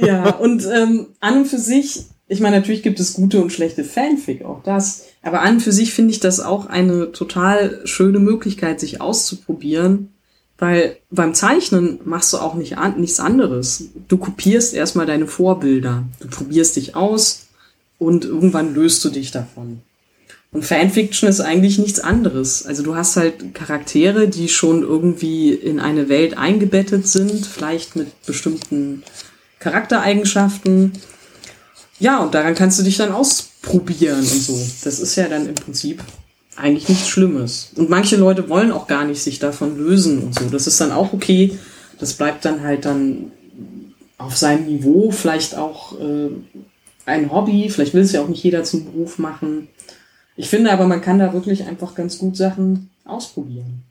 ja, 0.00 0.30
und 0.38 0.66
ähm, 0.66 1.08
an 1.20 1.38
und 1.38 1.44
für 1.46 1.58
sich 1.58 2.06
ich 2.26 2.40
meine, 2.40 2.56
natürlich 2.56 2.82
gibt 2.82 3.00
es 3.00 3.14
gute 3.14 3.42
und 3.42 3.52
schlechte 3.52 3.84
Fanfic, 3.84 4.44
auch 4.44 4.62
das. 4.62 5.04
Aber 5.24 5.40
an 5.40 5.60
für 5.60 5.72
sich 5.72 5.94
finde 5.94 6.12
ich 6.12 6.20
das 6.20 6.40
auch 6.40 6.66
eine 6.66 7.12
total 7.12 7.80
schöne 7.86 8.18
Möglichkeit, 8.18 8.78
sich 8.78 9.00
auszuprobieren. 9.00 10.10
Weil 10.58 10.98
beim 11.10 11.34
Zeichnen 11.34 11.98
machst 12.04 12.32
du 12.32 12.38
auch 12.38 12.54
nicht 12.54 12.78
an, 12.78 13.00
nichts 13.00 13.18
anderes. 13.18 13.88
Du 14.06 14.18
kopierst 14.18 14.74
erstmal 14.74 15.06
deine 15.06 15.26
Vorbilder. 15.26 16.04
Du 16.20 16.28
probierst 16.28 16.76
dich 16.76 16.94
aus 16.94 17.46
und 17.98 18.24
irgendwann 18.24 18.74
löst 18.74 19.04
du 19.04 19.10
dich 19.10 19.30
davon. 19.30 19.80
Und 20.52 20.64
Fanfiction 20.64 21.28
ist 21.28 21.40
eigentlich 21.40 21.78
nichts 21.78 21.98
anderes. 21.98 22.64
Also 22.64 22.84
du 22.84 22.94
hast 22.94 23.16
halt 23.16 23.54
Charaktere, 23.54 24.28
die 24.28 24.48
schon 24.48 24.82
irgendwie 24.82 25.52
in 25.52 25.80
eine 25.80 26.08
Welt 26.08 26.38
eingebettet 26.38 27.08
sind, 27.08 27.44
vielleicht 27.44 27.96
mit 27.96 28.24
bestimmten 28.24 29.02
Charaktereigenschaften 29.58 30.92
ja, 31.98 32.18
und 32.18 32.34
daran 32.34 32.54
kannst 32.54 32.78
du 32.78 32.82
dich 32.82 32.96
dann 32.96 33.12
ausprobieren 33.12 33.53
und 33.66 34.24
so. 34.24 34.58
Das 34.84 35.00
ist 35.00 35.16
ja 35.16 35.28
dann 35.28 35.48
im 35.48 35.54
Prinzip 35.54 36.02
eigentlich 36.56 36.88
nichts 36.88 37.08
Schlimmes. 37.08 37.70
Und 37.76 37.90
manche 37.90 38.16
Leute 38.16 38.48
wollen 38.48 38.72
auch 38.72 38.86
gar 38.86 39.04
nicht 39.04 39.22
sich 39.22 39.38
davon 39.38 39.76
lösen 39.76 40.22
und 40.22 40.38
so. 40.38 40.48
Das 40.48 40.66
ist 40.66 40.80
dann 40.80 40.92
auch 40.92 41.12
okay. 41.12 41.58
Das 41.98 42.14
bleibt 42.14 42.44
dann 42.44 42.62
halt 42.62 42.84
dann 42.84 43.32
auf 44.18 44.36
seinem 44.36 44.66
Niveau, 44.66 45.10
vielleicht 45.10 45.56
auch 45.56 45.98
äh, 45.98 46.28
ein 47.06 47.32
Hobby. 47.32 47.68
Vielleicht 47.70 47.94
will 47.94 48.02
es 48.02 48.12
ja 48.12 48.22
auch 48.22 48.28
nicht 48.28 48.44
jeder 48.44 48.64
zum 48.64 48.84
Beruf 48.84 49.18
machen. 49.18 49.68
Ich 50.36 50.48
finde 50.48 50.72
aber, 50.72 50.86
man 50.86 51.00
kann 51.00 51.18
da 51.18 51.32
wirklich 51.32 51.64
einfach 51.64 51.94
ganz 51.94 52.18
gut 52.18 52.36
Sachen 52.36 52.90
ausprobieren. 53.04 53.83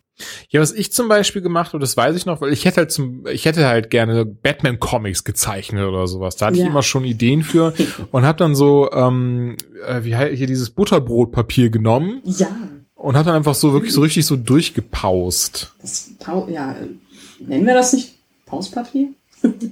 Ja, 0.50 0.62
was 0.62 0.72
ich 0.72 0.94
zum 0.94 1.08
Beispiel 1.08 1.42
gemacht, 1.42 1.74
und 1.74 1.82
das 1.82 1.98
weiß 1.98 2.16
ich 2.16 2.26
noch, 2.26 2.42
weil 2.42 2.54
ich 2.54 2.66
hätte 2.66 2.78
halt 2.78 2.92
zum, 2.92 3.26
ich 3.28 3.46
hätte 3.46 3.68
halt 3.68 3.90
gerne 3.90 4.26
Batman-Comics 4.26 5.24
gezeichnet 5.24 5.88
oder 5.88 6.08
sowas. 6.08 6.36
Da 6.36 6.48
hatte 6.48 6.58
ja. 6.58 6.64
ich 6.64 6.70
immer 6.70 6.84
schon 6.84 7.04
Ideen 7.04 7.44
für 7.44 7.74
und 8.12 8.24
habe 8.24 8.38
dann 8.38 8.56
so, 8.56 8.92
ähm, 8.92 9.58
äh, 9.86 10.04
wie 10.04 10.16
heißt 10.16 10.36
hier 10.36 10.48
dieses 10.48 10.70
Butterbrotpapier 10.70 11.70
genommen. 11.70 12.22
Ja. 12.26 12.56
Und 12.96 13.16
habe 13.16 13.26
dann 13.26 13.36
einfach 13.36 13.56
so 13.56 13.74
wirklich 13.74 13.92
so 13.92 14.02
richtig 14.02 14.26
so 14.26 14.38
durchgepaust. 14.38 15.74
Das, 15.82 16.12
ja, 16.48 16.76
nennen 17.40 17.66
wir 17.66 17.74
das 17.74 17.92
nicht 17.92 18.14
Pauspapier? 18.46 19.10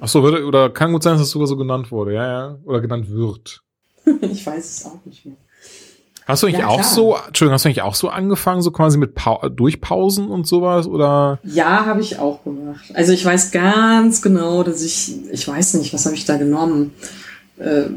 Ach 0.01 0.07
so, 0.07 0.21
oder 0.21 0.69
kann 0.69 0.91
gut 0.91 1.03
sein, 1.03 1.13
dass 1.13 1.21
das 1.21 1.29
sogar 1.29 1.47
so 1.47 1.55
genannt 1.55 1.91
wurde, 1.91 2.13
ja, 2.13 2.27
ja, 2.27 2.57
oder 2.65 2.81
genannt 2.81 3.09
wird. 3.09 3.61
ich 4.21 4.45
weiß 4.45 4.65
es 4.65 4.85
auch 4.85 4.99
nicht 5.05 5.25
mehr. 5.25 5.37
Hast 6.31 6.43
du 6.43 6.47
eigentlich 6.47 6.59
ja, 6.59 6.67
auch 6.67 6.83
so, 6.83 7.17
Entschuldigung, 7.27 7.55
hast 7.55 7.65
du 7.65 7.69
eigentlich 7.69 7.81
auch 7.81 7.95
so 7.95 8.07
angefangen, 8.07 8.61
so 8.61 8.71
quasi 8.71 8.97
mit 8.97 9.15
pa 9.15 9.49
Durchpausen 9.49 10.29
und 10.29 10.47
sowas, 10.47 10.87
oder? 10.87 11.39
Ja, 11.43 11.85
habe 11.85 11.99
ich 11.99 12.19
auch 12.19 12.43
gemacht. 12.43 12.85
Also 12.93 13.11
ich 13.11 13.25
weiß 13.25 13.51
ganz 13.51 14.21
genau, 14.21 14.63
dass 14.63 14.81
ich, 14.81 15.13
ich 15.31 15.45
weiß 15.45 15.73
nicht, 15.73 15.93
was 15.93 16.05
habe 16.05 16.15
ich 16.15 16.23
da 16.23 16.37
genommen? 16.37 16.93
Äh, 17.57 17.87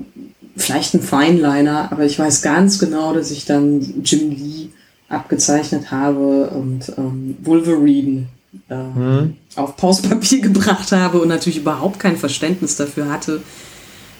vielleicht 0.56 0.94
ein 0.94 1.01
Fineliner, 1.01 1.93
aber 1.93 2.05
ich 2.05 2.19
weiß 2.19 2.43
ganz 2.43 2.81
genau, 2.81 3.15
dass 3.15 3.31
ich 3.31 3.44
dann 3.44 4.02
Jim 4.02 4.31
Lee 4.31 4.70
abgezeichnet 5.09 5.93
habe 5.93 6.51
und 6.51 6.93
ähm, 6.98 7.36
Wolverine 7.43 8.27
äh, 8.69 8.74
hm. 8.74 9.36
auf 9.55 9.77
Pauspapier 9.77 10.40
gebracht 10.43 10.90
habe 10.90 11.20
und 11.20 11.28
natürlich 11.28 11.59
überhaupt 11.59 12.01
kein 12.01 12.16
Verständnis 12.16 12.77
dafür 12.77 13.11
hatte, 13.11 13.43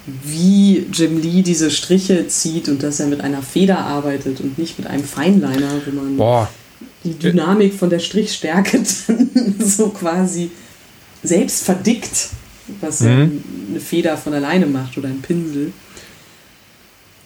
wie 0.07 0.87
Jim 0.93 1.21
Lee 1.21 1.43
diese 1.43 1.71
Striche 1.71 2.29
zieht 2.29 2.69
und 2.69 2.83
dass 2.83 3.01
er 3.01 3.07
mit 3.07 3.21
einer 3.21 3.43
Feder 3.43 3.79
arbeitet 3.79 4.41
und 4.41 4.59
nicht 4.59 4.79
mit 4.79 4.87
einem 4.87 5.05
Feinliner, 5.05 5.81
wo 5.87 5.91
man 5.93 6.17
Boah. 6.17 6.51
die 7.05 7.15
Dynamik 7.15 7.75
von 7.75 7.91
der 7.91 8.01
Strichstärke 8.01 8.83
dann 9.07 9.55
so 9.59 9.89
quasi 9.89 10.51
selbst 11.23 11.65
verdickt, 11.65 12.29
was 12.81 13.01
mhm. 13.01 13.43
eine 13.71 13.81
Feder 13.81 14.17
von 14.17 14.35
alleine 14.35 14.67
macht 14.67 14.99
oder 14.99 15.09
ein 15.09 15.23
Pinsel. 15.23 15.73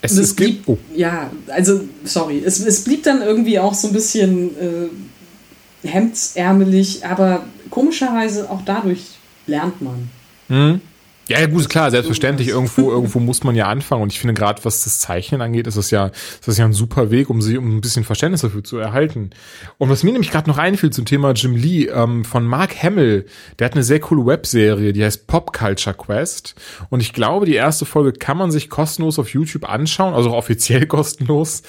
Es, 0.01 0.17
es 0.17 0.35
blieb, 0.35 0.63
oh. 0.67 0.79
ja, 0.95 1.33
also 1.49 1.81
sorry, 2.05 2.41
es, 2.45 2.61
es 2.61 2.85
blieb 2.85 3.03
dann 3.03 3.21
irgendwie 3.21 3.59
auch 3.59 3.75
so 3.75 3.89
ein 3.89 3.93
bisschen 3.93 4.51
äh, 4.57 5.89
hemdsärmelig, 5.89 7.05
aber 7.05 7.45
komischerweise 7.71 8.49
auch 8.49 8.63
dadurch 8.65 9.03
lernt 9.49 9.83
man. 9.83 10.09
Mhm. 10.49 10.81
Ja, 11.29 11.39
ja, 11.41 11.47
gut, 11.47 11.69
klar, 11.69 11.91
selbstverständlich. 11.91 12.49
Irgendwo, 12.49 12.91
irgendwo 12.91 13.21
muss 13.21 13.45
man 13.45 13.55
ja 13.55 13.67
anfangen. 13.67 14.03
Und 14.03 14.13
ich 14.13 14.19
finde 14.19 14.33
gerade, 14.33 14.65
was 14.65 14.85
das 14.85 14.99
Zeichnen 14.99 15.43
angeht, 15.43 15.67
ist 15.67 15.77
das 15.77 15.91
ja, 15.91 16.07
ist 16.07 16.49
das 16.49 16.57
ja 16.57 16.65
ein 16.65 16.73
super 16.73 17.11
Weg, 17.11 17.29
um 17.29 17.43
sie, 17.43 17.59
um 17.59 17.77
ein 17.77 17.81
bisschen 17.83 18.03
Verständnis 18.03 18.41
dafür 18.41 18.65
zu 18.65 18.79
erhalten. 18.79 19.31
Und 19.77 19.91
was 19.91 20.03
mir 20.03 20.13
nämlich 20.13 20.31
gerade 20.31 20.49
noch 20.49 20.57
einfiel 20.57 20.89
zum 20.89 21.05
Thema 21.05 21.33
Jim 21.33 21.55
Lee, 21.55 21.85
ähm, 21.85 22.25
von 22.25 22.47
Mark 22.47 22.83
Hamill, 22.83 23.27
der 23.59 23.67
hat 23.67 23.75
eine 23.75 23.83
sehr 23.83 24.01
coole 24.01 24.25
Webserie, 24.25 24.95
die 24.95 25.05
heißt 25.05 25.27
Pop 25.27 25.53
Culture 25.53 25.95
Quest. 25.95 26.55
Und 26.89 27.01
ich 27.01 27.13
glaube, 27.13 27.45
die 27.45 27.55
erste 27.55 27.85
Folge 27.85 28.13
kann 28.13 28.39
man 28.39 28.51
sich 28.51 28.71
kostenlos 28.71 29.19
auf 29.19 29.29
YouTube 29.29 29.69
anschauen, 29.69 30.15
also 30.15 30.31
auch 30.31 30.39
offiziell 30.39 30.87
kostenlos. 30.87 31.63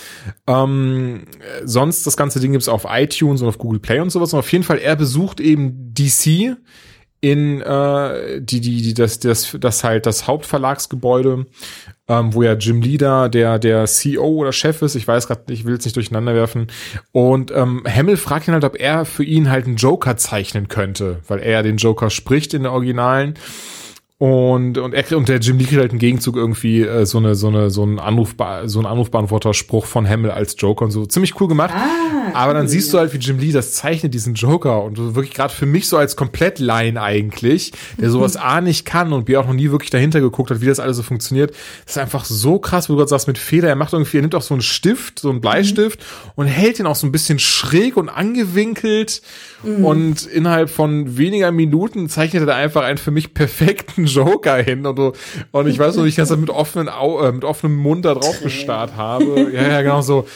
Ähm, 0.47 1.25
sonst 1.65 2.07
das 2.07 2.15
ganze 2.15 2.39
Ding 2.39 2.53
gibt's 2.53 2.69
auf 2.69 2.85
iTunes 2.89 3.41
und 3.41 3.49
auf 3.49 3.57
Google 3.57 3.81
Play 3.81 3.99
und 3.99 4.09
sowas. 4.09 4.31
Und 4.31 4.39
auf 4.39 4.51
jeden 4.53 4.63
Fall, 4.63 4.77
er 4.77 4.95
besucht 4.95 5.41
eben 5.41 5.93
DC 5.93 6.55
in 7.21 7.61
äh, 7.61 8.41
die 8.41 8.61
die 8.61 8.81
die 8.81 8.93
das 8.93 9.19
das 9.19 9.57
das 9.59 9.83
halt 9.83 10.05
das 10.05 10.27
Hauptverlagsgebäude, 10.27 11.45
ähm, 12.07 12.33
wo 12.33 12.43
ja 12.43 12.53
Jim 12.53 12.81
Leader 12.81 13.29
der 13.29 13.59
der 13.59 13.85
CEO 13.85 14.25
oder 14.25 14.53
Chef 14.53 14.81
ist. 14.81 14.95
Ich 14.95 15.07
weiß 15.07 15.27
gerade, 15.27 15.51
ich 15.51 15.65
will 15.65 15.75
es 15.75 15.85
nicht 15.85 15.95
durcheinander 15.95 16.33
werfen. 16.33 16.67
Und 17.11 17.51
ähm, 17.51 17.83
Hamill 17.85 18.17
fragt 18.17 18.47
ihn 18.47 18.53
halt, 18.53 18.63
ob 18.63 18.79
er 18.79 19.05
für 19.05 19.23
ihn 19.23 19.49
halt 19.49 19.65
einen 19.65 19.75
Joker 19.75 20.17
zeichnen 20.17 20.67
könnte, 20.69 21.19
weil 21.27 21.39
er 21.39 21.63
den 21.63 21.77
Joker 21.77 22.09
spricht 22.09 22.53
in 22.53 22.63
der 22.63 22.71
Originalen. 22.71 23.35
Und, 24.21 24.77
und, 24.77 24.93
er, 24.93 25.17
und 25.17 25.29
der 25.29 25.37
Jim 25.39 25.57
Lee 25.57 25.63
kriegt 25.63 25.79
halt 25.79 25.93
im 25.93 25.97
Gegenzug 25.97 26.35
irgendwie 26.35 26.81
äh, 26.81 27.05
so 27.05 27.19
eine, 27.19 27.35
so 27.35 27.47
eine, 27.47 27.69
so 27.69 27.85
ein 27.85 27.99
Anruf, 27.99 28.35
so 28.65 28.79
ein 28.81 28.85
Anrufbeantworter-Spruch 28.85 29.85
von 29.85 30.09
Hamill 30.09 30.31
als 30.31 30.57
Joker 30.57 30.83
und 30.83 30.91
so. 30.91 31.05
Ziemlich 31.05 31.39
cool 31.39 31.47
gemacht. 31.47 31.73
Ah, 31.73 32.33
Aber 32.33 32.53
dann 32.53 32.67
siehst 32.67 32.91
du 32.91 32.97
halt, 32.97 33.13
wie 33.13 33.17
Jim 33.17 33.39
Lee 33.39 33.53
das 33.53 33.71
zeichnet, 33.71 34.13
diesen 34.13 34.33
Joker. 34.33 34.83
Und 34.83 34.97
wirklich 35.15 35.33
gerade 35.33 35.53
für 35.53 35.65
mich 35.65 35.87
so 35.87 35.95
als 35.95 36.17
komplett 36.17 36.59
Line 36.59 37.01
eigentlich, 37.01 37.71
der 37.97 38.09
sowas 38.09 38.35
A 38.35 38.59
nicht 38.59 38.83
kann 38.83 39.13
und 39.13 39.23
B 39.23 39.37
auch 39.37 39.47
noch 39.47 39.53
nie 39.53 39.71
wirklich 39.71 39.89
dahinter 39.89 40.19
geguckt 40.19 40.51
hat, 40.51 40.59
wie 40.59 40.65
das 40.65 40.81
alles 40.81 40.97
so 40.97 41.03
funktioniert. 41.03 41.51
Das 41.85 41.95
ist 41.95 41.97
einfach 41.97 42.25
so 42.25 42.59
krass, 42.59 42.89
wo 42.89 42.93
du 42.93 42.97
gerade 42.97 43.09
sagst, 43.09 43.29
mit 43.29 43.37
Feder. 43.37 43.69
Er 43.69 43.77
macht 43.77 43.93
irgendwie, 43.93 44.17
er 44.17 44.21
nimmt 44.21 44.35
auch 44.35 44.41
so 44.41 44.53
einen 44.53 44.61
Stift, 44.61 45.19
so 45.19 45.29
einen 45.29 45.39
Bleistift 45.39 46.01
mhm. 46.01 46.31
und 46.35 46.47
hält 46.47 46.77
ihn 46.77 46.87
auch 46.87 46.95
so 46.95 47.07
ein 47.07 47.13
bisschen 47.13 47.39
schräg 47.39 47.95
und 47.95 48.09
angewinkelt. 48.09 49.21
Mhm. 49.63 49.85
Und 49.85 50.25
innerhalb 50.25 50.69
von 50.69 51.17
weniger 51.17 51.53
Minuten 51.53 52.09
zeichnet 52.09 52.45
er 52.49 52.55
einfach 52.55 52.83
einen 52.83 52.97
für 52.97 53.11
mich 53.11 53.33
perfekten 53.33 54.08
Joker 54.13 54.57
hin 54.57 54.85
und, 54.85 55.13
und 55.51 55.67
ich 55.67 55.79
weiß 55.79 55.95
noch, 55.95 56.05
ich 56.05 56.15
das 56.15 56.35
mit 56.35 56.49
offenen 56.49 56.89
Au 56.89 57.21
äh, 57.21 57.31
mit 57.31 57.43
offenem 57.43 57.77
Mund 57.77 58.05
da 58.05 58.13
drauf 58.15 58.41
gestarrt 58.41 58.95
habe. 58.95 59.51
Ja, 59.53 59.67
ja, 59.67 59.81
genau 59.81 60.01
so. 60.01 60.27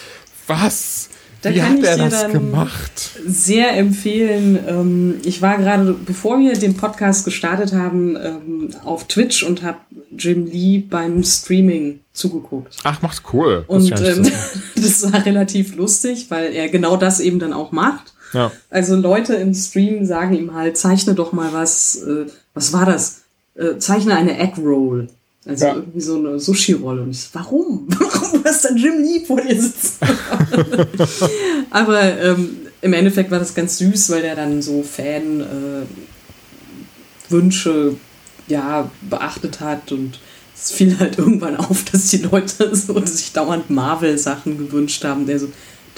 Was? 0.48 1.10
da 1.44 1.54
Wie 1.54 1.60
kann 1.60 1.72
hat 1.74 1.80
ich 1.80 1.86
er 1.86 1.98
das 1.98 2.32
gemacht? 2.32 3.12
sehr 3.26 3.76
empfehlen. 3.76 4.58
Ähm, 4.68 5.16
ich 5.26 5.41
war 5.41 5.58
gerade, 5.58 5.94
bevor 5.94 6.40
wir 6.40 6.54
den 6.54 6.76
Podcast 6.78 7.26
gestartet 7.26 7.74
haben, 7.74 8.16
ähm, 8.16 8.70
auf 8.84 9.08
Twitch 9.08 9.44
und 9.44 9.62
habe 9.62 9.80
Jim 10.18 10.45
Lee 10.45 10.80
beim 10.80 11.24
Streaming 11.24 12.00
zugeguckt. 12.14 12.78
Ach, 12.84 13.02
macht 13.02 13.24
cool. 13.34 13.66
Und 13.68 13.91
ähm, 14.02 14.32
das 14.76 15.12
war 15.12 15.26
relativ 15.26 15.76
lustig, 15.76 16.28
weil 16.30 16.54
er 16.54 16.70
genau 16.70 16.95
das 16.95 17.20
eben 17.20 17.40
dann 17.40 17.54
auch 17.54 17.72
macht. 17.72 18.14
ja. 18.34 18.52
Also 18.70 18.95
Leute 18.95 19.34
im 19.36 19.54
Stream 19.54 20.06
sagen 20.06 20.36
ihm 20.36 20.54
halt, 20.54 20.78
zeichne 20.78 21.14
doch 21.14 21.34
mal 21.34 21.52
was, 21.52 21.98
äh, 22.04 22.26
was 22.54 22.72
war 22.72 22.86
das? 22.86 23.23
Äh, 23.56 23.78
zeichne 23.78 24.16
eine 24.16 24.38
Egg 24.40 24.60
Roll. 24.60 25.08
Also 25.46 25.66
Ja. 25.66 25.76
irgendwie 25.76 26.02
so 26.02 26.18
eine 26.18 26.40
Sushi-Rolle. 26.40 27.04
Und 27.04 27.12
ich 27.12 27.22
so, 27.22 27.30
warum? 27.34 27.88
Warum 28.00 28.44
hast 28.46 28.66
du 28.66 28.76
Jim 28.76 29.02
Lee 29.02 29.26
vor 29.26 29.42
dir 29.42 29.62
sitzen? 29.62 29.98
Aber 31.70 32.02
ähm, 32.02 32.58
im 32.82 32.94
Endeffekt 32.94 33.30
war 33.32 33.40
das 33.40 33.54
ganz 33.54 33.78
süß, 33.78 34.10
weil 34.12 34.22
der 34.22 34.36
dann 34.36 34.62
so 34.62 34.84
Fan 34.84 35.42
äh, 35.42 35.84
ja 38.48 38.92
beachtet 39.10 39.60
hat 39.60 39.92
und 39.92 40.20
es 40.56 40.72
fiel 40.72 40.98
halt 41.00 41.18
irgendwann 41.18 41.58
auf, 41.58 41.84
dass 41.92 42.08
die 42.10 42.18
Leute 42.18 42.76
so 42.76 43.04
sich 43.06 43.34
dauernd 43.34 43.70
Marvel-Sachen 43.70 44.58
gewünscht 44.58 45.04
haben. 45.04 45.26
Der 45.26 45.40
so, 45.40 45.48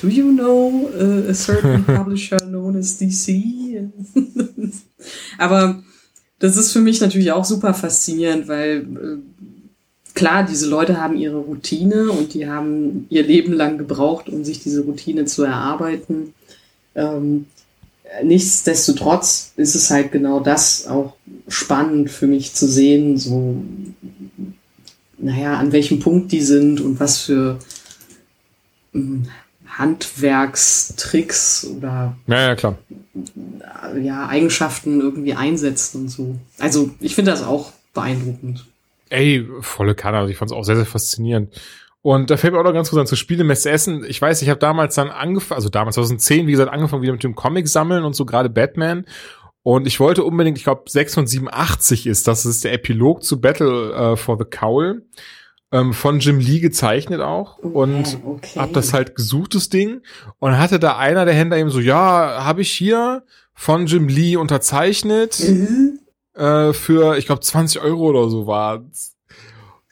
Do 0.02 0.07
you 0.07 0.32
know 0.34 0.90
uh, 0.94 1.30
a 1.30 1.34
certain 1.34 1.86
publisher 1.86 2.38
known 2.38 2.76
as 2.77 2.98
DC? 2.98 3.90
Aber 5.38 5.84
das 6.40 6.57
ist 6.57 6.72
für 6.72 6.82
mich 6.82 7.02
natürlich 7.02 7.32
auch 7.32 7.45
super 7.45 7.74
faszinierend, 7.74 8.48
weil 8.48 8.82
äh, 8.82 10.14
klar, 10.14 10.45
diese 10.45 10.68
Leute 10.68 10.99
haben 10.99 11.18
ihre 11.18 11.38
Routine 11.38 12.12
und 12.12 12.34
die 12.34 12.48
haben 12.48 13.06
ihr 13.10 13.24
Leben 13.24 13.53
lang 13.53 13.78
gebraucht, 13.78 14.30
um 14.30 14.44
sich 14.44 14.60
diese 14.60 14.82
Routine 14.82 15.26
zu 15.26 15.44
erarbeiten. 15.44 16.34
Ähm, 16.95 17.45
nichtsdestotrotz 18.24 19.53
ist 19.56 19.76
es 19.76 19.90
halt 19.91 20.12
genau 20.12 20.40
das 20.40 20.88
auch 20.88 21.14
spannend 21.48 22.10
für 22.10 22.28
mich 22.28 22.53
zu 22.53 22.68
sehen, 22.68 23.18
so, 23.18 23.62
naja, 25.18 25.57
an 25.57 25.72
welchem 25.72 25.99
Punkt 25.99 26.32
die 26.32 26.41
sind 26.41 26.82
und 26.82 26.99
was 26.99 27.22
für 27.22 27.60
ähm, 28.94 29.28
Handwerkstricks 29.77 31.68
oder 31.77 32.15
ja, 32.27 32.39
ja, 32.39 32.56
klar. 32.56 32.77
ja, 34.02 34.27
Eigenschaften 34.27 35.02
irgendwie 35.02 35.34
einsetzen 35.34 36.03
und 36.03 36.10
so. 36.10 36.35
Also 36.60 36.91
ich 36.99 37.15
finde 37.15 37.31
das 37.31 37.43
auch 37.43 37.72
beeindruckend. 37.93 38.65
Ey, 39.10 39.47
volle 39.61 39.95
Kanne. 39.95 40.18
Also 40.18 40.31
ich 40.31 40.38
fand 40.38 40.52
es 40.52 40.57
auch 40.57 40.64
sehr, 40.64 40.76
sehr 40.76 40.85
faszinierend. 40.85 41.53
Und 42.02 42.30
da 42.30 42.38
fällt 42.38 42.53
mir 42.53 42.60
auch 42.60 42.64
noch 42.64 42.73
ganz 42.73 42.89
kurz 42.89 42.99
an 42.99 43.07
zur 43.07 43.18
Spielemesse 43.18 43.72
Essen. 43.72 44.06
Ich 44.07 44.22
weiß, 44.22 44.41
ich 44.43 44.49
habe 44.49 44.60
damals 44.60 44.95
dann 44.95 45.10
angefangen, 45.10 45.57
also 45.57 45.69
damals 45.69 45.95
2010, 45.95 46.45
wie 46.45 46.52
gesagt, 46.52 46.72
angefangen 46.72 47.02
wieder 47.02 47.14
mit 47.14 47.23
dem 47.23 47.35
Comic 47.35 47.68
sammeln 47.68 48.03
und 48.03 48.15
so 48.15 48.26
gerade 48.26 48.49
Batman. 48.49 49.06
Und 49.64 49.88
ich 49.88 49.99
wollte 49.99 50.23
unbedingt, 50.23 50.60
ich 50.60 50.64
glaube 50.64 50.84
687 50.88 52.06
ist 52.06 52.27
das, 52.27 52.45
ist 52.45 52.64
der 52.64 52.73
Epilog 52.73 53.23
zu 53.23 53.41
Battle 53.41 53.93
äh, 53.93 54.15
for 54.15 54.38
the 54.38 54.45
Cowl. 54.45 55.02
Ähm, 55.76 55.93
von 55.93 56.19
Jim 56.19 56.39
Lee 56.39 56.60
gezeichnet 56.60 57.19
auch. 57.22 57.57
Und 57.57 58.19
okay. 58.26 58.60
hab 58.60 58.72
das 58.73 58.93
halt 58.93 59.15
gesucht, 59.15 59.56
das 59.56 59.69
Ding. 59.69 60.02
Und 60.39 60.57
hatte 60.57 60.80
da 60.80 60.97
einer 60.97 61.26
der 61.26 61.34
Händler 61.34 61.57
eben 61.57 61.69
so, 61.69 61.80
ja, 61.80 62.43
habe 62.45 62.61
ich 62.61 62.72
hier 62.72 63.23
von 63.53 63.85
Jim 63.88 64.07
Lee 64.07 64.38
unterzeichnet 64.38 65.39
Mhm. 65.39 65.99
äh, 66.35 66.72
für, 66.73 67.18
ich 67.18 67.26
glaube, 67.26 67.41
20 67.41 67.81
Euro 67.81 68.10
oder 68.10 68.30
so 68.30 68.47
war. 68.47 68.85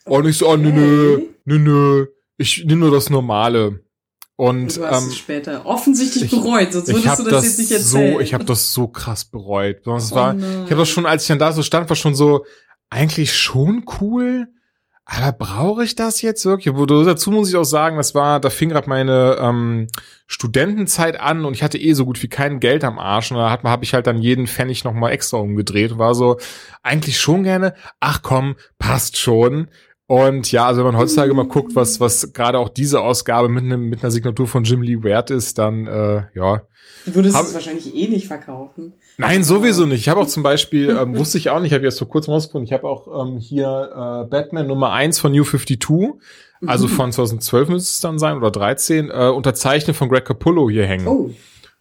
Und 0.06 0.26
ich 0.26 0.38
so, 0.38 0.48
oh, 0.48 0.56
nö, 0.56 0.70
nö, 0.72 1.22
nö, 1.44 1.58
nö, 1.58 2.06
ich 2.36 2.64
nehme 2.64 2.80
nur 2.82 2.90
das 2.90 3.10
Normale. 3.10 3.80
Und 4.36 4.76
Du 4.76 4.84
hast 4.86 5.02
ähm, 5.02 5.08
es 5.10 5.16
später 5.16 5.64
offensichtlich 5.66 6.24
ich- 6.24 6.30
bereut, 6.30 6.72
sonst 6.72 6.88
würdest 6.88 7.18
du 7.20 7.22
das, 7.24 7.32
das, 7.32 7.44
jetzt 7.44 7.58
nicht 7.58 7.70
erzählen. 7.72 8.14
so, 8.14 8.20
ich 8.20 8.34
habe 8.34 8.44
das 8.44 8.72
so 8.72 8.88
krass 8.88 9.24
bereut. 9.24 9.84
Sonst 9.84 10.12
Oh 10.12 10.16
war, 10.16 10.32
nein. 10.34 10.62
ich 10.64 10.70
habe 10.70 10.80
das 10.80 10.88
schon, 10.88 11.06
als 11.06 11.22
ich 11.22 11.28
dann 11.28 11.38
da 11.38 11.52
so 11.52 11.62
stand, 11.62 11.88
war 11.88 11.96
schon 11.96 12.14
so 12.14 12.44
eigentlich 12.90 13.34
schon 13.36 13.84
cool. 14.00 14.48
Aber 15.06 15.32
brauche 15.32 15.84
ich 15.84 15.94
das 15.94 16.22
jetzt 16.22 16.46
wirklich? 16.46 16.74
Dazu 16.74 17.30
muss 17.30 17.50
ich 17.50 17.56
auch 17.56 17.64
sagen, 17.64 17.98
das 17.98 18.14
war, 18.14 18.40
da 18.40 18.48
fing 18.48 18.70
gerade 18.70 18.88
meine 18.88 19.36
ähm, 19.38 19.88
Studentenzeit 20.26 21.20
an 21.20 21.44
und 21.44 21.52
ich 21.54 21.62
hatte 21.62 21.76
eh 21.78 21.92
so 21.92 22.06
gut 22.06 22.22
wie 22.22 22.28
kein 22.28 22.58
Geld 22.58 22.84
am 22.84 22.98
Arsch 22.98 23.30
und 23.30 23.36
da 23.36 23.50
habe 23.50 23.84
ich 23.84 23.92
halt 23.92 24.06
dann 24.06 24.22
jeden 24.22 24.46
Pfennig 24.46 24.82
noch 24.84 24.94
mal 24.94 25.10
extra 25.10 25.36
umgedreht 25.36 25.92
und 25.92 25.98
war 25.98 26.14
so 26.14 26.38
eigentlich 26.82 27.20
schon 27.20 27.42
gerne. 27.42 27.74
Ach 28.00 28.22
komm, 28.22 28.56
passt 28.78 29.18
schon. 29.18 29.68
Und 30.06 30.52
ja, 30.52 30.66
also 30.66 30.80
wenn 30.84 30.92
man 30.92 30.98
heutzutage 30.98 31.32
mal 31.32 31.46
guckt, 31.46 31.74
was 31.74 31.98
was 31.98 32.32
gerade 32.34 32.58
auch 32.58 32.68
diese 32.68 33.00
Ausgabe 33.00 33.48
mit 33.48 33.64
einem 33.64 33.88
mit 33.88 34.02
einer 34.02 34.10
Signatur 34.10 34.46
von 34.46 34.64
Jim 34.64 34.82
Lee 34.82 35.02
wert 35.02 35.30
ist, 35.30 35.56
dann 35.58 35.86
äh, 35.86 36.24
ja, 36.34 36.62
Du 37.06 37.14
würdest 37.14 37.36
Hab- 37.36 37.44
es 37.46 37.54
wahrscheinlich 37.54 37.94
eh 37.94 38.08
nicht 38.08 38.26
verkaufen. 38.26 38.94
Nein, 39.16 39.44
sowieso 39.44 39.86
nicht. 39.86 40.00
Ich 40.00 40.08
habe 40.08 40.20
auch 40.20 40.26
zum 40.36 40.42
Beispiel, 40.42 40.90
ähm, 40.90 41.16
wusste 41.16 41.38
ich 41.38 41.50
auch 41.50 41.60
nicht, 41.60 41.70
ich 41.70 41.74
habe 41.74 41.84
jetzt 41.84 41.98
vor 41.98 42.08
kurzem 42.08 42.32
rausgefunden, 42.34 42.66
ich 42.66 42.72
habe 42.72 42.86
auch 42.88 43.26
ähm, 43.26 43.38
hier 43.38 43.66
äh, 44.26 44.28
Batman 44.28 44.66
Nummer 44.66 44.92
1 44.92 45.18
von 45.18 45.32
New 45.32 45.44
52, 45.44 46.20
also 46.66 46.88
von 46.88 47.12
2012 47.12 47.68
müsste 47.68 47.90
es 47.90 48.00
dann 48.00 48.18
sein, 48.18 48.36
oder 48.36 48.50
13, 48.50 49.10
äh, 49.10 49.28
unterzeichnet 49.28 49.96
von 49.96 50.08
Greg 50.08 50.24
Capullo 50.24 50.68
hier 50.70 50.86
hängen. 50.86 51.06
Oh. 51.06 51.30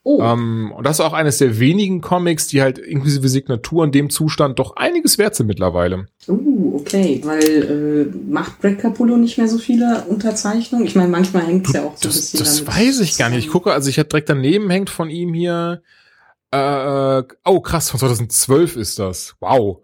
Oh. 0.06 0.22
Ähm, 0.22 0.74
und 0.76 0.86
das 0.86 1.00
ist 1.00 1.06
auch 1.06 1.14
eines 1.14 1.38
der 1.38 1.60
wenigen 1.60 2.02
Comics, 2.02 2.48
die 2.48 2.62
halt 2.62 2.78
inklusive 2.78 3.30
Signatur 3.30 3.86
in 3.86 3.94
dem 3.94 4.10
Zustand 4.10 4.60
doch 4.60 4.76
einiges 4.76 5.18
wert 5.18 5.36
sind 5.36 5.48
mittlerweile. 5.48 6.08
Uh, 6.28 6.76
okay, 6.76 7.22
weil 7.24 8.12
äh, 8.12 8.18
macht 8.30 8.60
Greg 8.60 8.80
Capullo 8.80 9.16
nicht 9.16 9.38
mehr 9.38 9.48
so 9.48 9.58
viele 9.58 10.04
Unterzeichnungen? 10.10 10.86
Ich 10.86 10.96
meine, 10.96 11.08
manchmal 11.08 11.46
hängt 11.46 11.68
es 11.68 11.74
ja 11.74 11.84
auch 11.84 11.96
so 11.96 12.10
ein 12.10 12.12
Das, 12.12 12.32
bisschen 12.32 12.40
das 12.40 12.68
weiß 12.68 13.00
ich 13.00 13.18
gar 13.18 13.30
nicht. 13.30 13.46
Ich 13.46 13.50
gucke, 13.50 13.72
also 13.72 13.90
ich 13.90 13.98
habe 13.98 14.10
direkt 14.10 14.28
daneben 14.28 14.70
hängt 14.70 14.90
von 14.90 15.10
ihm 15.10 15.34
hier, 15.34 15.82
äh, 16.52 17.24
oh 17.46 17.62
krass, 17.62 17.90
von 17.90 18.00
2012 18.00 18.76
ist 18.76 19.00
das. 19.00 19.36
Wow. 19.40 19.80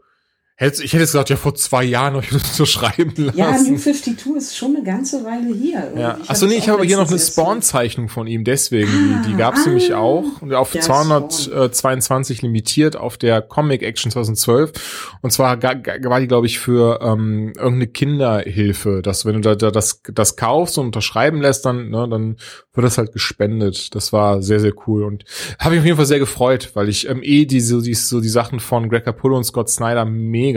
Hätte- 0.61 0.83
Ich 0.83 0.91
hätte 0.91 1.03
jetzt 1.03 1.13
gesagt, 1.13 1.29
ja, 1.29 1.37
vor 1.37 1.55
zwei 1.55 1.85
Jahren 1.85 2.15
habe 2.15 2.25
ich 2.25 2.31
das 2.31 2.57
so 2.57 2.65
schreiben 2.65 3.13
lassen. 3.15 3.37
Ja, 3.37 3.51
New 3.51 3.77
52 3.77 4.17
ist 4.35 4.57
schon 4.57 4.75
eine 4.75 4.83
ganze 4.83 5.23
Weile 5.23 5.53
hier. 5.55 5.89
Ja. 5.95 6.17
Achso, 6.27 6.47
nee, 6.47 6.55
ich 6.55 6.67
habe 6.67 6.83
hier 6.83 6.97
noch 6.97 7.07
eine 7.07 7.17
Spawn-Zeichnung 7.17 8.09
von 8.09 8.27
ihm, 8.27 8.43
deswegen. 8.43 9.21
die 9.25 9.29
die 9.29 9.37
gab 9.37 9.53
es 9.55 9.61
ah. 9.61 9.67
nämlich 9.67 9.93
auch. 9.93 10.25
Und 10.41 10.53
auf 10.53 10.73
Ja, 10.75 10.81
222 10.81 12.41
limitiert 12.41 12.97
auf 12.97 13.17
der 13.17 13.41
Comic 13.41 13.83
Action 13.83 14.11
2012. 14.11 15.07
Und 15.21 15.31
zwar 15.31 15.63
war 15.63 16.19
die, 16.19 16.27
glaube 16.27 16.45
ich, 16.45 16.59
für 16.59 16.99
ähm, 17.03 17.53
irgendeine 17.55 17.87
Kinderhilfe. 17.87 19.01
Dass 19.01 19.25
wenn 19.25 19.35
du 19.35 19.39
da, 19.39 19.55
da 19.55 19.71
das, 19.71 20.01
das 20.13 20.35
kaufst 20.35 20.77
und 20.77 20.87
unterschreiben 20.87 21.41
lässt, 21.41 21.65
dann, 21.65 21.89
ne, 21.89 22.05
dann 22.09 22.35
wird 22.73 22.85
das 22.85 22.97
halt 22.97 23.13
gespendet. 23.13 23.95
Das 23.95 24.11
war 24.11 24.41
sehr, 24.41 24.59
sehr 24.59 24.73
cool. 24.87 25.03
Und 25.05 25.23
habe 25.57 25.75
ich 25.75 25.79
auf 25.79 25.85
jeden 25.85 25.97
Fall 25.97 26.05
sehr 26.05 26.19
gefreut, 26.19 26.71
weil 26.73 26.89
ich 26.89 27.07
ähm, 27.07 27.21
eh 27.23 27.45
diese, 27.45 27.81
die, 27.81 27.93
so 27.93 28.19
die 28.19 28.27
Sachen 28.27 28.59
von 28.59 28.89
Greg 28.89 29.05
Capullo 29.05 29.37
und 29.37 29.45
Scott 29.45 29.69
Snyder 29.69 30.03
mega. 30.03 30.48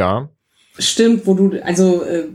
Stimmt, 0.79 1.27
wo 1.27 1.35
du, 1.35 1.63
also 1.65 2.03
äh, 2.03 2.29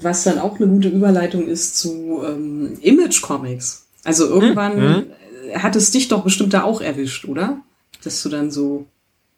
was 0.00 0.24
dann 0.24 0.38
auch 0.38 0.56
eine 0.58 0.66
gute 0.68 0.88
Überleitung 0.88 1.46
ist 1.46 1.78
zu 1.78 2.22
ähm, 2.26 2.78
Image-Comics. 2.80 3.86
Also 4.04 4.26
irgendwann 4.28 4.76
Mhm. 4.78 5.06
äh, 5.52 5.58
hat 5.58 5.76
es 5.76 5.90
dich 5.90 6.08
doch 6.08 6.24
bestimmt 6.24 6.54
da 6.54 6.62
auch 6.62 6.80
erwischt, 6.80 7.26
oder? 7.26 7.58
Dass 8.02 8.22
du 8.22 8.30
dann 8.30 8.50
so 8.50 8.86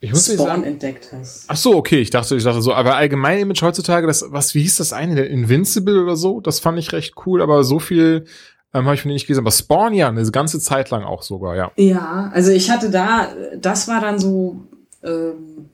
Ich 0.01 0.11
muss 0.11 0.27
Spawn 0.27 0.47
sagen, 0.47 0.65
entdeckt 0.65 1.09
hast. 1.13 1.45
Ach 1.49 1.57
so, 1.57 1.75
okay, 1.75 1.99
ich 1.99 2.11
dachte, 2.11 2.37
ich 2.37 2.45
dachte 2.45 2.63
so, 2.63 2.73
aber 2.73 2.95
allgemein 2.97 3.41
Image 3.41 3.63
heutzutage, 3.63 4.07
das, 4.07 4.25
was, 4.29 4.55
wie 4.55 4.63
hieß 4.63 4.77
das 4.77 4.93
eine, 4.93 5.17
der 5.17 5.29
Invincible 5.31 6.03
oder 6.03 6.15
so, 6.17 6.41
das 6.41 6.61
fand 6.61 6.79
ich 6.79 6.93
recht 6.93 7.15
cool, 7.27 7.43
aber 7.43 7.65
so 7.65 7.81
viel 7.81 8.25
ähm, 8.73 8.85
habe 8.85 8.95
ich 8.95 9.03
von 9.03 9.09
denen 9.09 9.17
nicht 9.17 9.27
gesehen. 9.27 9.43
Aber 9.43 9.51
Spawn 9.51 9.95
ja, 9.95 10.09
eine 10.09 10.31
ganze 10.31 10.61
Zeit 10.61 10.91
lang 10.91 11.03
auch 11.05 11.23
sogar, 11.23 11.57
ja. 11.57 11.73
Ja, 11.77 12.31
also 12.33 12.51
ich 12.53 12.71
hatte 12.71 12.91
da, 12.91 13.29
das 13.61 13.89
war 13.89 14.01
dann 14.01 14.19
so, 14.19 14.61
ähm, 15.03 15.71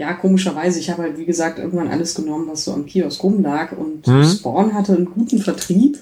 ja, 0.00 0.14
komischerweise, 0.14 0.80
ich 0.80 0.88
habe 0.88 1.02
halt, 1.02 1.18
wie 1.18 1.26
gesagt, 1.26 1.58
irgendwann 1.58 1.88
alles 1.88 2.14
genommen, 2.14 2.48
was 2.48 2.64
so 2.64 2.72
am 2.72 2.86
Kiosk 2.86 3.22
rumlag 3.22 3.72
und 3.76 4.06
Mhm. 4.06 4.24
Spawn 4.24 4.72
hatte 4.72 4.94
einen 4.96 5.04
guten 5.04 5.40
Vertrieb. 5.40 5.98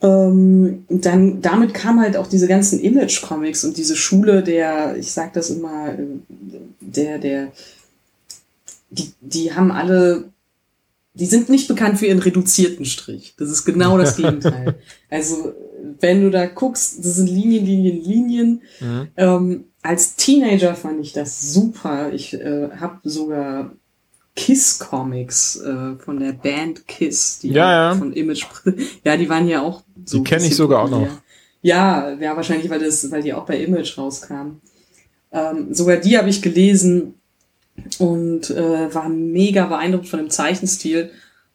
Ähm, 0.00 0.84
und 0.86 1.04
dann, 1.04 1.42
damit 1.42 1.74
kam 1.74 1.98
halt 2.00 2.16
auch 2.16 2.28
diese 2.28 2.46
ganzen 2.46 2.78
Image-Comics 2.78 3.64
und 3.64 3.76
diese 3.76 3.96
Schule 3.96 4.44
der, 4.44 4.96
ich 4.96 5.10
sag 5.10 5.32
das 5.32 5.50
immer, 5.50 5.94
äh, 5.98 6.04
der, 6.80 7.18
der, 7.18 7.48
die, 8.90 9.10
die 9.20 9.52
haben 9.52 9.72
alle, 9.72 10.28
die 11.14 11.26
sind 11.26 11.48
nicht 11.48 11.66
bekannt 11.66 11.98
für 11.98 12.06
ihren 12.06 12.20
reduzierten 12.20 12.84
Strich. 12.84 13.34
Das 13.36 13.50
ist 13.50 13.64
genau 13.64 13.98
das 13.98 14.14
Gegenteil. 14.22 14.76
also, 15.10 15.52
wenn 16.00 16.22
du 16.22 16.30
da 16.30 16.46
guckst, 16.46 17.04
das 17.04 17.16
sind 17.16 17.28
Linien, 17.28 17.66
Linien, 17.66 18.04
Linien. 18.04 18.62
Mhm. 18.78 19.08
Ähm, 19.16 19.64
als 19.86 20.16
Teenager 20.16 20.74
fand 20.74 21.00
ich 21.00 21.12
das 21.12 21.52
super. 21.52 22.12
Ich 22.12 22.34
äh, 22.34 22.68
habe 22.78 22.98
sogar 23.08 23.72
Kiss 24.34 24.78
Comics 24.78 25.56
äh, 25.56 25.96
von 25.96 26.20
der 26.20 26.32
Band 26.32 26.86
Kiss, 26.86 27.38
die 27.40 27.50
Ja, 27.50 27.90
ja. 27.90 27.94
von 27.96 28.12
Image, 28.12 28.44
ja, 29.04 29.16
die 29.16 29.28
waren 29.28 29.48
ja 29.48 29.62
auch 29.62 29.82
so. 30.04 30.18
Die 30.18 30.24
kenn 30.24 30.44
ich 30.44 30.54
sogar 30.56 30.82
auch 30.84 30.90
noch. 30.90 31.08
Ja, 31.62 32.12
ja, 32.20 32.36
wahrscheinlich, 32.36 32.68
weil 32.70 32.80
das, 32.80 33.10
weil 33.10 33.22
die 33.22 33.32
auch 33.32 33.46
bei 33.46 33.58
Image 33.58 33.96
rauskamen. 33.98 34.60
Ähm, 35.32 35.72
sogar 35.74 35.96
die 35.96 36.16
habe 36.18 36.28
ich 36.28 36.42
gelesen 36.42 37.14
und 37.98 38.50
äh, 38.50 38.94
war 38.94 39.08
mega 39.08 39.66
beeindruckt 39.66 40.08
von 40.08 40.18
dem 40.20 40.30
Zeichenstil. 40.30 41.10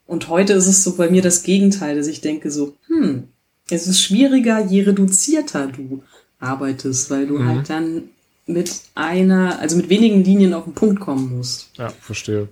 Und 0.07 0.27
heute 0.27 0.53
ist 0.53 0.67
es 0.67 0.83
so 0.83 0.95
bei 0.97 1.09
mir 1.09 1.21
das 1.21 1.43
Gegenteil, 1.43 1.95
dass 1.95 2.07
ich 2.07 2.21
denke 2.21 2.51
so, 2.51 2.75
hm, 2.87 3.27
es 3.69 3.87
ist 3.87 4.01
schwieriger, 4.01 4.65
je 4.65 4.81
reduzierter 4.83 5.67
du 5.67 6.03
arbeitest, 6.39 7.09
weil 7.11 7.27
du 7.27 7.35
Mhm. 7.37 7.47
halt 7.47 7.69
dann 7.69 8.03
mit 8.47 8.81
einer, 8.95 9.59
also 9.59 9.77
mit 9.77 9.89
wenigen 9.89 10.23
Linien 10.23 10.53
auf 10.53 10.63
den 10.65 10.73
Punkt 10.73 10.99
kommen 10.99 11.37
musst. 11.37 11.69
Ja, 11.77 11.89
verstehe. 11.89 12.47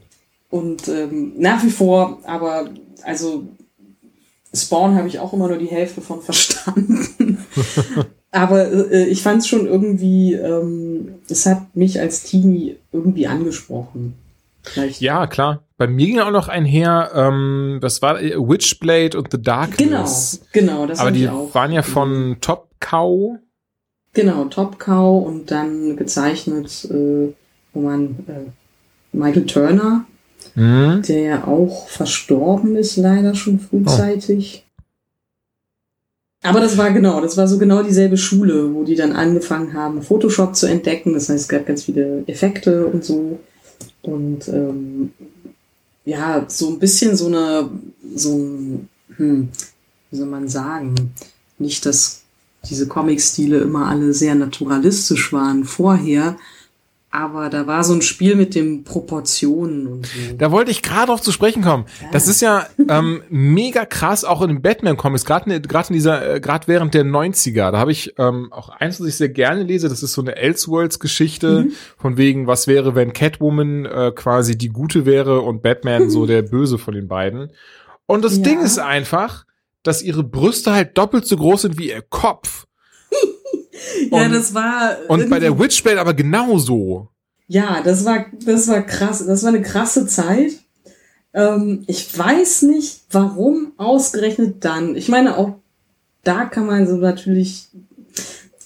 Und 0.49 0.87
ähm, 0.87 1.33
nach 1.37 1.63
wie 1.63 1.69
vor, 1.69 2.19
aber 2.23 2.69
also 3.03 3.43
Spawn 4.53 4.95
habe 4.95 5.07
ich 5.07 5.19
auch 5.19 5.33
immer 5.33 5.47
nur 5.47 5.57
die 5.57 5.67
Hälfte 5.67 6.01
von 6.01 6.21
verstanden. 6.23 7.37
aber 8.31 8.71
äh, 8.91 9.05
ich 9.05 9.21
fand 9.21 9.41
es 9.41 9.47
schon 9.47 9.65
irgendwie, 9.67 10.33
ähm, 10.33 11.15
es 11.29 11.45
hat 11.45 11.75
mich 11.75 11.99
als 11.99 12.23
Teenie 12.23 12.77
irgendwie 12.91 13.27
angesprochen. 13.27 14.15
Vielleicht. 14.63 15.01
Ja, 15.01 15.25
klar. 15.27 15.63
Bei 15.77 15.87
mir 15.87 16.05
ging 16.07 16.19
auch 16.19 16.31
noch 16.31 16.49
einher, 16.49 17.11
ähm, 17.15 17.77
das 17.81 18.01
war 18.01 18.21
äh, 18.21 18.35
Witchblade 18.37 19.17
und 19.17 19.27
The 19.31 19.37
Genau, 19.37 19.43
Darkness. 19.43 20.41
genau, 20.51 20.85
das 20.85 20.99
Aber 20.99 21.11
die 21.11 21.23
ich 21.23 21.29
auch. 21.29 21.53
waren 21.55 21.71
ja 21.71 21.81
von 21.81 22.37
Top 22.41 22.69
Cow. 22.79 23.37
Genau, 24.14 24.45
Top 24.45 24.80
Cow 24.80 25.26
und 25.26 25.52
dann 25.52 25.95
gezeichnet, 25.95 26.86
äh, 26.86 27.34
wo 27.73 27.81
man 27.81 28.15
äh, 28.27 29.18
Michael 29.18 29.45
Turner, 29.45 30.06
Mhm. 30.56 31.02
der 31.07 31.22
ja 31.22 31.48
auch 31.48 31.90
verstorben 31.90 32.76
ist, 32.76 32.98
leider 32.98 33.36
schon 33.36 33.60
frühzeitig. 33.60 34.65
Aber 36.41 36.61
das 36.61 36.77
war 36.77 36.91
genau, 36.91 37.19
das 37.19 37.36
war 37.36 37.48
so 37.48 37.57
genau 37.57 37.84
dieselbe 37.84 38.18
Schule, 38.18 38.73
wo 38.73 38.84
die 38.84 38.95
dann 38.95 39.11
angefangen 39.11 39.73
haben, 39.73 40.02
Photoshop 40.02 40.56
zu 40.56 40.68
entdecken. 40.68 41.14
Das 41.14 41.27
heißt, 41.27 41.41
es 41.41 41.49
gab 41.49 41.65
ganz 41.65 41.84
viele 41.84 42.23
Effekte 42.27 42.88
und 42.88 43.03
so. 43.03 43.40
Und 44.02 44.48
ähm, 44.48 45.11
ja, 46.06 46.45
so 46.48 46.69
ein 46.69 46.80
bisschen 46.80 47.18
so 47.18 47.27
eine, 47.27 47.69
so 48.15 48.36
ein, 48.38 48.90
hm, 49.18 49.49
wie 50.10 50.18
soll 50.18 50.27
man 50.27 50.48
sagen, 50.48 51.14
nicht, 51.57 51.86
dass 51.86 52.18
diese 52.68 52.88
Comic-Stile 52.88 53.60
immer 53.60 53.88
alle 53.88 54.14
sehr 54.14 54.36
naturalistisch 54.36 55.31
waren 55.31 55.64
vorher, 55.64 56.38
aber 57.11 57.49
da 57.49 57.65
war 57.65 57.84
so 57.84 57.94
ein 57.94 58.03
Spiel 58.03 58.36
mit 58.36 58.53
den 58.53 58.84
Proportionen 58.84 59.88
und 59.88 60.06
so. 60.06 60.11
Da 60.38 60.52
wollte 60.52 60.69
ich 60.69 60.84
gerade 60.84 61.11
auf 61.11 61.22
zu 61.22 61.31
sprechen 61.31 61.64
kommen. 61.64 61.86
Das 62.11 62.27
ist 62.27 62.40
ja 62.40 62.68
ähm, 62.88 63.23
mega 63.30 63.86
krass, 63.86 64.23
auch 64.23 64.44
in 64.44 64.49
den 64.49 64.61
Batman-Comics, 64.61 65.26
gerade 65.26 65.60
gerade 65.61 65.88
in 65.88 65.94
dieser, 65.95 66.36
äh, 66.36 66.40
gerade 66.40 66.68
während 66.68 66.94
der 66.94 67.06
90er. 67.06 67.72
Da 67.72 67.80
habe 67.80 67.91
ich 67.91 68.14
ähm, 68.19 68.53
auch 68.53 68.69
eins, 68.69 68.99
was 68.99 69.07
ich 69.07 69.15
sehr 69.15 69.30
gerne 69.30 69.64
lese, 69.64 69.90
das 69.90 70.03
ist 70.03 70.14
so 70.14 70.22
eine 70.22 70.36
Elseworlds-Geschichte, 70.36 71.69
von 71.98 72.18
wegen, 72.18 72.45
was 72.45 72.68
wäre, 72.68 72.94
wenn 72.94 73.14
Catwoman 73.14 73.86
äh, 73.86 74.11
quasi 74.14 74.56
die 74.56 74.69
Gute 74.69 75.07
wäre 75.07 75.41
und 75.41 75.64
Batman 75.64 76.11
so 76.11 76.26
der 76.27 76.44
Böse 76.44 76.77
von 76.77 76.94
den 76.94 77.07
beiden. 77.07 77.49
Und 78.06 78.23
das 78.23 78.38
Ja. 78.38 78.44
Ding 78.44 78.61
ist 78.61 78.77
einfach, 78.77 79.45
dass 79.89 80.01
ihre 80.03 80.23
Brüste 80.23 80.71
halt 80.71 80.97
doppelt 80.97 81.25
so 81.25 81.35
groß 81.35 81.63
sind 81.63 81.77
wie 81.79 81.89
ihr 81.89 82.01
Kopf. 82.01 82.67
ja, 84.11 84.25
und- 84.25 84.33
das 84.33 84.53
war. 84.53 84.97
Und 85.07 85.29
bei 85.29 85.39
der 85.39 85.57
Witchblade 85.59 85.99
aber 85.99 86.13
genauso. 86.13 87.09
Ja, 87.47 87.81
das 87.83 88.05
war, 88.05 88.27
das 88.45 88.67
war 88.67 88.81
krass. 88.83 89.25
Das 89.25 89.41
war 89.41 89.49
eine 89.49 89.63
krasse 89.63 90.05
Zeit. 90.05 90.51
Ähm, 91.33 91.83
ich 91.87 92.15
weiß 92.17 92.61
nicht, 92.63 93.01
warum 93.11 93.73
ausgerechnet 93.77 94.63
dann. 94.63 94.95
Ich 94.95 95.09
meine, 95.09 95.35
auch 95.37 95.55
da 96.23 96.45
kann 96.45 96.67
man 96.67 96.87
so 96.87 96.97
natürlich. 96.97 97.69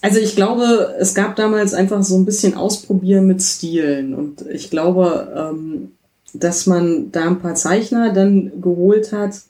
Also 0.02 0.18
ich 0.20 0.36
glaube, 0.36 0.94
es 0.98 1.14
gab 1.14 1.36
damals 1.36 1.72
einfach 1.72 2.02
so 2.02 2.16
ein 2.16 2.26
bisschen 2.26 2.54
Ausprobieren 2.54 3.26
mit 3.26 3.42
Stilen. 3.42 4.14
Und 4.14 4.42
ich 4.52 4.68
glaube, 4.68 5.32
ähm, 5.34 5.92
dass 6.34 6.66
man 6.66 7.10
da 7.10 7.26
ein 7.28 7.38
paar 7.38 7.54
Zeichner 7.54 8.12
dann 8.12 8.60
geholt 8.60 9.12
hat, 9.12 9.40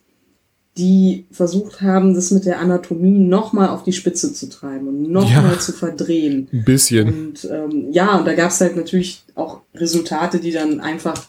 die 0.77 1.25
versucht 1.31 1.81
haben, 1.83 2.15
das 2.15 2.31
mit 2.33 2.47
der 2.47 2.59
Anatomie 2.59 3.11
nochmal 3.19 3.69
auf 3.69 3.85
die 3.85 3.93
Spitze 3.93 4.33
zu 4.33 4.49
treiben 4.49 4.89
und 4.89 5.03
nochmal 5.11 5.53
Ja. 5.53 5.59
zu 5.59 5.73
verdrehen. 5.73 6.49
Ein 6.53 6.65
bisschen. 6.65 7.09
Und 7.09 7.49
ähm, 7.51 7.93
ja, 7.93 8.19
und 8.19 8.27
da 8.27 8.35
gab 8.35 8.51
es 8.51 8.61
halt 8.61 8.75
natürlich 8.77 9.23
auch 9.37 9.61
Resultate, 9.75 10.41
die 10.41 10.51
dann 10.51 10.81
einfach 10.81 11.27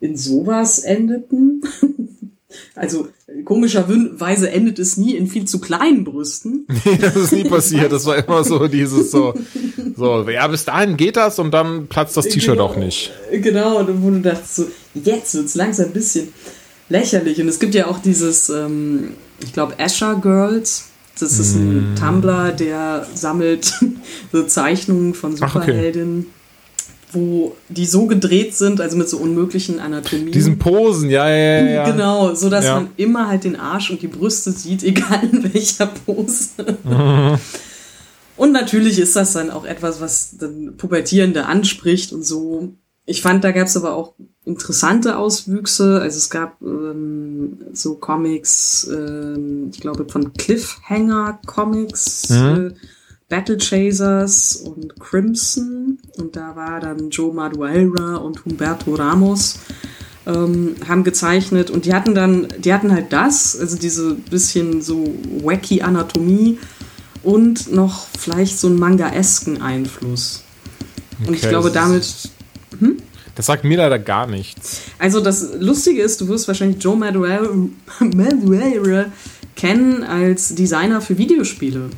in 0.00 0.16
sowas 0.16 0.80
endeten. 0.80 1.62
also 2.74 3.08
komischerweise 3.44 4.50
endet 4.50 4.78
es 4.80 4.96
nie 4.96 5.14
in 5.14 5.28
viel 5.28 5.44
zu 5.44 5.60
kleinen 5.60 6.02
Brüsten. 6.04 6.66
Nee, 6.84 6.98
das 7.00 7.14
ist 7.16 7.32
nie 7.32 7.44
passiert. 7.48 7.92
Das 7.92 8.04
war 8.06 8.16
immer 8.26 8.42
so 8.44 8.66
dieses 8.66 9.10
so, 9.12 9.34
so, 9.96 10.28
ja, 10.28 10.46
bis 10.48 10.64
dahin 10.64 10.96
geht 10.96 11.16
das 11.16 11.38
und 11.38 11.52
dann 11.52 11.86
platzt 11.86 12.16
das 12.16 12.26
T-Shirt 12.26 12.54
Genau. 12.54 12.64
auch 12.66 12.76
nicht. 12.76 13.12
Genau, 13.30 13.78
und 13.78 14.02
wo 14.02 14.10
du 14.10 14.20
dachtest 14.20 14.56
so, 14.56 14.66
jetzt 14.94 15.34
wird's 15.34 15.54
langsam 15.54 15.86
ein 15.86 15.92
bisschen 15.92 16.28
lächerlich. 16.88 17.40
Und 17.40 17.48
es 17.48 17.58
gibt 17.58 17.74
ja 17.74 17.86
auch 17.86 17.98
dieses, 17.98 18.48
ähm, 18.48 19.10
ich 19.42 19.52
glaube, 19.52 19.74
Asher 19.78 20.16
Girls. 20.16 20.86
Das 21.18 21.38
ist 21.38 21.54
ein 21.54 21.94
Tumblr, 21.96 22.50
der 22.50 23.06
sammelt 23.14 23.72
so 24.32 24.42
Zeichnungen 24.42 25.14
von 25.14 25.36
Ach, 25.40 25.54
okay. 25.54 25.66
Superheldinnen, 25.66 26.26
wo 27.12 27.54
die 27.68 27.86
so 27.86 28.06
gedreht 28.06 28.56
sind, 28.56 28.80
also 28.80 28.96
mit 28.96 29.08
so 29.08 29.18
unmöglichen 29.18 29.78
Anatomien. 29.78 30.32
Diesen 30.32 30.58
Posen, 30.58 31.10
ja, 31.10 31.28
ja, 31.30 31.36
ja. 31.36 31.66
ja. 31.66 31.90
Genau, 31.90 32.34
so 32.34 32.50
dass 32.50 32.64
Ja. 32.64 32.74
man 32.74 32.88
immer 32.96 33.28
halt 33.28 33.44
den 33.44 33.54
Arsch 33.54 33.90
und 33.90 34.02
die 34.02 34.08
Brüste 34.08 34.50
sieht, 34.50 34.82
egal 34.84 35.20
in 35.30 35.54
welcher 35.54 35.86
Pose. 35.86 36.48
und 38.36 38.50
natürlich 38.50 38.98
ist 38.98 39.14
das 39.14 39.34
dann 39.34 39.52
auch 39.52 39.64
etwas, 39.64 40.00
was 40.00 40.36
dann 40.36 40.76
Pubertierende 40.76 41.46
anspricht 41.46 42.12
und 42.12 42.24
so. 42.24 42.74
Ich 43.06 43.20
fand, 43.22 43.44
da 43.44 43.52
gab 43.52 43.66
es 43.66 43.76
aber 43.76 43.94
auch 43.94 44.14
interessante 44.44 45.18
Auswüchse. 45.18 46.00
Also 46.00 46.16
es 46.18 46.30
gab 46.30 46.60
ähm, 46.62 47.58
so 47.72 47.96
Comics, 47.96 48.88
ähm, 48.90 49.70
ich 49.72 49.80
glaube 49.80 50.06
von 50.08 50.32
Cliffhanger 50.32 51.38
Comics, 51.46 52.30
Mhm. 52.30 52.36
äh, 52.36 52.74
Battle 53.28 53.58
Chasers 53.58 54.56
und 54.56 54.98
Crimson. 55.00 55.98
Und 56.18 56.36
da 56.36 56.56
war 56.56 56.80
dann 56.80 57.10
Joe 57.10 57.32
Madureira 57.34 58.16
und 58.16 58.44
Humberto 58.44 58.94
Ramos 58.94 59.58
ähm, 60.26 60.76
haben 60.88 61.04
gezeichnet 61.04 61.70
und 61.70 61.84
die 61.84 61.92
hatten 61.92 62.14
dann, 62.14 62.48
die 62.58 62.72
hatten 62.72 62.90
halt 62.92 63.12
das, 63.12 63.58
also 63.58 63.76
diese 63.76 64.14
bisschen 64.14 64.80
so 64.80 65.14
wacky 65.42 65.82
Anatomie 65.82 66.58
und 67.22 67.70
noch 67.72 68.06
vielleicht 68.18 68.58
so 68.58 68.68
einen 68.68 68.78
manga-esken 68.78 69.60
Einfluss. 69.60 70.42
Und 71.26 71.34
ich 71.34 71.40
Okay, 71.40 71.50
glaube, 71.50 71.70
das 71.70 72.30
damit, 72.80 73.02
Das 73.34 73.46
sagt 73.46 73.64
mir 73.64 73.76
leider 73.76 73.98
gar 73.98 74.26
nichts. 74.26 74.82
also 74.98 75.20
das 75.20 75.54
Lustige 75.58 76.02
ist, 76.02 76.20
du 76.20 76.28
wirst 76.28 76.46
wahrscheinlich 76.48 76.82
Joe 76.82 76.96
Madureira 76.96 77.46
kennen 79.56 80.02
als 80.02 80.54
Designer 80.54 81.00
für 81.00 81.16
Videospiele. 81.18 81.90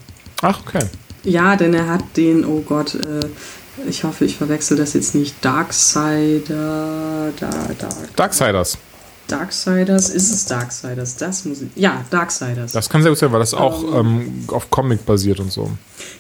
Ach, 0.43 0.61
okay. 0.67 0.85
Ja, 1.25 1.57
denn 1.57 1.75
er 1.75 1.89
hat 1.89 2.05
den, 2.17 2.45
oh 2.45 2.61
Gott, 2.61 2.95
äh, 2.95 3.21
ich 3.89 4.05
hoffe, 4.05 4.25
ich 4.25 4.37
verwechsel 4.37 4.77
das 4.77 4.93
jetzt 4.95 5.15
nicht, 5.15 5.35
Darksider, 5.45 7.33
da, 7.39 7.51
Dark, 7.79 8.17
Darksiders. 8.17 8.79
Darksiders, 9.29 10.11
ist 10.11 10.33
es 10.33 10.45
Darksiders? 10.47 11.17
Das 11.17 11.45
muss 11.45 11.63
ich, 11.63 11.69
ja, 11.75 12.05
Darksiders. 12.11 12.73
Das 12.73 12.89
kann 12.89 13.03
sehr 13.03 13.11
gut 13.11 13.19
sein, 13.19 13.33
weil 13.33 13.41
das 13.41 13.55
auch 13.55 13.99
ähm, 14.01 14.45
auf 14.49 14.71
Comic 14.71 15.05
basiert 15.07 15.41
und 15.41 15.53
so. 15.53 15.71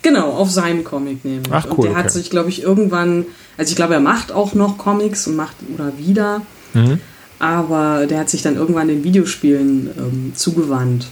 Genau, 0.02 0.30
auf 0.32 0.50
seinem 0.50 0.84
Comic 0.84 1.24
nämlich. 1.24 1.52
Ach, 1.52 1.64
und 1.66 1.78
cool, 1.78 1.88
der 1.88 1.96
hat 1.96 2.06
okay. 2.06 2.14
sich, 2.14 2.30
glaube 2.30 2.48
ich, 2.48 2.62
irgendwann, 2.62 3.26
also 3.56 3.70
ich 3.70 3.76
glaube, 3.76 3.94
er 3.94 4.00
macht 4.00 4.32
auch 4.32 4.54
noch 4.54 4.78
Comics 4.78 5.26
und 5.26 5.36
macht 5.36 5.56
oder 5.72 5.98
wieder, 5.98 6.42
Mhm. 6.74 7.00
aber 7.38 8.06
der 8.06 8.18
hat 8.20 8.28
sich 8.30 8.42
dann 8.42 8.56
irgendwann 8.56 8.88
den 8.88 9.02
Videospielen 9.04 9.90
ähm, 9.96 10.32
zugewandt. 10.34 11.06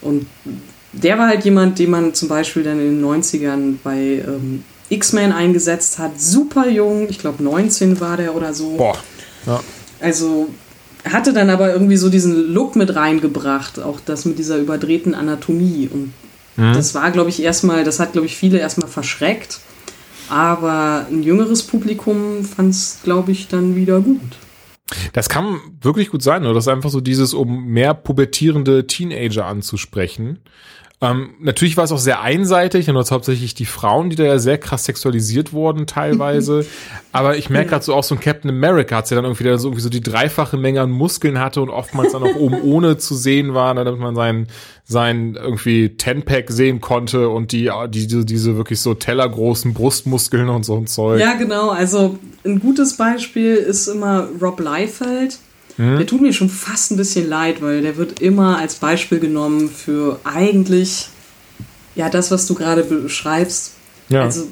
Und 0.00 0.26
der 0.92 1.18
war 1.18 1.28
halt 1.28 1.44
jemand, 1.44 1.78
den 1.78 1.90
man 1.90 2.14
zum 2.14 2.28
Beispiel 2.28 2.62
dann 2.62 2.78
in 2.80 3.00
den 3.00 3.04
90ern 3.04 3.74
bei 3.84 4.22
ähm, 4.26 4.64
X-Men 4.88 5.32
eingesetzt 5.32 5.98
hat. 5.98 6.20
Super 6.20 6.68
jung, 6.68 7.08
ich 7.08 7.18
glaube 7.18 7.42
19 7.42 8.00
war 8.00 8.16
der 8.16 8.34
oder 8.34 8.54
so. 8.54 8.76
Boah. 8.76 8.96
Ja. 9.46 9.60
Also 10.00 10.48
hatte 11.08 11.32
dann 11.32 11.50
aber 11.50 11.72
irgendwie 11.72 11.96
so 11.96 12.08
diesen 12.08 12.52
Look 12.52 12.76
mit 12.76 12.94
reingebracht, 12.94 13.80
auch 13.80 14.00
das 14.04 14.24
mit 14.24 14.38
dieser 14.38 14.58
überdrehten 14.58 15.14
Anatomie. 15.14 15.88
Und 15.92 16.12
Mhm. 16.56 16.74
das 16.74 16.94
war, 16.94 17.10
glaube 17.10 17.30
ich, 17.30 17.42
erstmal, 17.42 17.84
das 17.84 18.00
hat, 18.00 18.12
glaube 18.12 18.26
ich, 18.26 18.36
viele 18.36 18.58
erstmal 18.58 18.88
verschreckt. 18.88 19.60
Aber 20.28 21.06
ein 21.10 21.22
jüngeres 21.22 21.62
Publikum 21.62 22.44
fand 22.44 22.70
es, 22.70 23.00
glaube 23.02 23.32
ich, 23.32 23.48
dann 23.48 23.74
wieder 23.74 24.00
gut. 24.00 24.20
Das 25.12 25.28
kann 25.28 25.60
wirklich 25.80 26.10
gut 26.10 26.22
sein, 26.22 26.44
oder? 26.44 26.54
Das 26.54 26.64
ist 26.64 26.68
einfach 26.72 26.90
so 26.90 27.00
dieses, 27.00 27.34
um 27.34 27.66
mehr 27.66 27.94
pubertierende 27.94 28.86
Teenager 28.86 29.46
anzusprechen. 29.46 30.40
Ähm, 31.02 31.30
natürlich 31.40 31.78
war 31.78 31.84
es 31.84 31.92
auch 31.92 31.98
sehr 31.98 32.20
einseitig 32.20 32.90
und 32.90 32.96
es 32.96 33.10
hauptsächlich 33.10 33.54
die 33.54 33.64
Frauen, 33.64 34.10
die 34.10 34.16
da 34.16 34.24
ja 34.24 34.38
sehr 34.38 34.58
krass 34.58 34.84
sexualisiert 34.84 35.54
wurden 35.54 35.86
teilweise. 35.86 36.66
Aber 37.12 37.38
ich 37.38 37.48
merke 37.48 37.70
gerade 37.70 37.84
so 37.84 37.94
auch 37.94 38.04
so 38.04 38.14
ein 38.14 38.20
Captain 38.20 38.50
America 38.50 38.96
hat 38.96 39.10
ja 39.10 39.16
dann 39.16 39.24
irgendwie, 39.24 39.44
so 39.58 39.68
irgendwie 39.68 39.80
so 39.80 39.88
die 39.88 40.02
dreifache 40.02 40.58
Menge 40.58 40.82
an 40.82 40.90
Muskeln 40.90 41.38
hatte 41.38 41.62
und 41.62 41.70
oftmals 41.70 42.12
dann 42.12 42.22
auch 42.22 42.36
oben 42.36 42.60
ohne 42.62 42.98
zu 42.98 43.14
sehen 43.14 43.54
war, 43.54 43.72
ne, 43.72 43.84
damit 43.84 43.98
man 43.98 44.14
seinen 44.14 44.48
sein 44.84 45.38
irgendwie 45.40 45.96
Ten-Pack 45.96 46.50
sehen 46.50 46.82
konnte 46.82 47.30
und 47.30 47.52
die, 47.52 47.70
die, 47.88 48.06
diese, 48.06 48.24
diese 48.26 48.56
wirklich 48.56 48.80
so 48.80 48.92
tellergroßen 48.92 49.72
Brustmuskeln 49.72 50.50
und 50.50 50.64
so 50.64 50.76
ein 50.76 50.86
Zeug. 50.86 51.18
Ja, 51.20 51.34
genau. 51.34 51.70
Also 51.70 52.18
ein 52.44 52.60
gutes 52.60 52.96
Beispiel 52.98 53.54
ist 53.54 53.88
immer 53.88 54.28
Rob 54.40 54.60
Liefeld. 54.60 55.38
Der 55.78 56.06
tut 56.06 56.20
mir 56.20 56.32
schon 56.32 56.50
fast 56.50 56.90
ein 56.90 56.96
bisschen 56.96 57.28
leid, 57.28 57.62
weil 57.62 57.82
der 57.82 57.96
wird 57.96 58.20
immer 58.20 58.58
als 58.58 58.76
Beispiel 58.76 59.20
genommen 59.20 59.68
für 59.68 60.20
eigentlich 60.24 61.08
Ja, 61.94 62.08
das, 62.08 62.30
was 62.30 62.46
du 62.46 62.54
gerade 62.54 62.84
beschreibst. 62.84 63.72
Ja. 64.08 64.22
Also 64.24 64.48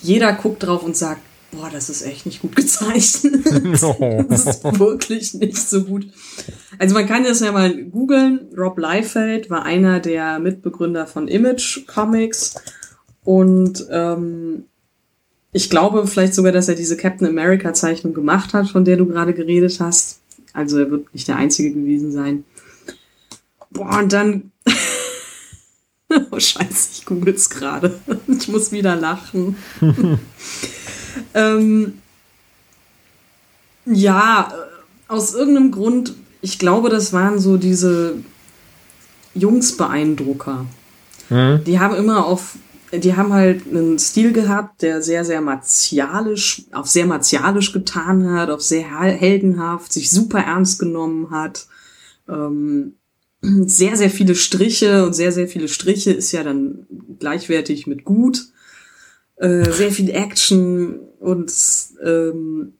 jeder 0.00 0.32
guckt 0.32 0.62
drauf 0.62 0.82
und 0.82 0.96
sagt, 0.96 1.20
boah, 1.52 1.70
das 1.72 1.88
ist 1.88 2.02
echt 2.02 2.26
nicht 2.26 2.42
gut 2.42 2.56
gezeichnet. 2.56 3.46
das 3.46 4.46
ist 4.46 4.78
wirklich 4.78 5.34
nicht 5.34 5.56
so 5.56 5.84
gut. 5.84 6.06
Also 6.78 6.94
man 6.94 7.06
kann 7.06 7.24
das 7.24 7.40
ja 7.40 7.52
mal 7.52 7.74
googeln. 7.84 8.48
Rob 8.56 8.78
Liefeld 8.78 9.50
war 9.50 9.64
einer 9.64 10.00
der 10.00 10.38
Mitbegründer 10.38 11.06
von 11.06 11.28
Image 11.28 11.86
Comics 11.86 12.54
und 13.24 13.86
ähm, 13.90 14.64
ich 15.52 15.70
glaube 15.70 16.06
vielleicht 16.06 16.34
sogar, 16.34 16.52
dass 16.52 16.68
er 16.68 16.74
diese 16.74 16.96
Captain 16.96 17.28
America 17.28 17.72
Zeichnung 17.72 18.12
gemacht 18.12 18.52
hat, 18.52 18.68
von 18.68 18.84
der 18.84 18.96
du 18.96 19.06
gerade 19.06 19.32
geredet 19.32 19.78
hast. 19.80 20.20
Also 20.54 20.78
er 20.78 20.90
wird 20.90 21.12
nicht 21.12 21.28
der 21.28 21.36
Einzige 21.36 21.72
gewesen 21.72 22.12
sein. 22.12 22.44
Boah, 23.70 23.98
und 23.98 24.12
dann. 24.12 24.52
oh 26.30 26.38
Scheiße, 26.38 26.88
ich 26.92 27.04
google's 27.04 27.50
gerade. 27.50 28.00
Ich 28.26 28.48
muss 28.48 28.72
wieder 28.72 28.96
lachen. 28.96 29.56
ähm, 31.34 31.98
ja, 33.86 34.52
aus 35.08 35.34
irgendeinem 35.34 35.72
Grund, 35.72 36.14
ich 36.40 36.58
glaube, 36.58 36.88
das 36.88 37.12
waren 37.12 37.38
so 37.38 37.56
diese 37.56 38.16
Jungsbeeindrucker. 39.34 40.66
Mhm. 41.30 41.64
Die 41.64 41.80
haben 41.80 41.94
immer 41.94 42.26
auf, 42.26 42.56
die 42.98 43.14
haben 43.14 43.32
halt 43.32 43.66
einen 43.66 43.98
Stil 43.98 44.32
gehabt, 44.32 44.82
der 44.82 45.02
sehr, 45.02 45.24
sehr 45.24 45.40
martialisch, 45.40 46.62
auf 46.72 46.86
sehr 46.86 47.06
martialisch 47.06 47.72
getan 47.72 48.30
hat, 48.30 48.50
auf 48.50 48.62
sehr 48.62 48.84
heldenhaft, 48.84 49.92
sich 49.92 50.10
super 50.10 50.40
ernst 50.40 50.78
genommen 50.78 51.30
hat. 51.30 51.66
Ähm, 52.28 52.94
sehr, 53.42 53.96
sehr 53.96 54.10
viele 54.10 54.34
Striche 54.34 55.04
und 55.04 55.14
sehr, 55.14 55.32
sehr 55.32 55.48
viele 55.48 55.68
Striche 55.68 56.12
ist 56.12 56.32
ja 56.32 56.42
dann 56.42 56.86
gleichwertig 57.18 57.86
mit 57.86 58.04
gut. 58.04 58.48
Äh, 59.36 59.70
sehr 59.70 59.90
viel 59.90 60.10
Action 60.10 61.00
und 61.18 61.52
ähm, 62.04 62.74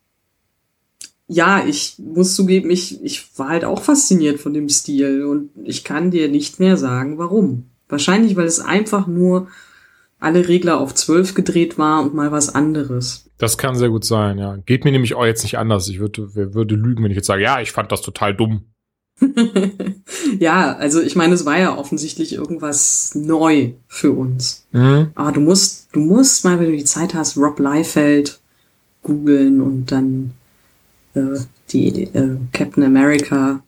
ja, 1.27 1.67
ich 1.67 1.97
muss 1.99 2.35
zugeben, 2.35 2.71
ich, 2.71 3.03
ich 3.03 3.27
war 3.39 3.49
halt 3.49 3.65
auch 3.65 3.83
fasziniert 3.83 4.41
von 4.41 4.53
dem 4.53 4.69
Stil 4.69 5.25
und 5.25 5.51
ich 5.65 5.83
kann 5.83 6.11
dir 6.11 6.29
nicht 6.29 6.61
mehr 6.61 6.77
sagen, 6.77 7.19
warum. 7.19 7.65
Wahrscheinlich, 7.89 8.37
weil 8.37 8.47
es 8.47 8.61
einfach 8.61 9.07
nur 9.07 9.49
alle 10.25 10.49
Regler 10.49 10.81
auf 10.81 10.95
zwölf 10.95 11.35
gedreht 11.35 11.79
war 11.79 12.03
und 12.03 12.15
mal 12.15 12.33
was 12.33 12.55
anderes. 12.55 13.31
Das 13.39 13.59
kann 13.59 13.77
sehr 13.77 13.91
gut 13.91 14.05
sein, 14.05 14.39
ja. 14.39 14.57
Geht 14.65 14.85
mir 14.85 14.93
nämlich 14.93 15.15
auch 15.15 15.27
jetzt 15.27 15.43
nicht 15.43 15.59
anders. 15.59 15.89
Ich 15.89 15.99
würde, 15.99 16.35
würde 16.35 16.75
lügen, 16.75 17.05
wenn 17.05 17.11
ich 17.11 17.17
jetzt 17.17 17.27
sage, 17.27 17.43
ja, 17.43 17.61
ich 17.61 17.73
fand 17.73 17.93
das 17.93 18.01
total 18.01 18.35
dumm. 18.35 18.65
ja, 20.39 20.75
also 20.77 21.01
ich 21.01 21.15
meine, 21.15 21.35
es 21.35 21.47
war 21.47 21.59
ja 21.59 21.77
offensichtlich 21.77 22.35
irgendwas 22.35 23.15
neu 23.15 23.73
für 23.87 24.13
uns. 24.13 24.67
Mhm. 24.73 25.11
Aber 25.15 25.33
du 25.33 25.41
musst, 25.41 25.89
du 25.93 26.01
musst 26.01 26.45
mal, 26.45 26.59
wenn 26.59 26.71
du 26.71 26.77
die 26.77 26.85
Zeit 26.85 27.15
hast, 27.15 27.37
Rob 27.37 27.59
Liefeld 27.59 28.41
googeln 29.03 29.61
und 29.61 29.93
dann 29.93 30.33
äh, 31.15 31.39
die 31.71 32.05
äh, 32.15 32.37
Captain 32.53 32.83
America 32.83 33.63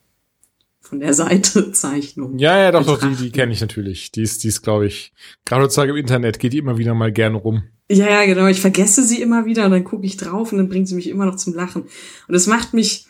von 0.87 1.01
der 1.01 1.15
Seite 1.15 1.73
Zeichnung. 1.73 2.39
Ja, 2.39 2.57
ja, 2.59 2.73
doch, 2.73 2.87
doch, 2.87 2.99
die, 2.99 3.15
die 3.17 3.31
kenne 3.31 3.53
ich 3.53 3.61
natürlich. 3.61 4.13
Die 4.13 4.23
ist, 4.23 4.45
die 4.45 4.49
ist, 4.49 4.63
glaube 4.63 4.87
ich, 4.87 5.13
gerade 5.45 5.65
heutzutage 5.65 5.93
im 5.93 5.97
Internet 5.97 6.39
geht 6.39 6.53
die 6.53 6.59
immer 6.59 6.79
wieder 6.79 6.95
mal 6.95 7.13
gerne 7.13 7.37
rum. 7.37 7.65
Ja, 7.91 8.09
ja, 8.09 8.25
genau. 8.25 8.47
Ich 8.47 8.61
vergesse 8.61 9.03
sie 9.03 9.21
immer 9.21 9.47
wieder 9.47 9.65
und 9.67 9.73
dann 9.73 9.85
gucke 9.85 10.07
ich 10.07 10.17
drauf 10.17 10.53
und 10.53 10.59
dann 10.59 10.69
bringt 10.69 10.89
sie 10.89 10.95
mich 10.95 11.09
immer 11.09 11.27
noch 11.27 11.37
zum 11.37 11.55
Lachen. 11.55 11.83
Und 11.83 12.33
das 12.33 12.47
macht 12.47 12.75
mich, 12.75 13.07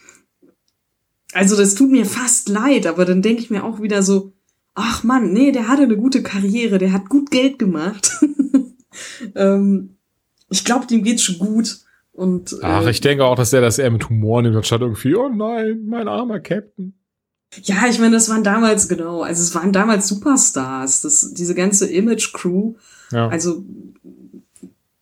also 1.33 1.57
das 1.57 1.75
tut 1.75 1.91
mir 1.91 2.07
fast 2.07 2.49
leid, 2.49 2.87
aber 2.87 3.05
dann 3.05 3.23
denke 3.23 3.43
ich 3.43 3.51
mir 3.51 3.65
auch 3.65 3.81
wieder 3.81 4.03
so, 4.03 4.33
ach 4.75 5.05
Mann, 5.05 5.33
nee, 5.33 5.53
der 5.53 5.69
hatte 5.69 5.83
eine 5.83 5.97
gute 5.97 6.23
Karriere, 6.23 6.79
der 6.79 6.93
hat 6.93 7.09
gut 7.09 7.31
Geld 7.31 7.59
gemacht. 7.59 8.21
ähm, 9.35 9.97
ich 10.51 10.65
glaube, 10.65 10.87
dem 10.87 11.03
geht's 11.03 11.23
schon 11.23 11.39
gut. 11.39 11.79
Und, 12.13 12.55
äh, 12.55 12.59
Ach, 12.63 12.87
ich 12.87 13.03
denke 13.03 13.25
auch, 13.25 13.35
dass 13.35 13.53
er 13.53 13.61
das 13.61 13.79
eher 13.79 13.91
mit 13.91 14.09
Humor 14.09 14.41
nimmt, 14.41 14.57
anstatt 14.57 14.81
irgendwie, 14.81 15.15
oh 15.17 15.29
nein, 15.29 15.83
mein 15.87 16.09
armer 16.09 16.41
Captain. 16.41 16.95
Ja, 17.63 17.87
ich 17.89 17.99
meine, 17.99 18.15
das 18.15 18.29
waren 18.29 18.45
damals, 18.45 18.89
genau, 18.89 19.23
also 19.23 19.43
es 19.43 19.55
waren 19.55 19.73
damals 19.73 20.09
Superstars, 20.09 21.01
das, 21.03 21.33
diese 21.35 21.55
ganze 21.55 21.87
Image-Crew. 21.87 22.75
Ja. 23.13 23.29
Also 23.29 23.65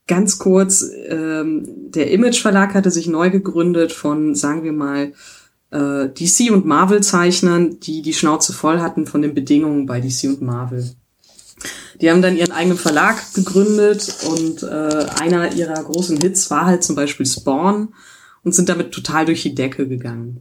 ganz 0.06 0.38
kurz, 0.38 0.84
ähm, 1.08 1.90
der 1.90 2.10
Image-Verlag 2.10 2.74
hatte 2.74 2.90
sich 2.90 3.06
neu 3.06 3.30
gegründet 3.30 3.92
von, 3.92 4.34
sagen 4.34 4.62
wir 4.62 4.72
mal, 4.72 5.12
äh, 5.70 6.08
DC 6.08 6.52
und 6.52 6.66
Marvel-Zeichnern, 6.66 7.80
die 7.80 8.02
die 8.02 8.14
Schnauze 8.14 8.52
voll 8.52 8.80
hatten 8.80 9.06
von 9.06 9.22
den 9.22 9.34
Bedingungen 9.34 9.86
bei 9.86 10.00
DC 10.00 10.24
und 10.28 10.42
Marvel. 10.42 10.94
Die 12.00 12.10
haben 12.10 12.22
dann 12.22 12.36
ihren 12.36 12.52
eigenen 12.52 12.78
Verlag 12.78 13.16
gegründet 13.34 14.14
und 14.28 14.62
äh, 14.62 15.06
einer 15.20 15.52
ihrer 15.54 15.82
großen 15.82 16.20
Hits 16.20 16.50
war 16.50 16.66
halt 16.66 16.82
zum 16.82 16.96
Beispiel 16.96 17.26
Spawn 17.26 17.94
und 18.42 18.54
sind 18.54 18.68
damit 18.68 18.92
total 18.92 19.24
durch 19.24 19.42
die 19.42 19.54
Decke 19.54 19.88
gegangen. 19.88 20.40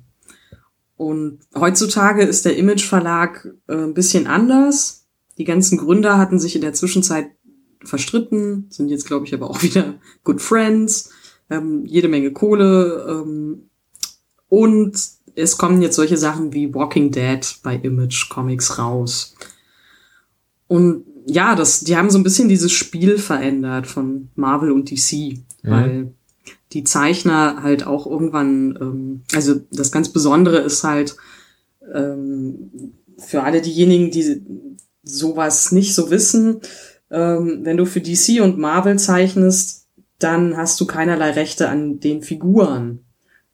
Und 0.96 1.40
heutzutage 1.56 2.24
ist 2.24 2.46
der 2.46 2.56
Image 2.58 2.86
Verlag 2.86 3.48
äh, 3.68 3.76
ein 3.76 3.94
bisschen 3.94 4.28
anders. 4.28 5.06
Die 5.38 5.44
ganzen 5.44 5.78
Gründer 5.78 6.18
hatten 6.18 6.40
sich 6.40 6.56
in 6.56 6.62
der 6.62 6.74
Zwischenzeit 6.74 7.32
verstritten, 7.84 8.68
sind 8.70 8.90
jetzt, 8.90 9.08
glaube 9.08 9.26
ich, 9.26 9.34
aber 9.34 9.50
auch 9.50 9.64
wieder 9.64 9.96
good 10.24 10.42
friends, 10.42 11.12
ähm, 11.50 11.86
jede 11.86 12.08
Menge 12.08 12.32
Kohle 12.32 13.06
ähm, 13.10 13.70
und 14.48 14.94
es 15.36 15.58
kommen 15.58 15.82
jetzt 15.82 15.96
solche 15.96 16.18
Sachen 16.18 16.54
wie 16.54 16.74
Walking 16.74 17.12
Dead 17.12 17.42
bei 17.64 17.76
Image 17.76 18.30
Comics 18.30 18.78
raus. 18.78 19.36
Und 20.68 21.06
ja, 21.26 21.56
das, 21.56 21.82
die 21.82 21.98
haben 21.98 22.12
so 22.12 22.20
ein 22.20 22.24
bisschen 22.24 22.50
dieses 22.50 22.72
Spiel 22.72 23.18
verändert 23.18 23.88
von 23.88 24.30
Marvel 24.36 24.72
und 24.72 24.92
DC, 24.92 25.40
Mhm. 25.64 25.70
weil 25.72 26.14
die 26.74 26.84
Zeichner 26.84 27.62
halt 27.62 27.86
auch 27.86 28.08
irgendwann, 28.08 28.78
ähm, 28.82 29.24
also 29.34 29.56
das 29.72 29.92
ganz 29.92 30.10
Besondere 30.10 30.58
ist 30.58 30.84
halt 30.84 31.16
ähm, 31.94 32.72
für 33.18 33.44
alle 33.44 33.62
diejenigen, 33.62 34.12
die 34.12 34.42
sowas 35.04 35.72
nicht 35.72 35.94
so 35.94 36.10
wissen, 36.10 36.62
ähm, 37.12 37.60
wenn 37.64 37.78
du 37.78 37.86
für 37.86 38.02
DC 38.02 38.42
und 38.42 38.58
Marvel 38.58 38.98
zeichnest, 38.98 39.88
dann 40.20 40.58
hast 40.58 40.80
du 40.80 40.86
keinerlei 40.86 41.32
Rechte 41.32 41.70
an 41.70 42.00
den 42.00 42.22
Figuren. 42.22 43.00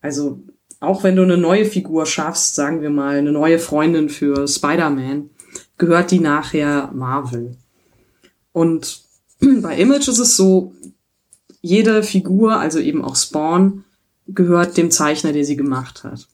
Also 0.01 0.39
auch 0.79 1.03
wenn 1.03 1.15
du 1.15 1.23
eine 1.23 1.37
neue 1.37 1.65
Figur 1.65 2.05
schaffst, 2.05 2.55
sagen 2.55 2.81
wir 2.81 2.89
mal 2.89 3.17
eine 3.17 3.31
neue 3.31 3.59
Freundin 3.59 4.07
für 4.07 4.47
Spider-Man, 4.47 5.29
gehört 5.77 6.11
die 6.11 6.19
nachher 6.19 6.91
Marvel. 6.93 7.57
Und 8.53 9.01
bei 9.39 9.77
Image 9.77 10.07
ist 10.07 10.19
es 10.19 10.37
so, 10.37 10.73
jede 11.61 12.03
Figur, 12.03 12.59
also 12.59 12.79
eben 12.79 13.03
auch 13.03 13.15
Spawn, 13.15 13.83
gehört 14.27 14.77
dem 14.77 14.91
Zeichner, 14.91 15.33
der 15.33 15.45
sie 15.45 15.55
gemacht 15.55 16.03
hat. 16.03 16.27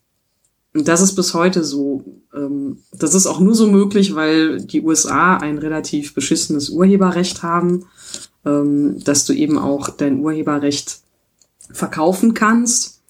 Und 0.73 0.87
das 0.89 1.01
ist 1.01 1.15
bis 1.15 1.33
heute 1.33 1.63
so. 1.63 2.03
Ähm, 2.33 2.79
Das 2.91 3.13
ist 3.13 3.27
auch 3.27 3.39
nur 3.39 3.55
so 3.55 3.67
möglich, 3.67 4.13
weil 4.13 4.61
die 4.61 4.81
USA 4.81 5.37
ein 5.37 5.57
relativ 5.57 6.13
beschissenes 6.13 6.69
Urheberrecht 6.69 7.43
haben, 7.43 7.85
ähm, 8.45 9.01
dass 9.03 9.25
du 9.25 9.33
eben 9.33 9.57
auch 9.57 9.89
dein 9.89 10.19
Urheberrecht 10.19 10.99
verkaufen 11.71 12.33
kannst, 12.33 13.01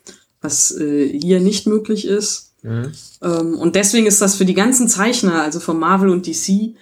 was 0.42 0.78
äh, 0.78 1.08
hier 1.20 1.40
nicht 1.40 1.66
möglich 1.66 2.06
ist. 2.06 2.54
Mhm. 2.62 2.92
Ähm, 3.22 3.56
und 3.56 3.76
deswegen 3.76 4.06
ist 4.06 4.22
das 4.22 4.36
für 4.36 4.46
die 4.46 4.54
ganzen 4.54 4.88
Zeichner, 4.88 5.42
also 5.42 5.60
von 5.60 5.80
Marvel 5.80 6.10
und 6.10 6.28
DC, 6.28 6.76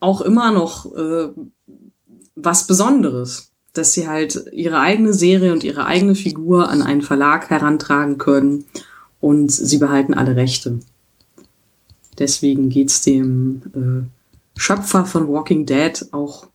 auch 0.00 0.22
immer 0.22 0.50
noch 0.50 0.94
äh, 0.94 1.28
was 2.34 2.66
Besonderes, 2.66 3.49
dass 3.72 3.92
sie 3.92 4.08
halt 4.08 4.46
ihre 4.52 4.80
eigene 4.80 5.12
Serie 5.12 5.52
und 5.52 5.64
ihre 5.64 5.86
eigene 5.86 6.14
Figur 6.14 6.68
an 6.68 6.82
einen 6.82 7.02
Verlag 7.02 7.50
herantragen 7.50 8.18
können 8.18 8.64
und 9.20 9.50
sie 9.50 9.78
behalten 9.78 10.14
alle 10.14 10.36
Rechte. 10.36 10.80
Deswegen 12.18 12.68
geht's 12.68 13.02
dem 13.02 13.62
äh, 13.74 14.58
Schöpfer 14.58 15.06
von 15.06 15.28
Walking 15.28 15.66
Dead 15.66 16.06
auch 16.12 16.46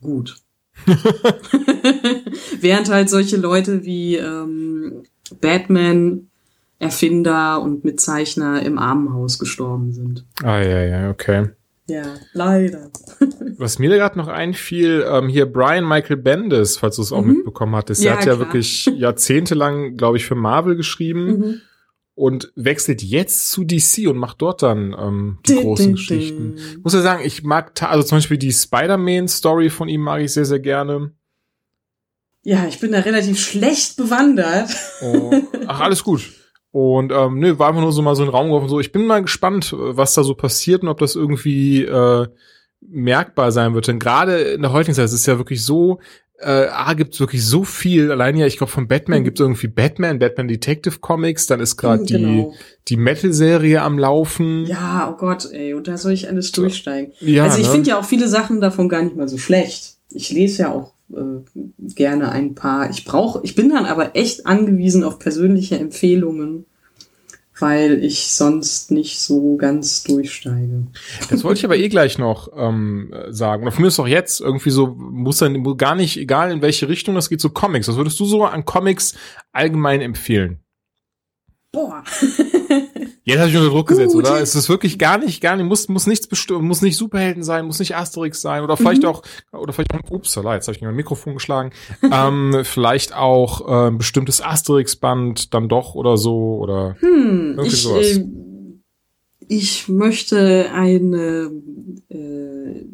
gut. 0.00 0.36
Während 2.60 2.88
halt 2.88 3.10
solche 3.10 3.36
Leute 3.36 3.84
wie 3.84 4.16
ähm, 4.16 5.02
Batman, 5.40 6.28
Erfinder 6.78 7.62
und 7.62 7.84
Mitzeichner 7.84 8.62
im 8.62 8.78
Armenhaus 8.78 9.38
gestorben 9.38 9.92
sind. 9.92 10.24
Ah, 10.42 10.60
ja, 10.60 10.82
ja, 10.84 11.10
okay. 11.10 11.50
Ja, 11.92 12.14
leider. 12.32 12.90
Was 13.58 13.78
mir 13.78 13.90
da 13.90 13.96
gerade 13.96 14.18
noch 14.18 14.28
einfiel, 14.28 15.04
ähm, 15.08 15.28
hier 15.28 15.46
Brian 15.46 15.86
Michael 15.86 16.16
Bendis, 16.16 16.78
falls 16.78 16.96
du 16.96 17.02
es 17.02 17.12
auch 17.12 17.22
Mhm. 17.22 17.34
mitbekommen 17.36 17.76
hattest, 17.76 18.02
Ja, 18.02 18.12
der 18.12 18.18
hat 18.20 18.26
ja 18.26 18.34
klar. 18.34 18.46
wirklich 18.46 18.86
jahrzehntelang, 18.86 19.96
glaube 19.96 20.16
ich, 20.16 20.24
für 20.24 20.34
Marvel 20.34 20.76
geschrieben 20.76 21.26
Mhm. 21.26 21.60
und 22.14 22.52
wechselt 22.56 23.02
jetzt 23.02 23.50
zu 23.50 23.64
DC 23.64 24.06
und 24.08 24.16
macht 24.16 24.40
dort 24.40 24.62
dann 24.62 24.94
ähm, 24.98 25.38
die 25.46 25.52
Din, 25.54 25.62
großen 25.62 25.84
din, 25.86 25.94
Geschichten. 25.96 26.54
din. 26.56 26.64
Ich 26.78 26.84
muss 26.84 26.94
ja 26.94 27.00
sagen, 27.02 27.22
ich 27.24 27.42
mag, 27.42 27.72
also 27.82 28.02
zum 28.06 28.18
Beispiel 28.18 28.38
die 28.38 28.52
Spider-Man-Story 28.52 29.68
von 29.70 29.88
ihm 29.88 30.00
mag 30.00 30.20
ich 30.22 30.32
sehr, 30.32 30.44
sehr 30.46 30.60
gerne. 30.60 31.12
Ja, 32.44 32.66
ich 32.66 32.80
bin 32.80 32.90
da 32.92 32.98
relativ 33.00 33.38
schlecht 33.38 33.96
bewandert. 33.96 34.68
Oh, 35.02 35.32
ach, 35.66 35.80
alles 35.80 36.02
gut. 36.02 36.22
Und 36.72 37.12
ähm, 37.12 37.38
nö, 37.38 37.58
war 37.58 37.68
einfach 37.68 37.82
nur 37.82 37.92
so 37.92 38.00
mal 38.02 38.16
so 38.16 38.22
ein 38.22 38.30
Raum 38.30 38.46
geworfen. 38.46 38.68
So, 38.68 38.80
ich 38.80 38.92
bin 38.92 39.06
mal 39.06 39.22
gespannt, 39.22 39.74
was 39.76 40.14
da 40.14 40.24
so 40.24 40.34
passiert 40.34 40.82
und 40.82 40.88
ob 40.88 40.98
das 40.98 41.14
irgendwie 41.14 41.84
äh, 41.84 42.26
merkbar 42.80 43.52
sein 43.52 43.74
wird. 43.74 43.88
Denn 43.88 43.98
gerade 43.98 44.38
in 44.38 44.62
der 44.62 44.72
heutigen 44.72 44.94
Zeit 44.94 45.04
es 45.04 45.12
ist 45.12 45.26
ja 45.26 45.36
wirklich 45.36 45.62
so, 45.64 46.00
äh, 46.42 46.66
A 46.68 46.94
gibt 46.94 47.14
es 47.14 47.20
wirklich 47.20 47.44
so 47.44 47.64
viel. 47.64 48.10
Allein 48.10 48.36
ja, 48.36 48.46
ich 48.46 48.56
glaube, 48.56 48.72
von 48.72 48.88
Batman 48.88 49.20
mhm. 49.20 49.24
gibt 49.24 49.38
es 49.38 49.44
irgendwie 49.44 49.68
Batman, 49.68 50.18
Batman 50.18 50.48
Detective 50.48 50.98
Comics, 50.98 51.46
dann 51.46 51.60
ist 51.60 51.76
gerade 51.76 52.04
genau. 52.04 52.52
die, 52.52 52.58
die 52.88 52.96
Metal-Serie 52.96 53.82
am 53.82 53.98
Laufen. 53.98 54.66
Ja, 54.66 55.12
oh 55.12 55.16
Gott, 55.16 55.48
ey, 55.52 55.74
und 55.74 55.88
da 55.88 55.96
soll 55.96 56.12
ich 56.12 56.28
alles 56.28 56.52
durchsteigen. 56.52 57.12
Ja, 57.20 57.44
also 57.44 57.58
ich 57.58 57.66
ne? 57.66 57.72
finde 57.72 57.90
ja 57.90 57.98
auch 57.98 58.04
viele 58.04 58.28
Sachen 58.28 58.60
davon 58.60 58.88
gar 58.88 59.02
nicht 59.02 59.16
mal 59.16 59.28
so 59.28 59.38
schlecht. 59.38 59.96
Ich 60.10 60.30
lese 60.30 60.62
ja 60.62 60.72
auch 60.72 60.91
äh, 61.14 61.60
gerne 61.94 62.30
ein 62.30 62.54
paar. 62.54 62.90
Ich 62.90 63.04
brauche, 63.04 63.40
ich 63.42 63.54
bin 63.54 63.70
dann 63.70 63.84
aber 63.84 64.16
echt 64.16 64.46
angewiesen 64.46 65.04
auf 65.04 65.18
persönliche 65.18 65.78
Empfehlungen 65.78 66.66
weil 67.62 68.02
ich 68.02 68.32
sonst 68.32 68.90
nicht 68.90 69.20
so 69.20 69.56
ganz 69.56 70.02
durchsteige. 70.02 70.88
Das 71.30 71.44
wollte 71.44 71.60
ich 71.60 71.64
aber 71.64 71.76
eh 71.76 71.88
gleich 71.88 72.18
noch 72.18 72.50
ähm, 72.56 73.14
sagen. 73.28 73.62
Oder 73.62 73.72
von 73.72 73.82
mir 73.82 73.88
ist 73.88 74.00
auch 74.00 74.08
jetzt 74.08 74.40
irgendwie 74.40 74.70
so, 74.70 74.88
muss 74.88 75.38
dann 75.38 75.62
gar 75.76 75.94
nicht, 75.94 76.18
egal 76.18 76.50
in 76.50 76.60
welche 76.60 76.88
Richtung 76.88 77.14
das 77.14 77.28
geht, 77.28 77.40
so 77.40 77.50
Comics. 77.50 77.88
Was 77.88 77.96
würdest 77.96 78.18
du 78.18 78.24
so 78.24 78.44
an 78.44 78.64
Comics 78.64 79.14
allgemein 79.52 80.00
empfehlen? 80.00 80.61
Boah. 81.72 82.04
Jetzt 83.24 83.38
habe 83.38 83.48
ich 83.48 83.56
unter 83.56 83.70
Druck 83.70 83.88
gesetzt, 83.88 84.12
Gut. 84.12 84.26
oder? 84.26 84.40
Es 84.40 84.54
ist 84.54 84.68
wirklich 84.68 84.98
gar 84.98 85.16
nicht, 85.16 85.40
gar 85.40 85.56
nicht, 85.56 85.66
muss, 85.66 85.88
muss 85.88 86.06
nichts 86.06 86.26
bestimmen, 86.26 86.68
muss 86.68 86.82
nicht 86.82 86.96
Superhelden 86.96 87.42
sein, 87.42 87.64
muss 87.64 87.78
nicht 87.78 87.96
Asterix 87.96 88.42
sein 88.42 88.62
oder 88.62 88.76
vielleicht 88.76 89.02
mhm. 89.02 89.08
auch, 89.08 89.22
oder 89.52 89.72
vielleicht 89.72 89.94
auch, 89.94 90.10
ups, 90.10 90.34
jetzt 90.34 90.44
habe 90.44 90.72
ich 90.72 90.80
mir 90.82 90.88
mein 90.88 90.96
Mikrofon 90.96 91.34
geschlagen, 91.34 91.70
ähm, 92.02 92.60
vielleicht 92.64 93.14
auch 93.14 93.66
äh, 93.66 93.88
ein 93.88 93.98
bestimmtes 93.98 94.42
Asterix-Band 94.42 95.54
dann 95.54 95.70
doch 95.70 95.94
oder 95.94 96.18
so 96.18 96.58
oder 96.58 96.96
hm, 97.00 97.54
irgendwie 97.56 97.68
ich, 97.68 97.82
sowas. 97.82 98.06
Äh, 98.18 98.24
ich 99.48 99.88
möchte 99.88 100.70
eine, 100.74 101.52
äh, 102.10 102.84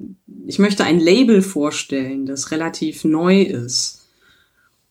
ich 0.47 0.59
möchte 0.59 0.85
ein 0.85 1.01
Label 1.01 1.43
vorstellen, 1.43 2.27
das 2.27 2.53
relativ 2.53 3.05
neu 3.05 3.43
ist. 3.43 3.98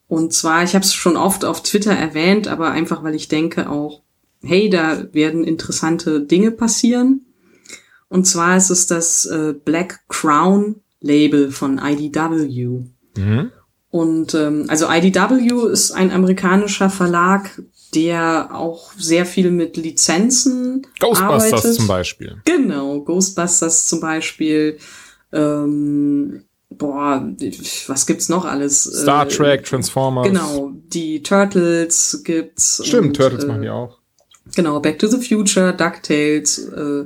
Und 0.07 0.34
zwar, 0.34 0.63
ich 0.63 0.73
habe 0.73 0.85
es 0.85 0.93
schon 0.93 1.17
oft 1.17 1.43
auf 1.43 1.63
Twitter 1.63 1.91
erwähnt, 1.91 2.47
aber 2.47 2.71
einfach 2.71 3.03
weil 3.03 3.15
ich 3.15 3.27
denke 3.27 3.69
auch, 3.69 4.01
hey, 4.41 4.69
da 4.69 5.11
werden 5.13 5.43
interessante 5.43 6.21
Dinge 6.21 6.51
passieren. 6.51 7.25
Und 8.09 8.25
zwar 8.25 8.55
ist 8.55 8.69
es 8.69 8.88
das 8.88 9.25
äh, 9.25 9.53
Black 9.53 10.01
Crown 10.07 10.77
Label 11.01 11.51
von 11.51 11.79
IDW. 11.84 12.85
Mhm. 13.17 13.51
Und 13.89 14.34
ähm, 14.34 14.65
also 14.67 14.88
IDW 14.89 15.71
ist 15.71 15.91
ein 15.91 16.11
amerikanischer 16.11 16.89
Verlag, 16.89 17.61
der 17.95 18.49
auch 18.53 18.91
sehr 18.97 19.25
viel 19.25 19.51
mit 19.51 19.77
Lizenzen 19.77 20.85
Ghostbusters 20.99 21.53
arbeitet. 21.53 21.75
zum 21.75 21.88
Beispiel. 21.88 22.41
Genau, 22.45 23.01
Ghostbusters 23.01 23.88
zum 23.88 23.99
Beispiel. 23.99 24.77
Ähm, 25.31 26.43
boah, 26.69 27.22
was 27.88 28.06
gibt's 28.06 28.30
noch 28.30 28.45
alles? 28.45 28.84
Star 28.84 29.26
äh, 29.26 29.30
Trek, 29.30 29.65
Transformers. 29.65 30.27
Genau, 30.27 30.72
die 30.88 31.23
Turtles 31.23 32.22
gibt's. 32.23 32.81
Stimmt, 32.85 33.07
und, 33.07 33.14
Turtles 33.15 33.44
äh, 33.44 33.48
machen 33.48 33.61
die 33.61 33.69
auch. 33.69 33.98
Genau, 34.56 34.80
Back 34.80 34.99
to 34.99 35.07
the 35.07 35.18
Future, 35.18 35.73
DuckTales, 35.73 36.60
äh, 36.69 37.06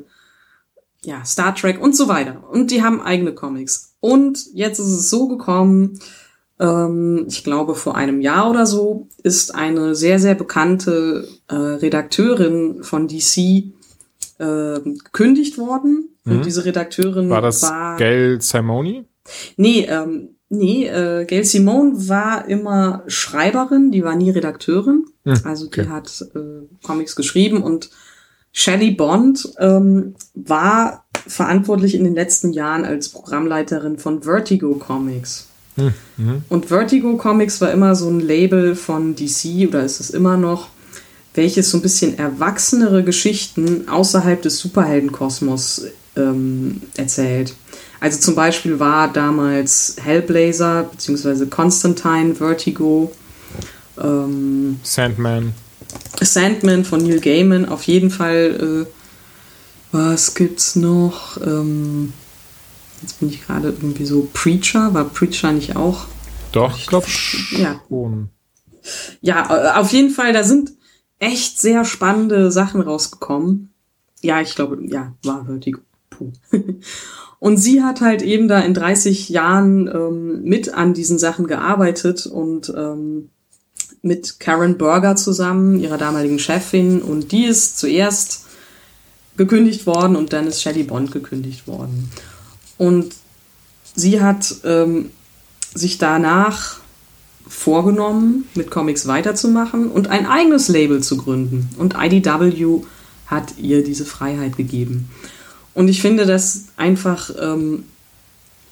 ja, 1.03 1.25
Star 1.25 1.55
Trek 1.55 1.81
und 1.81 1.95
so 1.95 2.07
weiter. 2.07 2.43
Und 2.49 2.71
die 2.71 2.83
haben 2.83 3.01
eigene 3.01 3.33
Comics. 3.33 3.95
Und 3.99 4.47
jetzt 4.53 4.79
ist 4.79 4.87
es 4.87 5.09
so 5.09 5.27
gekommen, 5.27 5.99
ähm, 6.59 7.25
ich 7.27 7.43
glaube 7.43 7.75
vor 7.75 7.95
einem 7.95 8.21
Jahr 8.21 8.49
oder 8.49 8.65
so, 8.65 9.07
ist 9.23 9.55
eine 9.55 9.95
sehr, 9.95 10.19
sehr 10.19 10.35
bekannte 10.35 11.27
äh, 11.47 11.55
Redakteurin 11.55 12.83
von 12.83 13.07
DC 13.07 13.37
äh, 13.37 14.79
gekündigt 14.83 15.57
worden. 15.57 16.09
Mhm. 16.23 16.31
Und 16.31 16.45
diese 16.45 16.65
Redakteurin 16.65 17.29
war 17.29 17.41
das 17.41 17.63
war, 17.63 17.97
Gail 17.97 18.39
Simoni? 18.41 19.05
Nee, 19.57 19.85
ähm, 19.89 20.35
Nee, 20.53 20.85
äh, 20.85 21.23
Gail 21.23 21.45
Simone 21.45 22.09
war 22.09 22.45
immer 22.49 23.03
Schreiberin, 23.07 23.89
die 23.89 24.03
war 24.03 24.17
nie 24.17 24.31
Redakteurin. 24.31 25.05
Hm, 25.23 25.39
also 25.45 25.67
die 25.67 25.79
okay. 25.79 25.89
hat 25.89 26.25
äh, 26.35 26.67
Comics 26.85 27.15
geschrieben 27.15 27.63
und 27.63 27.89
Shelley 28.51 28.91
Bond 28.91 29.47
ähm, 29.59 30.15
war 30.35 31.05
verantwortlich 31.25 31.95
in 31.95 32.03
den 32.03 32.15
letzten 32.15 32.51
Jahren 32.51 32.83
als 32.83 33.07
Programmleiterin 33.07 33.97
von 33.97 34.23
Vertigo 34.23 34.75
Comics. 34.75 35.47
Hm, 35.75 35.93
mhm. 36.17 36.43
Und 36.49 36.65
Vertigo 36.65 37.15
Comics 37.15 37.61
war 37.61 37.71
immer 37.71 37.95
so 37.95 38.09
ein 38.09 38.19
Label 38.19 38.75
von 38.75 39.15
DC, 39.15 39.69
oder 39.69 39.85
ist 39.85 40.01
es 40.01 40.09
immer 40.09 40.35
noch, 40.35 40.67
welches 41.33 41.71
so 41.71 41.77
ein 41.77 41.81
bisschen 41.81 42.17
erwachsenere 42.17 43.05
Geschichten 43.05 43.87
außerhalb 43.87 44.41
des 44.41 44.59
Superheldenkosmos 44.59 45.85
ähm, 46.17 46.81
erzählt. 46.97 47.55
Also 48.01 48.19
zum 48.19 48.33
Beispiel 48.33 48.79
war 48.79 49.13
damals 49.13 49.95
Hellblazer 50.01 50.89
bzw. 50.91 51.45
Constantine 51.45 52.33
Vertigo. 52.33 53.11
Ähm, 54.01 54.79
Sandman. 54.81 55.53
Sandman 56.19 56.83
von 56.83 57.03
Neil 57.03 57.19
Gaiman, 57.19 57.69
auf 57.69 57.83
jeden 57.83 58.09
Fall. 58.09 58.87
Äh, 58.87 58.91
was 59.91 60.33
gibt's 60.33 60.75
noch? 60.75 61.37
Ähm, 61.45 62.13
jetzt 63.03 63.19
bin 63.19 63.29
ich 63.29 63.45
gerade 63.45 63.69
irgendwie 63.69 64.05
so. 64.05 64.27
Preacher, 64.33 64.95
war 64.95 65.05
Preacher 65.05 65.51
nicht 65.51 65.75
auch? 65.75 66.05
Doch, 66.53 66.75
ich 66.75 66.87
glaube 66.87 67.05
ja. 67.51 67.81
schon. 67.87 68.29
Ja, 69.21 69.75
auf 69.79 69.91
jeden 69.91 70.09
Fall, 70.09 70.33
da 70.33 70.43
sind 70.43 70.71
echt 71.19 71.61
sehr 71.61 71.85
spannende 71.85 72.51
Sachen 72.51 72.81
rausgekommen. 72.81 73.71
Ja, 74.21 74.41
ich 74.41 74.55
glaube, 74.55 74.79
ja, 74.87 75.13
war 75.23 75.45
Vertigo. 75.45 75.81
Puh. 76.09 76.31
Und 77.41 77.57
sie 77.57 77.81
hat 77.81 78.01
halt 78.01 78.21
eben 78.21 78.47
da 78.47 78.59
in 78.59 78.75
30 78.75 79.29
Jahren 79.29 79.87
ähm, 79.87 80.43
mit 80.43 80.75
an 80.75 80.93
diesen 80.93 81.17
Sachen 81.17 81.47
gearbeitet 81.47 82.27
und 82.27 82.71
ähm, 82.77 83.29
mit 84.03 84.39
Karen 84.39 84.77
Berger 84.77 85.15
zusammen, 85.15 85.79
ihrer 85.79 85.97
damaligen 85.97 86.37
Chefin. 86.37 87.01
Und 87.01 87.31
die 87.31 87.45
ist 87.45 87.79
zuerst 87.79 88.45
gekündigt 89.37 89.87
worden 89.87 90.15
und 90.15 90.33
dann 90.33 90.45
ist 90.45 90.61
Shelley 90.61 90.83
Bond 90.83 91.11
gekündigt 91.11 91.65
worden. 91.65 92.11
Und 92.77 93.15
sie 93.95 94.21
hat 94.21 94.57
ähm, 94.63 95.09
sich 95.73 95.97
danach 95.97 96.79
vorgenommen, 97.47 98.47
mit 98.53 98.69
Comics 98.69 99.07
weiterzumachen 99.07 99.89
und 99.89 100.09
ein 100.09 100.27
eigenes 100.27 100.67
Label 100.67 101.01
zu 101.01 101.17
gründen. 101.17 101.69
Und 101.79 101.95
IDW 101.97 102.83
hat 103.25 103.57
ihr 103.57 103.83
diese 103.83 104.05
Freiheit 104.05 104.57
gegeben. 104.57 105.09
Und 105.73 105.87
ich 105.87 106.01
finde 106.01 106.25
das 106.25 106.65
einfach 106.77 107.31
ähm, 107.39 107.83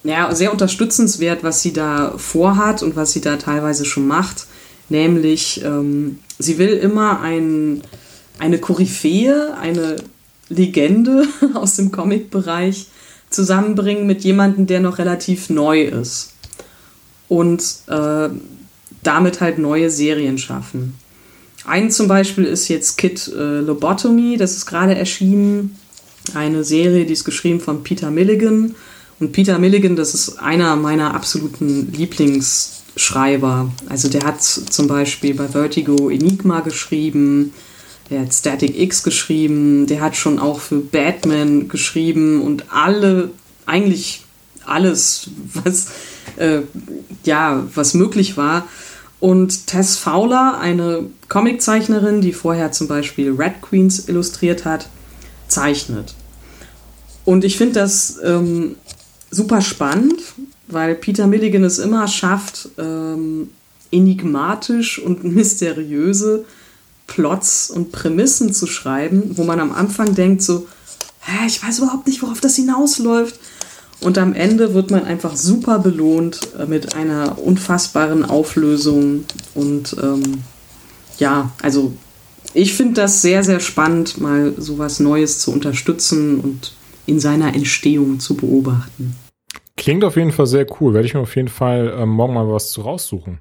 ja, 0.04 0.34
sehr 0.34 0.52
unterstützenswert, 0.52 1.42
was 1.42 1.62
sie 1.62 1.72
da 1.72 2.14
vorhat 2.16 2.82
und 2.82 2.96
was 2.96 3.12
sie 3.12 3.20
da 3.20 3.36
teilweise 3.36 3.84
schon 3.84 4.06
macht. 4.06 4.46
Nämlich, 4.88 5.62
ähm, 5.64 6.18
sie 6.38 6.58
will 6.58 6.70
immer 6.70 7.20
ein, 7.20 7.82
eine 8.38 8.58
Koryphäe, 8.58 9.56
eine 9.58 9.96
Legende 10.48 11.26
aus 11.54 11.76
dem 11.76 11.92
Comic-Bereich 11.92 12.86
zusammenbringen 13.30 14.06
mit 14.06 14.24
jemandem, 14.24 14.66
der 14.66 14.80
noch 14.80 14.98
relativ 14.98 15.50
neu 15.50 15.82
ist. 15.82 16.34
Und 17.28 17.62
äh, 17.86 18.28
damit 19.02 19.40
halt 19.40 19.58
neue 19.58 19.88
Serien 19.88 20.36
schaffen. 20.36 20.94
Ein 21.64 21.90
zum 21.90 22.08
Beispiel 22.08 22.44
ist 22.44 22.68
jetzt 22.68 22.98
Kid 22.98 23.28
äh, 23.28 23.60
Lobotomy, 23.60 24.36
das 24.36 24.56
ist 24.56 24.66
gerade 24.66 24.96
erschienen 24.96 25.78
eine 26.36 26.64
Serie, 26.64 27.06
die 27.06 27.12
ist 27.12 27.24
geschrieben 27.24 27.60
von 27.60 27.82
Peter 27.82 28.10
Milligan. 28.10 28.74
Und 29.18 29.32
Peter 29.32 29.58
Milligan, 29.58 29.96
das 29.96 30.14
ist 30.14 30.38
einer 30.38 30.76
meiner 30.76 31.14
absoluten 31.14 31.92
Lieblingsschreiber. 31.92 33.70
Also 33.88 34.08
der 34.08 34.24
hat 34.24 34.42
zum 34.42 34.88
Beispiel 34.88 35.34
bei 35.34 35.48
Vertigo 35.48 36.08
Enigma 36.08 36.60
geschrieben, 36.60 37.52
der 38.08 38.22
hat 38.22 38.34
Static 38.34 38.78
X 38.78 39.02
geschrieben, 39.02 39.86
der 39.86 40.00
hat 40.00 40.16
schon 40.16 40.38
auch 40.38 40.60
für 40.60 40.80
Batman 40.80 41.68
geschrieben 41.68 42.42
und 42.42 42.72
alle, 42.72 43.30
eigentlich 43.66 44.24
alles, 44.64 45.30
was, 45.64 45.88
äh, 46.36 46.60
ja, 47.24 47.66
was 47.74 47.94
möglich 47.94 48.36
war. 48.36 48.66
Und 49.20 49.66
Tess 49.66 49.96
Fowler, 49.96 50.58
eine 50.58 51.06
Comiczeichnerin, 51.28 52.22
die 52.22 52.32
vorher 52.32 52.72
zum 52.72 52.88
Beispiel 52.88 53.32
Red 53.32 53.60
Queens 53.60 54.08
illustriert 54.08 54.64
hat, 54.64 54.88
zeichnet. 55.46 56.14
Und 57.30 57.44
ich 57.44 57.56
finde 57.56 57.74
das 57.74 58.18
ähm, 58.24 58.74
super 59.30 59.60
spannend, 59.60 60.20
weil 60.66 60.96
Peter 60.96 61.28
Milligan 61.28 61.62
es 61.62 61.78
immer 61.78 62.08
schafft, 62.08 62.70
ähm, 62.76 63.50
enigmatisch 63.92 64.98
und 64.98 65.22
mysteriöse 65.36 66.44
Plots 67.06 67.70
und 67.70 67.92
Prämissen 67.92 68.52
zu 68.52 68.66
schreiben, 68.66 69.38
wo 69.38 69.44
man 69.44 69.60
am 69.60 69.70
Anfang 69.70 70.16
denkt 70.16 70.42
so, 70.42 70.66
hä, 71.20 71.46
ich 71.46 71.62
weiß 71.62 71.78
überhaupt 71.78 72.08
nicht, 72.08 72.20
worauf 72.20 72.40
das 72.40 72.56
hinausläuft. 72.56 73.38
Und 74.00 74.18
am 74.18 74.34
Ende 74.34 74.74
wird 74.74 74.90
man 74.90 75.04
einfach 75.04 75.36
super 75.36 75.78
belohnt 75.78 76.40
äh, 76.58 76.66
mit 76.66 76.96
einer 76.96 77.38
unfassbaren 77.38 78.24
Auflösung. 78.24 79.24
Und 79.54 79.94
ähm, 80.02 80.42
ja, 81.18 81.52
also 81.62 81.92
ich 82.54 82.74
finde 82.74 82.94
das 82.94 83.22
sehr, 83.22 83.44
sehr 83.44 83.60
spannend, 83.60 84.20
mal 84.20 84.52
sowas 84.58 84.98
Neues 84.98 85.38
zu 85.38 85.52
unterstützen 85.52 86.40
und 86.40 86.72
in 87.10 87.20
seiner 87.20 87.54
Entstehung 87.54 88.20
zu 88.20 88.36
beobachten. 88.36 89.16
Klingt 89.76 90.04
auf 90.04 90.16
jeden 90.16 90.32
Fall 90.32 90.46
sehr 90.46 90.66
cool. 90.80 90.94
Werde 90.94 91.06
ich 91.06 91.14
mir 91.14 91.20
auf 91.20 91.34
jeden 91.36 91.48
Fall 91.48 91.94
ähm, 91.98 92.10
morgen 92.10 92.34
mal 92.34 92.48
was 92.48 92.70
zu 92.70 92.82
raussuchen. 92.82 93.40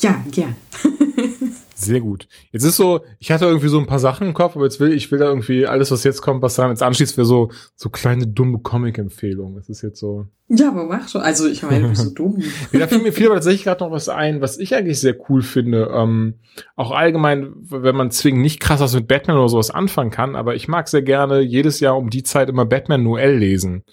Ja, 0.00 0.22
gern. 0.30 0.54
Sehr 1.74 2.00
gut. 2.00 2.28
Jetzt 2.52 2.64
ist 2.64 2.76
so, 2.76 3.00
ich 3.18 3.32
hatte 3.32 3.46
irgendwie 3.46 3.68
so 3.68 3.78
ein 3.78 3.86
paar 3.86 3.98
Sachen 3.98 4.28
im 4.28 4.34
Kopf, 4.34 4.54
aber 4.54 4.64
jetzt 4.64 4.78
will 4.78 4.92
ich 4.92 5.10
will 5.10 5.18
da 5.18 5.26
irgendwie 5.26 5.66
alles, 5.66 5.90
was 5.90 6.04
jetzt 6.04 6.22
kommt, 6.22 6.40
was 6.40 6.54
daran 6.54 6.70
jetzt 6.70 6.82
anschließt, 6.82 7.16
wäre 7.16 7.26
so 7.26 7.50
so 7.74 7.90
kleine 7.90 8.26
dumme 8.26 8.60
Comic-Empfehlungen. 8.60 9.56
Das 9.56 9.68
ist 9.68 9.82
jetzt 9.82 9.98
so. 9.98 10.26
Ja, 10.48 10.68
aber 10.68 10.84
mach 10.84 11.08
schon. 11.08 11.22
Also 11.22 11.48
ich 11.48 11.62
meine, 11.62 11.96
so 11.96 12.10
dumm. 12.10 12.42
ja, 12.72 12.78
da 12.78 12.86
fiel 12.86 13.00
mir 13.00 13.12
viel 13.12 13.26
aber 13.26 13.36
tatsächlich 13.36 13.64
gerade 13.64 13.82
noch 13.82 13.90
was 13.90 14.08
ein, 14.08 14.40
was 14.40 14.58
ich 14.58 14.74
eigentlich 14.74 15.00
sehr 15.00 15.16
cool 15.28 15.42
finde. 15.42 15.90
Ähm, 15.92 16.34
auch 16.76 16.90
allgemein, 16.90 17.54
wenn 17.70 17.96
man 17.96 18.10
zwingend 18.10 18.42
nicht 18.42 18.60
krass 18.60 18.80
was 18.80 18.94
mit 18.94 19.08
Batman 19.08 19.38
oder 19.38 19.48
sowas 19.48 19.70
anfangen 19.70 20.10
kann, 20.10 20.36
aber 20.36 20.54
ich 20.54 20.68
mag 20.68 20.88
sehr 20.88 21.02
gerne 21.02 21.40
jedes 21.40 21.80
Jahr 21.80 21.96
um 21.96 22.10
die 22.10 22.22
Zeit 22.22 22.50
immer 22.50 22.66
Batman 22.66 23.02
Noel 23.02 23.36
lesen. 23.38 23.84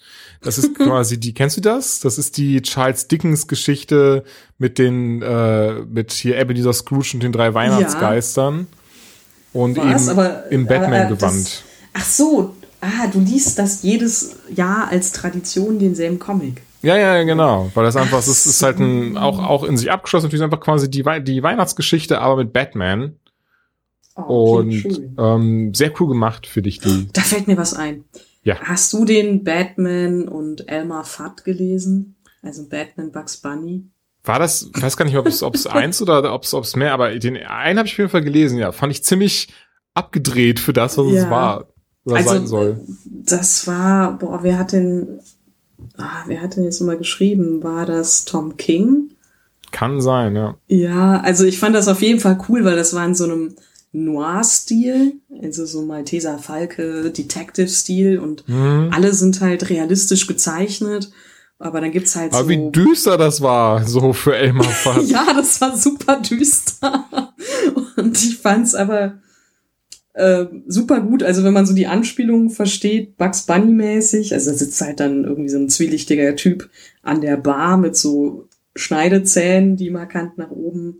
Das 0.41 0.57
ist 0.57 0.75
quasi 0.77 1.19
die, 1.19 1.33
kennst 1.33 1.57
du 1.57 1.61
das? 1.61 2.01
Das 2.01 2.17
ist 2.17 2.37
die 2.37 2.61
Charles 2.61 3.07
Dickens 3.07 3.47
Geschichte 3.47 4.23
mit 4.61 4.77
den, 4.77 5.23
äh, 5.23 5.81
mit 5.89 6.11
hier 6.11 6.37
Ebenezer 6.37 6.71
Scrooge 6.71 7.11
und 7.15 7.23
den 7.23 7.31
drei 7.31 7.55
Weihnachtsgeistern. 7.55 8.67
Ja. 9.53 9.59
Und 9.59 9.77
Was? 9.77 10.03
eben 10.03 10.09
aber, 10.11 10.51
im 10.51 10.67
Batman-Gewand. 10.67 11.63
Ach 11.93 12.05
so, 12.05 12.55
ah, 12.79 13.07
du 13.11 13.19
liest 13.19 13.57
das 13.57 13.81
jedes 13.81 14.35
Jahr 14.55 14.87
als 14.89 15.13
Tradition 15.13 15.79
denselben 15.79 16.19
Comic. 16.19 16.61
Ja, 16.83 16.95
ja, 16.95 17.23
genau, 17.23 17.71
weil 17.73 17.85
das 17.85 17.95
einfach, 17.95 18.19
es 18.19 18.45
ist 18.45 18.61
halt 18.61 18.79
ein, 18.79 19.17
auch, 19.17 19.39
auch 19.39 19.63
in 19.63 19.77
sich 19.77 19.91
abgeschlossen, 19.91 20.27
natürlich 20.27 20.43
einfach 20.43 20.59
quasi 20.59 20.89
die, 20.89 21.03
die 21.23 21.41
Weihnachtsgeschichte, 21.41 22.21
aber 22.21 22.37
mit 22.37 22.53
Batman. 22.53 23.15
Oh, 24.15 24.59
und 24.59 25.01
ähm, 25.17 25.73
sehr 25.73 25.91
cool 25.99 26.07
gemacht 26.07 26.45
für 26.45 26.61
dich, 26.61 26.79
die. 26.79 27.07
Da 27.13 27.21
fällt 27.21 27.47
mir 27.47 27.57
was 27.57 27.73
ein. 27.73 28.03
Ja. 28.43 28.59
Hast 28.59 28.93
du 28.93 29.05
den 29.05 29.43
Batman 29.43 30.27
und 30.27 30.69
Elmer 30.69 31.03
Fudd 31.03 31.43
gelesen? 31.43 32.15
Also 32.43 32.67
Batman 32.69 33.11
Bugs 33.11 33.37
Bunny? 33.37 33.85
War 34.23 34.37
das, 34.37 34.69
ich 34.75 34.81
weiß 34.81 34.97
gar 34.97 35.05
nicht, 35.05 35.17
ob 35.17 35.25
es 35.25 35.41
ob 35.41 35.55
es 35.55 35.65
eins 35.65 36.01
oder 36.01 36.33
ob 36.33 36.43
es 36.43 36.53
ob 36.53 36.63
es 36.63 36.75
mehr, 36.75 36.93
aber 36.93 37.17
den 37.17 37.37
einen 37.37 37.79
habe 37.79 37.87
ich 37.87 37.93
auf 37.95 37.99
jeden 37.99 38.09
Fall 38.09 38.23
gelesen, 38.23 38.57
ja. 38.59 38.71
Fand 38.71 38.91
ich 38.91 39.03
ziemlich 39.03 39.49
abgedreht 39.93 40.59
für 40.59 40.73
das, 40.73 40.97
was 40.97 41.11
ja. 41.11 41.23
es 41.23 41.29
war. 41.29 41.67
Oder 42.05 42.17
also, 42.17 42.29
sein 42.29 42.47
soll. 42.47 42.79
Das 43.05 43.67
war, 43.67 44.17
boah, 44.17 44.39
wer 44.43 44.57
hat 44.57 44.73
denn, 44.73 45.19
ah, 45.97 46.23
wer 46.27 46.41
hat 46.41 46.55
denn 46.55 46.63
jetzt 46.63 46.81
mal 46.81 46.97
geschrieben? 46.97 47.63
War 47.63 47.85
das 47.85 48.25
Tom 48.25 48.57
King? 48.57 49.11
Kann 49.71 50.01
sein, 50.01 50.35
ja. 50.35 50.55
Ja, 50.67 51.19
also 51.21 51.45
ich 51.45 51.59
fand 51.59 51.75
das 51.75 51.87
auf 51.87 52.01
jeden 52.01 52.19
Fall 52.19 52.37
cool, 52.49 52.65
weil 52.65 52.75
das 52.75 52.93
war 52.93 53.05
in 53.05 53.15
so 53.15 53.23
einem 53.23 53.55
Noir-Stil, 53.93 55.15
also 55.41 55.65
so 55.65 55.83
Malteser 55.83 56.37
Falke, 56.37 57.11
Detective-Stil 57.11 58.19
und 58.19 58.47
mhm. 58.47 58.89
alle 58.91 59.13
sind 59.13 59.41
halt 59.41 59.69
realistisch 59.69 60.27
gezeichnet. 60.27 61.11
Aber 61.61 61.79
dann 61.79 61.91
gibt's 61.91 62.15
halt 62.15 62.33
aber 62.33 62.43
so. 62.43 62.49
wie 62.49 62.71
düster 62.71 63.17
das 63.17 63.39
war, 63.41 63.87
so 63.87 64.13
für 64.13 64.35
Elmar 64.35 64.63
Fudd. 64.69 65.07
ja, 65.07 65.31
das 65.33 65.61
war 65.61 65.77
super 65.77 66.19
düster. 66.19 67.05
Und 67.97 68.17
ich 68.17 68.39
fand's 68.39 68.73
aber 68.73 69.19
äh, 70.13 70.45
super 70.67 71.01
gut. 71.01 71.21
Also 71.21 71.43
wenn 71.43 71.53
man 71.53 71.67
so 71.67 71.75
die 71.75 71.85
Anspielungen 71.85 72.49
versteht, 72.49 73.15
Bugs 73.17 73.43
Bunny 73.43 73.71
mäßig, 73.71 74.33
also 74.33 74.49
da 74.49 74.57
sitzt 74.57 74.81
halt 74.81 74.99
dann 74.99 75.23
irgendwie 75.23 75.49
so 75.49 75.59
ein 75.59 75.69
zwielichtiger 75.69 76.35
Typ 76.35 76.69
an 77.03 77.21
der 77.21 77.37
Bar 77.37 77.77
mit 77.77 77.95
so 77.95 78.47
Schneidezähnen, 78.75 79.77
die 79.77 79.91
markant 79.91 80.39
nach 80.39 80.49
oben 80.49 80.99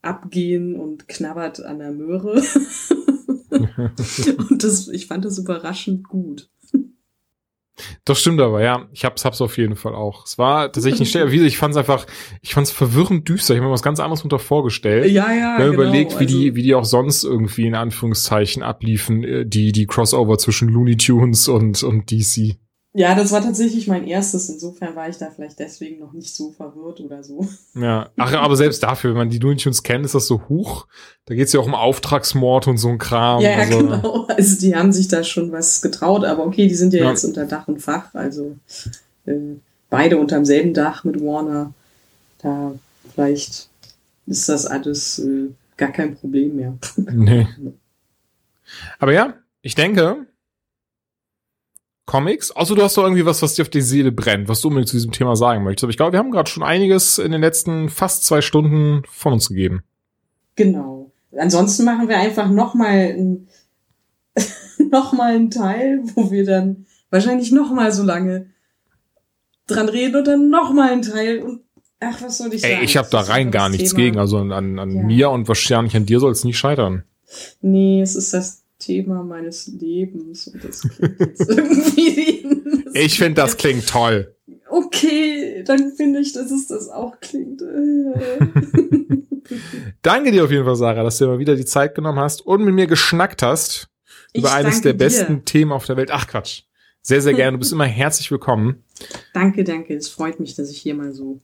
abgehen 0.00 0.74
und 0.74 1.06
knabbert 1.06 1.62
an 1.62 1.80
der 1.80 1.92
Möhre. 1.92 2.42
und 4.48 4.64
das, 4.64 4.88
ich 4.88 5.06
fand 5.06 5.26
das 5.26 5.38
überraschend 5.38 6.08
gut. 6.08 6.48
Das 8.04 8.20
stimmt 8.20 8.40
aber, 8.40 8.62
ja. 8.62 8.86
Ich 8.92 9.04
hab's, 9.04 9.24
hab's 9.24 9.40
auf 9.40 9.56
jeden 9.58 9.76
Fall 9.76 9.94
auch. 9.94 10.24
Es 10.26 10.38
war 10.38 10.72
tatsächlich 10.72 11.00
nicht 11.00 11.12
schwer. 11.12 11.30
Ich 11.30 11.58
fand's 11.58 11.76
einfach, 11.76 12.06
ich 12.42 12.54
fand's 12.54 12.70
verwirrend 12.70 13.28
düster. 13.28 13.54
Ich 13.54 13.58
habe 13.58 13.68
mir 13.68 13.72
was 13.72 13.82
ganz 13.82 14.00
anderes 14.00 14.22
unter 14.22 14.38
vorgestellt. 14.38 15.10
Ja, 15.10 15.32
ja. 15.32 15.56
Wenn 15.58 15.72
genau. 15.72 15.82
überlegt, 15.82 16.12
wie 16.12 16.24
also, 16.24 16.38
die, 16.38 16.54
wie 16.54 16.62
die 16.62 16.74
auch 16.74 16.84
sonst 16.84 17.24
irgendwie 17.24 17.66
in 17.66 17.74
Anführungszeichen 17.74 18.62
abliefen, 18.62 19.24
äh, 19.24 19.46
die, 19.46 19.72
die 19.72 19.86
Crossover 19.86 20.38
zwischen 20.38 20.68
Looney 20.68 20.96
Tunes 20.96 21.48
und, 21.48 21.82
und 21.82 22.10
DC. 22.10 22.58
Ja, 22.94 23.14
das 23.14 23.32
war 23.32 23.42
tatsächlich 23.42 23.86
mein 23.86 24.06
erstes. 24.06 24.48
Insofern 24.48 24.96
war 24.96 25.08
ich 25.08 25.18
da 25.18 25.30
vielleicht 25.30 25.58
deswegen 25.58 26.00
noch 26.00 26.12
nicht 26.12 26.34
so 26.34 26.52
verwirrt 26.52 27.00
oder 27.00 27.22
so. 27.22 27.46
Ja, 27.74 28.10
ach, 28.16 28.32
aber 28.32 28.56
selbst 28.56 28.82
dafür, 28.82 29.10
wenn 29.10 29.18
man 29.18 29.30
die 29.30 29.38
Looney 29.38 29.56
Tunes 29.56 29.82
kennt, 29.82 30.04
ist 30.04 30.14
das 30.14 30.26
so 30.26 30.48
hoch. 30.48 30.86
Da 31.26 31.34
geht's 31.34 31.52
ja 31.52 31.60
auch 31.60 31.66
um 31.66 31.74
Auftragsmord 31.74 32.66
und 32.66 32.78
so 32.78 32.88
ein 32.88 32.98
Kram. 32.98 33.40
Ja, 33.40 33.50
ja 33.50 33.58
also, 33.58 33.78
genau. 33.78 34.26
Also 34.28 34.60
die 34.60 34.74
haben 34.74 34.92
sich 34.92 35.08
da 35.08 35.22
schon 35.22 35.52
was 35.52 35.82
getraut, 35.82 36.24
aber 36.24 36.46
okay, 36.46 36.66
die 36.66 36.74
sind 36.74 36.94
ja, 36.94 37.04
ja. 37.04 37.10
jetzt 37.10 37.24
unter 37.24 37.44
Dach 37.44 37.68
und 37.68 37.80
Fach. 37.80 38.14
Also 38.14 38.56
äh, 39.26 39.34
beide 39.90 40.16
unterm 40.16 40.44
selben 40.44 40.72
Dach 40.72 41.04
mit 41.04 41.20
Warner. 41.20 41.74
Da 42.40 42.72
vielleicht 43.14 43.68
ist 44.26 44.48
das 44.48 44.66
alles 44.66 45.18
äh, 45.18 45.50
gar 45.76 45.90
kein 45.90 46.16
Problem 46.16 46.56
mehr. 46.56 46.78
Nee. 46.96 47.46
Aber 48.98 49.12
ja, 49.12 49.34
ich 49.62 49.74
denke, 49.74 50.26
Comics. 52.08 52.50
Außer 52.50 52.74
du 52.74 52.82
hast 52.82 52.96
doch 52.96 53.04
irgendwie 53.04 53.26
was, 53.26 53.42
was 53.42 53.54
dir 53.54 53.62
auf 53.62 53.68
die 53.68 53.82
Seele 53.82 54.10
brennt, 54.10 54.48
was 54.48 54.62
du 54.62 54.68
unbedingt 54.68 54.88
zu 54.88 54.96
diesem 54.96 55.12
Thema 55.12 55.36
sagen 55.36 55.62
möchtest. 55.62 55.84
Aber 55.84 55.90
ich 55.90 55.98
glaube, 55.98 56.12
wir 56.12 56.18
haben 56.18 56.30
gerade 56.30 56.50
schon 56.50 56.62
einiges 56.62 57.18
in 57.18 57.32
den 57.32 57.42
letzten 57.42 57.90
fast 57.90 58.24
zwei 58.24 58.40
Stunden 58.40 59.02
von 59.10 59.34
uns 59.34 59.50
gegeben. 59.50 59.82
Genau. 60.56 61.12
Ansonsten 61.38 61.84
machen 61.84 62.08
wir 62.08 62.16
einfach 62.16 62.48
nochmal 62.48 63.14
ein, 63.14 63.48
noch 64.90 65.12
mal 65.12 65.34
einen 65.34 65.50
Teil, 65.52 66.00
wo 66.14 66.30
wir 66.30 66.46
dann 66.46 66.86
wahrscheinlich 67.10 67.52
nochmal 67.52 67.92
so 67.92 68.02
lange 68.02 68.46
dran 69.66 69.90
reden 69.90 70.16
und 70.16 70.26
dann 70.26 70.48
nochmal 70.48 70.92
einen 70.92 71.02
Teil 71.02 71.42
und 71.42 71.60
ach, 72.00 72.22
was 72.22 72.38
soll 72.38 72.54
ich 72.54 72.62
sagen? 72.62 72.74
Ey, 72.78 72.84
ich 72.84 72.96
habe 72.96 73.08
da 73.10 73.20
rein 73.20 73.50
gar 73.50 73.68
nichts 73.68 73.90
Thema. 73.90 74.02
gegen. 74.02 74.18
Also 74.18 74.38
an, 74.38 74.78
an 74.78 74.90
ja. 74.90 75.02
mir 75.02 75.30
und 75.30 75.46
wahrscheinlich 75.46 75.94
an 75.94 76.06
dir 76.06 76.20
soll 76.20 76.32
es 76.32 76.42
nicht 76.42 76.56
scheitern. 76.56 77.04
Nee, 77.60 78.00
es 78.00 78.16
ist 78.16 78.32
das 78.32 78.62
Thema 78.78 79.24
meines 79.24 79.66
Lebens. 79.66 80.48
Und 80.48 80.64
das 80.64 80.82
klingt 80.82 81.20
jetzt 81.20 81.40
irgendwie. 81.48 82.46
ich 82.94 83.18
finde, 83.18 83.42
das 83.42 83.56
klingt 83.56 83.88
toll. 83.88 84.34
Okay, 84.70 85.62
dann 85.64 85.92
finde 85.92 86.20
ich, 86.20 86.32
dass 86.32 86.50
es 86.50 86.68
das 86.68 86.88
auch 86.88 87.20
klingt. 87.20 87.62
Danke 90.02 90.30
dir 90.30 90.44
auf 90.44 90.50
jeden 90.50 90.64
Fall, 90.64 90.76
Sarah, 90.76 91.02
dass 91.02 91.18
du 91.18 91.26
mal 91.26 91.38
wieder 91.38 91.56
die 91.56 91.64
Zeit 91.64 91.94
genommen 91.94 92.18
hast 92.18 92.46
und 92.46 92.64
mit 92.64 92.74
mir 92.74 92.86
geschnackt 92.86 93.42
hast 93.42 93.88
ich 94.32 94.40
über 94.40 94.52
eines 94.52 94.82
der 94.82 94.92
besten 94.92 95.36
dir. 95.36 95.44
Themen 95.44 95.72
auf 95.72 95.86
der 95.86 95.96
Welt. 95.96 96.10
Ach 96.12 96.26
Quatsch. 96.26 96.62
Sehr, 97.00 97.22
sehr 97.22 97.32
gerne. 97.32 97.52
Du 97.52 97.58
bist 97.58 97.72
immer 97.72 97.86
herzlich 97.86 98.30
willkommen. 98.30 98.84
Danke, 99.32 99.64
danke. 99.64 99.94
Es 99.94 100.10
freut 100.10 100.40
mich, 100.40 100.54
dass 100.54 100.70
ich 100.70 100.78
hier 100.78 100.94
mal 100.94 101.12
so 101.12 101.40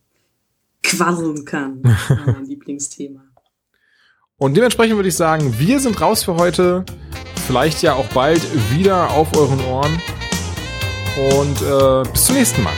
quasseln 0.83 1.45
kann. 1.45 1.81
mein 2.09 2.45
Lieblingsthema. 2.45 3.23
Und 4.37 4.57
dementsprechend 4.57 4.97
würde 4.97 5.07
ich 5.07 5.15
sagen, 5.15 5.57
wir 5.59 5.79
sind 5.79 6.01
raus 6.01 6.25
für 6.25 6.35
heute. 6.35 6.83
Vielleicht 7.47 7.81
ja 7.81 7.93
auch 7.93 8.07
bald 8.07 8.41
wieder 8.71 9.11
auf 9.11 9.33
euren 9.37 9.63
Ohren. 9.63 10.01
Und 11.31 11.61
äh, 11.61 12.11
bis 12.11 12.25
zum 12.25 12.35
nächsten 12.35 12.61
Mal. 12.61 12.73